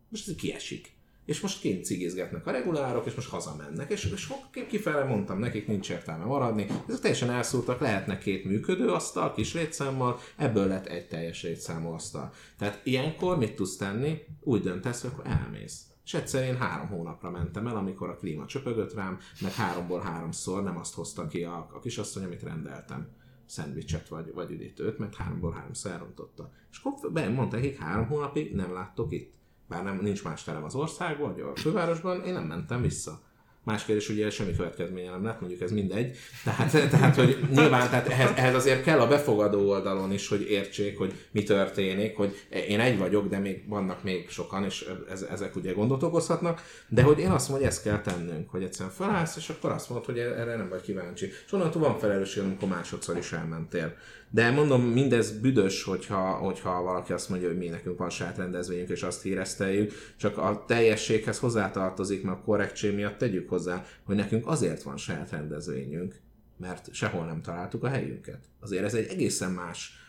Most 0.08 0.28
ez 0.28 0.34
kiesik 0.34 0.98
és 1.24 1.40
most 1.40 1.60
kint 1.60 1.84
cigizgetnek 1.84 2.46
a 2.46 2.50
regulárok, 2.50 3.06
és 3.06 3.14
most 3.14 3.28
hazamennek, 3.28 3.90
és, 3.90 4.04
és 4.14 4.32
kifele 4.68 5.04
mondtam 5.04 5.38
nekik, 5.38 5.66
nincs 5.66 5.90
értelme 5.90 6.24
maradni, 6.24 6.66
ezek 6.88 7.00
teljesen 7.00 7.30
elszúrtak, 7.30 7.80
lehetne 7.80 8.18
két 8.18 8.44
működő 8.44 8.88
asztal, 8.88 9.32
kis 9.32 9.54
létszámmal, 9.54 10.18
ebből 10.36 10.66
lett 10.66 10.86
egy 10.86 11.08
teljes 11.08 11.42
létszámú 11.42 11.88
asztal. 11.88 12.32
Tehát 12.58 12.80
ilyenkor 12.84 13.38
mit 13.38 13.54
tudsz 13.54 13.76
tenni? 13.76 14.18
Úgy 14.40 14.60
döntesz, 14.60 15.02
hogy 15.02 15.12
elmész. 15.24 15.84
És 16.04 16.14
egyszer 16.14 16.44
én 16.44 16.56
három 16.56 16.88
hónapra 16.88 17.30
mentem 17.30 17.66
el, 17.66 17.76
amikor 17.76 18.08
a 18.08 18.16
klíma 18.16 18.46
csöpögött 18.46 18.94
rám, 18.94 19.18
meg 19.40 19.52
háromból 19.52 20.00
háromszor 20.00 20.62
nem 20.62 20.78
azt 20.78 20.94
hozta 20.94 21.26
ki 21.26 21.42
a, 21.44 21.68
a 21.72 21.78
kisasszony, 21.78 22.24
amit 22.24 22.42
rendeltem 22.42 23.08
szendvicset 23.46 24.08
vagy, 24.08 24.32
vagy 24.34 24.50
üdítőt, 24.50 24.98
mert 24.98 25.14
háromból 25.14 25.52
háromszor 25.52 25.90
elrontotta. 25.90 26.52
És 26.70 26.80
akkor 26.82 27.30
mondta, 27.30 27.58
hogy 27.58 27.76
három 27.78 28.06
hónapig 28.06 28.54
nem 28.54 28.72
láttok 28.72 29.12
itt 29.12 29.38
bár 29.70 29.84
nem, 29.84 29.98
nincs 30.02 30.24
más 30.24 30.44
terem 30.44 30.64
az 30.64 30.74
országban, 30.74 31.32
vagy 31.32 31.42
a 31.42 31.60
fővárosban, 31.60 32.24
én 32.24 32.32
nem 32.32 32.44
mentem 32.44 32.82
vissza. 32.82 33.20
Más 33.64 33.84
kérdés, 33.84 34.08
ugye 34.08 34.30
semmi 34.30 34.56
következménye 34.56 35.10
nem 35.10 35.24
lett, 35.24 35.40
mondjuk 35.40 35.62
ez 35.62 35.70
mindegy. 35.70 36.16
Tehát, 36.44 36.70
tehát 36.90 37.16
hogy 37.16 37.38
nyilván 37.50 37.90
tehát 37.90 38.08
ehhez, 38.08 38.30
ehhez, 38.36 38.54
azért 38.54 38.82
kell 38.82 39.00
a 39.00 39.08
befogadó 39.08 39.68
oldalon 39.68 40.12
is, 40.12 40.28
hogy 40.28 40.50
értsék, 40.50 40.98
hogy 40.98 41.12
mi 41.30 41.42
történik, 41.42 42.16
hogy 42.16 42.46
én 42.68 42.80
egy 42.80 42.98
vagyok, 42.98 43.28
de 43.28 43.38
még 43.38 43.64
vannak 43.68 44.02
még 44.02 44.28
sokan, 44.28 44.64
és 44.64 44.90
ez, 45.10 45.22
ezek 45.22 45.56
ugye 45.56 45.72
gondot 45.72 46.02
okozhatnak, 46.02 46.62
de 46.88 47.02
hogy 47.02 47.18
én 47.18 47.30
azt 47.30 47.48
mondom, 47.48 47.66
hogy 47.66 47.74
ezt 47.76 47.84
kell 47.84 48.00
tennünk, 48.00 48.50
hogy 48.50 48.62
egyszerűen 48.62 48.94
felállsz, 48.94 49.36
és 49.36 49.48
akkor 49.48 49.70
azt 49.70 49.88
mondod, 49.88 50.06
hogy 50.06 50.18
erre 50.18 50.56
nem 50.56 50.68
vagy 50.68 50.82
kíváncsi. 50.82 51.26
És 51.46 51.52
onnantól 51.52 51.82
van 51.82 51.98
felelősség, 51.98 52.42
amikor 52.42 52.68
másodszor 52.68 53.16
is 53.16 53.32
elmentél. 53.32 53.96
De 54.32 54.50
mondom, 54.50 54.82
mindez 54.82 55.40
büdös, 55.40 55.82
hogyha, 55.82 56.30
hogyha 56.30 56.82
valaki 56.82 57.12
azt 57.12 57.28
mondja, 57.28 57.48
hogy 57.48 57.56
mi 57.56 57.68
nekünk 57.68 57.98
van 57.98 58.10
saját 58.10 58.36
rendezvényünk, 58.36 58.88
és 58.88 59.02
azt 59.02 59.22
híreszteljük, 59.22 59.92
csak 60.16 60.38
a 60.38 60.64
teljességhez 60.66 61.38
hozzátartozik, 61.38 62.22
mert 62.22 62.38
a 62.38 62.42
korrektség 62.42 62.94
miatt 62.94 63.18
tegyük 63.18 63.48
hozzá, 63.48 63.84
hogy 64.04 64.16
nekünk 64.16 64.46
azért 64.46 64.82
van 64.82 64.96
saját 64.96 65.30
rendezvényünk, 65.30 66.14
mert 66.56 66.94
sehol 66.94 67.26
nem 67.26 67.42
találtuk 67.42 67.84
a 67.84 67.88
helyünket. 67.88 68.38
Azért 68.60 68.84
ez 68.84 68.94
egy 68.94 69.06
egészen 69.08 69.50
más 69.50 69.99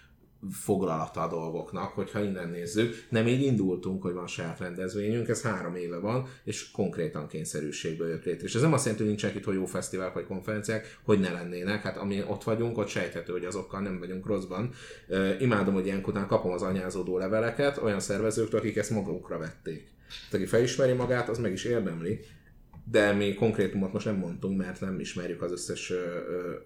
foglalata 0.49 1.21
a 1.21 1.27
dolgoknak, 1.27 1.91
hogyha 1.91 2.23
innen 2.23 2.49
nézzük. 2.49 3.05
Nem 3.09 3.27
így 3.27 3.41
indultunk, 3.41 4.01
hogy 4.01 4.13
van 4.13 4.27
saját 4.27 4.59
rendezvényünk, 4.59 5.27
ez 5.27 5.41
három 5.41 5.75
éve 5.75 5.97
van, 5.97 6.27
és 6.43 6.71
konkrétan 6.71 7.27
kényszerűségből 7.27 8.09
jött 8.09 8.23
létre. 8.23 8.45
És 8.45 8.55
ez 8.55 8.61
nem 8.61 8.73
azt 8.73 8.83
jelenti, 8.83 9.03
hogy 9.03 9.13
nincsenek 9.13 9.37
itt 9.37 9.45
hogy 9.45 9.55
jó 9.55 9.65
fesztivál 9.65 10.11
vagy 10.13 10.25
konferenciák, 10.25 10.99
hogy 11.03 11.19
ne 11.19 11.31
lennének. 11.31 11.81
Hát 11.81 11.97
ami 11.97 12.23
ott 12.27 12.43
vagyunk, 12.43 12.77
ott 12.77 12.87
sejthető, 12.87 13.31
hogy 13.31 13.45
azokkal 13.45 13.81
nem 13.81 13.99
vagyunk 13.99 14.25
rosszban. 14.25 14.73
Uh, 15.07 15.41
imádom, 15.41 15.73
hogy 15.73 15.85
ilyenkor 15.85 16.25
kapom 16.27 16.51
az 16.51 16.61
anyázódó 16.61 17.17
leveleket 17.17 17.77
olyan 17.77 17.99
szervezőktől, 17.99 18.59
akik 18.59 18.77
ezt 18.77 18.89
magukra 18.89 19.37
vették. 19.37 19.89
Tehát, 20.07 20.33
aki 20.33 20.45
felismeri 20.45 20.93
magát, 20.93 21.29
az 21.29 21.37
meg 21.37 21.51
is 21.51 21.63
érdemli, 21.63 22.19
de 22.91 23.11
mi 23.11 23.33
konkrétumot 23.33 23.93
most 23.93 24.05
nem 24.05 24.15
mondtunk, 24.15 24.57
mert 24.57 24.81
nem 24.81 24.99
ismerjük 24.99 25.41
az 25.41 25.51
összes 25.51 25.93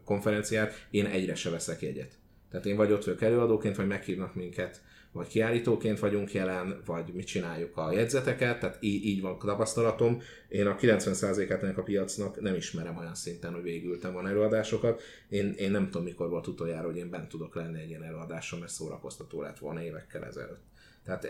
konferenciát. 0.06 0.88
Én 0.90 1.06
egyre 1.06 1.36
se 1.36 1.50
veszek 1.50 1.82
jegyet. 1.82 2.18
Tehát 2.56 2.70
én 2.70 2.76
vagy 2.76 2.92
ott 2.92 3.04
vagyok 3.04 3.22
előadóként, 3.22 3.76
vagy 3.76 3.88
meghívnak 3.88 4.36
minket, 4.36 4.82
vagy 5.12 5.28
kiállítóként 5.28 6.00
vagyunk 6.00 6.34
jelen, 6.34 6.82
vagy 6.86 7.14
mit 7.14 7.26
csináljuk 7.26 7.78
a 7.78 7.92
jegyzeteket, 7.92 8.60
tehát 8.60 8.78
így, 8.80 9.06
így 9.06 9.22
van 9.22 9.32
a 9.32 9.38
tapasztalatom. 9.38 10.22
Én 10.48 10.68
a 10.68 10.76
90%-át 10.76 11.64
ennek 11.64 11.78
a 11.78 11.84
piacnak 11.84 12.42
nem 12.42 12.56
ismerem 12.56 12.98
olyan 12.98 13.16
szinten, 13.16 13.54
hogy 13.54 13.64
végültem 13.64 14.14
van 14.14 14.28
előadásokat. 14.28 15.02
Én, 15.30 15.54
én 15.58 15.72
nem 15.72 15.86
tudom, 15.86 16.04
mikor 16.04 16.30
volt 16.30 16.48
utoljára, 16.48 16.88
hogy 16.88 16.98
én 16.98 17.10
bent 17.10 17.30
tudok 17.30 17.56
lenni 17.56 17.80
egy 17.80 17.90
ilyen 17.90 18.04
előadáson, 18.04 18.60
mert 18.60 18.72
szórakoztató 18.72 19.42
lett 19.42 19.60
volna 19.60 19.84
évekkel 19.84 20.26
ezelőtt. 20.26 20.64
Tehát 21.06 21.28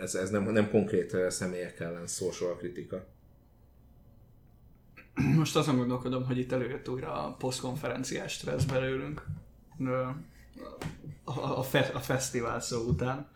ez, 0.00 0.14
ez 0.14 0.30
nem, 0.30 0.52
nem 0.52 0.70
konkrét 0.70 1.16
személyek 1.28 1.80
ellen 1.80 2.06
szól 2.06 2.32
soha 2.32 2.56
kritika. 2.56 3.06
Most 5.36 5.56
azon 5.56 5.76
gondolkodom, 5.76 6.24
hogy 6.24 6.38
itt 6.38 6.52
előjött 6.52 6.88
újra 6.88 7.26
a 7.26 7.32
posztkonferenciás 7.38 8.32
stressz 8.32 8.64
belőlünk 8.64 9.24
a, 9.78 10.36
a, 11.24 11.62
fe, 11.62 11.90
a 11.94 11.98
fesztivál 11.98 12.60
szó 12.60 12.80
után, 12.80 13.28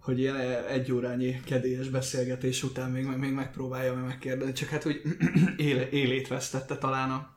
hogy 0.00 0.18
ilyen 0.18 0.36
egy 0.68 0.92
órányi 0.92 1.40
kedélyes 1.44 1.88
beszélgetés 1.88 2.62
után 2.62 2.90
még, 2.90 3.06
még 3.06 3.32
megpróbálja 3.32 3.94
meg 3.94 4.04
megkérdezni, 4.04 4.52
csak 4.52 4.68
hát 4.68 4.86
úgy 4.86 5.02
éle, 5.56 5.88
élét 5.88 6.28
vesztette 6.28 6.76
talán 6.76 7.10
a, 7.10 7.30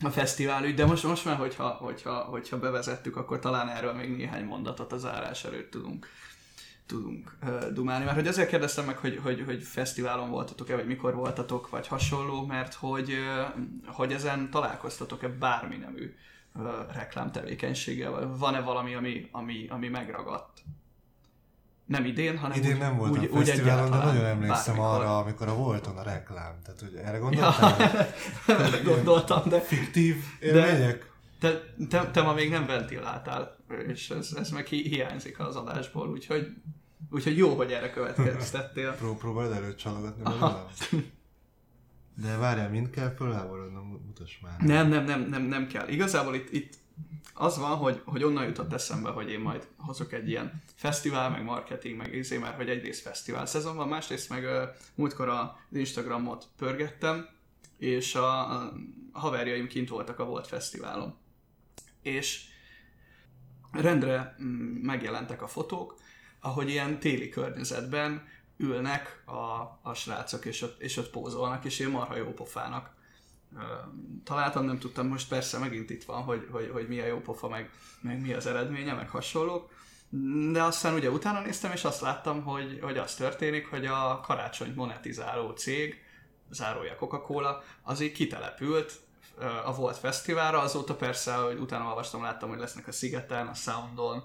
a 0.00 0.10
fesztivál 0.10 0.64
ügy, 0.64 0.74
de 0.74 0.86
most, 0.86 1.04
most 1.04 1.24
már, 1.24 1.36
hogyha, 1.36 1.68
hogyha, 1.68 2.14
hogyha 2.14 2.58
bevezettük, 2.58 3.16
akkor 3.16 3.38
talán 3.38 3.68
erről 3.68 3.92
még 3.92 4.16
néhány 4.16 4.44
mondatot 4.44 4.92
az 4.92 5.04
árás 5.04 5.44
előtt 5.44 5.70
tudunk 5.70 6.06
tudunk 6.86 7.36
uh, 7.42 7.72
dumálni. 7.72 8.04
Mert 8.04 8.16
hogy 8.16 8.26
ezért 8.26 8.48
kérdeztem 8.48 8.84
meg, 8.84 8.96
hogy, 8.96 9.20
hogy, 9.22 9.42
hogy 9.46 9.62
fesztiválon 9.62 10.30
voltatok-e, 10.30 10.74
vagy 10.74 10.86
mikor 10.86 11.14
voltatok, 11.14 11.70
vagy 11.70 11.86
hasonló, 11.86 12.46
mert 12.46 12.74
hogy, 12.74 13.12
uh, 13.12 13.64
hogy 13.86 14.12
ezen 14.12 14.50
találkoztatok-e 14.50 15.28
bármi 15.28 15.76
nemű 15.76 16.14
reklámtevékenységgel, 16.92 18.10
vagy 18.10 18.38
van-e 18.38 18.60
valami, 18.60 18.94
ami, 18.94 19.28
ami, 19.32 19.66
ami 19.68 19.88
megragadt? 19.88 20.62
Nem 21.86 22.04
idén, 22.04 22.38
hanem 22.38 22.58
Idén 22.58 22.72
úgy, 22.72 22.78
nem 22.78 22.96
voltam 22.96 23.22
úgy, 23.22 23.30
úgy 23.30 23.48
fesztiválon, 23.48 23.90
de 23.90 23.96
nagyon 23.96 24.24
emlékszem 24.24 24.76
bármikor. 24.76 25.00
arra, 25.00 25.18
amikor 25.18 25.48
a 25.48 25.54
Volton 25.54 25.96
a 25.96 26.02
reklám. 26.02 26.54
Tehát, 26.64 26.80
hogy 26.80 26.94
erre 27.04 27.18
gondoltál? 27.18 27.76
Ja, 28.46 28.58
erre 28.58 28.80
gondoltam, 28.82 29.48
de 29.48 29.60
Fiktív 29.60 30.16
élmények? 30.40 31.12
te, 31.40 31.60
te, 31.88 32.10
te 32.10 32.22
ma 32.22 32.32
még 32.32 32.50
nem 32.50 32.66
ventiláltál, 32.66 33.56
és 33.86 34.10
ez, 34.10 34.30
ez 34.36 34.50
meg 34.50 34.66
hi- 34.66 34.86
hiányzik 34.88 35.38
az 35.38 35.56
adásból, 35.56 36.08
úgyhogy, 36.08 36.46
úgyhogy 37.10 37.36
jó, 37.36 37.54
hogy 37.56 37.72
erre 37.72 37.90
következtettél. 37.90 38.92
Pró- 38.92 39.16
próbáld 39.16 39.52
előtt 39.52 39.76
csalogatni 39.76 40.22
Aha. 40.24 40.66
De 42.14 42.36
várjál, 42.36 42.70
mind 42.70 42.90
kell 42.90 43.14
fölháborodnom, 43.14 44.02
mutass 44.06 44.38
már. 44.40 44.60
Nem, 44.60 44.88
nem, 44.88 45.04
nem, 45.04 45.20
nem, 45.20 45.42
nem 45.42 45.66
kell. 45.66 45.88
Igazából 45.88 46.34
itt, 46.34 46.52
itt 46.52 46.74
az 47.34 47.58
van, 47.58 47.76
hogy, 47.76 48.02
hogy 48.04 48.22
onnan 48.22 48.44
jutott 48.44 48.72
eszembe, 48.72 49.10
hogy 49.10 49.30
én 49.30 49.40
majd 49.40 49.68
hozok 49.76 50.12
egy 50.12 50.28
ilyen 50.28 50.62
fesztivál, 50.74 51.30
meg 51.30 51.44
marketing, 51.44 51.96
meg 51.96 52.14
izé, 52.14 52.38
mert 52.38 52.56
hogy 52.56 52.68
egyrészt 52.68 53.00
fesztivál 53.00 53.46
szezon 53.46 53.76
van, 53.76 53.88
másrészt 53.88 54.28
meg 54.28 54.44
uh, 54.44 54.62
múltkor 54.94 55.28
az 55.28 55.48
Instagramot 55.72 56.48
pörgettem, 56.56 57.28
és 57.78 58.14
a, 58.14 58.60
a 58.60 58.72
haverjaim 59.12 59.66
kint 59.66 59.88
voltak 59.88 60.18
a 60.18 60.24
Volt 60.24 60.46
Fesztiválon. 60.46 61.16
És 62.02 62.44
rendre 63.70 64.36
mm, 64.42 64.46
megjelentek 64.82 65.42
a 65.42 65.46
fotók, 65.46 65.96
ahogy 66.40 66.68
ilyen 66.68 66.98
téli 66.98 67.28
környezetben 67.28 68.28
ülnek 68.56 69.22
a, 69.26 69.78
a 69.82 69.94
srácok, 69.94 70.44
és 70.44 70.62
ott, 70.62 70.80
és 70.80 70.96
ott 70.96 71.10
pózolnak, 71.10 71.64
és 71.64 71.78
én 71.78 71.88
marha 71.88 72.16
jó 72.16 72.32
pofának 72.32 72.94
találtam, 74.24 74.64
nem 74.64 74.78
tudtam, 74.78 75.06
most 75.06 75.28
persze 75.28 75.58
megint 75.58 75.90
itt 75.90 76.04
van, 76.04 76.22
hogy, 76.22 76.48
hogy, 76.50 76.70
hogy 76.72 76.88
mi 76.88 77.00
a 77.00 77.06
jó 77.06 77.20
pofa, 77.20 77.48
meg, 77.48 77.70
meg 78.00 78.20
mi 78.20 78.32
az 78.32 78.46
eredménye, 78.46 78.92
meg 78.92 79.08
hasonlók, 79.08 79.72
de 80.52 80.62
aztán 80.62 80.94
ugye 80.94 81.10
utána 81.10 81.40
néztem, 81.40 81.72
és 81.72 81.84
azt 81.84 82.00
láttam, 82.00 82.42
hogy, 82.42 82.78
hogy 82.82 82.98
az 82.98 83.14
történik, 83.14 83.66
hogy 83.66 83.86
a 83.86 84.20
karácsonyt 84.20 84.76
monetizáló 84.76 85.50
cég, 85.50 86.02
zárója 86.50 86.96
Coca-Cola, 86.96 87.62
az 87.82 88.00
így 88.00 88.12
kitelepült 88.12 89.00
a 89.64 89.74
Volt 89.74 89.96
Fesztiválra, 89.96 90.60
azóta 90.60 90.94
persze, 90.94 91.34
hogy 91.34 91.58
utána 91.58 91.88
olvastam, 91.88 92.22
láttam, 92.22 92.48
hogy 92.48 92.58
lesznek 92.58 92.88
a 92.88 92.92
Szigeten, 92.92 93.46
a 93.46 93.54
Soundon, 93.54 94.24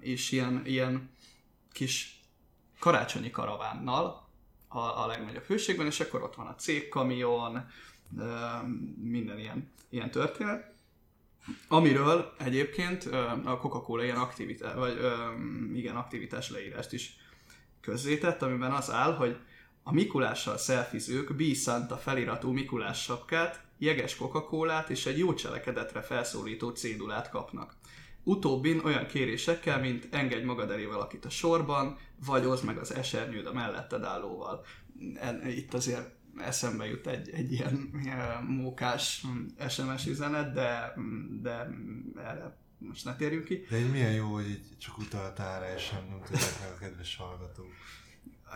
és 0.00 0.30
ilyen, 0.30 0.62
ilyen 0.64 1.10
kis 1.72 2.19
karácsonyi 2.80 3.30
karavánnal 3.30 4.28
a, 4.68 4.78
a 4.78 5.06
legnagyobb 5.06 5.44
hőségben, 5.44 5.86
és 5.86 6.00
akkor 6.00 6.22
ott 6.22 6.34
van 6.34 6.46
a 6.46 6.54
cégkamion, 6.54 7.68
minden 9.02 9.38
ilyen, 9.38 9.72
ilyen 9.88 10.10
történet. 10.10 10.74
Amiről 11.68 12.34
egyébként 12.38 13.04
a 13.44 13.58
Coca-Cola 13.60 14.04
ilyen 14.04 14.16
aktivitás, 14.16 14.74
vagy 14.74 14.98
igen, 15.74 15.96
aktivitás 15.96 16.50
leírást 16.50 16.92
is 16.92 17.16
közzétett, 17.80 18.42
amiben 18.42 18.72
az 18.72 18.90
áll, 18.90 19.14
hogy 19.14 19.36
a 19.82 19.92
Mikulással 19.92 20.56
szelfizők 20.56 21.34
B. 21.34 21.42
Santa 21.54 21.96
feliratú 21.96 22.52
Mikulás 22.52 23.02
sapkát, 23.02 23.64
jeges 23.78 24.16
coca 24.16 24.84
és 24.88 25.06
egy 25.06 25.18
jó 25.18 25.34
cselekedetre 25.34 26.00
felszólító 26.00 26.70
cédulát 26.70 27.30
kapnak. 27.30 27.74
Utóbbin 28.22 28.80
olyan 28.84 29.06
kérésekkel, 29.06 29.80
mint 29.80 30.08
engedj 30.10 30.44
magad 30.44 30.70
elé 30.70 30.84
valakit 30.84 31.24
a 31.24 31.30
sorban, 31.30 31.98
vagy 32.26 32.44
oszd 32.44 32.64
meg 32.64 32.78
az 32.78 32.94
esernyőd 32.94 33.46
a 33.46 33.52
melletted 33.52 34.04
állóval. 34.04 34.64
Itt 35.46 35.74
azért 35.74 36.10
eszembe 36.36 36.86
jut 36.86 37.06
egy, 37.06 37.30
egy 37.30 37.52
ilyen, 37.52 37.74
mókás 38.46 39.24
mm, 39.26 39.46
SMS 39.68 40.06
üzenet, 40.06 40.52
de, 40.52 40.94
mm, 41.00 41.42
de 41.42 41.64
mm, 41.64 42.18
erre 42.18 42.56
most 42.78 43.04
ne 43.04 43.16
térjünk 43.16 43.44
ki. 43.44 43.66
De 43.70 43.78
így 43.78 43.90
milyen 43.90 44.12
jó, 44.12 44.32
hogy 44.32 44.48
így 44.48 44.78
csak 44.78 44.98
utaltál 44.98 45.60
rá, 45.60 45.74
és 45.74 45.90
nem 45.90 46.20
tudják 46.24 46.60
meg 46.60 46.70
a 46.74 46.78
kedves 46.78 47.16
hallgatók. 47.16 47.72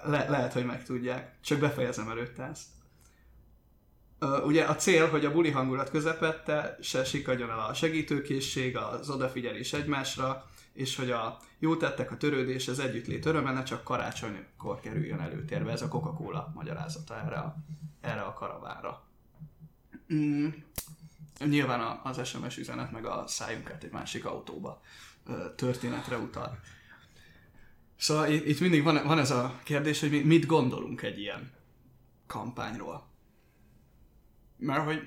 Le- 0.05 0.29
lehet, 0.29 0.53
hogy 0.53 0.65
megtudják. 0.65 1.41
Csak 1.41 1.59
befejezem 1.59 2.09
előtte 2.09 2.43
ezt. 2.43 2.67
Ugye 4.45 4.65
a 4.65 4.77
cél, 4.77 5.09
hogy 5.09 5.25
a 5.25 5.33
buli 5.33 5.51
hangulat 5.51 5.91
közepette 5.91 6.79
se 6.81 7.05
sikadjon 7.05 7.51
el 7.51 7.59
a 7.59 7.75
segítőkészség, 7.75 8.77
az 8.77 9.11
odafigyelés 9.11 9.73
egymásra, 9.73 10.51
és 10.73 10.97
hogy 10.97 11.11
a 11.11 11.39
jó 11.59 11.77
tettek, 11.77 12.11
a 12.11 12.17
törődés, 12.17 12.69
az 12.69 12.79
együttlét 12.79 13.27
öröme 13.27 13.53
ne 13.53 13.63
csak 13.63 13.85
karácsonykor 13.85 14.81
kerüljön 14.81 15.21
előtérbe. 15.21 15.73
Ez 15.73 15.83
a 15.83 15.89
Coca-Cola 15.89 16.53
magyarázata 16.55 17.21
erre 17.25 17.37
a, 17.37 17.57
erre 18.01 18.21
a 18.21 18.33
karavánra. 18.33 19.03
Mm. 20.15 20.49
Nyilván 21.39 22.01
az 22.03 22.27
SMS 22.29 22.57
üzenet 22.57 22.91
meg 22.91 23.07
a 23.07 23.25
szájunk 23.27 23.71
át 23.71 23.85
egy 23.85 23.93
másik 23.93 24.25
autóba 24.25 24.81
történetre 25.57 26.17
utal. 26.17 26.59
Szóval 27.97 28.29
itt, 28.29 28.61
mindig 28.61 28.83
van, 28.83 29.19
ez 29.19 29.31
a 29.31 29.61
kérdés, 29.63 30.01
hogy 30.01 30.11
mi, 30.11 30.21
mit 30.21 30.47
gondolunk 30.47 31.03
egy 31.03 31.19
ilyen 31.19 31.53
kampányról. 32.27 33.07
Mert 34.65 34.85
hogy 34.85 34.99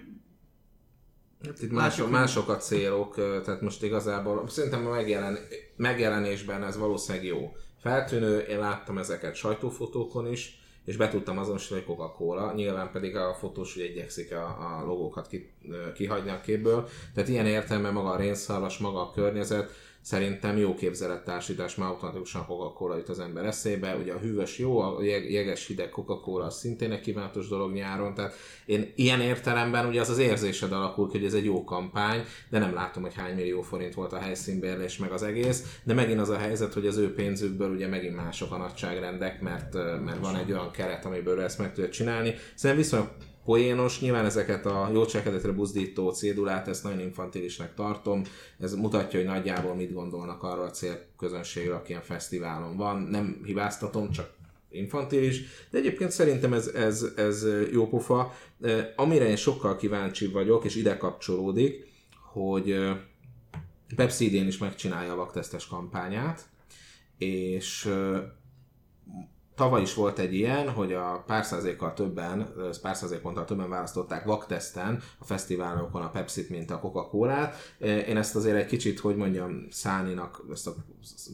Hát 1.45 1.61
itt 1.61 1.71
mások, 1.71 2.09
mások 2.09 2.49
a 2.49 2.57
célok, 2.57 3.15
tehát 3.15 3.61
most 3.61 3.83
igazából 3.83 4.47
szerintem 4.47 4.87
a 4.87 4.89
megjelen, 4.89 5.37
megjelenésben 5.75 6.63
ez 6.63 6.77
valószínűleg 6.77 7.27
jó. 7.27 7.55
Feltűnő, 7.79 8.39
én 8.39 8.59
láttam 8.59 8.97
ezeket 8.97 9.35
sajtófotókon 9.35 10.31
is, 10.31 10.59
és 10.85 10.97
be 10.97 11.09
tudtam 11.09 11.37
azonosítani, 11.37 11.81
hogy 11.81 11.95
Coca-Cola, 11.95 12.53
nyilván 12.53 12.91
pedig 12.91 13.15
a 13.15 13.33
fotós 13.33 13.75
ugye 13.75 13.89
igyekszik 13.89 14.31
a, 14.31 14.43
a 14.45 14.85
logókat 14.85 15.27
ki, 15.27 15.53
kihagyni 15.95 16.29
a 16.29 16.41
képből, 16.41 16.87
tehát 17.13 17.29
ilyen 17.29 17.45
értelme 17.45 17.89
maga 17.89 18.09
a 18.09 18.17
rénszarvas, 18.17 18.77
maga 18.77 19.01
a 19.01 19.11
környezet, 19.11 19.71
szerintem 20.07 20.57
jó 20.57 20.73
képzelettársítás, 20.73 21.75
már 21.75 21.89
automatikusan 21.89 22.45
Coca-Cola 22.45 22.97
jut 22.97 23.09
az 23.09 23.19
ember 23.19 23.45
eszébe, 23.45 23.95
ugye 23.95 24.13
a 24.13 24.17
hűvös 24.17 24.59
jó, 24.59 24.79
a 24.79 25.03
jeg- 25.03 25.31
jeges 25.31 25.67
hideg 25.67 25.89
Coca-Cola 25.89 26.45
az 26.45 26.57
szintén 26.57 26.91
egy 26.91 26.99
kívánatos 26.99 27.47
dolog 27.47 27.73
nyáron, 27.73 28.13
tehát 28.13 28.33
én 28.65 28.91
ilyen 28.95 29.21
értelemben 29.21 29.85
ugye 29.85 30.01
az 30.01 30.09
az 30.09 30.17
érzésed 30.17 30.71
alakul 30.71 31.09
hogy 31.11 31.25
ez 31.25 31.33
egy 31.33 31.45
jó 31.45 31.63
kampány, 31.63 32.23
de 32.49 32.59
nem 32.59 32.73
látom, 32.73 33.03
hogy 33.03 33.13
hány 33.15 33.35
millió 33.35 33.61
forint 33.61 33.93
volt 33.93 34.13
a 34.13 34.19
helyszínbérlés 34.19 34.97
meg 34.97 35.11
az 35.11 35.23
egész, 35.23 35.79
de 35.83 35.93
megint 35.93 36.19
az 36.19 36.29
a 36.29 36.37
helyzet, 36.37 36.73
hogy 36.73 36.87
az 36.87 36.97
ő 36.97 37.13
pénzükből 37.13 37.71
ugye 37.71 37.87
megint 37.87 38.15
mások 38.15 38.51
a 38.51 38.57
nagyságrendek, 38.57 39.41
mert, 39.41 39.73
mert 40.05 40.19
van 40.19 40.35
egy 40.35 40.51
olyan 40.51 40.71
keret, 40.71 41.05
amiből 41.05 41.41
ezt 41.41 41.59
meg 41.59 41.73
tudja 41.73 41.89
csinálni. 41.89 42.35
Szerintem 42.55 42.85
viszonylag 42.85 43.09
poénos. 43.47 43.99
Nyilván 43.99 44.25
ezeket 44.25 44.65
a 44.65 44.89
jó 44.93 45.05
cselekedetre 45.05 45.51
buzdító 45.51 46.09
cédulát, 46.11 46.67
ezt 46.67 46.83
nagyon 46.83 46.99
infantilisnek 46.99 47.73
tartom. 47.73 48.21
Ez 48.59 48.73
mutatja, 48.73 49.19
hogy 49.19 49.27
nagyjából 49.27 49.75
mit 49.75 49.93
gondolnak 49.93 50.43
arról 50.43 50.65
a 50.65 50.69
célközönségről, 50.69 51.75
aki 51.75 51.89
ilyen 51.89 52.01
fesztiválon 52.01 52.77
van. 52.77 53.01
Nem 53.01 53.41
hibáztatom, 53.45 54.11
csak 54.11 54.29
infantilis, 54.69 55.41
de 55.69 55.77
egyébként 55.77 56.11
szerintem 56.11 56.53
ez, 56.53 56.67
ez, 56.67 57.05
ez 57.15 57.47
jó 57.71 57.87
pofa. 57.87 58.33
Amire 58.95 59.27
én 59.27 59.35
sokkal 59.35 59.75
kíváncsi 59.75 60.27
vagyok, 60.27 60.65
és 60.65 60.75
ide 60.75 60.97
kapcsolódik, 60.97 61.87
hogy 62.31 62.75
Pepsi 63.95 64.25
idén 64.25 64.47
is 64.47 64.57
megcsinálja 64.57 65.11
a 65.11 65.15
vaktesztes 65.15 65.67
kampányát, 65.67 66.45
és 67.17 67.89
tavaly 69.57 69.81
is 69.81 69.93
volt 69.93 70.19
egy 70.19 70.33
ilyen, 70.33 70.69
hogy 70.69 70.93
a 70.93 71.23
pár 71.25 71.45
százalékkal 71.45 71.93
többen, 71.93 72.53
pár 72.81 72.95
százalék 72.95 73.21
ponttal 73.21 73.45
többen 73.45 73.69
választották 73.69 74.25
vakteszten 74.25 75.01
a 75.19 75.25
fesztiválokon 75.25 76.01
a 76.01 76.09
Pepsi-t, 76.09 76.49
mint 76.49 76.71
a 76.71 76.79
Coca-Colát. 76.79 77.55
Én 77.79 78.17
ezt 78.17 78.35
azért 78.35 78.57
egy 78.57 78.65
kicsit, 78.65 78.99
hogy 78.99 79.15
mondjam, 79.15 79.67
Száninak, 79.69 80.43
ezt 80.51 80.67
a 80.67 80.75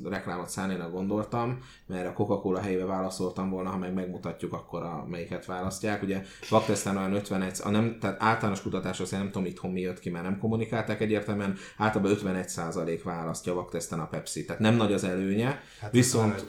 reklámot 0.03 0.49
Száninak 0.49 0.91
gondoltam, 0.91 1.59
mert 1.85 2.07
a 2.07 2.13
Coca-Cola 2.13 2.59
helyébe 2.59 2.85
válaszoltam 2.85 3.49
volna, 3.49 3.69
ha 3.69 3.77
meg 3.77 3.93
megmutatjuk, 3.93 4.53
akkor 4.53 4.83
a 4.83 5.05
melyiket 5.09 5.45
választják. 5.45 6.01
Ugye 6.01 6.23
vakteszten 6.49 6.97
olyan 6.97 7.13
51, 7.13 7.59
a 7.63 7.69
nem, 7.69 7.97
tehát 7.99 8.23
általános 8.23 8.61
kutatás 8.61 8.99
azt 8.99 9.11
nem 9.11 9.31
tudom 9.31 9.45
itthon 9.45 9.71
mi 9.71 9.81
jött 9.81 9.99
ki, 9.99 10.09
mert 10.09 10.23
nem 10.23 10.39
kommunikálták 10.39 11.01
egyértelműen, 11.01 11.55
általában 11.77 12.11
51 12.11 12.49
százalék 12.49 13.03
választja 13.03 13.53
vakteszten 13.53 13.99
a 13.99 14.07
Pepsi. 14.07 14.45
Tehát 14.45 14.61
nem 14.61 14.75
nagy 14.75 14.93
az 14.93 15.03
előnye, 15.03 15.61
Hát 15.79 15.91
viszont 15.91 16.45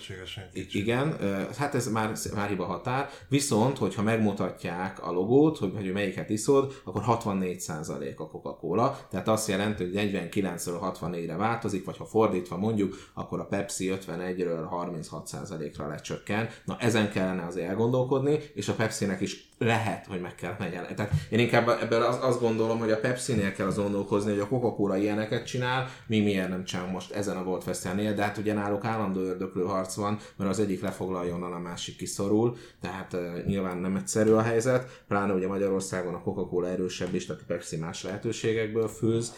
igen, 0.70 1.16
hát 1.58 1.74
ez 1.74 1.88
már, 1.88 2.12
már 2.34 2.48
hiba 2.48 2.64
határ, 2.64 3.08
viszont, 3.28 3.78
hogyha 3.78 4.02
megmutatják 4.02 5.06
a 5.06 5.12
logót, 5.12 5.58
hogy, 5.58 5.72
hogy 5.74 5.92
melyiket 5.92 6.30
iszod, 6.30 6.80
akkor 6.84 7.02
64% 7.06 8.16
a 8.16 8.28
Coca-Cola, 8.28 8.98
tehát 9.10 9.28
azt 9.28 9.48
jelenti, 9.48 9.82
hogy 9.84 9.92
49-ről 9.94 10.92
64-re 11.00 11.36
változik, 11.36 11.84
vagy 11.84 11.96
ha 11.96 12.04
fordítva 12.04 12.56
mondjuk, 12.56 12.96
akkor 13.14 13.40
a 13.40 13.46
Pepsi 13.46 13.92
51-ről 13.94 14.66
36%-ra 14.70 15.88
lecsökken. 15.88 16.48
Na 16.64 16.76
ezen 16.78 17.10
kellene 17.10 17.46
azért 17.46 17.68
elgondolkodni, 17.68 18.38
és 18.54 18.68
a 18.68 18.74
Pepsi-nek 18.74 19.20
is 19.20 19.48
lehet, 19.58 20.06
hogy 20.06 20.20
meg 20.20 20.34
kell 20.34 20.54
megjelenni. 20.58 20.94
Tehát 20.94 21.12
én 21.30 21.38
inkább 21.38 21.68
ebből 21.68 22.02
azt, 22.02 22.22
azt 22.22 22.40
gondolom, 22.40 22.78
hogy 22.78 22.90
a 22.90 23.00
Pepsi-nél 23.00 23.52
kell 23.52 23.66
az 23.66 23.76
gondolkozni, 23.76 24.30
hogy 24.30 24.40
a 24.40 24.48
Coca-Cola 24.48 24.96
ilyeneket 24.96 25.46
csinál, 25.46 25.88
mi 26.06 26.20
miért 26.20 26.48
nem 26.48 26.64
csinálunk 26.64 26.92
most 26.92 27.12
ezen 27.12 27.36
a 27.36 27.44
Volt 27.44 27.62
Fesztiválnél, 27.62 28.14
de 28.14 28.22
hát 28.22 28.38
ugye 28.38 28.52
náluk 28.52 28.84
állandó 28.84 29.20
ördöklő 29.20 29.62
harc 29.62 29.94
van, 29.94 30.18
mert 30.36 30.50
az 30.50 30.58
egyik 30.58 30.82
lefoglalja, 30.82 31.34
onnan 31.34 31.52
a 31.52 31.58
másik 31.58 31.96
kiszorul, 31.96 32.56
tehát 32.80 33.12
uh, 33.12 33.44
nyilván 33.46 33.76
nem 33.76 33.96
egyszerű 33.96 34.30
a 34.30 34.42
helyzet, 34.42 35.02
pláne 35.08 35.32
ugye 35.32 35.46
Magyarországon 35.46 36.14
a 36.14 36.20
Coca-Cola 36.20 36.68
erősebb 36.68 37.14
is, 37.14 37.26
tehát 37.26 37.42
a 37.42 37.44
Pepsi 37.46 37.76
más 37.76 38.02
lehetőségekből 38.02 38.88
főz, 38.88 39.32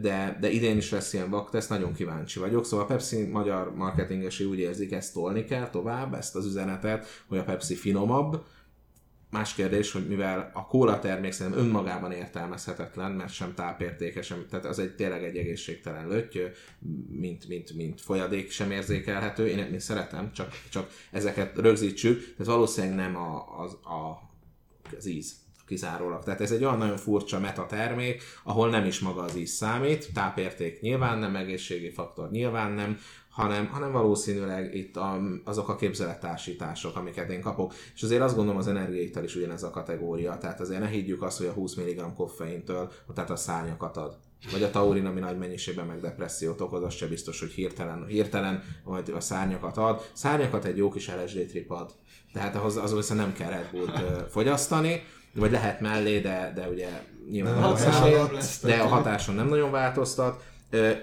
de, 0.00 0.36
de 0.40 0.50
idén 0.50 0.76
is 0.76 0.90
lesz 0.90 1.12
ilyen 1.12 1.30
vaktesz, 1.30 1.68
nagyon 1.68 1.92
kíváncsi 1.92 2.38
vagyok. 2.38 2.64
Szóval 2.64 2.84
a 2.84 2.88
Pepsi 2.88 3.26
magyar 3.26 3.74
marketingesi 3.74 4.44
úgy 4.44 4.58
érzik, 4.58 4.92
ezt 4.92 5.12
tolni 5.12 5.44
kell 5.44 5.70
tovább, 5.70 6.14
ezt 6.14 6.36
az 6.36 6.46
üzenetet, 6.46 7.06
hogy 7.28 7.38
a 7.38 7.44
Pepsi 7.44 7.74
finomabb, 7.74 8.42
Más 9.30 9.54
kérdés, 9.54 9.92
hogy 9.92 10.08
mivel 10.08 10.50
a 10.54 10.66
kóla 10.66 10.98
termék 10.98 11.32
szerintem 11.32 11.64
önmagában 11.64 12.12
értelmezhetetlen, 12.12 13.12
mert 13.12 13.32
sem 13.32 13.54
tápértéke, 13.54 14.22
sem, 14.22 14.46
tehát 14.50 14.64
az 14.64 14.78
egy 14.78 14.94
tényleg 14.94 15.24
egy 15.24 15.36
egészségtelen 15.36 16.08
lötty, 16.08 16.38
mint, 17.10 17.48
mint, 17.48 17.74
mint 17.74 18.00
folyadék 18.00 18.50
sem 18.50 18.70
érzékelhető. 18.70 19.48
Én, 19.48 19.58
én 19.58 19.78
szeretem, 19.78 20.32
csak, 20.32 20.60
csak 20.70 20.90
ezeket 21.10 21.58
rögzítsük, 21.58 22.20
tehát 22.20 22.52
valószínűleg 22.52 22.96
nem 22.96 23.16
a, 23.16 23.60
az, 23.60 23.72
a, 23.72 24.30
az 24.96 25.06
íz 25.06 25.34
kizárólag. 25.68 26.24
Tehát 26.24 26.40
ez 26.40 26.50
egy 26.50 26.64
olyan 26.64 26.78
nagyon 26.78 26.96
furcsa 26.96 27.38
meta 27.40 27.66
termék, 27.66 28.22
ahol 28.44 28.70
nem 28.70 28.84
is 28.84 28.98
maga 29.00 29.22
az 29.22 29.36
íz 29.36 29.50
számít, 29.50 30.12
tápérték 30.12 30.80
nyilván 30.80 31.18
nem, 31.18 31.36
egészségi 31.36 31.90
faktor 31.90 32.30
nyilván 32.30 32.72
nem, 32.72 32.98
hanem, 33.38 33.66
hanem 33.66 33.92
valószínűleg 33.92 34.74
itt 34.74 34.96
a, 34.96 35.20
azok 35.44 35.68
a 35.68 35.76
képzelettársítások, 35.76 36.96
amiket 36.96 37.30
én 37.30 37.40
kapok. 37.40 37.74
És 37.94 38.02
azért 38.02 38.22
azt 38.22 38.34
gondolom, 38.34 38.58
az 38.58 38.68
energiaital 38.68 39.24
is 39.24 39.36
ugyanez 39.36 39.62
a 39.62 39.70
kategória, 39.70 40.38
tehát 40.38 40.60
azért 40.60 40.80
ne 40.80 40.86
higgyük 40.86 41.22
azt, 41.22 41.38
hogy 41.38 41.46
a 41.46 41.52
20 41.52 41.74
mg 41.74 42.14
koffeintől, 42.16 42.92
tehát 43.14 43.30
a 43.30 43.36
szárnyakat 43.36 43.96
ad. 43.96 44.16
Vagy 44.52 44.62
a 44.62 44.70
taurin, 44.70 45.06
ami 45.06 45.20
nagy 45.20 45.38
mennyiségben 45.38 45.86
meg 45.86 46.00
depressziót 46.00 46.60
okoz, 46.60 46.82
az 46.82 46.94
se 46.94 47.06
biztos, 47.06 47.40
hogy 47.40 47.50
hirtelen, 47.50 48.06
hirtelen 48.06 48.62
vagy 48.84 49.12
a 49.16 49.20
szárnyakat 49.20 49.76
ad. 49.76 50.08
Szárnyakat 50.12 50.64
egy 50.64 50.76
jó 50.76 50.90
kis 50.90 51.10
LSD 51.22 51.46
trip 51.46 51.70
ad. 51.70 51.90
Tehát 52.32 52.56
ahhoz, 52.56 52.76
az 52.76 52.94
viszont 52.94 53.20
nem 53.20 53.32
kell 53.32 53.50
Red 53.50 53.68
Bullt 53.72 54.30
fogyasztani, 54.30 55.02
vagy 55.34 55.50
lehet 55.50 55.80
mellé, 55.80 56.20
de, 56.20 56.52
de 56.54 56.68
ugye 56.68 56.88
nyilván 57.30 57.54
Nem, 57.54 57.62
hatáson, 57.62 58.32
lesz. 58.32 58.60
de 58.60 58.76
a 58.76 58.86
hatáson 58.86 59.34
nem 59.34 59.48
nagyon 59.48 59.70
változtat. 59.70 60.44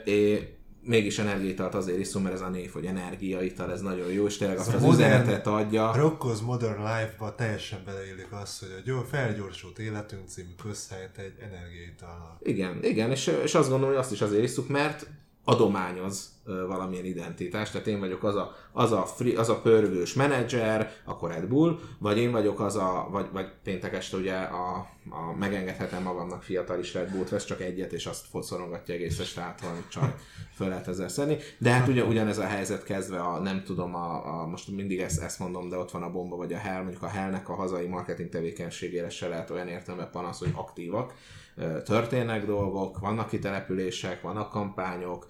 É, 0.06 0.55
mégis 0.86 1.20
energiaitalt 1.20 1.74
azért 1.74 2.00
iszom, 2.00 2.24
mert 2.24 2.36
ez 2.36 2.42
a 2.42 2.50
név, 2.50 2.72
hogy 2.72 2.86
energiaital, 2.86 3.72
ez 3.72 3.82
nagyon 3.82 4.12
jó, 4.12 4.26
és 4.26 4.38
tényleg 4.38 4.58
azt 4.58 4.74
az 4.74 4.82
modern- 4.82 4.94
üzenetet 5.22 5.48
adja. 5.48 5.90
A 5.90 5.96
Rocco's 5.98 6.42
Modern 6.46 6.80
Life-ba 6.80 7.36
teljesen 7.36 7.80
beleillik 7.86 8.32
az, 8.32 8.60
hogy 8.60 8.70
a 8.78 8.82
gyó- 8.86 9.06
felgyorsult 9.10 9.80
életünk 9.80 10.28
című 10.28 10.54
közhelyet 10.64 11.18
egy 11.18 11.34
energiaital. 11.52 12.38
Igen, 12.42 12.80
igen, 12.84 13.12
és, 13.12 13.28
és 13.44 13.56
azt 13.56 13.70
gondolom, 13.70 13.94
hogy 13.94 14.04
azt 14.04 14.12
is 14.12 14.22
azért 14.22 14.44
iszuk, 14.44 14.68
mert 14.68 15.08
adományoz 15.46 16.34
valamilyen 16.46 17.06
identitást, 17.06 17.72
tehát 17.72 17.88
én 17.88 18.00
vagyok 18.00 18.24
az 18.24 18.36
a, 18.36 18.56
az 18.72 18.92
a, 18.92 19.06
free, 19.06 19.40
az 19.40 19.50
a 19.50 19.62
pörgős 19.62 20.14
menedzser, 20.14 20.92
akkor 21.06 21.32
Red 21.32 21.48
Bull, 21.48 21.80
vagy 22.00 22.18
én 22.18 22.32
vagyok 22.32 22.60
az 22.60 22.76
a, 22.76 23.08
vagy, 23.12 23.28
vagy 23.32 23.48
péntek 23.64 23.94
este 23.94 24.18
ugye 24.18 24.36
a, 24.36 24.88
a 25.10 25.36
megengedhetem 25.40 26.04
magamnak 26.04 26.44
fiatal 26.44 26.80
is 26.80 26.94
Red 26.94 27.12
Bullt, 27.12 27.30
vesz 27.30 27.46
csak 27.46 27.62
egyet, 27.62 27.94
és 27.94 28.06
azt 28.06 28.26
szorongatja 28.42 28.94
egész 28.94 29.20
este 29.20 29.42
át, 29.42 29.62
valami 29.62 29.80
csaj 29.90 30.14
föl 30.56 30.68
lehet 30.68 30.88
ezzel 30.88 31.08
szedni. 31.08 31.38
De 31.58 31.72
hát 31.72 31.88
ugye 31.88 32.04
ugyanez 32.04 32.38
a 32.38 32.46
helyzet 32.46 32.84
kezdve 32.84 33.20
a, 33.20 33.40
nem 33.40 33.64
tudom, 33.64 33.96
a, 33.96 34.40
a 34.42 34.48
most 34.48 34.72
mindig 34.72 35.00
ezt, 35.00 35.22
ezt 35.22 35.40
mondom, 35.40 35.70
de 35.70 35.78
ott 35.78 35.92
van 35.92 36.04
a 36.04 36.12
bomba, 36.12 36.36
vagy 36.36 36.54
a 36.54 36.58
Hell, 36.58 36.82
mondjuk 36.82 37.04
a 37.04 37.08
Hellnek 37.08 37.50
a 37.50 37.56
hazai 37.56 37.88
marketing 37.88 38.30
tevékenységére 38.30 39.10
se 39.10 39.28
lehet 39.28 39.50
olyan 39.50 39.68
értelme 39.68 40.06
panasz, 40.06 40.40
hogy 40.40 40.52
aktívak. 40.56 41.14
Történnek 41.84 42.46
dolgok, 42.46 43.00
vannak 43.00 43.30
kitelepülések, 43.30 44.22
vannak 44.22 44.50
kampányok, 44.50 45.28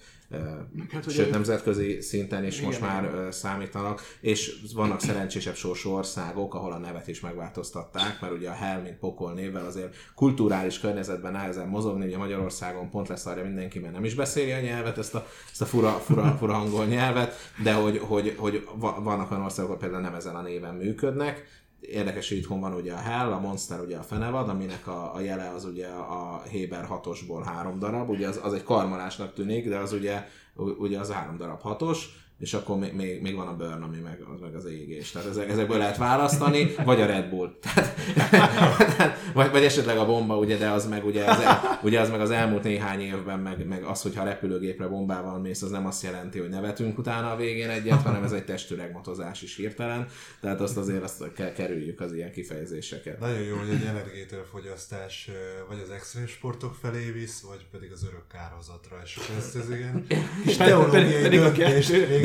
Hát, 0.92 1.12
sőt 1.12 1.32
nemzetközi 1.32 2.02
szinten 2.02 2.46
is 2.46 2.56
Igen, 2.56 2.66
most 2.66 2.82
már 2.82 3.04
igen. 3.04 3.32
számítanak, 3.32 4.02
és 4.20 4.56
vannak 4.74 5.02
szerencsésebb 5.02 5.56
sorsú 5.56 5.90
országok, 5.90 6.54
ahol 6.54 6.72
a 6.72 6.78
nevet 6.78 7.08
is 7.08 7.20
megváltoztatták, 7.20 8.22
mert 8.22 8.34
ugye 8.34 8.50
a 8.50 8.54
Hell, 8.54 8.82
mint 8.82 8.98
pokol 8.98 9.34
névvel 9.34 9.66
azért 9.66 9.96
kulturális 10.16 10.80
környezetben 10.80 11.32
nehezen 11.32 11.68
mozogni, 11.68 12.06
ugye 12.06 12.18
Magyarországon 12.18 12.90
pont 12.90 13.08
leszarja 13.08 13.44
mindenki, 13.44 13.80
mert 13.80 13.94
nem 13.94 14.04
is 14.04 14.14
beszéli 14.14 14.52
a 14.52 14.60
nyelvet, 14.60 14.98
ezt 14.98 15.16
a, 15.16 15.28
ezt 15.52 15.62
a 15.62 15.66
fura, 15.66 15.90
fura, 15.90 16.36
fura 16.40 16.54
angol 16.54 16.86
nyelvet, 16.86 17.34
de 17.64 17.74
hogy, 17.74 17.98
hogy, 17.98 18.36
hogy 18.38 18.68
va- 18.76 19.04
vannak 19.04 19.32
olyan 19.32 19.44
országok, 19.44 19.70
ahol 19.70 19.82
például 19.82 20.02
nem 20.02 20.16
ezen 20.16 20.36
a 20.36 20.42
néven 20.42 20.76
működnek, 20.76 21.64
Érdekes, 21.90 22.30
hogy 22.30 22.38
itthon 22.38 22.60
van 22.60 22.74
ugye 22.74 22.94
a 22.94 22.98
Hell, 22.98 23.32
a 23.32 23.40
Monster 23.40 23.80
ugye 23.80 23.98
a 23.98 24.02
fenevad, 24.02 24.50
aminek 24.50 24.88
a, 24.88 25.16
a 25.16 25.20
jele 25.20 25.50
az 25.50 25.66
ugye 25.66 25.88
a 25.88 26.42
Héber 26.50 26.86
hatosból 26.86 27.44
három 27.44 27.80
darab, 27.80 28.10
ugye 28.10 28.28
az, 28.28 28.40
az 28.44 28.54
egy 28.54 28.64
karmolásnak 28.64 29.34
tűnik, 29.34 29.70
de 29.70 29.78
az 29.78 29.94
ugye, 29.94 30.28
ugye 30.56 31.00
az 31.00 31.12
három 31.12 31.38
darab 31.38 31.62
hatos, 31.62 32.25
és 32.40 32.54
akkor 32.54 32.78
még, 32.78 32.94
még, 32.94 33.22
még 33.22 33.36
van 33.36 33.48
a 33.48 33.56
Burn, 33.56 33.82
ami 33.82 33.98
meg 33.98 34.20
az, 34.34 34.40
meg 34.40 34.56
az 34.56 34.66
égés. 34.66 35.12
Tehát 35.12 35.28
ezek, 35.28 35.50
ezekből 35.50 35.78
lehet 35.78 35.98
választani, 35.98 36.76
vagy 36.84 37.02
a 37.02 37.06
Red 37.06 37.30
Bull. 37.30 37.58
Tehát, 37.62 39.18
vagy, 39.34 39.52
vagy 39.52 39.64
esetleg 39.64 39.98
a 39.98 40.06
bomba, 40.06 40.38
ugye, 40.38 40.58
de 40.58 40.70
az 40.70 40.88
meg 40.88 41.06
ugye 41.06 41.24
az, 41.26 41.40
el, 41.40 41.80
ugye 41.84 42.00
az 42.00 42.10
meg 42.10 42.22
az 42.22 42.30
elmúlt 42.30 42.64
néhány 42.64 43.00
évben, 43.00 43.40
meg, 43.40 43.68
meg 43.68 43.84
az, 43.84 44.02
hogyha 44.02 44.24
repülőgépre 44.24 44.88
bombával 44.88 45.40
mész, 45.40 45.62
az 45.62 45.70
nem 45.70 45.86
azt 45.86 46.04
jelenti, 46.04 46.40
hogy 46.40 46.50
nevetünk 46.50 46.98
utána 46.98 47.32
a 47.32 47.36
végén 47.36 47.70
egyet, 47.70 48.02
hanem 48.02 48.24
ez 48.24 48.32
egy 48.32 48.46
testüregmotozás 48.46 49.42
is 49.42 49.56
hirtelen. 49.56 50.08
Tehát 50.42 50.62
azt 50.62 50.78
azért 50.78 51.04
azt 51.04 51.34
kell 51.34 51.52
kerüljük 51.52 52.00
az 52.00 52.14
ilyen 52.14 52.32
kifejezéseket. 52.32 53.20
Nagyon 53.20 53.42
jó, 53.42 53.58
hogy 53.58 53.70
egy 53.70 53.86
energiától 53.86 54.46
fogyasztás 54.52 55.30
ö, 55.30 55.68
vagy 55.68 55.80
az 55.84 55.90
extrém 55.90 56.28
sportok 56.28 56.76
felé 56.82 57.12
visz, 57.12 57.42
vagy 57.42 57.66
pedig 57.72 57.92
az 57.92 58.04
örök 58.04 58.28
kárhozatra, 58.32 59.02
és 59.04 59.20
ezt 59.38 59.56
ez 59.56 59.70
igen 59.70 60.06
kis 60.44 60.58
teológiai 60.70 61.22
pedig 61.22 61.40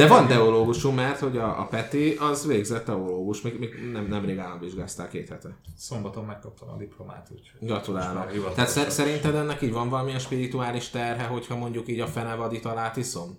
De 0.01 0.07
van 0.07 0.27
teológusunk, 0.27 0.97
mert 0.97 1.19
hogy 1.19 1.37
a, 1.37 1.61
a 1.61 1.65
Peti 1.65 2.17
az 2.21 2.47
végzett 2.47 2.85
teológus, 2.85 3.41
még, 3.41 3.59
még 3.59 3.91
nem, 3.93 4.07
nemrég 4.07 4.39
államvizsgázták 4.39 5.09
két 5.09 5.29
hete. 5.29 5.57
Szombaton 5.77 6.25
megkaptam 6.25 6.69
a 6.69 6.77
diplomát, 6.77 7.29
úgyhogy... 7.33 7.69
Gratulálok. 7.69 8.55
Tehát 8.55 8.91
szerinted 8.91 9.35
ennek 9.35 9.63
így 9.63 9.73
van 9.73 9.89
valamilyen 9.89 10.19
spirituális 10.19 10.89
terhe, 10.89 11.25
hogyha 11.25 11.57
mondjuk 11.57 11.89
így 11.89 12.01
a 12.01 12.07
fenevadi 12.07 12.61
talát 12.61 12.97
iszom? 12.97 13.39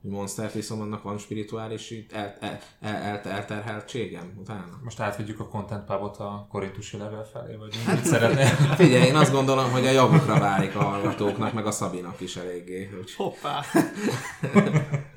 Monstert 0.00 0.54
iszom, 0.54 0.80
annak 0.80 1.02
van 1.02 1.18
spirituális 1.18 1.94
el, 2.12 2.36
el, 2.40 2.58
el, 2.80 2.94
el, 2.94 3.20
elterheltségem 3.24 4.32
utána? 4.40 4.80
Most 4.84 5.00
átvigyük 5.00 5.40
a 5.40 5.48
Content 5.48 5.84
Pubot 5.84 6.16
a 6.16 6.46
korintusi 6.50 6.96
level 6.96 7.24
felé, 7.32 7.56
vagy 7.56 7.74
mit 7.86 8.04
szeretnél? 8.04 8.46
Figyelj, 8.82 9.06
én 9.06 9.16
azt 9.16 9.32
gondolom, 9.32 9.70
hogy 9.70 9.86
a 9.86 9.90
javukra 9.90 10.38
válik 10.38 10.76
a 10.76 10.82
hallgatóknak, 10.82 11.52
meg 11.52 11.66
a 11.66 11.70
Szabinak 11.70 12.20
is 12.20 12.36
eléggé. 12.36 12.90
Úgy. 13.00 13.14
Hoppá! 13.14 13.60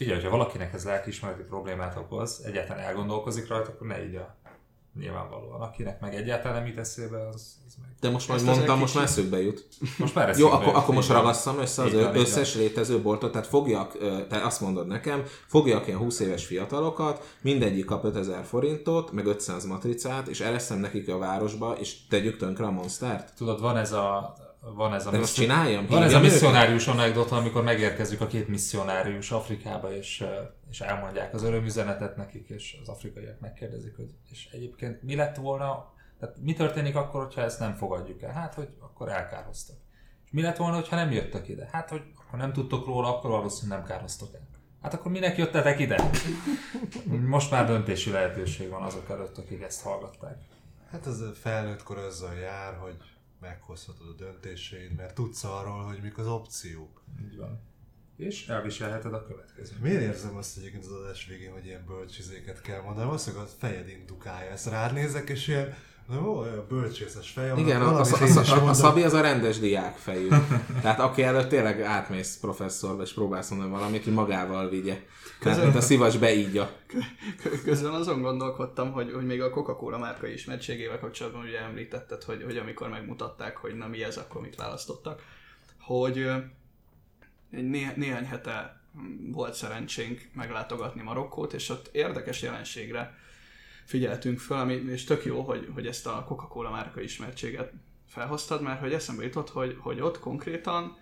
Figyelj, 0.00 0.22
ha 0.22 0.30
valakinek 0.30 0.72
ez 0.72 0.84
lelkiismereti 0.84 1.42
problémát 1.42 1.96
okoz, 1.96 2.42
egyáltalán 2.44 2.84
elgondolkozik 2.84 3.48
rajta, 3.48 3.70
akkor 3.70 3.86
ne 3.86 4.04
így 4.04 4.14
a 4.14 4.36
nyilvánvalóan. 4.98 5.60
Akinek 5.60 6.00
meg 6.00 6.14
egyáltalán 6.14 6.56
nem 6.56 6.66
jut 6.66 6.78
eszébe, 6.78 7.28
az, 7.28 7.56
az 7.66 7.74
meg... 7.80 7.90
De 8.00 8.10
most 8.10 8.28
majd 8.28 8.44
mondtam, 8.44 8.78
most 8.78 8.94
már 8.94 9.04
eszükbe 9.04 9.42
jut. 9.42 9.68
Most 9.98 10.14
már 10.14 10.26
Jó, 10.26 10.32
eszébe 10.32 10.50
akkor, 10.50 10.74
akkor 10.74 10.94
most 10.94 11.08
ragasszam 11.08 11.58
össze 11.58 11.82
az 11.82 11.92
van, 11.92 12.16
összes 12.16 12.54
létező 12.54 13.02
boltot, 13.02 13.32
tehát 13.32 13.46
fogjak, 13.46 13.98
te 14.28 14.44
azt 14.44 14.60
mondod 14.60 14.86
nekem, 14.86 15.22
fogjak 15.46 15.86
ilyen 15.86 15.98
20 15.98 16.20
éves 16.20 16.46
fiatalokat, 16.46 17.36
mindegyik 17.42 17.84
kap 17.84 18.04
5000 18.04 18.44
forintot, 18.44 19.12
meg 19.12 19.26
500 19.26 19.64
matricát, 19.64 20.28
és 20.28 20.40
ereszem 20.40 20.78
nekik 20.78 21.08
a 21.08 21.18
városba, 21.18 21.72
és 21.72 22.06
tegyük 22.06 22.36
tönkre 22.36 22.64
a 22.64 22.70
monstert. 22.70 23.34
Tudod, 23.36 23.60
van 23.60 23.76
ez 23.76 23.92
a... 23.92 24.34
Van 24.60 24.94
ez 24.94 25.06
a, 25.06 25.10
De 25.10 25.18
most 25.18 25.34
csináljam? 25.34 25.86
van 25.86 26.02
ez 26.02 26.14
a 26.14 26.20
misszionárius 26.20 26.86
anekdota, 26.86 27.36
amikor 27.36 27.62
megérkezik 27.62 28.20
a 28.20 28.26
két 28.26 28.48
misszionárius 28.48 29.30
Afrikába, 29.30 29.92
és, 29.92 30.24
és 30.70 30.80
elmondják 30.80 31.34
az 31.34 31.42
örömüzenetet 31.42 32.16
nekik, 32.16 32.48
és 32.48 32.78
az 32.82 32.88
afrikaiak 32.88 33.40
megkérdezik, 33.40 33.96
hogy 33.96 34.10
és 34.30 34.48
egyébként 34.52 35.02
mi 35.02 35.14
lett 35.16 35.36
volna, 35.36 35.92
tehát 36.18 36.36
mi 36.40 36.52
történik 36.52 36.96
akkor, 36.96 37.24
hogyha 37.24 37.40
ezt 37.40 37.58
nem 37.58 37.74
fogadjuk 37.74 38.22
el? 38.22 38.32
Hát, 38.32 38.54
hogy 38.54 38.68
akkor 38.80 39.08
elkároztak. 39.08 39.76
És 40.24 40.30
mi 40.30 40.42
lett 40.42 40.56
volna, 40.56 40.74
hogyha 40.74 40.96
nem 40.96 41.12
jöttek 41.12 41.48
ide? 41.48 41.68
Hát, 41.72 41.90
hogy 41.90 42.02
akkor 42.16 42.38
nem 42.38 42.52
tudtok 42.52 42.86
róla, 42.86 43.16
akkor 43.16 43.30
valószínűleg 43.30 43.78
nem 43.78 43.88
károztok 43.88 44.34
el. 44.34 44.48
Hát 44.82 44.94
akkor 44.94 45.12
minek 45.12 45.36
jöttetek 45.36 45.78
ide? 45.78 46.10
Most 47.26 47.50
már 47.50 47.66
döntési 47.66 48.10
lehetőség 48.10 48.68
van 48.68 48.82
azok 48.82 49.10
előtt, 49.10 49.38
akik 49.38 49.62
ezt 49.62 49.82
hallgatták. 49.82 50.38
Hát 50.90 51.06
ez 51.06 51.20
a 51.20 51.32
felnőttkor 51.32 51.98
azzal 51.98 52.34
jár, 52.34 52.76
hogy 52.76 52.96
meghozhatod 53.40 54.08
a 54.08 54.12
döntéseid, 54.12 54.94
mert 54.94 55.14
tudsz 55.14 55.44
arról, 55.44 55.82
hogy 55.82 56.00
mik 56.02 56.18
az 56.18 56.26
opciók. 56.26 57.02
Így 57.22 57.36
van. 57.36 57.60
És 58.16 58.48
elviselheted 58.48 59.14
a 59.14 59.26
következő. 59.26 59.76
Miért 59.80 60.02
érzem 60.02 60.36
azt 60.36 60.58
egyébként 60.58 60.84
az 60.84 60.92
adás 60.92 61.26
végén, 61.26 61.52
hogy 61.52 61.66
ilyen 61.66 61.84
bölcsizéket 61.86 62.60
kell 62.60 62.82
mondanom? 62.82 63.10
Azt, 63.10 63.28
hogy 63.28 63.42
a 63.42 63.46
fejed 63.46 63.88
indukálja. 63.88 64.50
Ezt 64.50 64.66
rád 64.66 64.92
nézek, 64.92 65.28
és 65.28 65.48
ilyen, 65.48 65.74
ó, 66.18 66.38
olyan 66.38 66.66
bölcsészes 66.68 67.30
fejem. 67.30 67.58
Igen, 67.58 67.82
a, 67.82 67.84
a, 67.84 67.88
a, 67.88 68.00
a, 68.00 68.24
a, 68.36 68.52
a 68.52 68.56
mondok. 68.56 68.74
Szabi 68.74 69.02
az 69.02 69.12
a 69.12 69.20
rendes 69.20 69.58
diák 69.58 69.96
fejű. 69.96 70.28
Tehát 70.82 71.00
aki 71.00 71.22
előtt 71.22 71.48
tényleg 71.48 71.80
átmész 71.80 72.38
professzorba, 72.40 73.02
és 73.02 73.12
próbálsz 73.12 73.50
mondani 73.50 73.70
valamit, 73.70 74.04
hogy 74.04 74.12
magával 74.12 74.68
vigye. 74.68 74.98
Tehát, 75.40 75.62
mint 75.62 75.76
a 75.76 75.80
szivacs 75.80 76.18
beígya. 76.18 76.70
Közben 77.64 77.92
azon 77.92 78.22
gondolkodtam, 78.22 78.92
hogy, 78.92 79.12
hogy 79.12 79.26
még 79.26 79.42
a 79.42 79.50
Coca-Cola 79.50 79.98
márka 79.98 80.26
ismertségével 80.26 80.98
kapcsolatban 80.98 81.42
ugye 81.42 81.60
említetted, 81.60 82.22
hogy, 82.22 82.42
hogy 82.42 82.56
amikor 82.56 82.88
megmutatták, 82.88 83.56
hogy 83.56 83.74
na 83.74 83.86
mi 83.86 84.02
ez, 84.02 84.16
akkor 84.16 84.40
mit 84.40 84.56
választottak, 84.56 85.22
hogy 85.80 86.30
né- 87.50 87.96
néhány 87.96 88.24
hete 88.24 88.80
volt 89.32 89.54
szerencsénk 89.54 90.20
meglátogatni 90.34 91.02
Marokkót, 91.02 91.52
és 91.52 91.68
ott 91.68 91.88
érdekes 91.92 92.42
jelenségre 92.42 93.18
figyeltünk 93.90 94.38
fel, 94.38 94.58
ami, 94.58 94.74
és 94.74 95.04
tök 95.04 95.24
jó, 95.24 95.42
hogy, 95.42 95.68
hogy 95.74 95.86
ezt 95.86 96.06
a 96.06 96.24
Coca-Cola 96.24 96.70
márka 96.70 97.00
ismertséget 97.00 97.72
felhoztad, 98.06 98.62
mert 98.62 98.80
hogy 98.80 98.92
eszembe 98.92 99.22
jutott, 99.22 99.50
hogy, 99.50 99.76
hogy 99.80 100.00
ott 100.00 100.18
konkrétan 100.18 100.96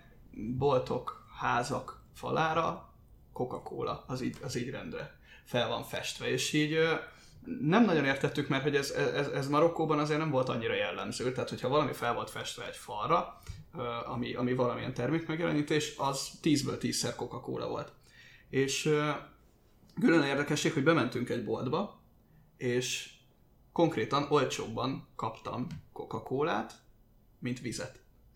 boltok, 0.57 1.25
házak 1.39 2.01
falára 2.13 2.93
Coca-Cola 3.33 4.03
az 4.07 4.21
így, 4.21 4.37
az 4.41 4.55
így 4.55 4.69
rendre 4.69 5.19
fel 5.43 5.67
van 5.67 5.83
festve, 5.83 6.29
és 6.29 6.53
így 6.53 6.77
nem 7.61 7.85
nagyon 7.85 8.05
értettük, 8.05 8.47
mert 8.47 8.63
hogy 8.63 8.75
ez, 8.75 8.91
ez, 8.91 9.27
ez 9.27 9.47
Marokkóban 9.47 9.99
azért 9.99 10.19
nem 10.19 10.29
volt 10.29 10.49
annyira 10.49 10.73
jellemző, 10.73 11.31
tehát 11.31 11.49
hogyha 11.49 11.69
valami 11.69 11.93
fel 11.93 12.13
volt 12.13 12.29
festve 12.29 12.67
egy 12.67 12.75
falra, 12.75 13.41
ami, 14.05 14.33
ami 14.33 14.53
valamilyen 14.53 14.93
termék 14.93 15.27
megjelenítés, 15.27 15.93
az 15.97 16.29
10-ből 16.43 16.77
10-szer 16.81 17.13
Coca-Cola 17.15 17.67
volt. 17.67 17.91
És 18.49 18.81
külön 19.99 20.23
érdekesség, 20.23 20.73
hogy 20.73 20.83
bementünk 20.83 21.29
egy 21.29 21.43
boltba, 21.43 21.98
és 22.59 23.09
konkrétan 23.71 24.25
olcsóbban 24.29 25.07
kaptam 25.15 25.67
Coca-Colát, 25.93 26.73
mint 27.39 27.61
vizet. 27.61 27.91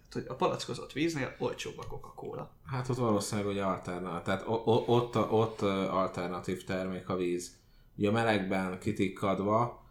Tehát, 0.10 0.28
hogy 0.28 0.28
a 0.28 0.36
palackozott 0.36 0.92
víznél 0.92 1.36
olcsóbb 1.40 1.78
a 1.78 1.88
Coca-Cola. 1.88 2.52
Hát 2.66 2.90
ott 2.90 2.98
valószínűleg 2.98 3.52
ugye 3.52 3.64
alternatív, 3.64 4.24
tehát 4.24 4.44
ott, 4.48 5.16
ott 5.16 5.62
ö, 5.62 5.88
alternatív 5.88 6.64
termék 6.64 7.10
a 7.10 7.16
víz. 7.16 7.56
Ugye 7.96 8.10
a 8.10 8.12
melegben 8.12 8.80
kitikkadva, 8.80 9.83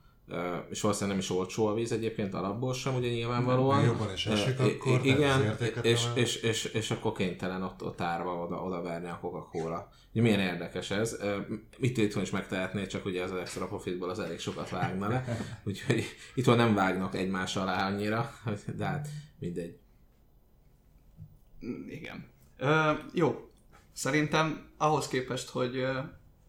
és 0.70 0.80
valószínűleg 0.80 1.16
nem 1.16 1.18
is 1.18 1.30
olcsó 1.30 1.66
a 1.66 1.74
víz 1.74 1.92
egyébként 1.92 2.34
alapból 2.34 2.74
sem, 2.74 2.94
ugye 2.94 3.08
nyilvánvalóan. 3.08 3.76
Meg 3.76 3.86
jobban 3.86 4.12
is 4.12 4.26
esik 4.26 4.58
i- 4.58 4.62
akkor, 4.62 5.06
Igen, 5.06 5.56
és, 5.82 6.06
és, 6.14 6.34
és, 6.36 6.64
és, 6.64 6.90
akkor 6.90 7.12
kénytelen 7.12 7.62
ott, 7.62 7.84
ott 7.84 8.00
árva 8.00 8.44
oda, 8.44 8.56
oda 8.62 8.82
verni 8.82 9.08
a 9.08 9.18
Coca-Cola. 9.20 9.88
Ugye 10.12 10.22
milyen 10.22 10.40
érdekes 10.40 10.90
ez. 10.90 11.16
Itt 11.78 11.96
itthon 11.96 12.22
is 12.22 12.30
megtehetné, 12.30 12.86
csak 12.86 13.04
ugye 13.04 13.22
az 13.22 13.32
extra 13.32 13.66
profitból 13.66 14.10
az 14.10 14.18
elég 14.18 14.38
sokat 14.38 14.70
vágna 14.70 15.08
le. 15.08 15.24
Úgyhogy 15.66 16.04
itthon 16.34 16.56
nem 16.56 16.74
vágnak 16.74 17.14
egymás 17.14 17.56
alá 17.56 17.86
annyira, 17.86 18.32
de 18.78 18.84
hát 18.84 19.08
mindegy. 19.38 19.78
Mm, 21.66 21.88
Igen. 21.88 22.24
Ö, 22.58 22.92
jó. 23.14 23.50
Szerintem 23.92 24.70
ahhoz 24.76 25.08
képest, 25.08 25.48
hogy 25.50 25.84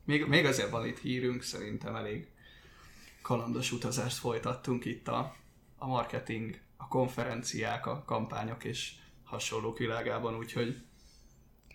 még, 0.06 0.26
még 0.26 0.46
azért 0.46 0.70
van 0.70 0.86
itt 0.88 1.00
hírünk, 1.00 1.42
szerintem 1.42 1.96
elég 1.96 2.28
kalandos 3.24 3.72
utazást 3.72 4.18
folytattunk 4.18 4.86
itt 4.86 5.08
a, 5.08 5.36
a 5.78 5.88
marketing, 5.88 6.60
a 6.78 6.88
konferenciák, 6.88 7.86
a 7.86 8.04
kampányok 8.06 8.64
és 8.64 8.94
hasonlók 9.24 9.78
világában, 9.78 10.38
úgyhogy 10.38 10.82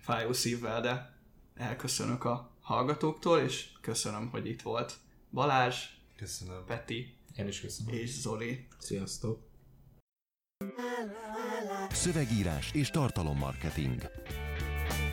fájó 0.01 0.33
szívvel, 0.33 0.81
de 0.81 1.19
elköszönök 1.55 2.25
a 2.25 2.51
hallgatóktól, 2.61 3.39
és 3.39 3.69
köszönöm, 3.81 4.29
hogy 4.31 4.47
itt 4.47 4.63
volt 4.63 4.97
Balázs, 5.31 5.97
Köszönöm. 6.19 6.65
Peti 6.67 7.15
Én 7.37 7.47
is 7.47 7.61
köszönöm. 7.61 7.95
és 7.95 8.11
Zoli. 8.21 8.67
Sziasztok! 8.79 9.47
Szövegírás 11.91 12.71
és 12.73 12.91
tartalommarketing. 12.91 14.03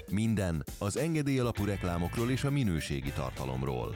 Minden 0.10 0.64
az 0.78 0.98
engedély 0.98 1.40
alapú 1.40 1.66
reklámokról 1.66 2.32
és 2.32 2.44
a 2.44 2.50
minőségi 2.50 3.12
tartalomról. 3.12 3.96